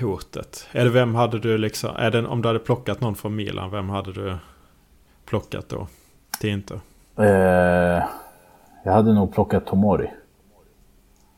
hotet? 0.00 0.68
Eller 0.72 0.90
vem 0.90 1.14
hade 1.14 1.38
du 1.38 1.58
liksom, 1.58 1.96
är 1.96 2.10
det, 2.10 2.26
om 2.26 2.42
du 2.42 2.48
hade 2.48 2.58
plockat 2.58 3.00
någon 3.00 3.14
från 3.14 3.36
Milan, 3.36 3.70
vem 3.70 3.88
hade 3.88 4.12
du 4.12 4.36
plockat 5.24 5.68
då? 5.68 5.86
Till 6.40 6.50
Inter? 6.50 6.80
Eh, 7.16 8.04
jag 8.82 8.92
hade 8.92 9.12
nog 9.12 9.34
plockat 9.34 9.66
Tomori. 9.66 10.10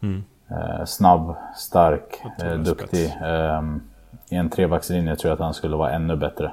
Mm. 0.03 0.25
Eh, 0.51 0.85
snabb, 0.85 1.37
stark, 1.57 2.23
eh, 2.43 2.55
duktig. 2.55 3.07
Eh, 3.23 3.63
I 4.29 4.37
en 4.37 4.51
trebackslinje 4.51 5.17
tror 5.17 5.29
jag 5.29 5.35
att 5.35 5.45
han 5.45 5.55
skulle 5.55 5.77
vara 5.77 5.93
ännu 5.93 6.17
bättre. 6.17 6.53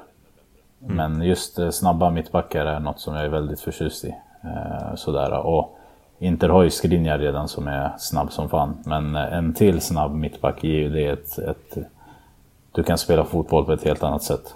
Mm. 0.84 0.96
Men 0.96 1.22
just 1.22 1.58
eh, 1.58 1.70
snabba 1.70 2.10
mittbackar 2.10 2.66
är 2.66 2.80
något 2.80 3.00
som 3.00 3.14
jag 3.14 3.24
är 3.24 3.28
väldigt 3.28 3.60
förtjust 3.60 4.04
i. 4.04 4.14
Eh, 4.42 4.94
sådär. 4.94 5.46
Och 5.46 5.78
Inter 6.18 6.48
har 6.48 6.62
ju 6.62 6.70
Skriniar 6.70 7.18
redan 7.18 7.48
som 7.48 7.68
är 7.68 7.92
snabb 7.98 8.32
som 8.32 8.48
fan. 8.48 8.76
Men 8.84 9.16
eh, 9.16 9.32
en 9.32 9.54
till 9.54 9.80
snabb 9.80 10.14
mittback 10.14 10.64
ger 10.64 10.78
ju 10.78 10.88
det 10.88 11.06
ett, 11.06 11.38
ett... 11.38 11.78
Du 12.72 12.82
kan 12.82 12.98
spela 12.98 13.24
fotboll 13.24 13.64
på 13.64 13.72
ett 13.72 13.84
helt 13.84 14.02
annat 14.02 14.22
sätt. 14.22 14.54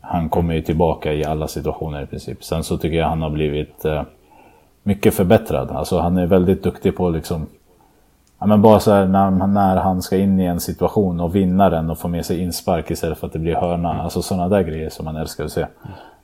Han 0.00 0.28
kommer 0.28 0.54
ju 0.54 0.62
tillbaka 0.62 1.12
i 1.12 1.24
alla 1.24 1.48
situationer 1.48 2.02
i 2.02 2.06
princip. 2.06 2.44
Sen 2.44 2.64
så 2.64 2.78
tycker 2.78 2.98
jag 2.98 3.08
han 3.08 3.22
har 3.22 3.30
blivit 3.30 3.86
mycket 4.82 5.14
förbättrad. 5.14 5.70
Alltså 5.70 5.98
han 5.98 6.16
är 6.16 6.26
väldigt 6.26 6.62
duktig 6.62 6.96
på 6.96 7.08
liksom... 7.08 7.46
Ja 8.40 8.46
men 8.46 8.62
bara 8.62 8.80
så 8.80 8.92
här 8.92 9.06
när, 9.06 9.30
när 9.30 9.76
han 9.76 10.02
ska 10.02 10.16
in 10.16 10.40
i 10.40 10.44
en 10.44 10.60
situation 10.60 11.20
och 11.20 11.34
vinna 11.34 11.70
den 11.70 11.90
och 11.90 11.98
få 11.98 12.08
med 12.08 12.26
sig 12.26 12.40
inspark 12.40 12.90
istället 12.90 13.18
för 13.18 13.26
att 13.26 13.32
det 13.32 13.38
blir 13.38 13.54
hörna. 13.54 14.02
Alltså 14.02 14.22
sådana 14.22 14.48
där 14.48 14.62
grejer 14.62 14.90
som 14.90 15.04
man 15.04 15.16
älskar 15.16 15.44
att 15.44 15.52
se. 15.52 15.66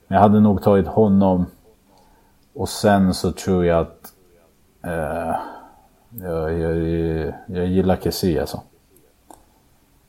Men 0.07 0.15
jag 0.15 0.19
hade 0.19 0.39
nog 0.39 0.63
tagit 0.63 0.87
honom. 0.87 1.45
Och 2.53 2.69
sen 2.69 3.13
så 3.13 3.31
tror 3.31 3.65
jag 3.65 3.79
att... 3.79 4.13
Eh, 4.83 5.35
jag, 6.23 6.59
jag, 6.59 6.77
jag 7.45 7.65
gillar 7.65 7.95
Kessie 7.95 8.41
alltså. 8.41 8.61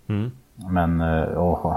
Mm. 0.06 0.30
Men 0.54 1.00
eh, 1.00 1.22
och, 1.22 1.74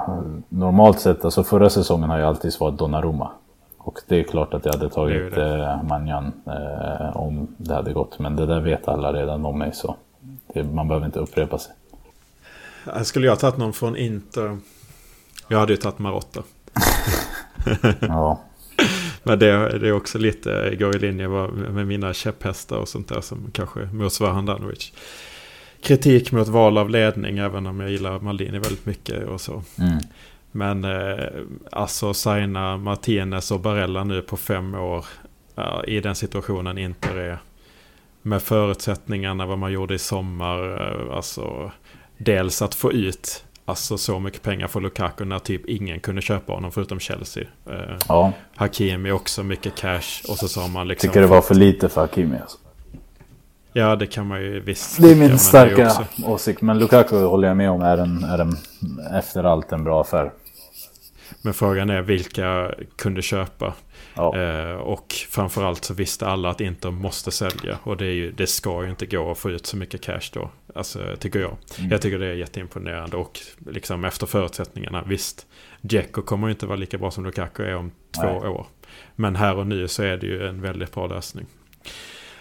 normalt 0.49 0.99
sett, 0.99 1.25
alltså 1.25 1.43
förra 1.43 1.69
säsongen 1.69 2.09
har 2.09 2.17
jag 2.17 2.27
alltid 2.27 2.53
svarat 2.53 2.77
Donnarumma. 2.77 3.31
Och 3.77 3.99
det 4.07 4.19
är 4.19 4.23
klart 4.23 4.53
att 4.53 4.65
jag 4.65 4.73
hade 4.73 4.89
tagit 4.89 5.37
eh, 5.37 5.83
Manjan 5.83 6.31
eh, 6.45 7.17
om 7.17 7.47
det 7.57 7.73
hade 7.73 7.93
gått. 7.93 8.19
Men 8.19 8.35
det 8.35 8.45
där 8.45 8.59
vet 8.59 8.87
alla 8.87 9.13
redan 9.13 9.45
om 9.45 9.59
mig 9.59 9.73
så 9.73 9.95
det, 10.53 10.63
man 10.63 10.87
behöver 10.87 11.05
inte 11.05 11.19
upprepa 11.19 11.59
sig. 11.59 11.73
Skulle 13.03 13.27
jag 13.27 13.39
tagit 13.39 13.57
någon 13.57 13.73
från 13.73 13.97
Inter? 13.97 14.57
Jag 15.47 15.59
hade 15.59 15.73
ju 15.73 15.77
tagit 15.77 15.99
Marotta. 15.99 16.43
Ja, 18.01 18.41
Men 19.23 19.39
det, 19.39 19.79
det 19.79 19.87
är 19.87 19.91
också 19.91 20.17
lite, 20.17 20.75
går 20.79 20.95
i 20.95 20.99
linje 20.99 21.27
med 21.27 21.87
mina 21.87 22.13
käpphästar 22.13 22.77
och 22.77 22.87
sånt 22.87 23.07
där 23.07 23.21
som 23.21 23.51
kanske 23.51 23.79
motsvarar 23.79 24.33
Handanovic. 24.33 24.93
Kritik 25.81 26.31
mot 26.31 26.47
val 26.47 26.77
av 26.77 26.89
ledning, 26.89 27.37
även 27.37 27.67
om 27.67 27.79
jag 27.79 27.91
gillar 27.91 28.19
Maldini 28.19 28.59
väldigt 28.59 28.85
mycket 28.85 29.27
och 29.27 29.41
så. 29.41 29.63
mm. 29.79 29.97
Men 30.51 30.83
eh, 30.83 31.25
alltså 31.71 32.13
signa 32.13 32.77
Martinez 32.77 33.51
och 33.51 33.59
Barella 33.59 34.03
nu 34.03 34.21
på 34.21 34.37
fem 34.37 34.75
år 34.75 35.05
i 35.87 35.99
den 35.99 36.15
situationen 36.15 36.77
inte 36.77 37.09
är 37.09 37.39
med 38.21 38.41
förutsättningarna 38.41 39.45
vad 39.45 39.57
man 39.57 39.71
gjorde 39.71 39.93
i 39.93 39.99
sommar. 39.99 40.81
eh, 41.09 41.15
Alltså 41.15 41.71
dels 42.17 42.61
att 42.61 42.75
få 42.75 42.91
ut 42.91 43.43
alltså 43.65 43.97
så 43.97 44.19
mycket 44.19 44.41
pengar 44.41 44.67
för 44.67 44.81
Lukaku 44.81 45.25
när 45.25 45.39
typ 45.39 45.65
ingen 45.65 45.99
kunde 45.99 46.21
köpa 46.21 46.53
honom 46.53 46.71
förutom 46.71 46.99
Chelsea. 46.99 47.43
Eh, 47.69 47.97
ja. 48.07 48.33
Hakimi 48.55 49.11
också 49.11 49.43
mycket 49.43 49.75
cash 49.75 50.21
och 50.29 50.37
så 50.37 50.47
sa 50.47 50.67
man 50.67 50.87
liksom... 50.87 51.09
tycker 51.09 51.21
det 51.21 51.27
var 51.27 51.41
för 51.41 51.55
lite 51.55 51.89
för 51.89 52.01
Hakimi 52.01 52.37
alltså. 52.41 52.57
Ja 53.73 53.95
det 53.95 54.07
kan 54.07 54.27
man 54.27 54.41
ju 54.41 54.59
visst 54.59 55.01
Det 55.01 55.11
är 55.11 55.15
min 55.15 55.39
starka 55.39 56.05
åsikt. 56.25 56.61
Men 56.61 56.79
Lukaku 56.79 57.15
håller 57.15 57.47
jag 57.47 57.57
med 57.57 57.71
om 57.71 57.81
är 57.81 57.97
en, 57.97 58.23
är 58.23 58.39
en 58.39 58.57
efter 59.17 59.43
allt 59.43 59.71
en 59.71 59.83
bra 59.83 60.01
affär. 60.01 60.31
Men 61.41 61.53
frågan 61.53 61.89
är 61.89 62.01
vilka 62.01 62.71
kunde 62.95 63.21
köpa. 63.21 63.73
Ja, 64.15 64.37
Eh, 64.37 64.75
och 64.75 65.13
framförallt 65.29 65.85
så 65.85 65.93
visste 65.93 66.27
alla 66.27 66.49
att 66.49 66.61
Inter 66.61 66.91
måste 66.91 67.31
sälja. 67.31 67.77
Och 67.83 67.97
det, 67.97 68.05
ju, 68.05 68.31
det 68.31 68.47
ska 68.47 68.83
ju 68.83 68.89
inte 68.89 69.05
gå 69.05 69.31
att 69.31 69.37
få 69.37 69.49
ut 69.49 69.65
så 69.65 69.77
mycket 69.77 70.01
cash 70.01 70.29
då. 70.33 70.49
Alltså 70.75 70.99
tycker 71.19 71.39
jag. 71.39 71.57
Mm. 71.79 71.91
Jag 71.91 72.01
tycker 72.01 72.19
det 72.19 72.27
är 72.27 72.33
jätteimponerande. 72.33 73.17
Och 73.17 73.39
liksom 73.69 74.05
efter 74.05 74.25
förutsättningarna. 74.25 75.03
Visst, 75.07 75.47
Dzeko 75.81 76.21
kommer 76.21 76.47
ju 76.47 76.51
inte 76.53 76.65
vara 76.65 76.77
lika 76.77 76.97
bra 76.97 77.11
som 77.11 77.25
Lukaku 77.25 77.63
är 77.63 77.75
om 77.75 77.91
två 78.21 78.39
Nej. 78.41 78.49
år. 78.49 78.65
Men 79.15 79.35
här 79.35 79.57
och 79.57 79.67
nu 79.67 79.87
så 79.87 80.03
är 80.03 80.17
det 80.17 80.27
ju 80.27 80.47
en 80.47 80.61
väldigt 80.61 80.93
bra 80.93 81.07
lösning. 81.07 81.45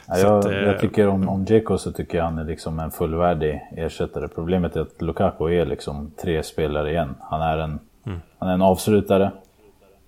Ja, 0.07 0.19
jag, 0.19 0.39
att, 0.39 0.45
eh, 0.45 0.53
jag 0.53 0.81
tycker 0.81 1.07
om, 1.09 1.29
om 1.29 1.45
Dzeko 1.45 1.79
så 1.79 1.93
tycker 1.93 2.19
jag 2.19 2.25
han 2.25 2.39
är 2.39 2.45
liksom 2.45 2.79
en 2.81 2.91
fullvärdig 2.91 3.61
ersättare. 3.77 4.29
Problemet 4.29 4.77
är 4.77 4.81
att 4.81 5.03
Lukaku 5.03 5.45
är 5.55 5.67
liksom 5.67 6.11
tre 6.23 6.43
spelare 6.43 6.91
igen. 6.91 7.15
Han 7.21 7.43
är 7.43 7.59
en, 7.59 7.79
Mm. 8.07 8.21
han 8.39 8.49
är 8.49 8.55
en 8.55 8.63
avslutare, 8.63 9.33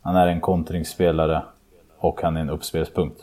han 0.02 0.16
är 0.16 0.26
en 0.26 0.40
kontringsspelare 0.40 1.42
och 2.04 2.22
han 2.22 2.36
är 2.36 2.40
en 2.40 2.50
uppspelspunkt. 2.50 3.20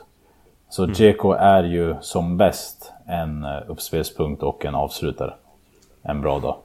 Så 0.69 0.83
Mm. 0.83 0.93
Dzeko 0.93 1.31
är 1.31 1.63
ju 1.63 1.95
som 2.01 2.37
bäst 2.37 2.93
en 3.07 3.43
eh, 3.43 3.57
uppspelspunkt 3.67 4.43
och 4.43 4.65
en 4.65 4.75
avslutare. 4.75 5.33
En 6.03 6.21
bra 6.21 6.39
dag. 6.39 6.55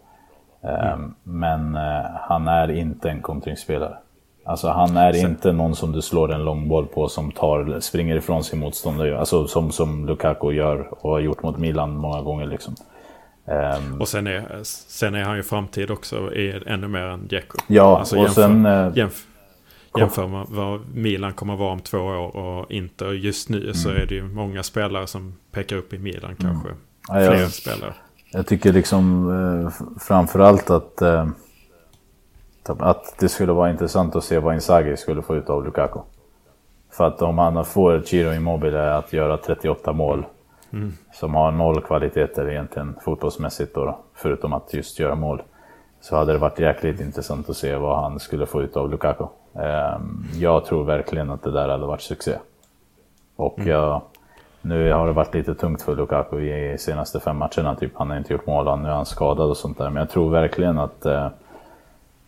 Mm. 0.62 0.76
Ehm, 0.92 1.14
Men 1.22 1.76
eh, 1.76 2.04
han 2.20 2.48
är 2.48 2.70
inte 2.70 3.10
en 3.10 3.22
kontringsspelare. 3.22 3.96
Alltså 4.46 4.68
han 4.68 4.96
är 4.96 5.16
inte 5.16 5.52
någon 5.52 5.74
som 5.76 5.92
du 5.92 6.02
slår 6.02 6.32
en 6.32 6.44
lång 6.44 6.68
boll 6.68 6.86
på 6.86 7.08
som 7.08 7.32
tar, 7.32 7.80
springer 7.80 8.16
ifrån 8.16 8.44
sin 8.44 8.58
motståndare. 8.58 9.18
Alltså 9.18 9.46
som, 9.46 9.70
som 9.72 10.06
Lukaku 10.06 10.50
gör 10.52 10.88
och 11.04 11.10
har 11.10 11.20
gjort 11.20 11.42
mot 11.42 11.58
Milan 11.58 11.96
många 11.96 12.22
gånger 12.22 12.46
liksom. 12.46 12.74
Ehm, 13.46 14.00
Och 14.00 14.08
sen 14.08 14.26
är, 14.26 14.60
sen 14.62 15.14
är 15.14 15.22
han 15.24 15.36
ju 15.36 15.42
framtid 15.42 15.90
också 15.90 16.32
i, 16.34 16.62
ännu 16.66 16.88
mer 16.88 17.02
än 17.04 17.26
Dzeko. 17.28 17.58
ja, 17.66 17.98
Alltså, 17.98 18.16
och 18.16 18.22
jämför- 18.22 18.42
sen... 18.42 18.66
eh, 18.66 18.90
Jämf 18.94 19.26
jämför 19.98 20.28
med 20.28 20.46
vad 20.48 20.80
Milan 20.94 21.32
kommer 21.32 21.56
vara 21.56 21.72
om 21.72 21.80
två 21.80 21.98
år 21.98 22.36
och 22.36 22.70
inte 22.70 23.04
just 23.04 23.48
nu 23.48 23.74
så 23.74 23.88
är 23.88 24.06
det 24.06 24.14
ju 24.14 24.22
många 24.28 24.62
spelare 24.62 25.06
som 25.06 25.34
pekar 25.50 25.76
upp 25.76 25.92
i 25.92 25.98
Milan 25.98 26.36
kanske. 26.40 26.68
Mm. 26.68 26.80
Ja, 27.08 27.20
jag- 27.22 27.36
Fler 27.36 27.46
spelare. 27.46 27.94
Jag 28.32 28.46
tycker 28.46 28.72
liksom 28.72 29.30
eh, 29.30 29.86
framförallt 30.00 30.70
att, 30.70 31.02
eh, 31.02 31.26
att 32.78 33.14
det 33.18 33.28
skulle 33.28 33.52
vara 33.52 33.70
intressant 33.70 34.16
att 34.16 34.24
se 34.24 34.38
vad 34.38 34.54
Inzaghi 34.54 34.96
skulle 34.96 35.22
få 35.22 35.36
ut 35.36 35.50
av 35.50 35.64
Lukaku. 35.64 35.98
För 36.90 37.04
att 37.04 37.22
om 37.22 37.38
han 37.38 37.64
får 37.64 38.00
Ciro 38.00 38.32
Immobile 38.32 38.94
att 38.94 39.12
göra 39.12 39.36
38 39.36 39.92
mål, 39.92 40.26
som 41.12 41.34
har 41.34 41.52
noll 41.52 41.80
kvaliteter 41.82 42.50
egentligen 42.50 42.96
fotbollsmässigt 43.04 43.74
då, 43.74 43.98
förutom 44.14 44.52
att 44.52 44.74
just 44.74 44.98
göra 44.98 45.14
mål, 45.14 45.42
så 46.00 46.16
hade 46.16 46.32
det 46.32 46.38
varit 46.38 46.58
jäkligt 46.58 47.00
intressant 47.00 47.50
att 47.50 47.56
se 47.56 47.76
vad 47.76 48.02
han 48.02 48.20
skulle 48.20 48.46
få 48.46 48.62
ut 48.62 48.76
av 48.76 48.90
Lukaku. 48.90 49.24
Eh, 49.56 49.98
jag 50.38 50.64
tror 50.64 50.84
verkligen 50.84 51.30
att 51.30 51.42
det 51.42 51.50
där 51.50 51.68
hade 51.68 51.86
varit 51.86 52.02
succé. 52.02 52.32
Och 53.36 53.58
jag, 53.64 54.02
nu 54.60 54.92
har 54.92 55.06
det 55.06 55.12
varit 55.12 55.34
lite 55.34 55.54
tungt 55.54 55.82
för 55.82 55.96
Lukaku 55.96 56.40
i 56.40 56.78
senaste 56.78 57.20
fem 57.20 57.36
matcherna. 57.36 57.74
Typ. 57.74 57.92
Han 57.94 58.10
har 58.10 58.16
inte 58.16 58.32
gjort 58.32 58.46
mål, 58.46 58.80
nu 58.80 58.88
är 58.88 58.92
han 58.92 59.06
skadad 59.06 59.50
och 59.50 59.56
sånt 59.56 59.78
där. 59.78 59.90
Men 59.90 59.96
jag 60.00 60.10
tror 60.10 60.30
verkligen 60.30 60.78
att 60.78 61.06
eh, 61.06 61.28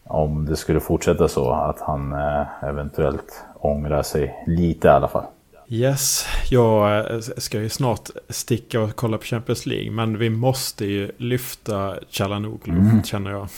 om 0.05 0.47
det 0.47 0.57
skulle 0.57 0.81
fortsätta 0.81 1.29
så, 1.29 1.51
att 1.53 1.81
han 1.81 2.12
eh, 2.12 2.64
eventuellt 2.64 3.45
ångrar 3.55 4.03
sig 4.03 4.45
lite 4.47 4.89
i 4.89 4.91
alla 4.91 5.09
fall. 5.09 5.24
Yes, 5.68 6.27
jag 6.51 7.11
eh, 7.14 7.20
ska 7.20 7.59
ju 7.61 7.68
snart 7.68 8.09
sticka 8.29 8.81
och 8.81 8.97
kolla 8.97 9.18
på 9.18 9.24
Champions 9.24 9.66
League. 9.66 9.91
Men 9.91 10.18
vi 10.18 10.31
måste 10.31 10.85
ju 10.87 11.11
lyfta 11.16 11.95
Chalanoglu, 12.11 12.72
Mm. 12.72 13.03
känner 13.03 13.31
jag. 13.31 13.49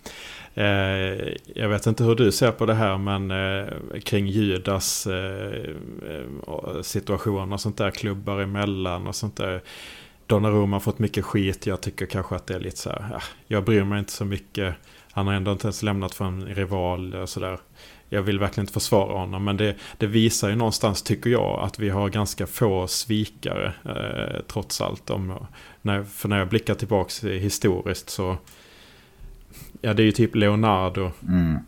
Eh, 0.58 1.34
jag 1.54 1.68
vet 1.68 1.86
inte 1.86 2.04
hur 2.04 2.14
du 2.14 2.32
ser 2.32 2.52
på 2.52 2.66
det 2.66 2.74
här, 2.74 2.98
men 2.98 3.30
eh, 3.30 4.00
kring 4.00 4.26
Judas 4.26 5.06
eh, 5.06 5.74
situation 6.82 7.52
och 7.52 7.60
sånt 7.60 7.76
där, 7.78 7.90
klubbar 7.90 8.40
emellan 8.40 9.06
och 9.06 9.14
sånt 9.14 9.36
där. 9.36 9.62
Donnarumma 10.26 10.76
har 10.76 10.80
fått 10.80 10.98
mycket 10.98 11.24
skit. 11.24 11.66
Jag 11.66 11.80
tycker 11.80 12.06
kanske 12.06 12.36
att 12.36 12.46
det 12.46 12.54
är 12.54 12.60
lite 12.60 12.76
så 12.76 12.90
här, 12.90 13.14
ah, 13.14 13.22
jag 13.46 13.64
bryr 13.64 13.84
mig 13.84 13.98
inte 13.98 14.12
så 14.12 14.24
mycket. 14.24 14.74
Han 15.12 15.26
har 15.26 15.34
ändå 15.34 15.52
inte 15.52 15.66
ens 15.66 15.82
lämnat 15.82 16.14
för 16.14 16.24
en 16.24 16.46
rival 16.46 17.14
och 17.14 17.28
sådär. 17.28 17.58
Jag 18.08 18.22
vill 18.22 18.38
verkligen 18.38 18.62
inte 18.62 18.72
försvara 18.72 19.18
honom, 19.18 19.44
men 19.44 19.56
det, 19.56 19.76
det 19.98 20.06
visar 20.06 20.48
ju 20.48 20.56
någonstans, 20.56 21.02
tycker 21.02 21.30
jag, 21.30 21.60
att 21.62 21.78
vi 21.78 21.88
har 21.88 22.08
ganska 22.08 22.46
få 22.46 22.86
svikare, 22.86 23.72
eh, 23.84 24.40
trots 24.46 24.80
allt. 24.80 25.10
Om, 25.10 25.46
när, 25.82 26.04
för 26.04 26.28
när 26.28 26.38
jag 26.38 26.48
blickar 26.48 26.74
tillbaka 26.74 27.28
historiskt 27.28 28.10
så, 28.10 28.36
ja 29.80 29.94
det 29.94 30.02
är 30.02 30.04
ju 30.04 30.12
typ 30.12 30.34
Leonardo. 30.34 31.10
Mm. 31.28 31.58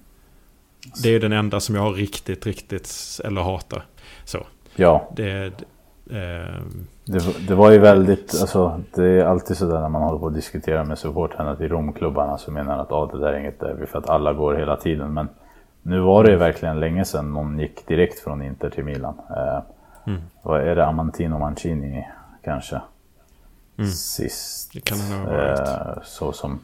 Det 1.02 1.08
är 1.08 1.12
ju 1.12 1.18
den 1.18 1.32
enda 1.32 1.60
som 1.60 1.74
jag 1.74 1.82
har 1.82 1.92
riktigt, 1.92 2.46
riktigt, 2.46 2.90
eller 3.24 3.40
hatar. 3.42 3.82
Så, 4.24 4.46
Ja, 4.76 5.10
det... 5.16 5.44
Eh, 6.10 6.62
det, 7.04 7.48
det 7.48 7.54
var 7.54 7.70
ju 7.70 7.78
väldigt, 7.78 8.40
alltså 8.40 8.80
det 8.94 9.04
är 9.04 9.24
alltid 9.24 9.56
sådär 9.56 9.80
när 9.80 9.88
man 9.88 10.02
håller 10.02 10.18
på 10.18 10.26
att 10.26 10.34
diskutera 10.34 10.84
med 10.84 10.98
supportrarna 10.98 11.56
till 11.56 11.68
Romklubbarna 11.68 12.38
så 12.38 12.50
menar 12.50 12.78
att 12.78 12.92
ah, 12.92 13.06
det 13.06 13.18
där 13.18 13.32
är 13.32 13.38
inget 13.40 13.60
derby 13.60 13.86
för 13.86 13.98
att 13.98 14.08
alla 14.08 14.32
går 14.32 14.54
hela 14.54 14.76
tiden. 14.76 15.14
Men 15.14 15.28
nu 15.82 16.00
var 16.00 16.24
det 16.24 16.30
ju 16.30 16.36
verkligen 16.36 16.80
länge 16.80 17.04
sedan 17.04 17.32
någon 17.32 17.58
gick 17.58 17.86
direkt 17.86 18.20
från 18.20 18.42
Inter 18.42 18.70
till 18.70 18.84
Milan. 18.84 19.14
Eh, 19.30 19.60
Mm. 20.06 20.20
Vad 20.42 20.60
är 20.60 20.76
det? 20.76 20.86
Amantino 20.86 21.38
Mancini 21.38 22.06
kanske? 22.44 22.80
Mm. 23.78 23.90
Sist. 23.90 24.72
Det 24.72 24.80
kan 24.80 24.98
det 24.98 25.14
ha 25.16 25.24
varit. 25.36 25.58
eh, 25.58 26.02
så 26.04 26.32
som 26.32 26.58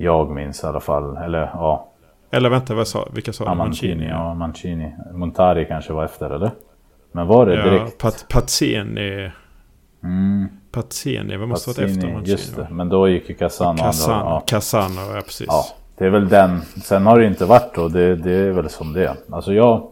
jag 0.00 0.30
minns 0.30 0.64
i 0.64 0.66
alla 0.66 0.80
fall. 0.80 1.16
Eller 1.16 1.38
ja, 1.38 1.88
eller 2.30 2.50
vänta, 2.50 2.74
vad 2.74 2.88
sa, 2.88 3.08
vilka 3.14 3.32
sa 3.32 3.44
du? 3.50 3.54
Mancini. 3.54 4.08
Ja, 4.08 4.34
Mancini. 4.34 4.92
Montari 5.12 5.64
kanske 5.64 5.92
var 5.92 6.04
efter 6.04 6.30
eller? 6.30 6.50
Men 7.12 7.26
var 7.26 7.46
det 7.46 7.54
Ja, 7.54 7.64
direkt? 7.64 7.98
Pat, 7.98 8.26
Pazzini 8.28 9.30
Mm. 10.02 10.48
Pazzini, 10.72 11.36
vad 11.36 11.48
måste 11.48 11.70
varit 11.70 11.90
efter 11.90 12.12
Mancini? 12.12 12.30
Just 12.30 12.56
det, 12.56 12.68
men 12.70 12.88
då 12.88 13.08
gick 13.08 13.28
ju 13.28 13.34
Casano. 13.34 13.78
Casano, 13.78 14.24
ja. 14.24 14.42
Casano 14.46 15.00
ja 15.14 15.20
precis. 15.24 15.46
Ja, 15.48 15.64
det 15.98 16.04
är 16.06 16.10
väl 16.10 16.28
den. 16.28 16.60
Sen 16.62 17.06
har 17.06 17.18
det 17.18 17.26
inte 17.26 17.44
varit 17.44 17.74
då, 17.74 17.88
det, 17.88 18.16
det 18.16 18.32
är 18.32 18.50
väl 18.50 18.68
som 18.68 18.92
det. 18.92 19.16
Alltså 19.30 19.52
jag... 19.52 19.86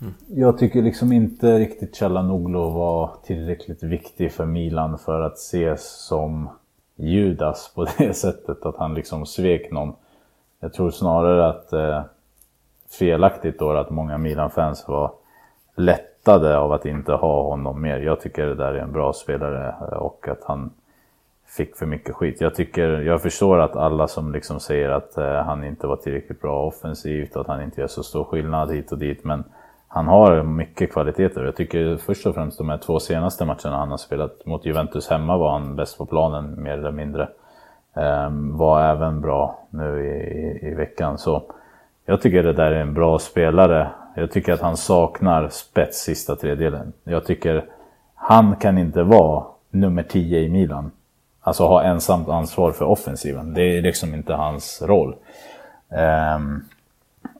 Mm. 0.00 0.14
Jag 0.28 0.58
tycker 0.58 0.82
liksom 0.82 1.12
inte 1.12 1.58
riktigt 1.58 1.96
Chalanoglu 1.96 2.58
var 2.58 3.10
tillräckligt 3.26 3.82
viktig 3.82 4.32
för 4.32 4.46
Milan 4.46 4.98
för 4.98 5.20
att 5.20 5.38
ses 5.38 6.06
som 6.06 6.48
Judas 7.00 7.72
på 7.74 7.86
det 7.98 8.14
sättet 8.16 8.66
att 8.66 8.76
han 8.76 8.94
liksom 8.94 9.26
svek 9.26 9.70
någon. 9.70 9.92
Jag 10.60 10.72
tror 10.72 10.90
snarare 10.90 11.48
att 11.48 11.72
eh, 11.72 12.02
felaktigt 12.98 13.58
då 13.58 13.70
att 13.70 13.90
många 13.90 14.18
Milan-fans 14.18 14.88
var 14.88 15.12
lättade 15.76 16.58
av 16.58 16.72
att 16.72 16.86
inte 16.86 17.12
ha 17.12 17.42
honom 17.42 17.82
mer. 17.82 17.98
Jag 17.98 18.20
tycker 18.20 18.46
det 18.46 18.54
där 18.54 18.74
är 18.74 18.78
en 18.78 18.92
bra 18.92 19.12
spelare 19.12 19.68
eh, 19.68 19.98
och 19.98 20.28
att 20.28 20.44
han 20.44 20.70
fick 21.46 21.76
för 21.76 21.86
mycket 21.86 22.14
skit. 22.14 22.40
Jag, 22.40 22.54
tycker, 22.54 22.88
jag 22.88 23.22
förstår 23.22 23.58
att 23.58 23.76
alla 23.76 24.08
som 24.08 24.32
liksom 24.32 24.60
säger 24.60 24.88
att 24.88 25.16
eh, 25.16 25.34
han 25.34 25.64
inte 25.64 25.86
var 25.86 25.96
tillräckligt 25.96 26.40
bra 26.40 26.62
offensivt 26.62 27.36
och 27.36 27.40
att 27.40 27.46
han 27.46 27.62
inte 27.62 27.80
gör 27.80 27.88
så 27.88 28.02
stor 28.02 28.24
skillnad 28.24 28.72
hit 28.72 28.92
och 28.92 28.98
dit. 28.98 29.24
Men 29.24 29.44
han 29.92 30.06
har 30.06 30.42
mycket 30.42 30.92
kvaliteter. 30.92 31.44
Jag 31.44 31.56
tycker 31.56 31.96
först 31.96 32.26
och 32.26 32.34
främst 32.34 32.58
de 32.58 32.68
här 32.68 32.78
två 32.78 33.00
senaste 33.00 33.44
matcherna 33.44 33.76
han 33.76 33.90
har 33.90 33.96
spelat 33.96 34.46
mot 34.46 34.66
Juventus 34.66 35.08
hemma 35.08 35.36
var 35.36 35.52
han 35.52 35.76
bäst 35.76 35.98
på 35.98 36.06
planen 36.06 36.62
mer 36.62 36.72
eller 36.72 36.90
mindre. 36.90 37.28
Ehm, 37.94 38.56
var 38.56 38.82
även 38.84 39.20
bra 39.20 39.58
nu 39.70 40.06
i, 40.06 40.66
i, 40.66 40.70
i, 40.70 40.74
veckan. 40.74 41.18
Så 41.18 41.42
jag 42.04 42.22
tycker 42.22 42.42
det 42.42 42.52
där 42.52 42.72
är 42.72 42.80
en 42.80 42.94
bra 42.94 43.18
spelare. 43.18 43.90
Jag 44.14 44.30
tycker 44.30 44.52
att 44.52 44.60
han 44.60 44.76
saknar 44.76 45.48
spets 45.48 46.02
sista 46.02 46.36
tredjedelen. 46.36 46.92
Jag 47.04 47.24
tycker 47.24 47.64
han 48.14 48.56
kan 48.56 48.78
inte 48.78 49.02
vara 49.02 49.44
nummer 49.70 50.02
10 50.02 50.40
i 50.40 50.48
Milan. 50.48 50.90
Alltså 51.40 51.66
ha 51.66 51.82
ensamt 51.82 52.28
ansvar 52.28 52.72
för 52.72 52.84
offensiven. 52.84 53.54
Det 53.54 53.78
är 53.78 53.82
liksom 53.82 54.14
inte 54.14 54.34
hans 54.34 54.82
roll. 54.82 55.16
Ehm, 55.90 56.62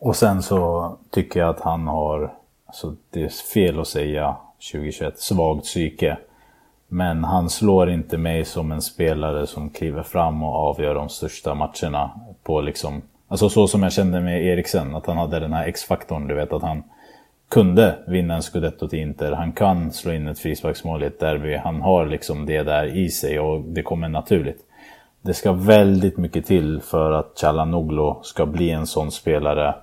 och 0.01 0.17
sen 0.17 0.43
så 0.43 0.93
tycker 1.11 1.41
jag 1.41 1.49
att 1.49 1.61
han 1.61 1.87
har, 1.87 2.33
så 2.73 2.97
det 3.11 3.23
är 3.23 3.29
fel 3.29 3.81
att 3.81 3.89
säga 3.89 4.37
2021, 4.73 5.19
svagt 5.19 5.65
psyke. 5.65 6.19
Men 6.89 7.25
han 7.25 7.51
slår 7.51 7.91
inte 7.91 8.19
mig 8.19 8.45
som 8.45 8.73
en 8.73 8.83
spelare 8.83 9.47
som 9.47 9.71
kliver 9.71 10.03
fram 10.03 10.43
och 10.43 10.55
avgör 10.55 10.95
de 10.95 11.09
största 11.09 11.55
matcherna 11.55 12.11
på 12.43 12.61
liksom 12.61 13.03
Alltså 13.31 13.49
så 13.49 13.67
som 13.67 13.83
jag 13.83 13.93
kände 13.93 14.21
med 14.21 14.47
Eriksen, 14.47 14.95
att 14.95 15.07
han 15.07 15.17
hade 15.17 15.41
den 15.41 15.53
här 15.53 15.67
X-faktorn, 15.67 16.27
du 16.27 16.35
vet 16.35 16.53
att 16.53 16.63
han 16.63 16.83
kunde 17.49 17.99
vinna 18.07 18.35
en 18.35 18.43
scudetto 18.43 18.89
till 18.89 18.99
Inter. 18.99 19.33
Han 19.33 19.53
kan 19.53 19.93
slå 19.93 20.13
in 20.13 20.29
ett 20.29 20.39
frisparksmål 20.39 21.03
i 21.03 21.07
ett 21.07 21.21
derby. 21.21 21.57
Han 21.57 21.81
har 21.81 22.07
liksom 22.07 22.47
det 22.47 22.63
där 22.63 22.97
i 22.97 23.09
sig 23.09 23.41
och 23.41 23.61
det 23.61 23.83
kommer 23.83 24.09
naturligt. 24.09 24.61
Det 25.23 25.35
ska 25.35 25.53
väldigt 25.53 26.17
mycket 26.17 26.47
till 26.47 26.81
för 26.81 27.13
att 27.13 27.39
Chalanoglu 27.41 28.15
ska 28.23 28.47
bli 28.47 28.71
en 28.71 28.87
sån 28.87 29.11
spelare 29.11 29.75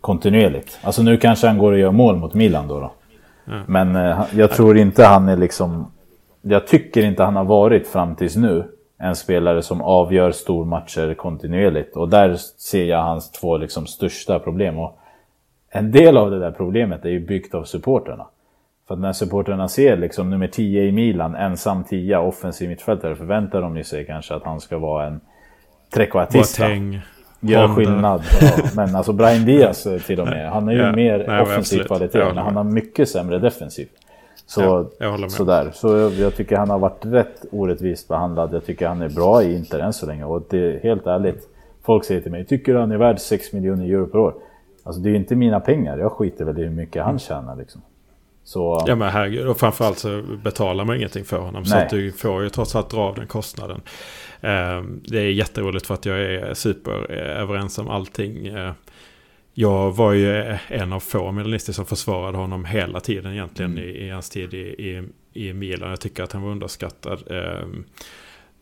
kontinuerligt. 0.00 0.78
Alltså 0.82 1.02
nu 1.02 1.16
kanske 1.16 1.46
han 1.46 1.58
går 1.58 1.72
och 1.72 1.78
gör 1.78 1.90
mål 1.90 2.16
mot 2.16 2.34
Milan 2.34 2.68
då. 2.68 2.80
då. 2.80 2.92
Mm. 3.46 3.62
Men 3.66 3.96
eh, 3.96 4.24
jag 4.34 4.50
tror 4.50 4.78
inte 4.78 5.04
han 5.04 5.28
är 5.28 5.36
liksom... 5.36 5.92
Jag 6.42 6.66
tycker 6.66 7.04
inte 7.04 7.22
han 7.22 7.36
har 7.36 7.44
varit 7.44 7.86
fram 7.86 8.16
tills 8.16 8.36
nu 8.36 8.64
en 8.98 9.16
spelare 9.16 9.62
som 9.62 9.80
avgör 9.80 10.30
stormatcher 10.30 11.14
kontinuerligt. 11.14 11.96
Och 11.96 12.08
där 12.08 12.36
ser 12.58 12.84
jag 12.84 13.02
hans 13.02 13.30
två 13.30 13.56
liksom 13.56 13.86
största 13.86 14.38
problem. 14.38 14.78
Och 14.78 14.98
en 15.70 15.92
del 15.92 16.16
av 16.16 16.30
det 16.30 16.38
där 16.38 16.50
problemet 16.50 17.04
är 17.04 17.10
ju 17.10 17.20
byggt 17.20 17.54
av 17.54 17.64
supporterna. 17.64 18.26
För 18.88 18.94
att 18.94 19.00
när 19.00 19.12
supporterna 19.12 19.68
ser 19.68 19.96
liksom 19.96 20.30
nummer 20.30 20.48
10 20.48 20.82
i 20.82 20.92
Milan, 20.92 21.34
ensam 21.34 21.84
10, 21.84 22.18
offensiv 22.18 22.68
mittfältare, 22.68 23.16
förväntar 23.16 23.62
de 23.62 23.84
sig 23.84 24.06
kanske 24.06 24.34
att 24.34 24.44
han 24.44 24.60
ska 24.60 24.78
vara 24.78 25.06
en 25.06 25.20
trekvartista. 25.94 26.66
Gör 27.40 27.68
skillnad. 27.68 28.22
Ja. 28.40 28.48
Men 28.76 28.96
alltså 28.96 29.12
Brian 29.12 29.44
Diaz 29.44 29.86
eh, 29.86 30.00
till 30.00 30.20
och 30.20 30.26
med, 30.26 30.50
han 30.50 30.64
har 30.64 30.72
ju 30.72 30.78
ja, 30.78 30.92
mer 30.92 31.24
nej, 31.28 31.42
offensiv 31.42 31.82
kvalitet, 31.82 32.18
men 32.18 32.36
han 32.36 32.56
har 32.56 32.64
mycket 32.64 33.08
sämre 33.08 33.38
defensiv. 33.38 33.88
Så, 34.46 34.86
ja, 34.98 35.28
sådär. 35.28 35.70
Så 35.74 35.96
jag, 35.96 36.12
jag, 36.12 36.36
tycker 36.36 36.56
han 36.56 36.70
har 36.70 36.78
varit 36.78 37.04
rätt 37.04 37.44
orättvist 37.50 38.08
behandlad. 38.08 38.54
Jag 38.54 38.66
tycker 38.66 38.88
han 38.88 39.02
är 39.02 39.08
bra 39.08 39.42
i 39.42 39.56
Inter 39.56 39.78
än 39.78 39.92
så 39.92 40.06
länge. 40.06 40.24
Och 40.24 40.46
det 40.50 40.58
är 40.58 40.80
helt 40.82 41.06
ärligt. 41.06 41.48
Folk 41.82 42.04
säger 42.04 42.20
till 42.20 42.30
mig, 42.30 42.44
tycker 42.44 42.72
du 42.72 42.78
han 42.78 42.92
är 42.92 42.96
värd 42.96 43.18
6 43.18 43.52
miljoner 43.52 43.84
euro 43.84 44.06
per 44.06 44.18
år? 44.18 44.34
Alltså 44.82 45.00
det 45.00 45.08
är 45.08 45.10
ju 45.10 45.16
inte 45.16 45.34
mina 45.34 45.60
pengar. 45.60 45.98
Jag 45.98 46.12
skiter 46.12 46.44
väl 46.44 46.58
i 46.58 46.62
hur 46.62 46.70
mycket 46.70 47.04
han 47.04 47.18
tjänar 47.18 47.56
liksom. 47.56 47.82
Så... 48.44 48.84
Ja 48.86 48.94
men 48.94 49.08
herregud, 49.08 49.46
och 49.46 49.56
framförallt 49.56 49.98
så 49.98 50.22
betalar 50.44 50.84
man 50.84 50.96
ingenting 50.96 51.24
för 51.24 51.38
honom. 51.38 51.62
Nej. 51.62 51.70
Så 51.70 51.76
att 51.76 51.90
du 51.90 52.12
får 52.12 52.42
ju 52.42 52.48
trots 52.48 52.76
allt 52.76 52.90
dra 52.90 53.00
av 53.00 53.14
den 53.14 53.26
kostnaden. 53.26 53.80
Ehm, 54.40 55.00
det 55.04 55.18
är 55.18 55.30
jätteroligt 55.30 55.86
för 55.86 55.94
att 55.94 56.06
jag 56.06 56.20
är 56.20 56.54
super 56.54 57.10
överens 57.12 57.78
om 57.78 57.88
allting. 57.88 58.46
Ehm, 58.46 58.74
jag 59.54 59.96
var 59.96 60.12
ju 60.12 60.56
en 60.68 60.92
av 60.92 61.00
få 61.00 61.32
milanister 61.32 61.72
som 61.72 61.86
försvarade 61.86 62.38
honom 62.38 62.64
hela 62.64 63.00
tiden 63.00 63.32
egentligen 63.32 63.72
mm. 63.72 63.84
i, 63.84 63.88
i 63.88 64.10
hans 64.10 64.30
tid 64.30 64.54
i, 64.54 64.58
i, 64.58 65.02
i 65.32 65.52
Milan. 65.52 65.90
Jag 65.90 66.00
tycker 66.00 66.22
att 66.22 66.32
han 66.32 66.42
var 66.42 66.50
underskattad. 66.50 67.22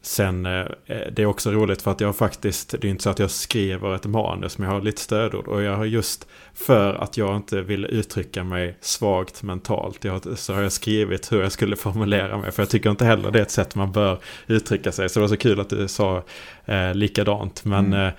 Sen, 0.05 0.47
eh, 0.47 0.65
det 0.87 1.23
är 1.23 1.27
också 1.27 1.51
roligt 1.51 1.83
för 1.83 1.91
att 1.91 2.01
jag 2.01 2.17
faktiskt, 2.17 2.75
det 2.81 2.87
är 2.87 2.91
inte 2.91 3.03
så 3.03 3.11
att 3.11 3.19
jag 3.19 3.31
skriver 3.31 3.95
ett 3.95 4.07
manus, 4.07 4.59
men 4.59 4.69
jag 4.69 4.75
har 4.75 4.83
lite 4.83 5.01
stödord. 5.01 5.49
Och 5.49 5.63
jag 5.63 5.77
har 5.77 5.85
just 5.85 6.27
för 6.55 6.95
att 6.95 7.17
jag 7.17 7.37
inte 7.37 7.63
vill 7.63 7.85
uttrycka 7.85 8.45
mig 8.45 8.77
svagt 8.81 9.43
mentalt, 9.43 10.05
jag, 10.05 10.39
så 10.39 10.55
har 10.55 10.63
jag 10.63 10.73
skrivit 10.73 11.33
hur 11.33 11.43
jag 11.43 11.53
skulle 11.53 11.77
formulera 11.77 12.39
mig. 12.39 12.53
För 12.53 12.63
jag 12.63 12.71
tycker 12.71 12.91
inte 12.91 13.05
heller 13.05 13.31
det 13.31 13.39
är 13.39 13.43
ett 13.43 13.51
sätt 13.51 13.75
man 13.75 13.93
bör 13.93 14.19
uttrycka 14.47 14.93
sig. 14.93 15.09
Så 15.09 15.19
det 15.19 15.23
var 15.23 15.29
så 15.29 15.37
kul 15.37 15.61
att 15.61 15.71
du 15.71 15.89
sa 15.89 16.25
eh, 16.65 16.95
likadant. 16.95 17.65
Men 17.65 17.87
mm. 17.87 18.07
eh, 18.07 18.13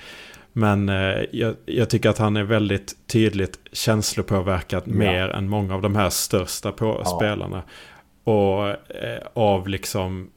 men 0.53 0.89
eh, 0.89 1.25
jag, 1.31 1.55
jag, 1.65 1.89
tycker 1.89 2.09
att 2.09 2.17
han 2.17 2.37
är 2.37 2.43
väldigt 2.43 3.07
tydligt 3.07 3.59
känslopåverkad 3.71 4.83
ja. 4.85 4.93
mer 4.93 5.29
än 5.29 5.49
många 5.49 5.75
av 5.75 5.81
de 5.81 5.95
här 5.95 6.09
största 6.09 6.71
på 6.71 7.01
ja. 7.05 7.17
spelarna. 7.17 7.63
Och 8.23 8.67
eh, 8.69 9.21
av 9.33 9.67
liksom 9.67 10.29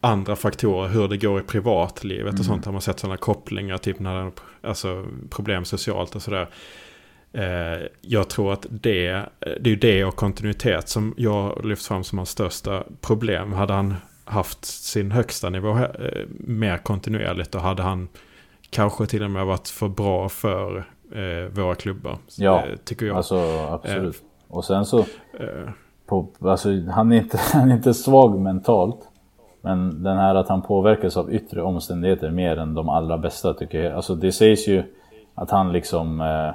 andra 0.00 0.36
faktorer, 0.36 0.88
hur 0.88 1.08
det 1.08 1.16
går 1.16 1.40
i 1.40 1.42
privatlivet 1.42 2.28
mm. 2.28 2.40
och 2.40 2.46
sånt. 2.46 2.64
Har 2.64 2.72
man 2.72 2.80
sett 2.80 3.00
sådana 3.00 3.16
kopplingar, 3.16 3.78
typ 3.78 3.98
när 3.98 4.24
det 4.24 4.30
alltså 4.62 5.06
problem 5.30 5.64
socialt 5.64 6.14
och 6.14 6.22
sådär. 6.22 6.48
Eh, 7.32 7.86
jag 8.00 8.28
tror 8.28 8.52
att 8.52 8.66
det, 8.70 9.26
det 9.60 9.70
är 9.70 9.76
det 9.76 10.04
och 10.04 10.16
kontinuitet 10.16 10.88
som 10.88 11.14
jag 11.16 11.64
lyft 11.64 11.86
fram 11.86 12.04
som 12.04 12.18
hans 12.18 12.30
största 12.30 12.84
problem. 13.00 13.52
Hade 13.52 13.72
han 13.72 13.94
haft 14.24 14.64
sin 14.64 15.10
högsta 15.10 15.50
nivå 15.50 15.78
eh, 15.78 16.26
mer 16.30 16.76
kontinuerligt 16.76 17.52
då 17.52 17.58
hade 17.58 17.82
han 17.82 18.08
kanske 18.70 19.06
till 19.06 19.22
och 19.22 19.30
med 19.30 19.46
varit 19.46 19.68
för 19.68 19.88
bra 19.88 20.28
för 20.28 20.78
eh, 21.12 21.52
våra 21.52 21.74
klubbar. 21.74 22.18
Ja, 22.36 22.64
tycker 22.84 23.06
jag. 23.06 23.16
Alltså, 23.16 23.68
absolut. 23.70 24.22
Och 24.48 24.64
sen 24.64 24.84
så... 24.84 25.06
På, 26.06 26.28
alltså, 26.40 26.68
han, 26.90 27.12
är 27.12 27.16
inte, 27.16 27.40
han 27.52 27.70
är 27.70 27.74
inte 27.74 27.94
svag 27.94 28.40
mentalt. 28.40 29.09
Men 29.60 30.02
den 30.02 30.16
här 30.16 30.34
att 30.34 30.48
han 30.48 30.62
påverkas 30.62 31.16
av 31.16 31.32
yttre 31.32 31.62
omständigheter 31.62 32.30
mer 32.30 32.56
än 32.56 32.74
de 32.74 32.88
allra 32.88 33.18
bästa 33.18 33.54
tycker 33.54 33.82
jag. 33.82 33.92
Alltså 33.92 34.14
det 34.14 34.32
sägs 34.32 34.68
ju 34.68 34.82
att 35.34 35.50
han 35.50 35.72
liksom... 35.72 36.20
Eh, 36.20 36.54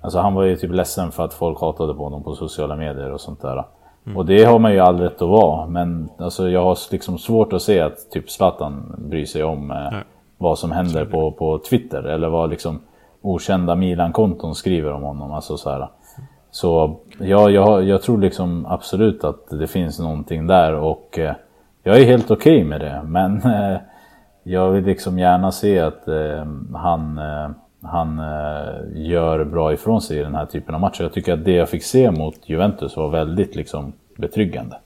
alltså 0.00 0.18
han 0.18 0.34
var 0.34 0.42
ju 0.42 0.56
typ 0.56 0.72
ledsen 0.72 1.10
för 1.10 1.24
att 1.24 1.34
folk 1.34 1.60
hatade 1.60 1.94
på 1.94 2.04
honom 2.04 2.22
på 2.22 2.34
sociala 2.34 2.76
medier 2.76 3.12
och 3.12 3.20
sånt 3.20 3.42
där. 3.42 3.64
Mm. 4.06 4.16
Och 4.16 4.26
det 4.26 4.44
har 4.44 4.58
man 4.58 4.72
ju 4.72 4.78
all 4.78 5.00
rätt 5.00 5.22
att 5.22 5.28
vara. 5.28 5.66
Men 5.66 6.10
alltså 6.18 6.48
jag 6.48 6.64
har 6.64 6.78
liksom 6.92 7.18
svårt 7.18 7.52
att 7.52 7.62
se 7.62 7.80
att 7.80 8.10
typ 8.10 8.30
Zlatan 8.30 8.94
bryr 8.98 9.24
sig 9.24 9.44
om 9.44 9.70
eh, 9.70 9.98
vad 10.38 10.58
som 10.58 10.72
händer 10.72 11.04
på, 11.04 11.32
på 11.32 11.58
Twitter 11.58 12.02
eller 12.02 12.28
vad 12.28 12.50
liksom 12.50 12.80
okända 13.22 13.74
Milan-konton 13.74 14.54
skriver 14.54 14.92
om 14.92 15.02
honom. 15.02 15.32
Alltså 15.32 15.56
så 15.56 15.70
här. 15.70 15.88
Så 16.50 16.96
ja, 17.18 17.50
jag, 17.50 17.84
jag 17.84 18.02
tror 18.02 18.18
liksom 18.18 18.66
absolut 18.66 19.24
att 19.24 19.48
det 19.50 19.66
finns 19.66 19.98
någonting 19.98 20.46
där 20.46 20.74
och 20.74 21.18
eh, 21.18 21.34
jag 21.82 22.00
är 22.00 22.04
helt 22.04 22.30
okej 22.30 22.56
okay 22.56 22.64
med 22.64 22.80
det. 22.80 23.02
Men 23.06 23.42
eh, 23.44 23.80
jag 24.42 24.70
vill 24.70 24.84
liksom 24.84 25.18
gärna 25.18 25.52
se 25.52 25.78
att 25.78 26.08
eh, 26.08 26.46
han, 26.74 27.18
eh, 27.18 27.50
han 27.82 28.20
gör 28.94 29.44
bra 29.44 29.72
ifrån 29.72 30.02
sig 30.02 30.18
i 30.18 30.22
den 30.22 30.34
här 30.34 30.46
typen 30.46 30.74
av 30.74 30.80
matcher. 30.80 31.02
Jag 31.02 31.12
tycker 31.12 31.32
att 31.32 31.44
det 31.44 31.52
jag 31.52 31.68
fick 31.68 31.84
se 31.84 32.10
mot 32.10 32.48
Juventus 32.48 32.96
var 32.96 33.10
väldigt 33.10 33.54
liksom 33.56 33.92
betryggande. 34.16 34.76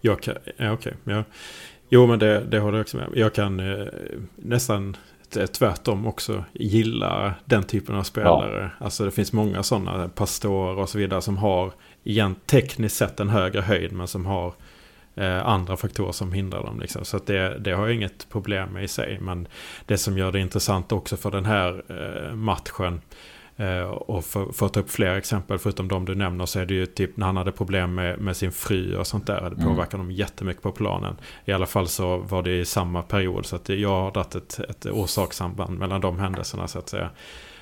Jag 0.00 0.20
kan, 0.20 0.34
ja, 0.56 0.72
okej. 0.72 0.94
Okay. 1.04 1.14
Ja. 1.14 1.24
Jo, 1.88 2.06
men 2.06 2.18
det, 2.18 2.40
det 2.40 2.58
håller 2.58 2.78
jag 2.78 2.82
också 2.82 2.96
med 2.96 3.08
Jag 3.14 3.32
kan 3.32 3.60
eh, 3.60 3.86
nästan 4.36 4.96
tvärtom 5.52 6.06
också 6.06 6.44
gilla 6.52 7.34
den 7.44 7.62
typen 7.62 7.96
av 7.96 8.02
spelare. 8.02 8.70
Ja. 8.78 8.84
Alltså 8.84 9.04
det 9.04 9.10
finns 9.10 9.32
många 9.32 9.62
sådana, 9.62 10.08
pastorer 10.08 10.78
och 10.78 10.88
så 10.88 10.98
vidare, 10.98 11.22
som 11.22 11.36
har 11.36 11.72
igen 12.04 12.34
tekniskt 12.46 12.96
sett 12.96 13.20
en 13.20 13.28
högre 13.28 13.60
höjd, 13.60 13.92
men 13.92 14.08
som 14.08 14.26
har 14.26 14.52
eh, 15.14 15.46
andra 15.46 15.76
faktorer 15.76 16.12
som 16.12 16.32
hindrar 16.32 16.62
dem. 16.62 16.80
Liksom. 16.80 17.04
Så 17.04 17.18
det, 17.18 17.58
det 17.58 17.72
har 17.72 17.86
jag 17.86 17.94
inget 17.94 18.28
problem 18.28 18.68
med 18.68 18.84
i 18.84 18.88
sig. 18.88 19.18
Men 19.20 19.48
det 19.86 19.98
som 19.98 20.18
gör 20.18 20.32
det 20.32 20.40
intressant 20.40 20.92
också 20.92 21.16
för 21.16 21.30
den 21.30 21.44
här 21.44 21.82
eh, 21.88 22.34
matchen 22.34 23.00
Eh, 23.56 23.82
och 23.82 24.24
för, 24.24 24.52
för 24.52 24.66
att 24.66 24.72
ta 24.72 24.80
upp 24.80 24.90
fler 24.90 25.16
exempel, 25.16 25.58
förutom 25.58 25.88
de 25.88 26.04
du 26.04 26.14
nämner, 26.14 26.46
så 26.46 26.60
är 26.60 26.66
det 26.66 26.74
ju 26.74 26.86
typ 26.86 27.16
när 27.16 27.26
han 27.26 27.36
hade 27.36 27.52
problem 27.52 27.94
med, 27.94 28.18
med 28.18 28.36
sin 28.36 28.52
fru 28.52 28.96
och 28.96 29.06
sånt 29.06 29.26
där. 29.26 29.40
Det 29.40 29.46
mm. 29.46 29.64
påverkar 29.64 29.98
mm. 29.98 30.06
dem 30.06 30.16
jättemycket 30.16 30.62
på 30.62 30.72
planen. 30.72 31.16
I 31.44 31.52
alla 31.52 31.66
fall 31.66 31.88
så 31.88 32.16
var 32.16 32.42
det 32.42 32.60
i 32.60 32.64
samma 32.64 33.02
period. 33.02 33.46
Så 33.46 33.56
att 33.56 33.68
jag 33.68 33.88
har 33.88 34.10
dragit 34.10 34.34
ett, 34.34 34.58
ett 34.58 34.86
orsakssamband 34.86 35.78
mellan 35.78 36.00
de 36.00 36.18
händelserna 36.18 36.68
så 36.68 36.78
att 36.78 36.88
säga. 36.88 37.10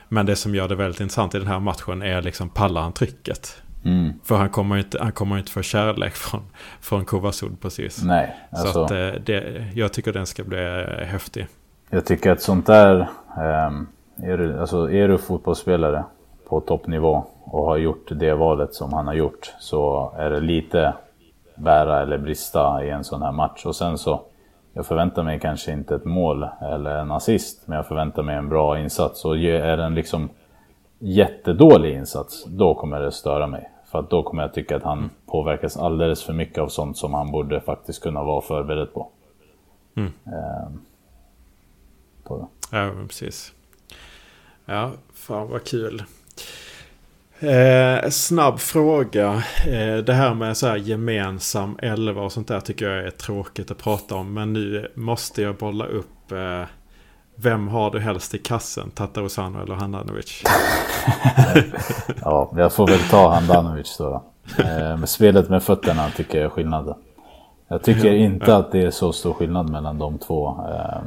Men 0.09 0.27
det 0.27 0.37
som 0.37 0.55
gör 0.55 0.69
det 0.69 0.75
väldigt 0.75 1.01
intressant 1.01 1.35
i 1.35 1.39
den 1.39 1.47
här 1.47 1.61
matchen 1.61 2.03
är 2.03 2.23
liksom 2.23 2.49
pallar 2.49 2.83
han 2.83 2.93
trycket? 2.93 3.63
Mm. 3.85 4.13
För 4.25 4.37
han 4.37 4.49
kommer 4.49 4.77
inte, 4.77 4.99
han 5.03 5.13
kommer 5.13 5.39
inte 5.39 5.51
få 5.51 5.63
kärlek 5.63 6.13
från, 6.13 6.41
från 6.81 7.05
Kovasud 7.05 7.61
precis. 7.61 8.05
Nej, 8.05 8.37
alltså, 8.51 8.73
Så 8.73 8.85
att, 8.85 8.91
eh, 8.91 9.21
det, 9.25 9.67
jag 9.75 9.93
tycker 9.93 10.13
den 10.13 10.27
ska 10.27 10.45
bli 10.45 10.59
eh, 10.59 11.07
häftig. 11.07 11.47
Jag 11.91 12.07
tycker 12.07 12.31
att 12.31 12.43
sånt 12.43 12.67
där, 12.67 13.09
um, 13.37 13.89
är, 14.17 14.39
du, 14.39 14.61
alltså, 14.61 14.91
är 14.91 15.09
du 15.09 15.19
fotbollsspelare 15.19 16.05
på 16.49 16.61
toppnivå 16.61 17.25
och 17.45 17.65
har 17.67 17.77
gjort 17.77 18.09
det 18.11 18.35
valet 18.35 18.75
som 18.75 18.93
han 18.93 19.07
har 19.07 19.15
gjort 19.15 19.55
så 19.59 20.13
är 20.19 20.31
det 20.31 20.41
lite 20.41 20.95
bära 21.57 22.03
eller 22.03 22.19
brista 22.19 22.85
i 22.85 22.91
en 22.91 23.05
sån 23.05 23.23
här 23.23 23.33
match. 23.33 23.67
Och 23.67 23.77
sen 23.77 23.99
så, 23.99 24.23
jag 24.73 24.87
förväntar 24.87 25.23
mig 25.23 25.41
kanske 25.41 25.73
inte 25.73 25.95
ett 25.95 26.05
mål 26.05 26.49
eller 26.61 26.97
en 26.97 27.11
assist, 27.11 27.63
men 27.67 27.77
jag 27.77 27.87
förväntar 27.87 28.23
mig 28.23 28.37
en 28.37 28.49
bra 28.49 28.79
insats. 28.79 29.25
Och 29.25 29.37
är 29.39 29.77
den 29.77 29.95
liksom 29.95 30.29
jättedålig 30.99 31.95
insats, 31.95 32.45
då 32.45 32.75
kommer 32.75 33.01
det 33.01 33.13
störa 33.13 33.47
mig. 33.47 33.72
För 33.93 33.99
att 33.99 34.11
då 34.11 34.23
kommer 34.23 34.43
jag 34.43 34.55
tycka 34.55 34.77
att 34.77 34.83
han 34.83 35.11
påverkas 35.27 35.77
alldeles 35.77 36.23
för 36.23 36.33
mycket 36.33 36.59
av 36.59 36.69
sånt 36.69 36.97
som 36.97 37.15
han 37.15 37.31
borde 37.31 37.61
faktiskt 37.61 38.03
kunna 38.03 38.25
vara 38.25 38.43
förberedd 38.43 38.95
på. 38.95 39.09
Mm. 39.95 40.13
Ehm, 40.27 40.81
på. 42.25 42.49
Ja, 42.71 42.91
precis. 43.09 43.53
Ja, 44.65 44.91
fan 45.15 45.49
vad 45.49 45.65
kul. 45.65 46.03
Eh, 47.41 48.11
snabb 48.11 48.59
fråga. 48.59 49.45
Eh, 49.67 49.97
det 49.97 50.13
här 50.13 50.35
med 50.35 50.57
så 50.57 50.67
här 50.67 50.77
gemensam 50.77 51.79
elva 51.83 52.23
och 52.23 52.33
sånt 52.33 52.49
där 52.49 52.61
tycker 52.61 52.89
jag 52.89 53.07
är 53.07 53.11
tråkigt 53.11 53.71
att 53.71 53.79
prata 53.79 54.15
om. 54.15 54.35
Men 54.35 54.53
nu 54.53 54.93
måste 54.95 55.43
jag 55.43 55.57
bolla 55.57 55.87
upp. 55.87 56.33
Eh, 56.33 56.63
vem 57.43 57.69
har 57.69 57.91
du 57.91 58.01
helst 58.01 58.35
i 58.35 58.39
kassen? 58.39 58.91
Tatarusano 58.91 59.63
eller 59.63 59.75
Handanovic? 59.75 60.43
ja, 62.23 62.51
jag 62.57 62.73
får 62.73 62.87
väl 62.87 63.01
ta 63.11 63.35
Handanovic 63.35 63.97
då. 63.99 64.23
Eh, 64.59 64.97
med 64.97 65.09
spelet 65.09 65.49
med 65.49 65.63
fötterna 65.63 66.11
tycker 66.17 66.39
jag 66.39 66.45
är 66.45 66.51
skillnaden. 66.51 66.95
Jag 67.69 67.83
tycker 67.83 68.13
inte 68.13 68.57
att 68.57 68.73
det 68.73 68.83
är 68.83 68.91
så 68.91 69.13
stor 69.13 69.33
skillnad 69.33 69.71
mellan 69.71 69.99
de 69.99 70.19
två 70.19 70.49
eh, 70.49 71.03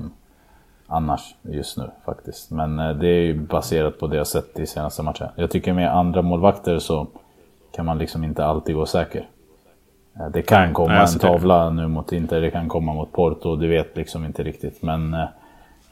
annars 0.87 1.35
just 1.41 1.77
nu 1.77 1.91
faktiskt. 2.05 2.51
Men 2.51 2.79
eh, 2.79 2.89
det 2.89 3.07
är 3.07 3.21
ju 3.21 3.39
baserat 3.39 3.99
på 3.99 4.07
det 4.07 4.17
jag 4.17 4.27
sett 4.27 4.59
i 4.59 4.65
senaste 4.65 5.03
matchen. 5.03 5.27
Jag 5.35 5.51
tycker 5.51 5.73
med 5.73 5.95
andra 5.95 6.21
målvakter 6.21 6.79
så 6.79 7.07
kan 7.71 7.85
man 7.85 7.97
liksom 7.97 8.23
inte 8.23 8.45
alltid 8.45 8.75
gå 8.75 8.85
säker. 8.85 9.27
Eh, 10.19 10.29
det 10.29 10.41
kan 10.41 10.73
komma 10.73 10.93
Nej, 10.93 11.07
en 11.13 11.19
tavla 11.19 11.69
nu 11.69 11.87
mot 11.87 12.11
Inter, 12.11 12.41
det 12.41 12.51
kan 12.51 12.67
komma 12.67 12.93
mot 12.93 13.11
Porto, 13.11 13.55
du 13.55 13.67
vet 13.67 13.97
liksom 13.97 14.25
inte 14.25 14.43
riktigt. 14.43 14.81
Men 14.81 15.15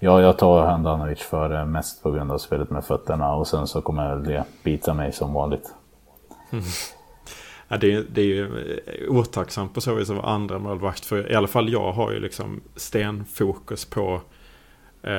Ja, 0.04 0.22
jag 0.22 0.38
tar 0.38 0.66
Handanovic 0.66 1.20
för 1.20 1.66
mest 1.66 2.04
på 2.04 2.12
grund 2.12 2.32
av 2.32 2.38
spelet 2.38 2.70
med 2.70 2.86
fötterna 2.86 3.34
och 3.34 3.48
sen 3.48 3.68
så 3.68 3.82
kommer 3.82 4.16
det 4.16 4.44
bita 4.64 4.94
mig 4.94 5.12
som 5.12 5.34
vanligt. 5.34 5.74
Mm. 6.52 6.64
Ja, 7.68 7.78
det, 7.78 7.94
är, 7.94 8.06
det 8.10 8.22
är 8.22 8.26
ju 8.26 8.46
eh, 8.86 9.16
otacksamt 9.16 9.74
på 9.74 9.82
så 9.82 9.94
vis 9.94 10.10
att 10.10 10.16
vara 10.16 10.28
andra 10.28 10.60
målvakt. 10.60 11.06
För 11.06 11.32
i 11.32 11.36
alla 11.36 11.48
fall 11.48 11.70
jag 11.70 11.92
har 11.92 12.12
ju 12.12 12.20
liksom 12.20 12.62
stenfokus 12.76 13.86
på 13.86 14.22
eh, 15.04 15.12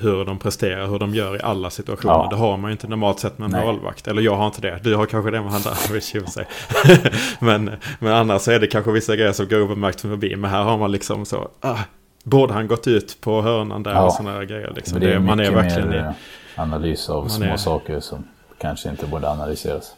hur 0.00 0.24
de 0.24 0.38
presterar, 0.38 0.86
hur 0.86 0.98
de 0.98 1.14
gör 1.14 1.36
i 1.36 1.40
alla 1.42 1.70
situationer. 1.70 2.14
Ja. 2.14 2.28
Det 2.30 2.36
har 2.36 2.56
man 2.56 2.70
ju 2.70 2.72
inte 2.72 2.88
normalt 2.88 3.18
sett 3.18 3.38
med 3.38 3.54
en 3.54 3.66
målvakt. 3.66 4.08
Eller 4.08 4.22
jag 4.22 4.36
har 4.36 4.46
inte 4.46 4.60
det. 4.60 4.80
Du 4.82 4.94
har 4.94 5.06
kanske 5.06 5.30
det 5.30 5.40
med 5.42 5.52
Handanovic 5.52 6.14
i 6.14 6.18
och 6.18 6.28
sig. 6.28 6.46
men, 7.40 7.70
men 7.98 8.12
annars 8.12 8.48
är 8.48 8.60
det 8.60 8.66
kanske 8.66 8.92
vissa 8.92 9.16
grejer 9.16 9.32
som 9.32 9.48
går 9.48 9.60
obemärkt 9.60 10.00
förbi. 10.00 10.36
Men 10.36 10.50
här 10.50 10.62
har 10.62 10.78
man 10.78 10.92
liksom 10.92 11.24
så... 11.24 11.48
Ah, 11.60 11.78
Borde 12.24 12.54
han 12.54 12.66
gått 12.66 12.86
ut 12.86 13.20
på 13.20 13.42
hörnan 13.42 13.82
där 13.82 13.92
ja. 13.92 14.06
och 14.06 14.12
sådana 14.12 14.44
grejer. 14.44 14.72
Liksom. 14.76 15.00
Det 15.00 15.12
är 15.12 15.18
man 15.18 15.40
är 15.40 15.50
verkligen 15.50 15.88
mer 15.88 16.14
i, 16.56 16.60
analys 16.60 17.08
av 17.10 17.28
små 17.28 17.44
är... 17.44 17.56
saker 17.56 18.00
som 18.00 18.24
kanske 18.58 18.90
inte 18.90 19.06
borde 19.06 19.30
analyseras. 19.30 19.94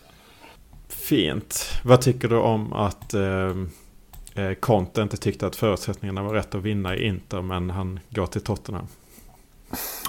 Fint. 0.89 1.65
Vad 1.85 2.01
tycker 2.01 2.29
du 2.29 2.37
om 2.37 2.73
att 2.73 3.15
eh, 3.15 3.51
eh, 4.45 4.55
Conte 4.61 5.03
inte 5.03 5.17
tyckte 5.17 5.47
att 5.47 5.57
förutsättningarna 5.57 6.23
var 6.23 6.35
rätt 6.35 6.55
att 6.55 6.63
vinna 6.63 6.97
i 6.97 7.07
Inter 7.07 7.43
men 7.43 7.71
han 7.71 8.01
går 8.11 8.27
till 8.27 8.41
Tottenham? 8.41 8.87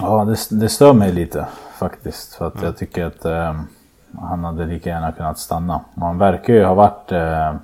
Ja, 0.00 0.24
det, 0.24 0.60
det 0.60 0.68
stör 0.68 0.92
mig 0.92 1.12
lite 1.12 1.46
faktiskt. 1.78 2.34
För 2.34 2.46
att 2.46 2.54
ja. 2.56 2.64
jag 2.64 2.76
tycker 2.76 3.04
att 3.04 3.24
eh, 3.24 3.60
han 4.18 4.44
hade 4.44 4.66
lika 4.66 4.90
gärna 4.90 5.12
kunnat 5.12 5.38
stanna. 5.38 5.80
Han 5.96 6.18
verkar 6.18 6.54
ju 6.54 6.64
ha 6.64 6.74
varit 6.74 7.12
eh, 7.12 7.54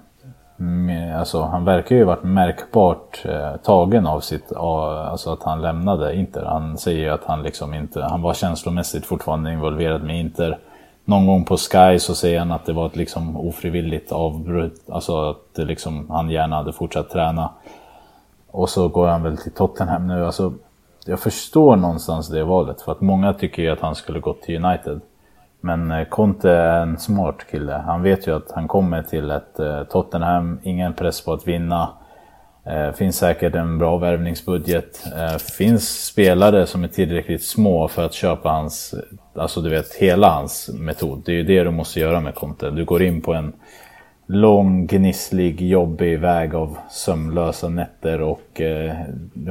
Alltså, 1.19 1.43
han 1.43 1.65
verkar 1.65 1.97
ju 1.97 2.05
varit 2.05 2.23
märkbart 2.23 3.25
eh, 3.25 3.57
tagen 3.57 4.07
av 4.07 4.21
sitt, 4.21 4.53
alltså 4.53 5.33
att 5.33 5.43
han 5.43 5.63
lämnade 5.63 6.17
Inter. 6.17 6.45
Han 6.45 6.79
säger 6.79 7.01
ju 7.01 7.09
att 7.09 7.25
han 7.25 7.43
liksom 7.43 7.75
inte, 7.75 8.03
han 8.03 8.23
var 8.23 8.35
känslomässigt 8.35 9.07
fortfarande 9.07 9.53
involverad 9.53 10.03
med 10.03 10.21
Inter. 10.21 10.59
Någon 11.05 11.27
gång 11.27 11.45
på 11.45 11.57
Sky 11.57 11.99
så 11.99 12.15
säger 12.15 12.39
han 12.39 12.53
att 12.53 12.67
det 12.67 12.73
var 12.73 12.87
ett 12.87 12.97
liksom 12.97 13.37
ofrivilligt 13.37 14.13
avbrott, 14.13 14.81
alltså 14.89 15.31
att 15.31 15.55
det 15.55 15.65
liksom, 15.65 16.11
han 16.11 16.31
gärna 16.31 16.57
hade 16.57 16.73
fortsatt 16.73 17.11
träna. 17.11 17.51
Och 18.51 18.69
så 18.69 18.89
går 18.89 19.09
han 19.09 19.23
väl 19.23 19.37
till 19.37 19.53
Tottenham 19.53 20.07
nu. 20.07 20.27
Alltså, 20.27 20.53
jag 21.07 21.21
förstår 21.21 21.77
någonstans 21.77 22.29
det 22.29 22.45
valet, 22.45 22.83
för 22.83 22.93
att 22.93 23.01
många 23.01 23.33
tycker 23.33 23.63
ju 23.63 23.71
att 23.71 23.81
han 23.81 23.95
skulle 23.95 24.21
gått 24.21 24.43
till 24.43 24.65
United. 24.65 25.01
Men 25.65 25.91
eh, 25.91 26.05
Conte 26.05 26.51
är 26.51 26.81
en 26.81 26.99
smart 26.99 27.37
kille. 27.51 27.73
Han 27.73 28.03
vet 28.03 28.27
ju 28.27 28.37
att 28.37 28.51
han 28.51 28.69
kommer 28.69 29.03
till 29.03 29.31
ett 29.31 29.59
eh, 29.59 29.85
Tottenham, 29.85 30.61
ingen 30.63 30.95
press 30.95 31.21
på 31.25 31.33
att 31.33 31.49
vinna. 31.49 31.89
Eh, 32.67 32.93
finns 32.93 33.17
säkert 33.17 33.55
en 33.55 33.79
bra 33.79 33.97
värvningsbudget. 33.97 35.05
Finns 35.59 36.05
spelare 36.07 36.67
som 36.67 36.85
är 36.85 36.89
tillräckligt 36.89 37.43
små 37.43 37.89
för 37.89 38.05
att 38.05 38.15
köpa 38.15 38.49
hans, 38.49 38.95
alltså 39.35 39.61
du 39.61 39.71
vet, 39.71 39.95
hela 39.95 40.29
hans 40.29 40.71
metod. 40.75 41.23
Det 41.25 41.33
är 41.33 41.37
ju 41.37 41.43
det 41.43 41.65
du 41.65 41.71
måste 41.71 42.01
göra 42.01 42.21
med 42.21 42.35
Conte. 42.35 42.71
Du 42.71 42.85
går 42.85 43.03
in 43.03 43.21
på 43.21 43.35
en 43.35 43.53
lång, 44.27 44.87
gnisslig, 44.87 45.61
jobbig 45.61 46.19
väg 46.19 46.55
av 46.55 46.79
sömnlösa 46.91 47.69
nätter 47.69 48.21
och 48.21 48.61
eh, 48.61 48.95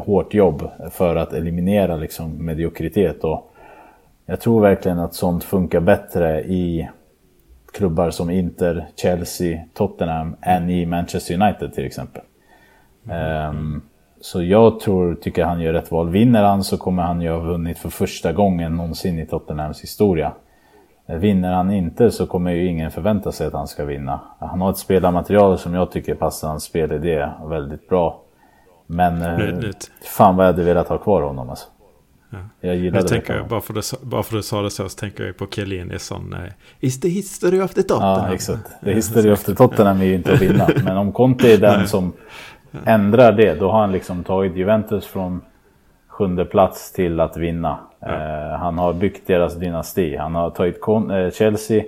hårt 0.06 0.34
jobb 0.34 0.70
för 0.92 1.16
att 1.16 1.34
eliminera 1.34 1.96
liksom 1.96 2.46
mediokritet. 2.46 3.24
Och 3.24 3.53
jag 4.26 4.42
tror 4.42 4.62
verkligen 4.62 5.00
att 5.00 5.14
sånt 5.14 5.44
funkar 5.44 5.80
bättre 5.80 6.44
i 6.44 6.90
klubbar 7.74 8.10
som 8.10 8.30
Inter, 8.30 8.88
Chelsea, 8.96 9.64
Tottenham 9.74 10.36
än 10.42 10.70
i 10.70 10.86
Manchester 10.86 11.42
United 11.42 11.74
till 11.74 11.86
exempel. 11.86 12.22
Um, 13.50 13.82
så 14.22 14.44
jag 14.44 14.80
tror, 14.80 15.16
tycker 15.16 15.44
han 15.44 15.62
gör 15.62 15.74
rätt 15.74 15.92
val. 15.92 16.10
Vinner 16.10 16.44
han 16.44 16.64
så 16.64 16.78
kommer 16.78 17.04
han 17.04 17.22
ju 17.22 17.30
ha 17.30 17.40
vunnit 17.40 17.78
för 17.78 17.90
första 17.90 18.34
gången 18.34 18.78
någonsin 18.78 19.20
i 19.20 19.26
Tottenhams 19.26 19.84
historia. 19.84 20.32
Vinner 21.06 21.54
han 21.54 21.72
inte 21.72 22.12
så 22.12 22.26
kommer 22.26 22.52
ju 22.52 22.68
ingen 22.68 22.92
förvänta 22.92 23.32
sig 23.32 23.48
att 23.48 23.54
han 23.54 23.68
ska 23.68 23.86
vinna. 23.86 24.20
Han 24.40 24.62
har 24.62 24.70
ett 24.70 24.78
spelarmaterial 24.78 25.58
som 25.58 25.74
jag 25.74 25.92
tycker 25.92 26.16
passar 26.16 26.48
hans 26.48 26.64
spelidé 26.64 27.30
väldigt 27.46 27.90
bra. 27.90 28.22
Men 28.88 29.22
eh, 29.22 29.72
fan 30.04 30.36
vad 30.36 30.46
jag 30.46 30.52
hade 30.52 30.64
velat 30.64 30.88
ha 30.88 30.98
kvar 30.98 31.22
honom 31.22 31.50
alltså. 31.50 31.68
Ja. 32.34 32.68
Jag 32.68 32.76
gillade 32.76 33.00
jag 33.00 33.08
tänker, 33.08 33.34
det. 33.34 33.44
Bara 33.50 33.62
för, 33.62 33.80
att 33.80 34.02
bara 34.02 34.24
för 34.24 34.36
du 34.36 34.44
sa 34.44 34.62
det 34.62 34.70
så, 34.70 34.90
så 34.90 35.00
tänker 35.00 35.24
jag 35.24 35.38
på 35.38 35.48
Chiellini 35.48 36.00
som 36.00 36.34
uh, 36.34 36.40
Is 36.80 37.00
the 37.00 37.10
history 37.10 37.62
of 37.62 37.74
the 37.74 37.84
Tottenham? 37.84 38.28
Ja, 38.28 38.34
exakt. 38.34 38.70
The 38.84 38.94
history 38.94 39.32
of 39.32 39.44
the 39.44 39.56
Tottenham 39.56 40.02
är 40.02 40.06
ju 40.06 40.16
inte 40.16 40.34
att 40.34 40.42
vinna. 40.42 40.70
Men 40.84 40.98
om 40.98 41.12
Conte 41.12 41.54
är 41.54 41.58
den 41.58 41.88
som 41.88 42.14
ändrar 42.86 43.32
det, 43.32 43.54
då 43.54 43.72
har 43.72 43.80
han 43.80 43.92
liksom 43.92 44.24
tagit 44.24 44.56
Juventus 44.56 45.06
från 45.06 45.42
sjunde 46.08 46.46
plats 46.46 46.92
till 46.92 47.20
att 47.20 47.38
vinna. 47.38 47.80
Ja. 48.00 48.08
Uh, 48.08 48.58
han 48.60 48.78
har 48.78 48.94
byggt 48.94 49.28
deras 49.28 49.56
dynasti. 49.56 50.16
Han 50.16 50.36
har 50.36 50.50
tagit 50.50 50.82
Con 50.82 51.12
uh, 51.12 51.32
Chelsea, 51.32 51.84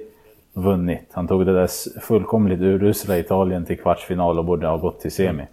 vunnit. 0.53 1.09
Han 1.11 1.27
tog 1.27 1.45
det 1.45 1.53
där 1.53 1.69
fullkomligt 2.01 2.61
urusla 2.61 3.17
Italien 3.17 3.65
till 3.65 3.79
kvartsfinal 3.79 4.39
och 4.39 4.45
borde 4.45 4.67
ha 4.67 4.77
gått 4.77 4.99
till 4.99 5.11
semi. 5.11 5.43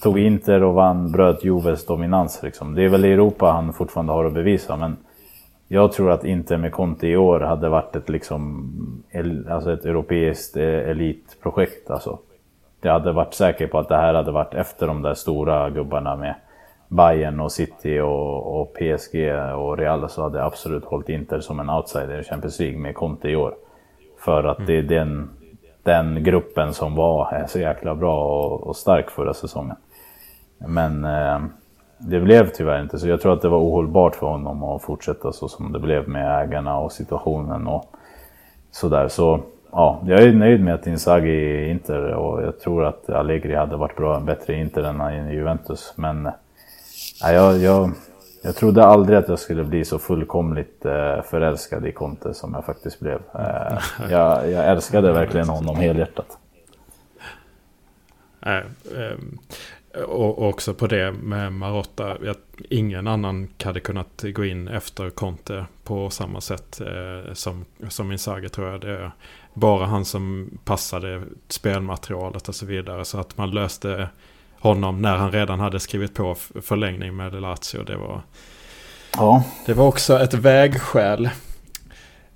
Tog 0.00 0.18
Inter 0.18 0.62
och 0.62 0.74
vann, 0.74 1.12
bröt 1.12 1.44
Juves 1.44 1.86
dominans. 1.86 2.42
Liksom. 2.42 2.74
Det 2.74 2.84
är 2.84 2.88
väl 2.88 3.04
i 3.04 3.12
Europa 3.12 3.50
han 3.50 3.72
fortfarande 3.72 4.12
har 4.12 4.24
att 4.24 4.34
bevisa, 4.34 4.76
men 4.76 4.96
jag 5.68 5.92
tror 5.92 6.10
att 6.10 6.24
Inter 6.24 6.56
med 6.56 6.72
Conte 6.72 7.06
i 7.06 7.16
år 7.16 7.40
hade 7.40 7.68
varit 7.68 7.96
ett, 7.96 8.08
liksom, 8.08 8.72
alltså 9.50 9.72
ett 9.72 9.84
europeiskt 9.84 10.56
eh, 10.56 10.64
elitprojekt. 10.64 11.90
Alltså. 11.90 12.18
Jag 12.80 12.92
hade 12.92 13.12
varit 13.12 13.34
säker 13.34 13.66
på 13.66 13.78
att 13.78 13.88
det 13.88 13.96
här 13.96 14.14
hade 14.14 14.30
varit 14.30 14.54
efter 14.54 14.86
de 14.86 15.02
där 15.02 15.14
stora 15.14 15.70
gubbarna 15.70 16.16
med 16.16 16.34
Bayern 16.88 17.40
och 17.40 17.52
City 17.52 18.00
och, 18.00 18.60
och 18.60 18.74
PSG 18.74 19.32
och 19.56 19.78
Real 19.78 20.08
så 20.08 20.22
hade 20.22 20.38
jag 20.38 20.46
absolut 20.46 20.84
hållit 20.84 21.08
Inter 21.08 21.40
som 21.40 21.60
en 21.60 21.70
outsider 21.70 22.20
i 22.20 22.24
Champions 22.24 22.58
League 22.58 22.78
med 22.78 22.94
Conte 22.94 23.28
i 23.28 23.36
år. 23.36 23.54
För 24.18 24.44
att 24.44 24.66
det 24.66 24.78
är 24.78 24.82
den 24.82 25.30
den 25.88 26.24
gruppen 26.24 26.74
som 26.74 26.94
var 26.94 27.44
så 27.48 27.58
jäkla 27.58 27.94
bra 27.94 28.24
och, 28.24 28.66
och 28.66 28.76
stark 28.76 29.10
förra 29.10 29.34
säsongen. 29.34 29.76
Men 30.58 31.04
eh, 31.04 31.38
det 31.98 32.20
blev 32.20 32.50
tyvärr 32.50 32.82
inte 32.82 32.98
så. 32.98 33.08
Jag 33.08 33.20
tror 33.20 33.32
att 33.32 33.42
det 33.42 33.48
var 33.48 33.58
ohållbart 33.58 34.16
för 34.16 34.26
honom 34.26 34.62
att 34.62 34.82
fortsätta 34.82 35.32
så 35.32 35.48
som 35.48 35.72
det 35.72 35.78
blev 35.78 36.08
med 36.08 36.42
ägarna 36.42 36.78
och 36.78 36.92
situationen 36.92 37.66
och 37.66 37.84
sådär. 38.70 39.08
Så 39.08 39.40
ja, 39.72 40.00
jag 40.06 40.22
är 40.22 40.32
nöjd 40.32 40.64
med 40.64 40.74
att 40.74 40.86
Inzaghi 40.86 41.30
är 41.30 41.70
Inter 41.70 42.14
och 42.14 42.42
jag 42.42 42.60
tror 42.60 42.84
att 42.84 43.10
Allegri 43.10 43.54
hade 43.54 43.76
varit 43.76 43.96
bra, 43.96 44.20
bättre 44.20 44.54
i 44.54 44.60
Inter 44.60 44.82
än 44.82 45.28
i 45.28 45.34
Juventus. 45.34 45.92
Men 45.96 46.26
eh, 46.26 46.32
ja, 47.22 47.32
jag, 47.32 47.58
jag, 47.58 47.90
jag 48.42 48.56
trodde 48.56 48.84
aldrig 48.84 49.18
att 49.18 49.28
jag 49.28 49.38
skulle 49.38 49.64
bli 49.64 49.84
så 49.84 49.98
fullkomligt 49.98 50.84
eh, 50.84 51.22
förälskad 51.22 51.86
i 51.86 51.92
Conte 51.92 52.34
som 52.34 52.54
jag 52.54 52.64
faktiskt 52.64 53.00
blev. 53.00 53.20
Eh, 53.34 53.78
jag, 54.10 54.50
jag 54.50 54.66
älskade 54.66 55.12
verkligen 55.12 55.48
honom 55.48 55.76
helhjärtat. 55.76 56.38
Nej, 58.40 58.64
ehm, 58.96 59.38
och 60.06 60.48
också 60.48 60.74
på 60.74 60.86
det 60.86 61.12
med 61.12 61.52
Marotta. 61.52 62.16
Ingen 62.70 63.06
annan 63.06 63.48
hade 63.64 63.80
kunnat 63.80 64.24
gå 64.34 64.44
in 64.44 64.68
efter 64.68 65.10
Conte 65.10 65.66
på 65.84 66.10
samma 66.10 66.40
sätt 66.40 66.80
eh, 66.80 67.32
som, 67.32 67.64
som 67.88 68.12
Inzaghi 68.12 68.48
tror 68.48 68.68
jag. 68.68 68.80
Det 68.80 68.90
är 68.90 69.10
bara 69.54 69.86
han 69.86 70.04
som 70.04 70.50
passade 70.64 71.22
spelmaterialet 71.48 72.48
och 72.48 72.54
så 72.54 72.66
vidare. 72.66 73.04
Så 73.04 73.18
att 73.18 73.36
man 73.36 73.50
löste 73.50 74.08
honom 74.58 75.02
när 75.02 75.16
han 75.16 75.32
redan 75.32 75.60
hade 75.60 75.80
skrivit 75.80 76.14
på 76.14 76.34
förlängning 76.62 77.16
med 77.16 77.32
Lazio. 77.34 77.84
Det 77.86 77.96
var, 77.96 78.22
ja. 79.16 79.42
det 79.66 79.74
var 79.74 79.86
också 79.86 80.20
ett 80.20 80.34
vägskäl. 80.34 81.28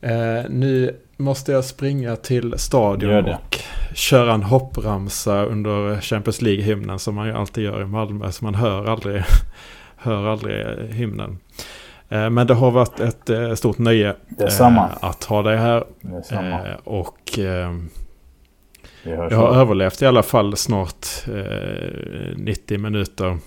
Eh, 0.01 0.51
nu 0.51 0.97
måste 1.16 1.53
jag 1.53 1.65
springa 1.65 2.16
till 2.16 2.55
stadion 2.59 3.24
och 3.24 3.59
köra 3.94 4.35
en 4.35 4.43
hoppramsa 4.43 5.44
under 5.44 6.01
Champions 6.01 6.43
League-hymnen 6.43 6.99
som 6.99 7.15
man 7.15 7.27
ju 7.27 7.32
alltid 7.32 7.65
gör 7.65 7.82
i 7.82 7.86
Malmö. 7.86 8.32
Så 8.32 8.44
man 8.44 8.55
hör 8.55 8.85
aldrig, 8.85 9.23
hör 9.97 10.27
aldrig 10.27 10.66
hymnen. 10.93 11.39
Eh, 12.09 12.31
men 12.31 12.47
det 12.47 12.55
har 12.55 12.70
varit 12.70 13.01
ett 13.01 13.31
eh, 13.31 13.55
stort 13.55 13.78
nöje 13.78 14.15
eh, 14.39 14.89
att 15.01 15.24
ha 15.24 15.43
dig 15.43 15.57
här. 15.57 15.85
Och 16.85 17.39
jag 19.03 19.31
har 19.31 19.57
överlevt 19.57 20.03
i 20.03 20.07
alla 20.07 20.23
fall 20.23 20.57
snart 20.57 21.07
90 22.37 22.79
minuter 22.79 23.39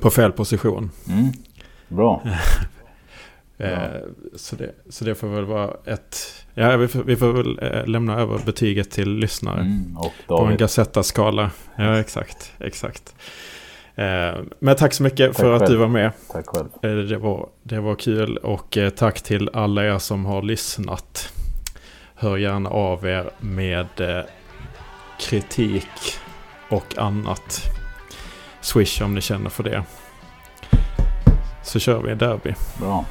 på 0.00 0.10
fel 0.10 0.32
position. 0.32 0.90
Mm. 1.08 1.32
Bra. 1.88 2.22
så, 4.34 4.56
det, 4.56 4.70
så 4.88 5.04
det 5.04 5.14
får 5.14 5.28
väl 5.28 5.44
vara 5.44 5.70
ett... 5.84 6.16
Ja, 6.54 6.76
vi 6.76 6.88
får, 6.88 7.02
vi 7.02 7.16
får 7.16 7.32
väl 7.32 7.60
lämna 7.90 8.20
över 8.20 8.38
betyget 8.46 8.90
till 8.90 9.10
lyssnare. 9.10 9.60
Mm, 9.60 9.96
på 10.26 10.44
en 10.44 10.56
Gazetta-skala. 10.56 11.50
Ja, 11.76 11.98
exakt. 12.00 12.52
exakt. 12.58 13.14
Eh, 14.00 14.40
men 14.58 14.76
tack 14.76 14.92
så 14.92 15.02
mycket 15.02 15.26
tack 15.26 15.36
för 15.36 15.52
själv. 15.52 15.62
att 15.62 15.70
du 15.70 15.76
var 15.76 15.88
med. 15.88 16.12
Tack 16.32 16.46
själv. 16.46 16.68
Eh, 16.82 17.04
det 17.04 17.18
var, 17.18 17.48
det 17.62 17.80
var 17.80 17.94
kul 17.94 18.36
och 18.36 18.76
eh, 18.76 18.90
tack 18.90 19.22
till 19.22 19.50
alla 19.52 19.84
er 19.84 19.98
som 19.98 20.24
har 20.24 20.42
lyssnat. 20.42 21.32
Hör 22.14 22.36
gärna 22.36 22.70
av 22.70 23.06
er 23.06 23.30
med 23.40 23.86
kritik 25.20 26.18
och 26.68 26.98
annat. 26.98 27.62
Swish 28.60 29.02
om 29.02 29.14
ni 29.14 29.20
känner 29.20 29.50
för 29.50 29.62
det. 29.62 29.84
Så 31.62 31.78
kör 31.78 32.02
vi 32.02 32.12
en 32.12 32.18
derby. 32.18 32.54
Bra. 32.78 33.04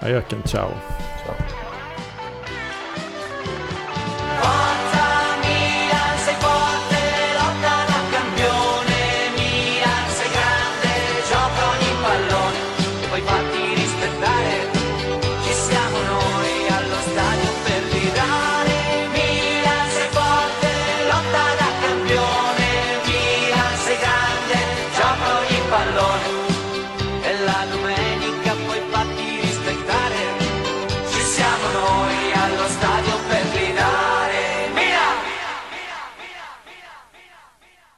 Adjöken, 0.00 0.42
ciao. 0.44 0.70